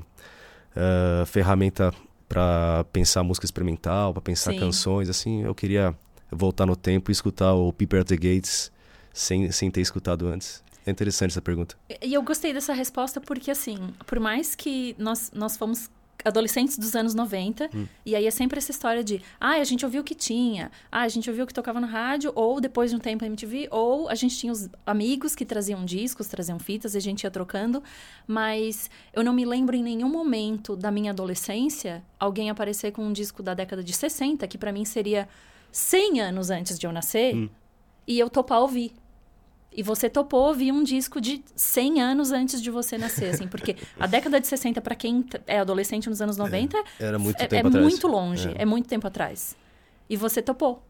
ah, 0.76 1.24
ferramenta 1.26 1.94
pra 2.28 2.86
pensar 2.94 3.24
música 3.24 3.46
experimental, 3.46 4.14
pra 4.14 4.22
pensar 4.22 4.52
Sim. 4.52 4.60
canções, 4.60 5.10
assim, 5.10 5.44
eu 5.44 5.56
queria 5.56 5.96
voltar 6.32 6.66
no 6.66 6.76
tempo 6.76 7.10
e 7.10 7.14
escutar 7.14 7.54
o 7.54 7.74
Peeper 7.74 8.02
at 8.02 8.08
the 8.08 8.16
Gates 8.16 8.72
sem, 9.12 9.52
sem 9.52 9.72
ter 9.72 9.82
escutado 9.82 10.28
antes. 10.28 10.64
É 10.86 10.92
interessante 10.92 11.32
essa 11.32 11.42
pergunta. 11.42 11.76
E 12.02 12.14
eu 12.14 12.22
gostei 12.22 12.54
dessa 12.54 12.74
resposta 12.74 13.20
porque, 13.20 13.52
assim, 13.52 13.94
por 14.06 14.20
mais 14.20 14.56
que 14.56 14.96
nós, 14.98 15.32
nós 15.34 15.58
fomos 15.58 15.90
adolescentes 16.24 16.78
dos 16.78 16.96
anos 16.96 17.14
90, 17.14 17.70
e 18.06 18.16
aí 18.16 18.26
é 18.26 18.32
sempre 18.32 18.58
essa 18.58 18.72
história 18.72 19.04
de, 19.04 19.22
ah, 19.40 19.52
a 19.52 19.64
gente 19.64 19.86
ouviu 19.86 20.02
o 20.02 20.04
que 20.04 20.16
tinha, 20.16 20.72
ah, 20.92 21.02
a 21.02 21.08
gente 21.08 21.30
ouviu 21.30 21.46
o 21.46 21.48
que 21.48 21.54
tocava 21.54 21.80
no 21.80 21.88
rádio, 21.88 22.32
ou 22.36 22.60
depois 22.60 22.92
de 22.92 22.98
um 22.98 23.00
tempo 23.00 23.24
a 23.24 23.28
MTV, 23.28 23.70
ou 23.72 24.10
a 24.10 24.16
gente 24.16 24.38
tinha 24.38 24.52
os 24.52 24.70
amigos 24.86 25.36
que 25.36 25.46
traziam 25.46 25.86
discos, 25.86 26.28
traziam 26.28 26.60
fitas, 26.60 26.94
e 26.94 26.98
a 26.98 27.02
gente 27.02 27.24
ia 27.24 27.32
trocando, 27.32 27.82
mas 28.28 28.90
eu 29.14 29.24
não 29.24 29.34
me 29.34 29.46
lembro 29.46 29.76
em 29.76 29.84
nenhum 29.84 30.10
momento 30.10 30.76
da 30.76 30.92
minha 30.92 31.12
adolescência 31.12 32.04
alguém 32.20 32.50
aparecer 32.50 32.92
com 32.92 33.06
um 33.06 33.14
disco 33.14 33.42
da 33.42 33.54
década 33.54 33.84
de 33.84 33.94
60, 33.94 34.46
que 34.48 34.58
pra 34.58 34.72
mim 34.74 34.84
seria 34.84 35.28
100 35.72 36.20
anos 36.20 36.50
antes 36.50 36.78
de 36.78 36.86
eu 36.86 36.92
nascer, 36.92 37.50
e 38.06 38.20
eu 38.20 38.30
topar 38.30 38.60
ouvir. 38.60 38.92
E 39.72 39.84
você 39.84 40.10
topou 40.10 40.48
ouvir 40.48 40.72
um 40.72 40.84
disco 40.84 41.22
de 41.22 41.44
100 41.56 42.02
anos 42.02 42.32
antes 42.32 42.62
de 42.62 42.72
você 42.72 42.98
nascer, 42.98 43.30
assim, 43.30 43.48
porque 43.48 43.76
a 44.00 44.08
década 44.08 44.40
de 44.40 44.48
60, 44.48 44.82
pra 44.82 44.96
quem 44.96 45.24
é 45.46 45.60
adolescente 45.60 46.10
nos 46.10 46.22
anos 46.22 46.38
90, 46.38 46.76
Era 47.00 47.20
muito 47.20 47.40
é, 47.42 47.48
tempo 47.48 47.68
é 47.68 47.70
atrás. 47.70 47.86
muito 47.86 48.08
longe, 48.08 48.50
É. 48.58 48.64
é. 48.64 48.66
muito 48.66 48.88
tempo 48.90 49.06
atrás. 49.08 49.56
E 50.10 50.18
você 50.18 50.42
topou. 50.42 50.84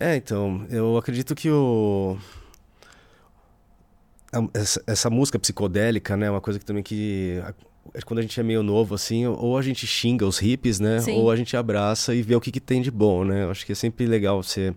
É, 0.00 0.16
então, 0.16 0.66
eu 0.70 0.96
acredito 0.96 1.34
que 1.34 1.50
o. 1.50 2.16
a- 4.32 4.48
Essa, 4.54 4.82
essa 4.86 5.10
música 5.10 5.38
psicodélica, 5.38 6.16
né, 6.16 6.26
é 6.26 6.30
uma 6.30 6.40
coisa 6.40 6.58
que 6.58 6.64
também 6.64 6.82
que. 6.82 7.40
a- 7.44 7.54
Quando 8.06 8.20
a 8.20 8.22
gente 8.22 8.38
é 8.38 8.42
meio 8.42 8.62
novo, 8.62 8.94
assim, 8.94 9.26
ou 9.26 9.58
a 9.58 9.62
gente 9.62 9.86
xinga 9.86 10.24
os 10.26 10.38
hippies, 10.38 10.78
né? 10.80 11.00
Sim. 11.00 11.16
Ou 11.18 11.30
a 11.30 11.36
gente 11.36 11.56
abraça 11.56 12.14
e 12.14 12.22
vê 12.22 12.34
o 12.34 12.40
que, 12.40 12.50
que 12.50 12.60
tem 12.60 12.80
de 12.80 12.90
bom, 12.92 13.24
né? 13.24 13.42
Eu 13.44 13.50
acho 13.50 13.66
que 13.66 13.72
é 13.72 13.74
sempre 13.74 14.06
legal 14.06 14.42
você 14.42 14.72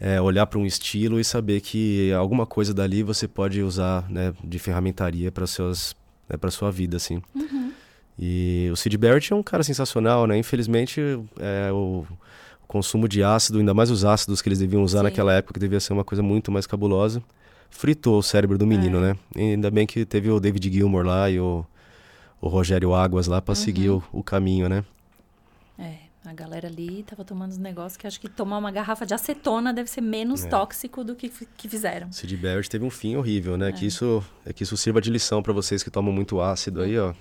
é, 0.00 0.20
olhar 0.20 0.46
para 0.46 0.58
um 0.58 0.64
estilo 0.64 1.20
e 1.20 1.24
saber 1.24 1.60
que 1.60 2.10
alguma 2.14 2.46
coisa 2.46 2.72
dali 2.72 3.02
você 3.02 3.28
pode 3.28 3.62
usar, 3.62 4.10
né, 4.10 4.32
de 4.42 4.58
ferramentaria 4.58 5.30
para 5.30 5.46
suas, 5.46 5.94
né, 6.28 6.36
para 6.38 6.50
sua 6.50 6.70
vida, 6.72 6.96
assim. 6.96 7.20
E 8.18 8.68
o 8.72 8.76
Sid 8.76 8.96
Barrett 8.98 9.32
é 9.32 9.36
um 9.36 9.42
cara 9.42 9.62
sensacional, 9.62 10.26
né? 10.26 10.36
Infelizmente, 10.36 11.00
é, 11.38 11.70
o 11.72 12.04
consumo 12.68 13.08
de 13.08 13.22
ácido, 13.22 13.58
ainda 13.58 13.72
mais 13.72 13.90
os 13.90 14.04
ácidos 14.04 14.42
que 14.42 14.48
eles 14.48 14.58
deviam 14.58 14.82
usar 14.82 14.98
Sim. 14.98 15.04
naquela 15.04 15.32
época, 15.32 15.54
que 15.54 15.60
devia 15.60 15.80
ser 15.80 15.92
uma 15.92 16.04
coisa 16.04 16.22
muito 16.22 16.52
mais 16.52 16.66
cabulosa, 16.66 17.22
fritou 17.70 18.18
o 18.18 18.22
cérebro 18.22 18.58
do 18.58 18.66
menino, 18.66 18.98
É. 18.98 19.00
né? 19.00 19.16
E 19.36 19.40
ainda 19.52 19.70
bem 19.70 19.86
que 19.86 20.04
teve 20.04 20.30
o 20.30 20.38
David 20.38 20.70
Gilmour 20.70 21.04
lá 21.04 21.30
e 21.30 21.40
o, 21.40 21.64
o 22.40 22.48
Rogério 22.48 22.94
Águas 22.94 23.26
lá 23.26 23.40
para 23.40 23.54
seguir 23.54 23.88
o, 23.90 24.02
o 24.12 24.22
caminho, 24.22 24.68
né? 24.68 24.84
A 26.30 26.32
galera 26.32 26.68
ali 26.68 27.02
tava 27.02 27.24
tomando 27.24 27.50
uns 27.50 27.58
negócios 27.58 27.96
que 27.96 28.06
acho 28.06 28.20
que 28.20 28.28
tomar 28.28 28.58
uma 28.58 28.70
garrafa 28.70 29.04
de 29.04 29.12
acetona 29.12 29.74
deve 29.74 29.90
ser 29.90 30.00
menos 30.00 30.44
É. 30.44 30.48
tóxico 30.48 31.02
do 31.02 31.16
que, 31.16 31.28
que 31.56 31.68
fizeram. 31.68 32.12
Sid 32.12 32.36
Barrett 32.36 32.70
teve 32.70 32.84
um 32.84 32.90
fim 32.90 33.16
horrível, 33.16 33.56
né? 33.56 33.70
É. 33.70 33.72
Que 33.72 33.84
isso, 33.84 34.24
é 34.46 34.52
que 34.52 34.62
isso 34.62 34.76
sirva 34.76 35.00
de 35.00 35.10
lição 35.10 35.42
para 35.42 35.52
vocês 35.52 35.82
que 35.82 35.90
tomam 35.90 36.12
muito 36.12 36.40
ácido 36.40 36.82
aí, 36.82 36.96
ó. 36.96 37.12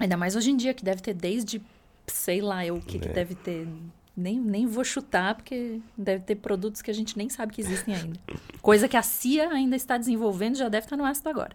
Ainda 0.00 0.16
mais 0.16 0.34
hoje 0.34 0.50
em 0.50 0.56
dia, 0.56 0.74
que 0.74 0.84
deve 0.84 1.00
ter 1.00 1.14
desde, 1.14 1.62
sei 2.08 2.40
lá, 2.40 2.66
eu 2.66 2.74
o 2.74 2.80
que, 2.82 2.98
que 2.98 3.08
É. 3.08 3.12
deve 3.12 3.36
ter. 3.36 3.68
Nem, 4.16 4.40
nem 4.40 4.66
vou 4.66 4.82
chutar, 4.82 5.36
porque 5.36 5.78
deve 5.96 6.24
ter 6.24 6.34
produtos 6.36 6.82
que 6.82 6.90
a 6.90 6.94
gente 6.94 7.16
nem 7.16 7.28
sabe 7.28 7.52
que 7.52 7.60
existem 7.60 7.94
ainda. 7.94 8.18
Coisa 8.60 8.88
que 8.88 8.96
a 8.96 9.02
CIA 9.02 9.48
ainda 9.50 9.76
está 9.76 9.96
desenvolvendo, 9.96 10.56
já 10.56 10.68
deve 10.68 10.86
estar 10.86 10.96
no 10.96 11.04
ácido 11.04 11.28
agora. 11.28 11.54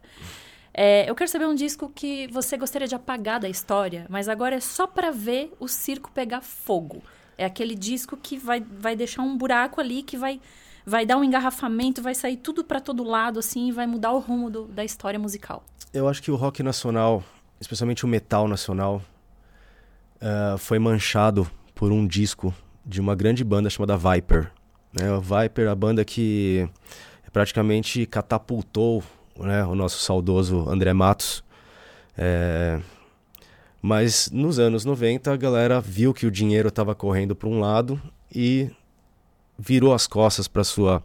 É, 0.74 1.10
eu 1.10 1.16
quero 1.16 1.30
saber 1.30 1.46
um 1.46 1.56
disco 1.56 1.92
que 1.94 2.28
você 2.28 2.58
gostaria 2.58 2.88
de 2.88 2.96
apagar 2.96 3.40
da 3.40 3.50
história, 3.50 4.06
mas 4.10 4.30
agora 4.30 4.56
é 4.56 4.60
só 4.60 4.88
para 4.88 5.12
ver 5.12 5.52
o 5.60 5.68
circo 5.68 6.10
pegar 6.12 6.42
fogo. 6.42 7.02
É 7.38 7.46
aquele 7.46 7.76
disco 7.76 8.16
que 8.16 8.38
vai, 8.38 8.62
vai 8.62 8.96
deixar 8.96 9.22
um 9.22 9.38
buraco 9.38 9.82
ali, 9.82 10.02
que 10.04 10.16
vai, 10.16 10.40
vai 10.86 11.06
dar 11.06 11.18
um 11.18 11.24
engarrafamento, 11.24 12.02
vai 12.02 12.16
sair 12.16 12.38
tudo 12.38 12.64
para 12.64 12.80
todo 12.80 13.04
lado, 13.04 13.40
assim, 13.40 13.68
e 13.68 13.72
vai 13.72 13.86
mudar 13.86 14.12
o 14.12 14.20
rumo 14.20 14.50
do- 14.50 14.66
da 14.68 14.84
história 14.86 15.20
musical. 15.20 15.64
Eu 15.94 16.08
acho 16.08 16.22
que 16.22 16.32
o 16.32 16.36
rock 16.36 16.64
nacional, 16.64 17.24
especialmente 17.60 18.06
o 18.06 18.08
metal 18.08 18.48
nacional, 18.48 19.02
ah, 20.22 20.56
foi 20.58 20.80
manchado 20.80 21.50
por 21.76 21.92
um 21.92 22.06
disco 22.08 22.54
de 22.86 23.02
uma 23.02 23.16
grande 23.16 23.44
banda 23.44 23.70
chamada 23.70 23.98
Viper. 23.98 24.52
Né? 24.94 25.04
Viper, 25.20 25.68
a 25.68 25.76
banda 25.76 26.06
que 26.06 26.70
praticamente 27.34 28.06
catapultou 28.06 29.04
né, 29.38 29.66
o 29.66 29.76
nosso 29.76 30.00
saudoso 30.00 30.70
André 30.70 30.94
Matos. 30.94 31.44
É, 32.18 32.80
Mas 33.82 34.30
nos 34.32 34.60
anos 34.60 34.86
90 34.86 35.32
a 35.32 35.38
galera 35.38 35.82
viu 35.82 36.14
que 36.14 36.26
o 36.26 36.32
dinheiro 36.32 36.70
estava 36.70 36.94
correndo 36.94 37.36
para 37.36 37.50
um 37.50 37.60
lado 37.60 38.02
e 38.34 38.70
virou 39.58 39.94
as 39.94 40.08
costas 40.08 40.48
para 40.48 40.64
sua 40.64 41.04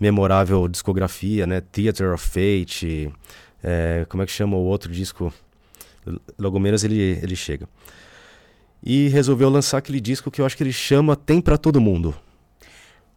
memorável 0.00 0.66
discografia, 0.66 1.46
né? 1.46 1.60
Theater 1.60 2.12
of 2.12 2.24
Fate, 2.24 3.12
é, 3.62 4.04
como 4.08 4.22
é 4.22 4.26
que 4.26 4.32
chama 4.32 4.56
o 4.56 4.64
outro 4.64 4.92
disco? 4.92 5.32
Logo 6.36 6.58
menos 6.58 6.82
ele, 6.82 7.20
ele 7.22 7.36
chega. 7.36 7.68
E 8.82 9.06
resolveu 9.08 9.48
lançar 9.48 9.78
aquele 9.78 10.00
disco 10.00 10.30
que 10.30 10.40
eu 10.40 10.46
acho 10.46 10.56
que 10.56 10.62
ele 10.64 10.72
chama 10.72 11.14
Tem 11.14 11.40
para 11.40 11.56
Todo 11.56 11.80
Mundo. 11.80 12.14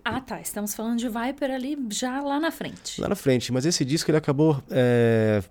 Ah, 0.05 0.21
tá. 0.21 0.39
Estamos 0.39 0.75
falando 0.75 0.99
de 0.99 1.09
Viper 1.09 1.49
ali 1.49 1.75
já 1.89 2.21
lá 2.21 2.39
na 2.39 2.51
frente. 2.51 3.01
Lá 3.01 3.09
na 3.09 3.15
frente, 3.15 3.51
mas 3.51 3.65
esse 3.65 3.83
disco 3.83 4.11
ele 4.11 4.17
acabou. 4.19 4.61
É... 4.69 5.43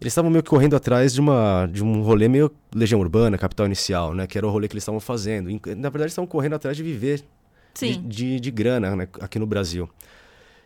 Eles 0.00 0.12
estavam 0.12 0.30
meio 0.30 0.42
que 0.42 0.50
correndo 0.50 0.74
atrás 0.74 1.14
de, 1.14 1.20
uma, 1.20 1.66
de 1.66 1.82
um 1.82 2.02
rolê 2.02 2.28
meio 2.28 2.50
Legião 2.74 3.00
Urbana, 3.00 3.38
Capital 3.38 3.66
Inicial, 3.66 4.14
né? 4.14 4.26
Que 4.26 4.36
era 4.36 4.46
o 4.46 4.50
rolê 4.50 4.66
que 4.66 4.74
eles 4.74 4.82
estavam 4.82 5.00
fazendo. 5.00 5.48
Na 5.48 5.88
verdade, 5.90 6.02
eles 6.02 6.12
estavam 6.12 6.26
correndo 6.26 6.54
atrás 6.54 6.76
de 6.76 6.82
viver 6.82 7.24
de, 7.74 7.96
de, 7.96 8.40
de, 8.40 8.50
grana 8.50 8.96
né? 8.96 9.08
aqui 9.20 9.38
no 9.38 9.46
Brasil. 9.46 9.88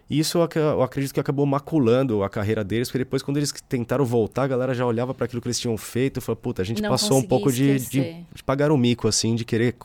E 0.08 0.18
isso 0.18 0.38
eu 0.38 0.82
acredito 0.82 1.12
que 1.12 1.20
acabou 1.20 1.44
maculando 1.46 2.22
a 2.22 2.30
carreira 2.30 2.64
deles, 2.64 2.88
porque 2.88 2.98
depois, 2.98 3.22
quando 3.22 3.36
eles 3.36 3.52
tentaram 3.68 4.04
voltar, 4.04 4.44
a 4.44 4.48
galera 4.48 4.74
já 4.74 4.84
olhava 4.86 5.14
para 5.14 5.26
aquilo 5.26 5.40
que 5.40 5.48
eles 5.48 5.60
tinham 5.60 5.76
feito 5.76 6.18
e 6.18 6.20
falou: 6.20 6.36
puta, 6.36 6.62
a 6.62 6.64
gente 6.64 6.82
Não 6.82 6.90
passou 6.90 7.18
um 7.18 7.22
pouco 7.22 7.52
de, 7.52 7.78
de, 7.78 8.24
de, 8.34 8.42
pagar 8.44 8.70
o 8.70 8.74
um 8.74 8.78
mico, 8.78 9.06
assim, 9.06 9.34
de 9.34 9.44
querer 9.44 9.76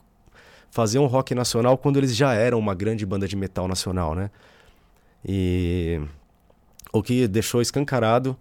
fazer 0.77 0.99
um 0.99 1.07
rock 1.07 1.33
nacional 1.33 1.75
quando 1.75 1.97
eles 1.97 2.15
já 2.15 2.35
eram 2.35 2.59
uma 2.59 2.75
grande 2.75 3.03
banda 3.03 3.27
de 3.27 3.35
metal 3.35 3.67
nacional, 3.67 4.13
né? 4.13 4.29
E 5.27 5.99
o 6.93 7.01
que 7.01 7.27
deixou 7.27 7.63
escancarado 7.63 8.37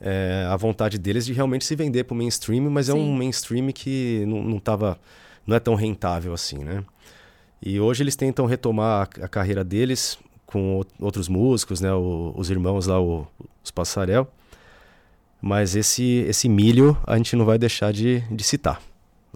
é, 0.00 0.48
a 0.50 0.56
vontade 0.56 0.98
deles 0.98 1.24
de 1.24 1.32
realmente 1.32 1.64
se 1.64 1.76
vender 1.76 2.02
para 2.02 2.14
o 2.14 2.16
mainstream, 2.16 2.68
mas 2.68 2.86
Sim. 2.86 2.92
é 2.92 2.94
um 2.96 3.12
mainstream 3.12 3.70
que 3.70 4.24
não, 4.26 4.42
não, 4.42 4.58
tava, 4.58 4.98
não 5.46 5.54
é 5.54 5.60
tão 5.60 5.76
rentável 5.76 6.34
assim, 6.34 6.58
né? 6.64 6.84
E 7.62 7.78
hoje 7.78 8.02
eles 8.02 8.16
tentam 8.16 8.46
retomar 8.46 9.08
a, 9.20 9.26
a 9.26 9.28
carreira 9.28 9.62
deles 9.62 10.18
com 10.44 10.84
outros 10.98 11.28
músicos, 11.28 11.80
né? 11.80 11.92
O, 11.92 12.34
os 12.36 12.50
irmãos 12.50 12.88
lá, 12.88 13.00
o, 13.00 13.28
os 13.62 13.70
Passarel. 13.70 14.26
Mas 15.40 15.76
esse, 15.76 16.24
esse 16.28 16.48
milho 16.48 16.98
a 17.06 17.16
gente 17.16 17.36
não 17.36 17.44
vai 17.44 17.58
deixar 17.58 17.92
de, 17.92 18.24
de 18.28 18.42
citar. 18.42 18.82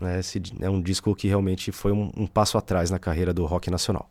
Né? 0.00 0.20
Esse 0.20 0.42
é 0.60 0.68
um 0.68 0.80
disco 0.80 1.14
que 1.14 1.28
realmente 1.28 1.70
foi 1.72 1.92
um, 1.92 2.10
um 2.16 2.26
passo 2.26 2.58
atrás 2.58 2.90
na 2.90 2.98
carreira 2.98 3.32
do 3.32 3.44
rock 3.44 3.70
nacional. 3.70 4.08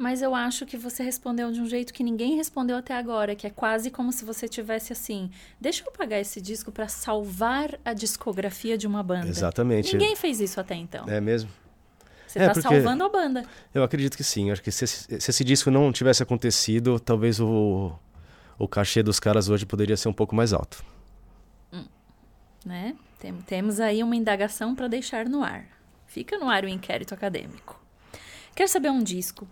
Mas 0.00 0.22
eu 0.22 0.34
acho 0.34 0.64
que 0.64 0.78
você 0.78 1.02
respondeu 1.02 1.52
de 1.52 1.60
um 1.60 1.66
jeito 1.66 1.92
que 1.92 2.02
ninguém 2.02 2.34
respondeu 2.34 2.78
até 2.78 2.96
agora, 2.96 3.34
que 3.36 3.46
é 3.46 3.50
quase 3.50 3.90
como 3.90 4.10
se 4.12 4.24
você 4.24 4.48
tivesse 4.48 4.94
assim: 4.94 5.30
deixa 5.60 5.84
eu 5.84 5.92
pagar 5.92 6.18
esse 6.18 6.40
disco 6.40 6.72
para 6.72 6.88
salvar 6.88 7.78
a 7.84 7.92
discografia 7.92 8.78
de 8.78 8.86
uma 8.86 9.02
banda. 9.02 9.28
Exatamente. 9.28 9.92
Ninguém 9.92 10.16
fez 10.16 10.40
isso 10.40 10.58
até 10.58 10.74
então. 10.74 11.06
É 11.06 11.20
mesmo? 11.20 11.50
Você 12.26 12.38
está 12.38 12.52
é 12.52 12.62
salvando 12.62 13.04
a 13.04 13.10
banda. 13.10 13.44
Eu 13.74 13.82
acredito 13.82 14.16
que 14.16 14.24
sim. 14.24 14.50
Acho 14.50 14.62
que 14.62 14.70
se, 14.70 14.86
se, 14.86 15.06
esse 15.12 15.44
disco 15.44 15.70
não 15.70 15.92
tivesse 15.92 16.22
acontecido, 16.22 16.98
talvez 16.98 17.38
o, 17.38 17.92
o 18.58 18.66
cachê 18.66 19.02
dos 19.02 19.20
caras 19.20 19.50
hoje 19.50 19.66
poderia 19.66 19.98
ser 19.98 20.08
um 20.08 20.14
pouco 20.14 20.34
mais 20.34 20.54
alto. 20.54 20.82
Hum. 21.74 21.84
Né? 22.64 22.96
Tem, 23.20 23.36
temos 23.42 23.78
aí 23.78 24.02
uma 24.02 24.16
indagação 24.16 24.74
para 24.74 24.88
deixar 24.88 25.28
no 25.28 25.44
ar. 25.44 25.66
Fica 26.06 26.38
no 26.38 26.48
ar 26.48 26.64
o 26.64 26.68
inquérito 26.68 27.14
acadêmico. 27.14 27.78
Quer 28.56 28.68
saber 28.68 28.90
um 28.90 29.02
disco 29.02 29.46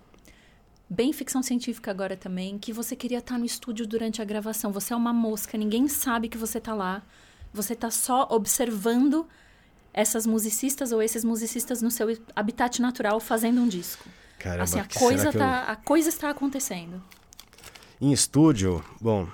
bem 0.91 1.13
ficção 1.13 1.43
científica 1.43 1.91
agora 1.91 2.17
também, 2.17 2.59
que 2.59 2.73
você 2.73 2.97
queria 2.97 3.19
estar 3.19 3.39
no 3.39 3.45
estúdio 3.45 3.87
durante 3.87 4.23
a 4.23 4.25
gravação. 4.25 4.73
Você 4.73 4.95
é 4.95 4.97
uma 4.97 5.13
mosca, 5.13 5.59
ninguém 5.59 5.87
sabe 5.87 6.29
que 6.29 6.39
você 6.39 6.59
está 6.59 6.75
lá. 6.75 7.03
Você 7.53 7.75
está 7.75 7.91
só 7.91 8.27
observando 8.31 9.29
essas 9.93 10.27
musicistas 10.27 10.91
ou 10.93 11.03
esses 11.03 11.25
musicistas 11.25 11.83
no 11.83 11.91
seu 11.91 12.19
habitat 12.35 12.81
natural 12.81 13.21
fazendo 13.21 13.61
um 13.61 13.69
disco. 13.69 14.09
Caramba, 14.39 14.65
assim, 14.65 14.81
a 14.81 14.87
coisa 14.87 15.33
tá, 15.33 15.65
eu... 15.67 15.73
a 15.73 15.77
coisa 15.77 16.09
está 16.09 16.31
acontecendo. 16.31 17.03
Em 18.01 18.13
estúdio, 18.13 18.83
bom, 19.01 19.29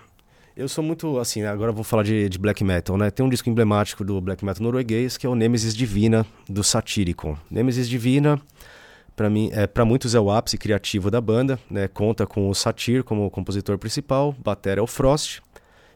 eu 0.57 0.68
sou 0.68 0.84
muito 0.84 1.18
assim, 1.18 1.42
agora 1.42 1.72
vou 1.72 1.84
falar 1.84 2.02
de, 2.02 2.28
de, 2.28 2.38
black 2.38 2.62
metal, 2.62 2.96
né? 2.96 3.11
Tem 3.11 3.24
um 3.24 3.28
disco 3.28 3.48
emblemático 3.50 4.05
do 4.05 4.20
black 4.20 4.44
metal 4.44 4.62
norueguês 4.62 5.16
que 5.16 5.26
é 5.26 5.28
o 5.28 5.34
Nemesis 5.34 5.74
Divina 5.74 6.24
do 6.48 6.62
Satyricon. 6.62 7.36
Nemesis 7.50 7.88
Divina 7.88 8.40
para 9.16 9.30
mim, 9.30 9.50
é, 9.52 9.66
para 9.66 9.84
muitos 9.84 10.14
é 10.14 10.20
o 10.20 10.30
ápice 10.30 10.59
criativo 10.59 11.11
da 11.11 11.20
banda, 11.20 11.59
né? 11.70 11.88
Conta 11.88 12.26
com 12.26 12.48
o 12.48 12.55
Satir 12.55 13.02
como 13.05 13.30
compositor 13.30 13.78
principal, 13.78 14.34
batera 14.44 14.80
é 14.80 14.82
o 14.82 14.86
Frost 14.86 15.40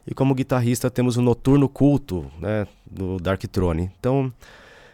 e 0.05 0.13
como 0.13 0.33
guitarrista 0.33 0.89
temos 0.89 1.17
o 1.17 1.21
Noturno 1.21 1.69
Culto, 1.69 2.31
né, 2.39 2.65
do 2.89 3.17
Dark 3.17 3.41
Throne. 3.43 3.91
Então, 3.99 4.33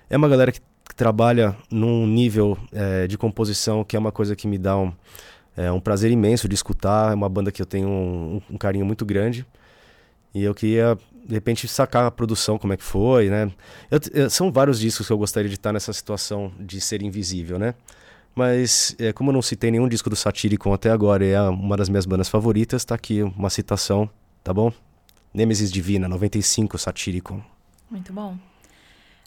é 0.09 0.17
uma 0.17 0.27
galera 0.27 0.51
que 0.51 0.59
trabalha 0.95 1.55
num 1.71 2.05
nível 2.05 2.57
é, 2.71 3.07
de 3.07 3.17
composição 3.17 3.83
que 3.83 3.95
é 3.95 3.99
uma 3.99 4.11
coisa 4.11 4.35
que 4.35 4.47
me 4.47 4.57
dá 4.57 4.77
um, 4.77 4.91
é, 5.55 5.71
um 5.71 5.79
prazer 5.79 6.11
imenso 6.11 6.47
de 6.47 6.55
escutar. 6.55 7.11
É 7.11 7.15
uma 7.15 7.29
banda 7.29 7.51
que 7.51 7.61
eu 7.61 7.65
tenho 7.65 7.87
um, 7.87 8.41
um, 8.49 8.57
carinho 8.57 8.85
muito 8.85 9.05
grande. 9.05 9.45
E 10.33 10.43
eu 10.43 10.53
queria, 10.53 10.97
de 11.25 11.33
repente, 11.33 11.67
sacar 11.67 12.05
a 12.05 12.11
produção, 12.11 12.57
como 12.57 12.73
é 12.73 12.77
que 12.77 12.83
foi, 12.83 13.29
né? 13.29 13.51
Eu, 13.89 13.99
eu, 14.13 14.29
são 14.29 14.51
vários 14.51 14.79
discos 14.79 15.07
que 15.07 15.13
eu 15.13 15.17
gostaria 15.17 15.49
de 15.49 15.55
estar 15.55 15.71
nessa 15.71 15.93
situação 15.93 16.51
de 16.59 16.81
ser 16.81 17.01
invisível, 17.01 17.57
né? 17.57 17.73
Mas, 18.35 18.93
é, 18.99 19.13
como 19.13 19.29
eu 19.29 19.33
não 19.33 19.41
citei 19.41 19.71
nenhum 19.71 19.87
disco 19.87 20.09
do 20.09 20.15
Satyricon 20.15 20.73
até 20.73 20.91
agora 20.91 21.23
e 21.23 21.31
é 21.31 21.41
uma 21.41 21.77
das 21.77 21.87
minhas 21.87 22.05
bandas 22.05 22.27
favoritas, 22.27 22.83
tá 22.83 22.93
aqui 22.93 23.23
uma 23.23 23.49
citação, 23.49 24.09
tá 24.43 24.53
bom? 24.53 24.73
Nemesis 25.33 25.71
Divina, 25.71 26.09
95, 26.09 26.77
Satyricon. 26.77 27.41
Muito 27.89 28.11
bom. 28.11 28.37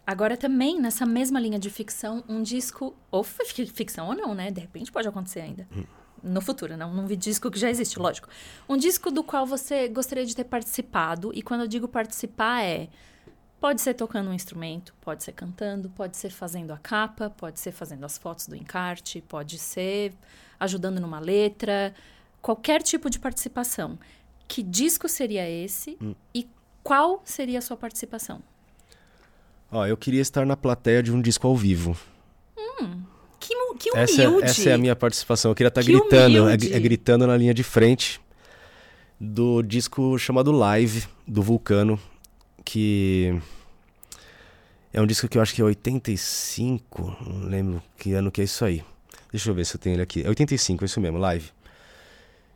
Agora 0.06 0.36
também, 0.36 0.80
nessa 0.80 1.04
mesma 1.06 1.40
linha 1.40 1.58
de 1.58 1.68
ficção, 1.68 2.24
um 2.28 2.42
disco, 2.42 2.94
ou 3.10 3.22
ficção 3.22 4.08
ou 4.08 4.14
não, 4.14 4.34
né? 4.34 4.50
De 4.50 4.60
repente 4.60 4.90
pode 4.92 5.08
acontecer 5.08 5.40
ainda. 5.40 5.66
Hum. 5.74 5.84
No 6.22 6.40
futuro, 6.40 6.76
não 6.76 6.92
num 6.92 7.06
disco 7.06 7.50
que 7.50 7.58
já 7.58 7.70
existe, 7.70 7.98
lógico. 7.98 8.28
Um 8.68 8.76
disco 8.76 9.10
do 9.10 9.22
qual 9.22 9.46
você 9.46 9.88
gostaria 9.88 10.24
de 10.24 10.34
ter 10.34 10.44
participado, 10.44 11.30
e 11.34 11.42
quando 11.42 11.62
eu 11.62 11.68
digo 11.68 11.86
participar 11.86 12.62
é 12.62 12.88
Pode 13.60 13.80
ser 13.80 13.94
tocando 13.94 14.30
um 14.30 14.32
instrumento, 14.32 14.94
pode 15.00 15.24
ser 15.24 15.32
cantando, 15.32 15.90
pode 15.90 16.16
ser 16.16 16.30
fazendo 16.30 16.72
a 16.72 16.78
capa, 16.78 17.28
pode 17.28 17.58
ser 17.58 17.72
fazendo 17.72 18.04
as 18.04 18.16
fotos 18.16 18.46
do 18.46 18.54
encarte, 18.54 19.20
pode 19.20 19.58
ser 19.58 20.14
ajudando 20.60 21.00
numa 21.00 21.18
letra, 21.18 21.92
qualquer 22.40 22.82
tipo 22.82 23.10
de 23.10 23.18
participação. 23.18 23.98
Que 24.46 24.62
disco 24.62 25.08
seria 25.08 25.48
esse 25.48 25.98
hum. 26.00 26.14
e 26.32 26.48
qual 26.84 27.20
seria 27.24 27.58
a 27.58 27.62
sua 27.62 27.76
participação? 27.76 28.40
Ó, 29.72 29.84
eu 29.84 29.96
queria 29.96 30.22
estar 30.22 30.46
na 30.46 30.56
plateia 30.56 31.02
de 31.02 31.12
um 31.12 31.20
disco 31.20 31.46
ao 31.48 31.56
vivo. 31.56 31.98
Hum, 32.56 33.02
que, 33.38 33.54
que 33.78 33.90
humilde! 33.90 34.12
Essa, 34.12 34.22
é, 34.22 34.42
essa 34.42 34.70
é 34.70 34.72
a 34.74 34.78
minha 34.78 34.96
participação. 34.96 35.50
Eu 35.50 35.54
queria 35.54 35.68
estar 35.68 35.82
que 35.82 35.92
gritando, 35.92 36.48
é, 36.48 36.54
é, 36.54 36.80
gritando 36.80 37.26
na 37.26 37.36
linha 37.36 37.54
de 37.54 37.62
frente 37.62 38.20
do 39.20 39.62
disco 39.62 40.18
chamado 40.18 40.52
Live, 40.52 41.06
do 41.26 41.42
Vulcano, 41.42 42.00
que 42.64 43.40
é 44.92 45.00
um 45.00 45.06
disco 45.06 45.28
que 45.28 45.38
eu 45.38 45.42
acho 45.42 45.54
que 45.54 45.60
é 45.60 45.64
85, 45.64 47.16
não 47.26 47.48
lembro 47.48 47.82
que 47.96 48.12
ano 48.12 48.30
que 48.30 48.40
é 48.40 48.44
isso 48.44 48.64
aí. 48.64 48.84
Deixa 49.30 49.50
eu 49.50 49.54
ver 49.54 49.66
se 49.66 49.76
eu 49.76 49.80
tenho 49.80 49.94
ele 49.94 50.02
aqui. 50.02 50.22
É 50.24 50.28
85, 50.28 50.84
é 50.84 50.86
isso 50.86 51.00
mesmo, 51.00 51.18
live. 51.18 51.50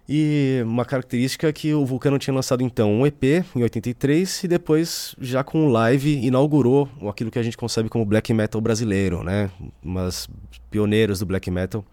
E 0.09 0.61
uma 0.64 0.84
característica 0.84 1.48
é 1.48 1.53
que 1.53 1.72
o 1.72 1.86
Vulcano 1.86 2.18
tinha 2.18 2.34
lançado 2.34 2.62
então 2.62 2.92
um 2.92 3.07
EP 3.07 3.22
em 3.55 3.62
83 3.62 4.44
e 4.44 4.48
depois, 4.48 5.14
já 5.20 5.44
com 5.44 5.66
o 5.66 5.68
live, 5.70 6.26
inaugurou 6.26 6.88
aquilo 7.09 7.30
que 7.30 7.38
a 7.38 7.42
gente 7.42 7.57
concebe 7.57 7.88
como 7.88 8.05
black 8.05 8.32
metal 8.34 8.61
brasileiro, 8.61 9.22
né? 9.22 9.50
Umas 9.82 10.28
pioneiros 10.70 11.20
do 11.20 11.26
black 11.26 11.50
metal. 11.50 11.84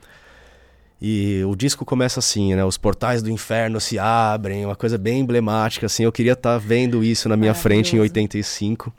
E 1.01 1.41
o 1.45 1.55
disco 1.55 1.86
começa 1.86 2.20
assim, 2.20 2.55
né? 2.55 2.66
Os 2.66 2.78
portais 2.78 3.22
do 3.22 3.30
inferno 3.30 3.80
se 3.80 3.97
abrem, 3.97 4.66
uma 4.66 4.76
coisa 4.76 4.97
bem 4.97 5.20
emblemática, 5.20 5.86
assim. 5.86 6.03
Eu 6.03 6.12
queria 6.12 6.34
estar 6.34 6.53
tá 6.53 6.57
vendo 6.57 7.03
isso 7.03 7.30
na 7.30 7.38
minha 7.38 7.53
frente 7.53 7.95
em 7.95 7.99
85, 7.99 8.91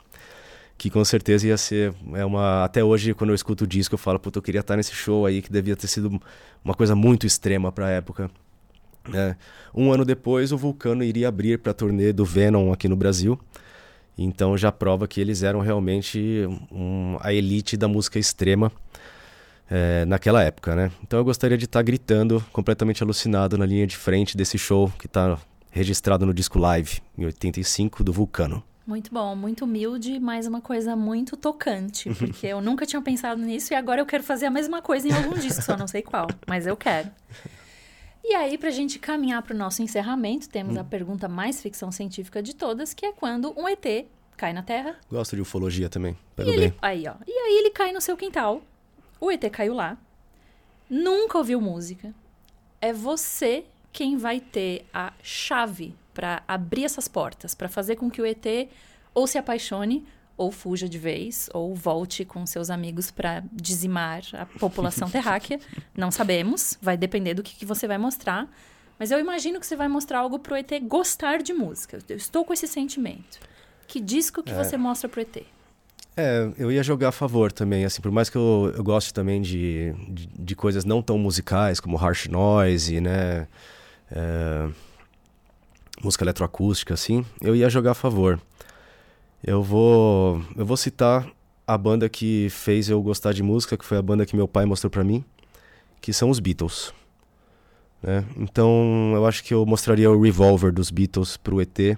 que 0.77 0.89
com 0.89 1.03
certeza 1.05 1.47
ia 1.47 1.57
ser 1.57 1.93
é 2.13 2.25
uma... 2.25 2.63
Até 2.63 2.83
hoje, 2.83 3.13
quando 3.13 3.29
eu 3.29 3.35
escuto 3.35 3.65
o 3.65 3.67
disco, 3.67 3.93
eu 3.93 3.99
falo, 3.99 4.17
puta, 4.19 4.39
eu 4.39 4.41
queria 4.41 4.61
estar 4.61 4.73
tá 4.73 4.77
nesse 4.77 4.95
show 4.95 5.27
aí, 5.27 5.41
que 5.41 5.51
devia 5.51 5.75
ter 5.75 5.87
sido 5.87 6.19
uma 6.65 6.73
coisa 6.73 6.95
muito 6.95 7.27
extrema 7.27 7.71
para 7.71 7.85
a 7.85 7.89
época. 7.91 8.31
É. 9.13 9.35
Um 9.73 9.91
ano 9.91 10.05
depois, 10.05 10.51
o 10.51 10.57
Vulcano 10.57 11.03
iria 11.03 11.27
abrir 11.27 11.59
para 11.59 11.71
a 11.71 11.73
turnê 11.73 12.13
do 12.13 12.25
Venom 12.25 12.71
aqui 12.71 12.87
no 12.87 12.95
Brasil. 12.95 13.39
Então 14.17 14.57
já 14.57 14.71
prova 14.71 15.07
que 15.07 15.19
eles 15.19 15.41
eram 15.41 15.59
realmente 15.59 16.45
um, 16.71 17.17
a 17.21 17.33
elite 17.33 17.75
da 17.75 17.87
música 17.87 18.19
extrema 18.19 18.71
é, 19.69 20.05
naquela 20.05 20.43
época, 20.43 20.75
né? 20.75 20.91
Então 21.01 21.17
eu 21.17 21.23
gostaria 21.23 21.57
de 21.57 21.65
estar 21.65 21.79
tá 21.79 21.83
gritando, 21.83 22.43
completamente 22.51 23.01
alucinado 23.01 23.57
na 23.57 23.65
linha 23.65 23.87
de 23.87 23.97
frente 23.97 24.35
desse 24.35 24.57
show 24.57 24.91
que 24.99 25.07
está 25.07 25.39
registrado 25.71 26.25
no 26.25 26.33
disco 26.33 26.59
live, 26.59 27.01
em 27.17 27.25
85, 27.25 28.03
do 28.03 28.11
Vulcano. 28.11 28.61
Muito 28.85 29.13
bom, 29.13 29.35
muito 29.35 29.63
humilde, 29.63 30.19
mas 30.19 30.45
uma 30.45 30.59
coisa 30.59 30.95
muito 30.95 31.37
tocante, 31.37 32.09
porque 32.13 32.47
eu 32.47 32.59
nunca 32.59 32.85
tinha 32.85 33.01
pensado 33.01 33.41
nisso 33.41 33.73
e 33.73 33.75
agora 33.75 34.01
eu 34.01 34.05
quero 34.05 34.23
fazer 34.23 34.47
a 34.47 34.51
mesma 34.51 34.81
coisa 34.81 35.07
em 35.07 35.13
algum 35.13 35.33
disco, 35.39 35.61
só 35.61 35.77
não 35.77 35.87
sei 35.87 36.01
qual, 36.01 36.27
mas 36.45 36.67
eu 36.67 36.75
quero. 36.75 37.09
E 38.23 38.35
aí, 38.35 38.57
para 38.57 38.69
a 38.69 38.71
gente 38.71 38.99
caminhar 38.99 39.41
para 39.41 39.53
o 39.53 39.57
nosso 39.57 39.81
encerramento, 39.81 40.47
temos 40.47 40.75
hum. 40.75 40.79
a 40.79 40.83
pergunta 40.83 41.27
mais 41.27 41.61
ficção 41.61 41.91
científica 41.91 42.41
de 42.41 42.55
todas, 42.55 42.93
que 42.93 43.05
é 43.05 43.11
quando 43.11 43.53
um 43.57 43.67
ET 43.67 44.05
cai 44.37 44.53
na 44.53 44.63
Terra. 44.63 44.95
Gosto 45.09 45.35
de 45.35 45.41
ufologia 45.41 45.89
também, 45.89 46.17
pelo 46.35 46.49
bem. 46.49 46.59
Ele, 46.59 46.73
aí, 46.81 47.07
ó. 47.07 47.15
E 47.27 47.31
aí 47.31 47.57
ele 47.57 47.71
cai 47.71 47.91
no 47.91 48.01
seu 48.01 48.15
quintal 48.15 48.61
o 49.21 49.31
ET 49.31 49.47
caiu 49.51 49.75
lá, 49.75 49.95
nunca 50.89 51.37
ouviu 51.37 51.61
música, 51.61 52.11
é 52.81 52.91
você 52.91 53.63
quem 53.93 54.17
vai 54.17 54.39
ter 54.39 54.83
a 54.91 55.13
chave 55.21 55.93
para 56.11 56.41
abrir 56.47 56.85
essas 56.85 57.07
portas, 57.07 57.53
para 57.53 57.69
fazer 57.69 57.97
com 57.97 58.09
que 58.09 58.19
o 58.19 58.25
ET 58.25 58.45
ou 59.13 59.27
se 59.27 59.37
apaixone 59.37 60.03
ou 60.41 60.51
fuja 60.51 60.89
de 60.89 60.97
vez, 60.97 61.49
ou 61.53 61.75
volte 61.75 62.25
com 62.25 62.45
seus 62.47 62.71
amigos 62.71 63.11
para 63.11 63.43
dizimar 63.53 64.23
a 64.33 64.45
população 64.45 65.07
terráquea. 65.11 65.59
Não 65.95 66.09
sabemos, 66.09 66.77
vai 66.81 66.97
depender 66.97 67.35
do 67.35 67.43
que, 67.43 67.55
que, 67.55 67.65
você 67.65 67.87
vai 67.87 67.99
mostrar. 67.99 68.49
Mas 68.97 69.11
eu 69.11 69.19
imagino 69.19 69.59
que 69.59 69.67
você 69.67 69.75
vai 69.75 69.87
mostrar 69.87 70.19
algo 70.19 70.39
pro 70.39 70.55
ET 70.55 70.71
gostar 70.83 71.43
de 71.43 71.53
música. 71.53 71.99
Eu 72.09 72.17
estou 72.17 72.43
com 72.43 72.53
esse 72.53 72.67
sentimento. 72.67 73.39
Que 73.87 73.99
disco 73.99 74.41
que 74.41 74.51
é. 74.51 74.55
você 74.55 74.77
mostra 74.77 75.07
pro 75.07 75.21
ET? 75.21 75.43
É, 76.17 76.49
eu 76.57 76.71
ia 76.71 76.81
jogar 76.81 77.09
a 77.09 77.11
favor 77.11 77.51
também, 77.51 77.85
assim, 77.85 78.01
por 78.01 78.11
mais 78.11 78.29
que 78.29 78.37
eu, 78.37 78.73
eu 78.75 78.83
goste 78.83 79.13
também 79.13 79.41
de, 79.41 79.93
de, 80.09 80.27
de 80.27 80.55
coisas 80.55 80.83
não 80.83 81.01
tão 81.01 81.17
musicais, 81.17 81.79
como 81.79 81.97
harsh 81.97 82.27
noise, 82.27 82.99
né, 82.99 83.47
é, 84.11 84.67
música 86.03 86.25
eletroacústica, 86.25 86.93
assim, 86.93 87.25
eu 87.39 87.55
ia 87.55 87.69
jogar 87.69 87.91
a 87.91 87.95
favor. 87.95 88.41
Eu 89.43 89.63
vou, 89.63 90.43
eu 90.55 90.65
vou 90.65 90.77
citar 90.77 91.27
a 91.65 91.77
banda 91.77 92.07
que 92.07 92.47
fez 92.49 92.89
eu 92.89 93.01
gostar 93.01 93.33
de 93.33 93.41
música, 93.41 93.77
que 93.77 93.85
foi 93.85 93.97
a 93.97 94.01
banda 94.01 94.25
que 94.25 94.35
meu 94.35 94.47
pai 94.47 94.65
mostrou 94.65 94.89
para 94.89 95.03
mim, 95.03 95.23
que 95.99 96.13
são 96.13 96.29
os 96.29 96.39
Beatles. 96.39 96.93
Né? 98.03 98.25
Então, 98.37 99.13
eu 99.15 99.25
acho 99.25 99.43
que 99.43 99.53
eu 99.53 99.65
mostraria 99.65 100.11
o 100.11 100.21
Revolver 100.21 100.71
dos 100.71 100.91
Beatles 100.91 101.37
pro 101.37 101.61
ET, 101.61 101.97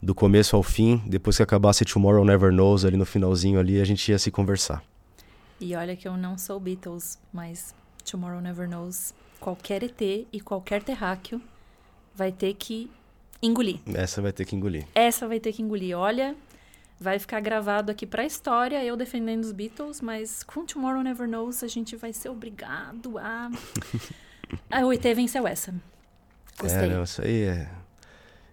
do 0.00 0.14
começo 0.14 0.56
ao 0.56 0.62
fim. 0.62 1.02
Depois 1.06 1.36
que 1.36 1.42
acabasse 1.42 1.84
Tomorrow 1.84 2.24
Never 2.24 2.52
Knows, 2.52 2.84
ali 2.84 2.96
no 2.96 3.06
finalzinho 3.06 3.58
ali, 3.58 3.80
a 3.80 3.84
gente 3.84 4.10
ia 4.10 4.18
se 4.18 4.30
conversar. 4.30 4.82
E 5.60 5.74
olha 5.74 5.96
que 5.96 6.06
eu 6.06 6.16
não 6.16 6.36
sou 6.36 6.60
Beatles, 6.60 7.18
mas 7.32 7.74
Tomorrow 8.04 8.40
Never 8.40 8.68
Knows, 8.68 9.14
qualquer 9.40 9.82
ET 9.82 10.00
e 10.00 10.40
qualquer 10.40 10.82
terráqueo 10.82 11.40
vai 12.14 12.30
ter 12.30 12.54
que 12.54 12.90
engolir. 13.42 13.80
Essa 13.86 14.20
vai 14.20 14.32
ter 14.32 14.44
que 14.44 14.54
engolir. 14.54 14.86
Essa 14.94 15.26
vai 15.26 15.40
ter 15.40 15.52
que 15.52 15.62
engolir. 15.62 15.96
Olha, 15.96 16.36
vai 16.98 17.18
ficar 17.18 17.40
gravado 17.40 17.90
aqui 17.90 18.06
para 18.06 18.22
a 18.22 18.26
história, 18.26 18.82
eu 18.84 18.96
defendendo 18.96 19.44
os 19.44 19.52
Beatles, 19.52 20.00
mas 20.00 20.42
com 20.42 20.64
Tomorrow 20.64 21.02
Never 21.02 21.28
Knows 21.28 21.62
a 21.62 21.68
gente 21.68 21.96
vai 21.96 22.12
ser 22.12 22.28
obrigado 22.28 23.18
a. 23.18 23.50
a 24.70 24.86
o 24.86 24.92
ET 24.92 25.02
venceu 25.02 25.46
essa. 25.46 25.74
Gostei. 26.58 26.84
É, 26.84 26.88
não, 26.88 27.02
isso 27.02 27.22
aí 27.22 27.42
é. 27.42 27.68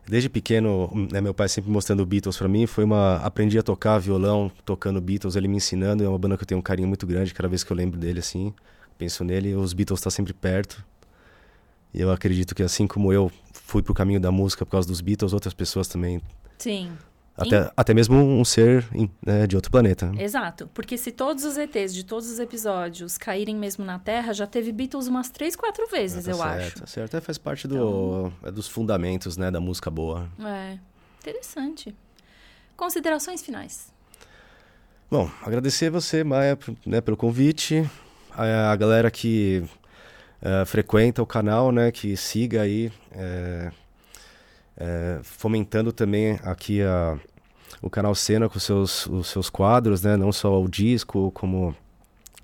Desde 0.06 0.28
pequeno, 0.28 0.92
né, 1.10 1.22
meu 1.22 1.34
pai 1.34 1.48
sempre 1.48 1.72
mostrando 1.72 2.06
Beatles 2.06 2.36
para 2.36 2.50
mim, 2.50 2.68
foi 2.68 2.84
uma 2.84 3.18
aprendi 3.18 3.58
a 3.58 3.64
tocar 3.64 4.00
violão, 4.00 4.52
tocando 4.66 5.00
Beatles, 5.00 5.38
ele 5.38 5.48
me 5.48 5.56
ensinando, 5.56 6.04
é 6.04 6.10
uma 6.10 6.20
banda 6.20 6.36
que 6.36 6.44
eu 6.44 6.48
tenho 6.48 6.60
um 6.60 6.62
carinho 6.62 6.90
muito 6.90 7.08
grande, 7.08 7.34
cada 7.34 7.48
vez 7.48 7.64
que 7.64 7.72
eu 7.72 7.78
lembro 7.78 7.98
dele 7.98 8.20
assim, 8.20 8.54
penso 8.98 9.24
nele, 9.24 9.56
os 9.56 9.72
Beatles 9.72 10.00
estão 10.00 10.12
tá 10.12 10.16
sempre 10.16 10.34
perto. 10.34 10.84
E 11.94 12.02
eu 12.02 12.12
acredito 12.12 12.54
que 12.54 12.62
assim 12.62 12.86
como 12.86 13.14
eu 13.14 13.32
fui 13.54 13.82
pro 13.82 13.94
caminho 13.94 14.20
da 14.20 14.30
música 14.30 14.66
por 14.66 14.72
causa 14.72 14.86
dos 14.86 15.00
Beatles, 15.00 15.32
outras 15.32 15.54
pessoas 15.54 15.88
também 15.88 16.22
Sim. 16.58 16.92
Até, 17.36 17.72
até 17.76 17.94
mesmo 17.96 18.16
um 18.16 18.46
ser 18.46 18.86
né, 19.26 19.48
de 19.48 19.56
outro 19.56 19.72
planeta. 19.72 20.12
Exato. 20.18 20.70
Porque 20.72 20.98
se 20.98 21.12
todos 21.12 21.44
os 21.44 21.58
ETs 21.58 21.94
de 21.94 22.06
todos 22.06 22.30
os 22.30 22.40
episódios 22.40 23.18
caírem 23.18 23.56
mesmo 23.56 23.84
na 23.84 23.98
Terra, 23.98 24.34
já 24.34 24.46
teve 24.46 24.72
Beatles 24.72 25.08
umas 25.08 25.32
três, 25.32 25.56
quatro 25.56 25.88
vezes, 25.88 26.28
é, 26.28 26.32
tá 26.32 26.38
eu 26.38 26.38
certo, 26.38 26.62
acho. 26.62 26.80
Tá 26.82 26.88
certo, 26.88 27.16
até 27.16 27.26
faz 27.26 27.40
parte 27.40 27.68
do, 27.68 27.76
então... 27.76 28.34
é 28.44 28.52
dos 28.52 28.68
fundamentos 28.68 29.36
né, 29.36 29.50
da 29.50 29.60
música 29.60 29.90
boa. 29.90 30.30
É, 30.40 30.78
interessante. 31.22 31.96
Considerações 32.78 33.42
finais. 33.42 33.92
Bom, 35.10 35.30
agradecer 35.44 35.90
você, 35.90 36.24
Maia, 36.24 36.58
né, 36.86 37.02
pelo 37.02 37.18
convite. 37.18 37.90
A, 38.32 38.72
a 38.72 38.76
galera 38.76 39.10
que 39.10 39.64
uh, 40.42 40.66
frequenta 40.68 41.22
o 41.22 41.26
canal, 41.26 41.72
né, 41.72 41.92
que 41.92 42.16
siga 42.16 42.62
aí. 42.62 42.92
Uh, 43.12 43.83
é, 44.78 45.20
fomentando 45.24 45.92
também 45.92 46.40
aqui 46.44 46.82
a, 46.82 47.18
o 47.82 47.90
canal 47.90 48.16
Cena 48.16 48.50
com 48.50 48.60
seus, 48.60 49.06
os 49.08 49.28
seus 49.28 49.50
quadros, 49.50 50.02
né? 50.02 50.18
Não 50.18 50.32
só 50.32 50.62
o 50.62 50.68
disco, 50.68 51.32
como 51.32 51.76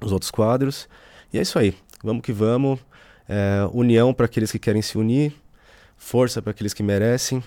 os 0.01 0.11
outros 0.11 0.31
quadros. 0.31 0.87
E 1.33 1.37
é 1.37 1.41
isso 1.41 1.57
aí. 1.57 1.75
Vamos 2.03 2.23
que 2.23 2.31
vamos. 2.31 2.79
É, 3.27 3.67
união 3.73 4.13
para 4.13 4.25
aqueles 4.25 4.51
que 4.51 4.59
querem 4.59 4.81
se 4.81 4.97
unir. 4.97 5.33
Força 5.97 6.41
para 6.41 6.51
aqueles 6.51 6.73
que 6.73 6.83
merecem. 6.83 7.43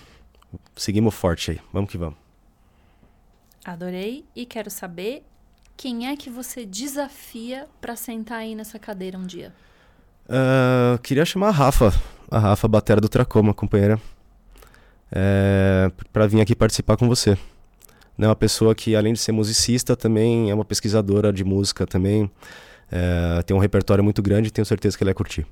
Seguimos 0.75 1.13
forte 1.13 1.51
aí. 1.51 1.59
Vamos 1.71 1.89
que 1.89 1.97
vamos. 1.97 2.15
Adorei 3.65 4.25
e 4.35 4.45
quero 4.45 4.69
saber 4.69 5.23
quem 5.77 6.07
é 6.07 6.15
que 6.15 6.29
você 6.29 6.65
desafia 6.65 7.67
para 7.79 7.95
sentar 7.95 8.39
aí 8.39 8.53
nessa 8.53 8.77
cadeira 8.77 9.17
um 9.17 9.25
dia. 9.25 9.53
Uh, 10.25 10.97
queria 10.99 11.25
chamar 11.25 11.47
a 11.47 11.51
Rafa, 11.51 11.93
a 12.29 12.39
Rafa 12.39 12.67
Batera 12.67 13.01
do 13.01 13.09
Tracoma, 13.09 13.53
companheira 13.53 13.99
é, 15.11 15.91
para 16.11 16.27
vir 16.27 16.41
aqui 16.41 16.55
participar 16.55 16.97
com 16.97 17.07
você. 17.07 17.37
É 18.17 18.27
uma 18.27 18.35
pessoa 18.35 18.75
que, 18.75 18.95
além 18.95 19.13
de 19.13 19.19
ser 19.19 19.31
musicista, 19.31 19.95
também 19.95 20.49
é 20.49 20.53
uma 20.53 20.63
pesquisadora 20.63 21.33
de 21.33 21.43
música 21.43 21.85
também. 21.85 22.29
É, 22.91 23.41
tem 23.41 23.55
um 23.55 23.59
repertório 23.59 24.03
muito 24.03 24.21
grande 24.21 24.49
e 24.49 24.51
tenho 24.51 24.65
certeza 24.65 24.95
que 24.97 25.03
ele 25.03 25.09
vai 25.09 25.15
curtir. 25.15 25.45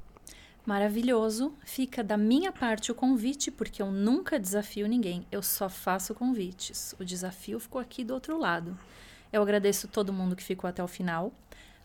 Maravilhoso. 0.65 1.53
Fica 1.65 2.03
da 2.03 2.17
minha 2.17 2.51
parte 2.51 2.91
o 2.91 2.95
convite, 2.95 3.49
porque 3.49 3.81
eu 3.81 3.91
nunca 3.91 4.39
desafio 4.39 4.87
ninguém, 4.87 5.25
eu 5.31 5.41
só 5.41 5.67
faço 5.67 6.13
convites. 6.13 6.93
O 6.99 7.03
desafio 7.03 7.59
ficou 7.59 7.81
aqui 7.81 8.03
do 8.03 8.13
outro 8.13 8.37
lado. 8.37 8.77
Eu 9.33 9.41
agradeço 9.41 9.87
todo 9.87 10.13
mundo 10.13 10.35
que 10.35 10.43
ficou 10.43 10.69
até 10.69 10.83
o 10.83 10.87
final. 10.87 11.33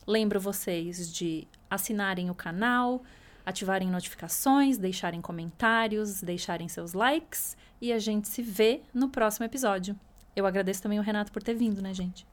Lembro 0.07 0.39
vocês 0.39 1.11
de 1.11 1.49
assinarem 1.71 2.29
o 2.31 2.35
canal, 2.35 3.03
ativarem 3.47 3.88
notificações, 3.88 4.76
deixarem 4.76 5.22
comentários, 5.22 6.20
deixarem 6.20 6.68
seus 6.68 6.92
likes 6.92 7.57
e 7.80 7.92
a 7.92 7.99
gente 7.99 8.28
se 8.28 8.42
vê 8.42 8.82
no 8.92 9.09
próximo 9.09 9.47
episódio. 9.47 9.97
Eu 10.34 10.44
agradeço 10.44 10.82
também 10.82 10.99
o 10.99 11.03
Renato 11.03 11.32
por 11.32 11.42
ter 11.42 11.55
vindo, 11.55 11.80
né, 11.80 11.94
gente? 11.94 12.26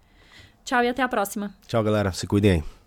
Tchau 0.65 0.83
e 0.83 0.89
até 0.89 1.03
a 1.03 1.07
próxima. 1.07 1.53
Tchau, 1.67 1.83
galera. 1.83 2.11
Se 2.11 2.25
cuidem 2.25 2.51
aí. 2.51 2.82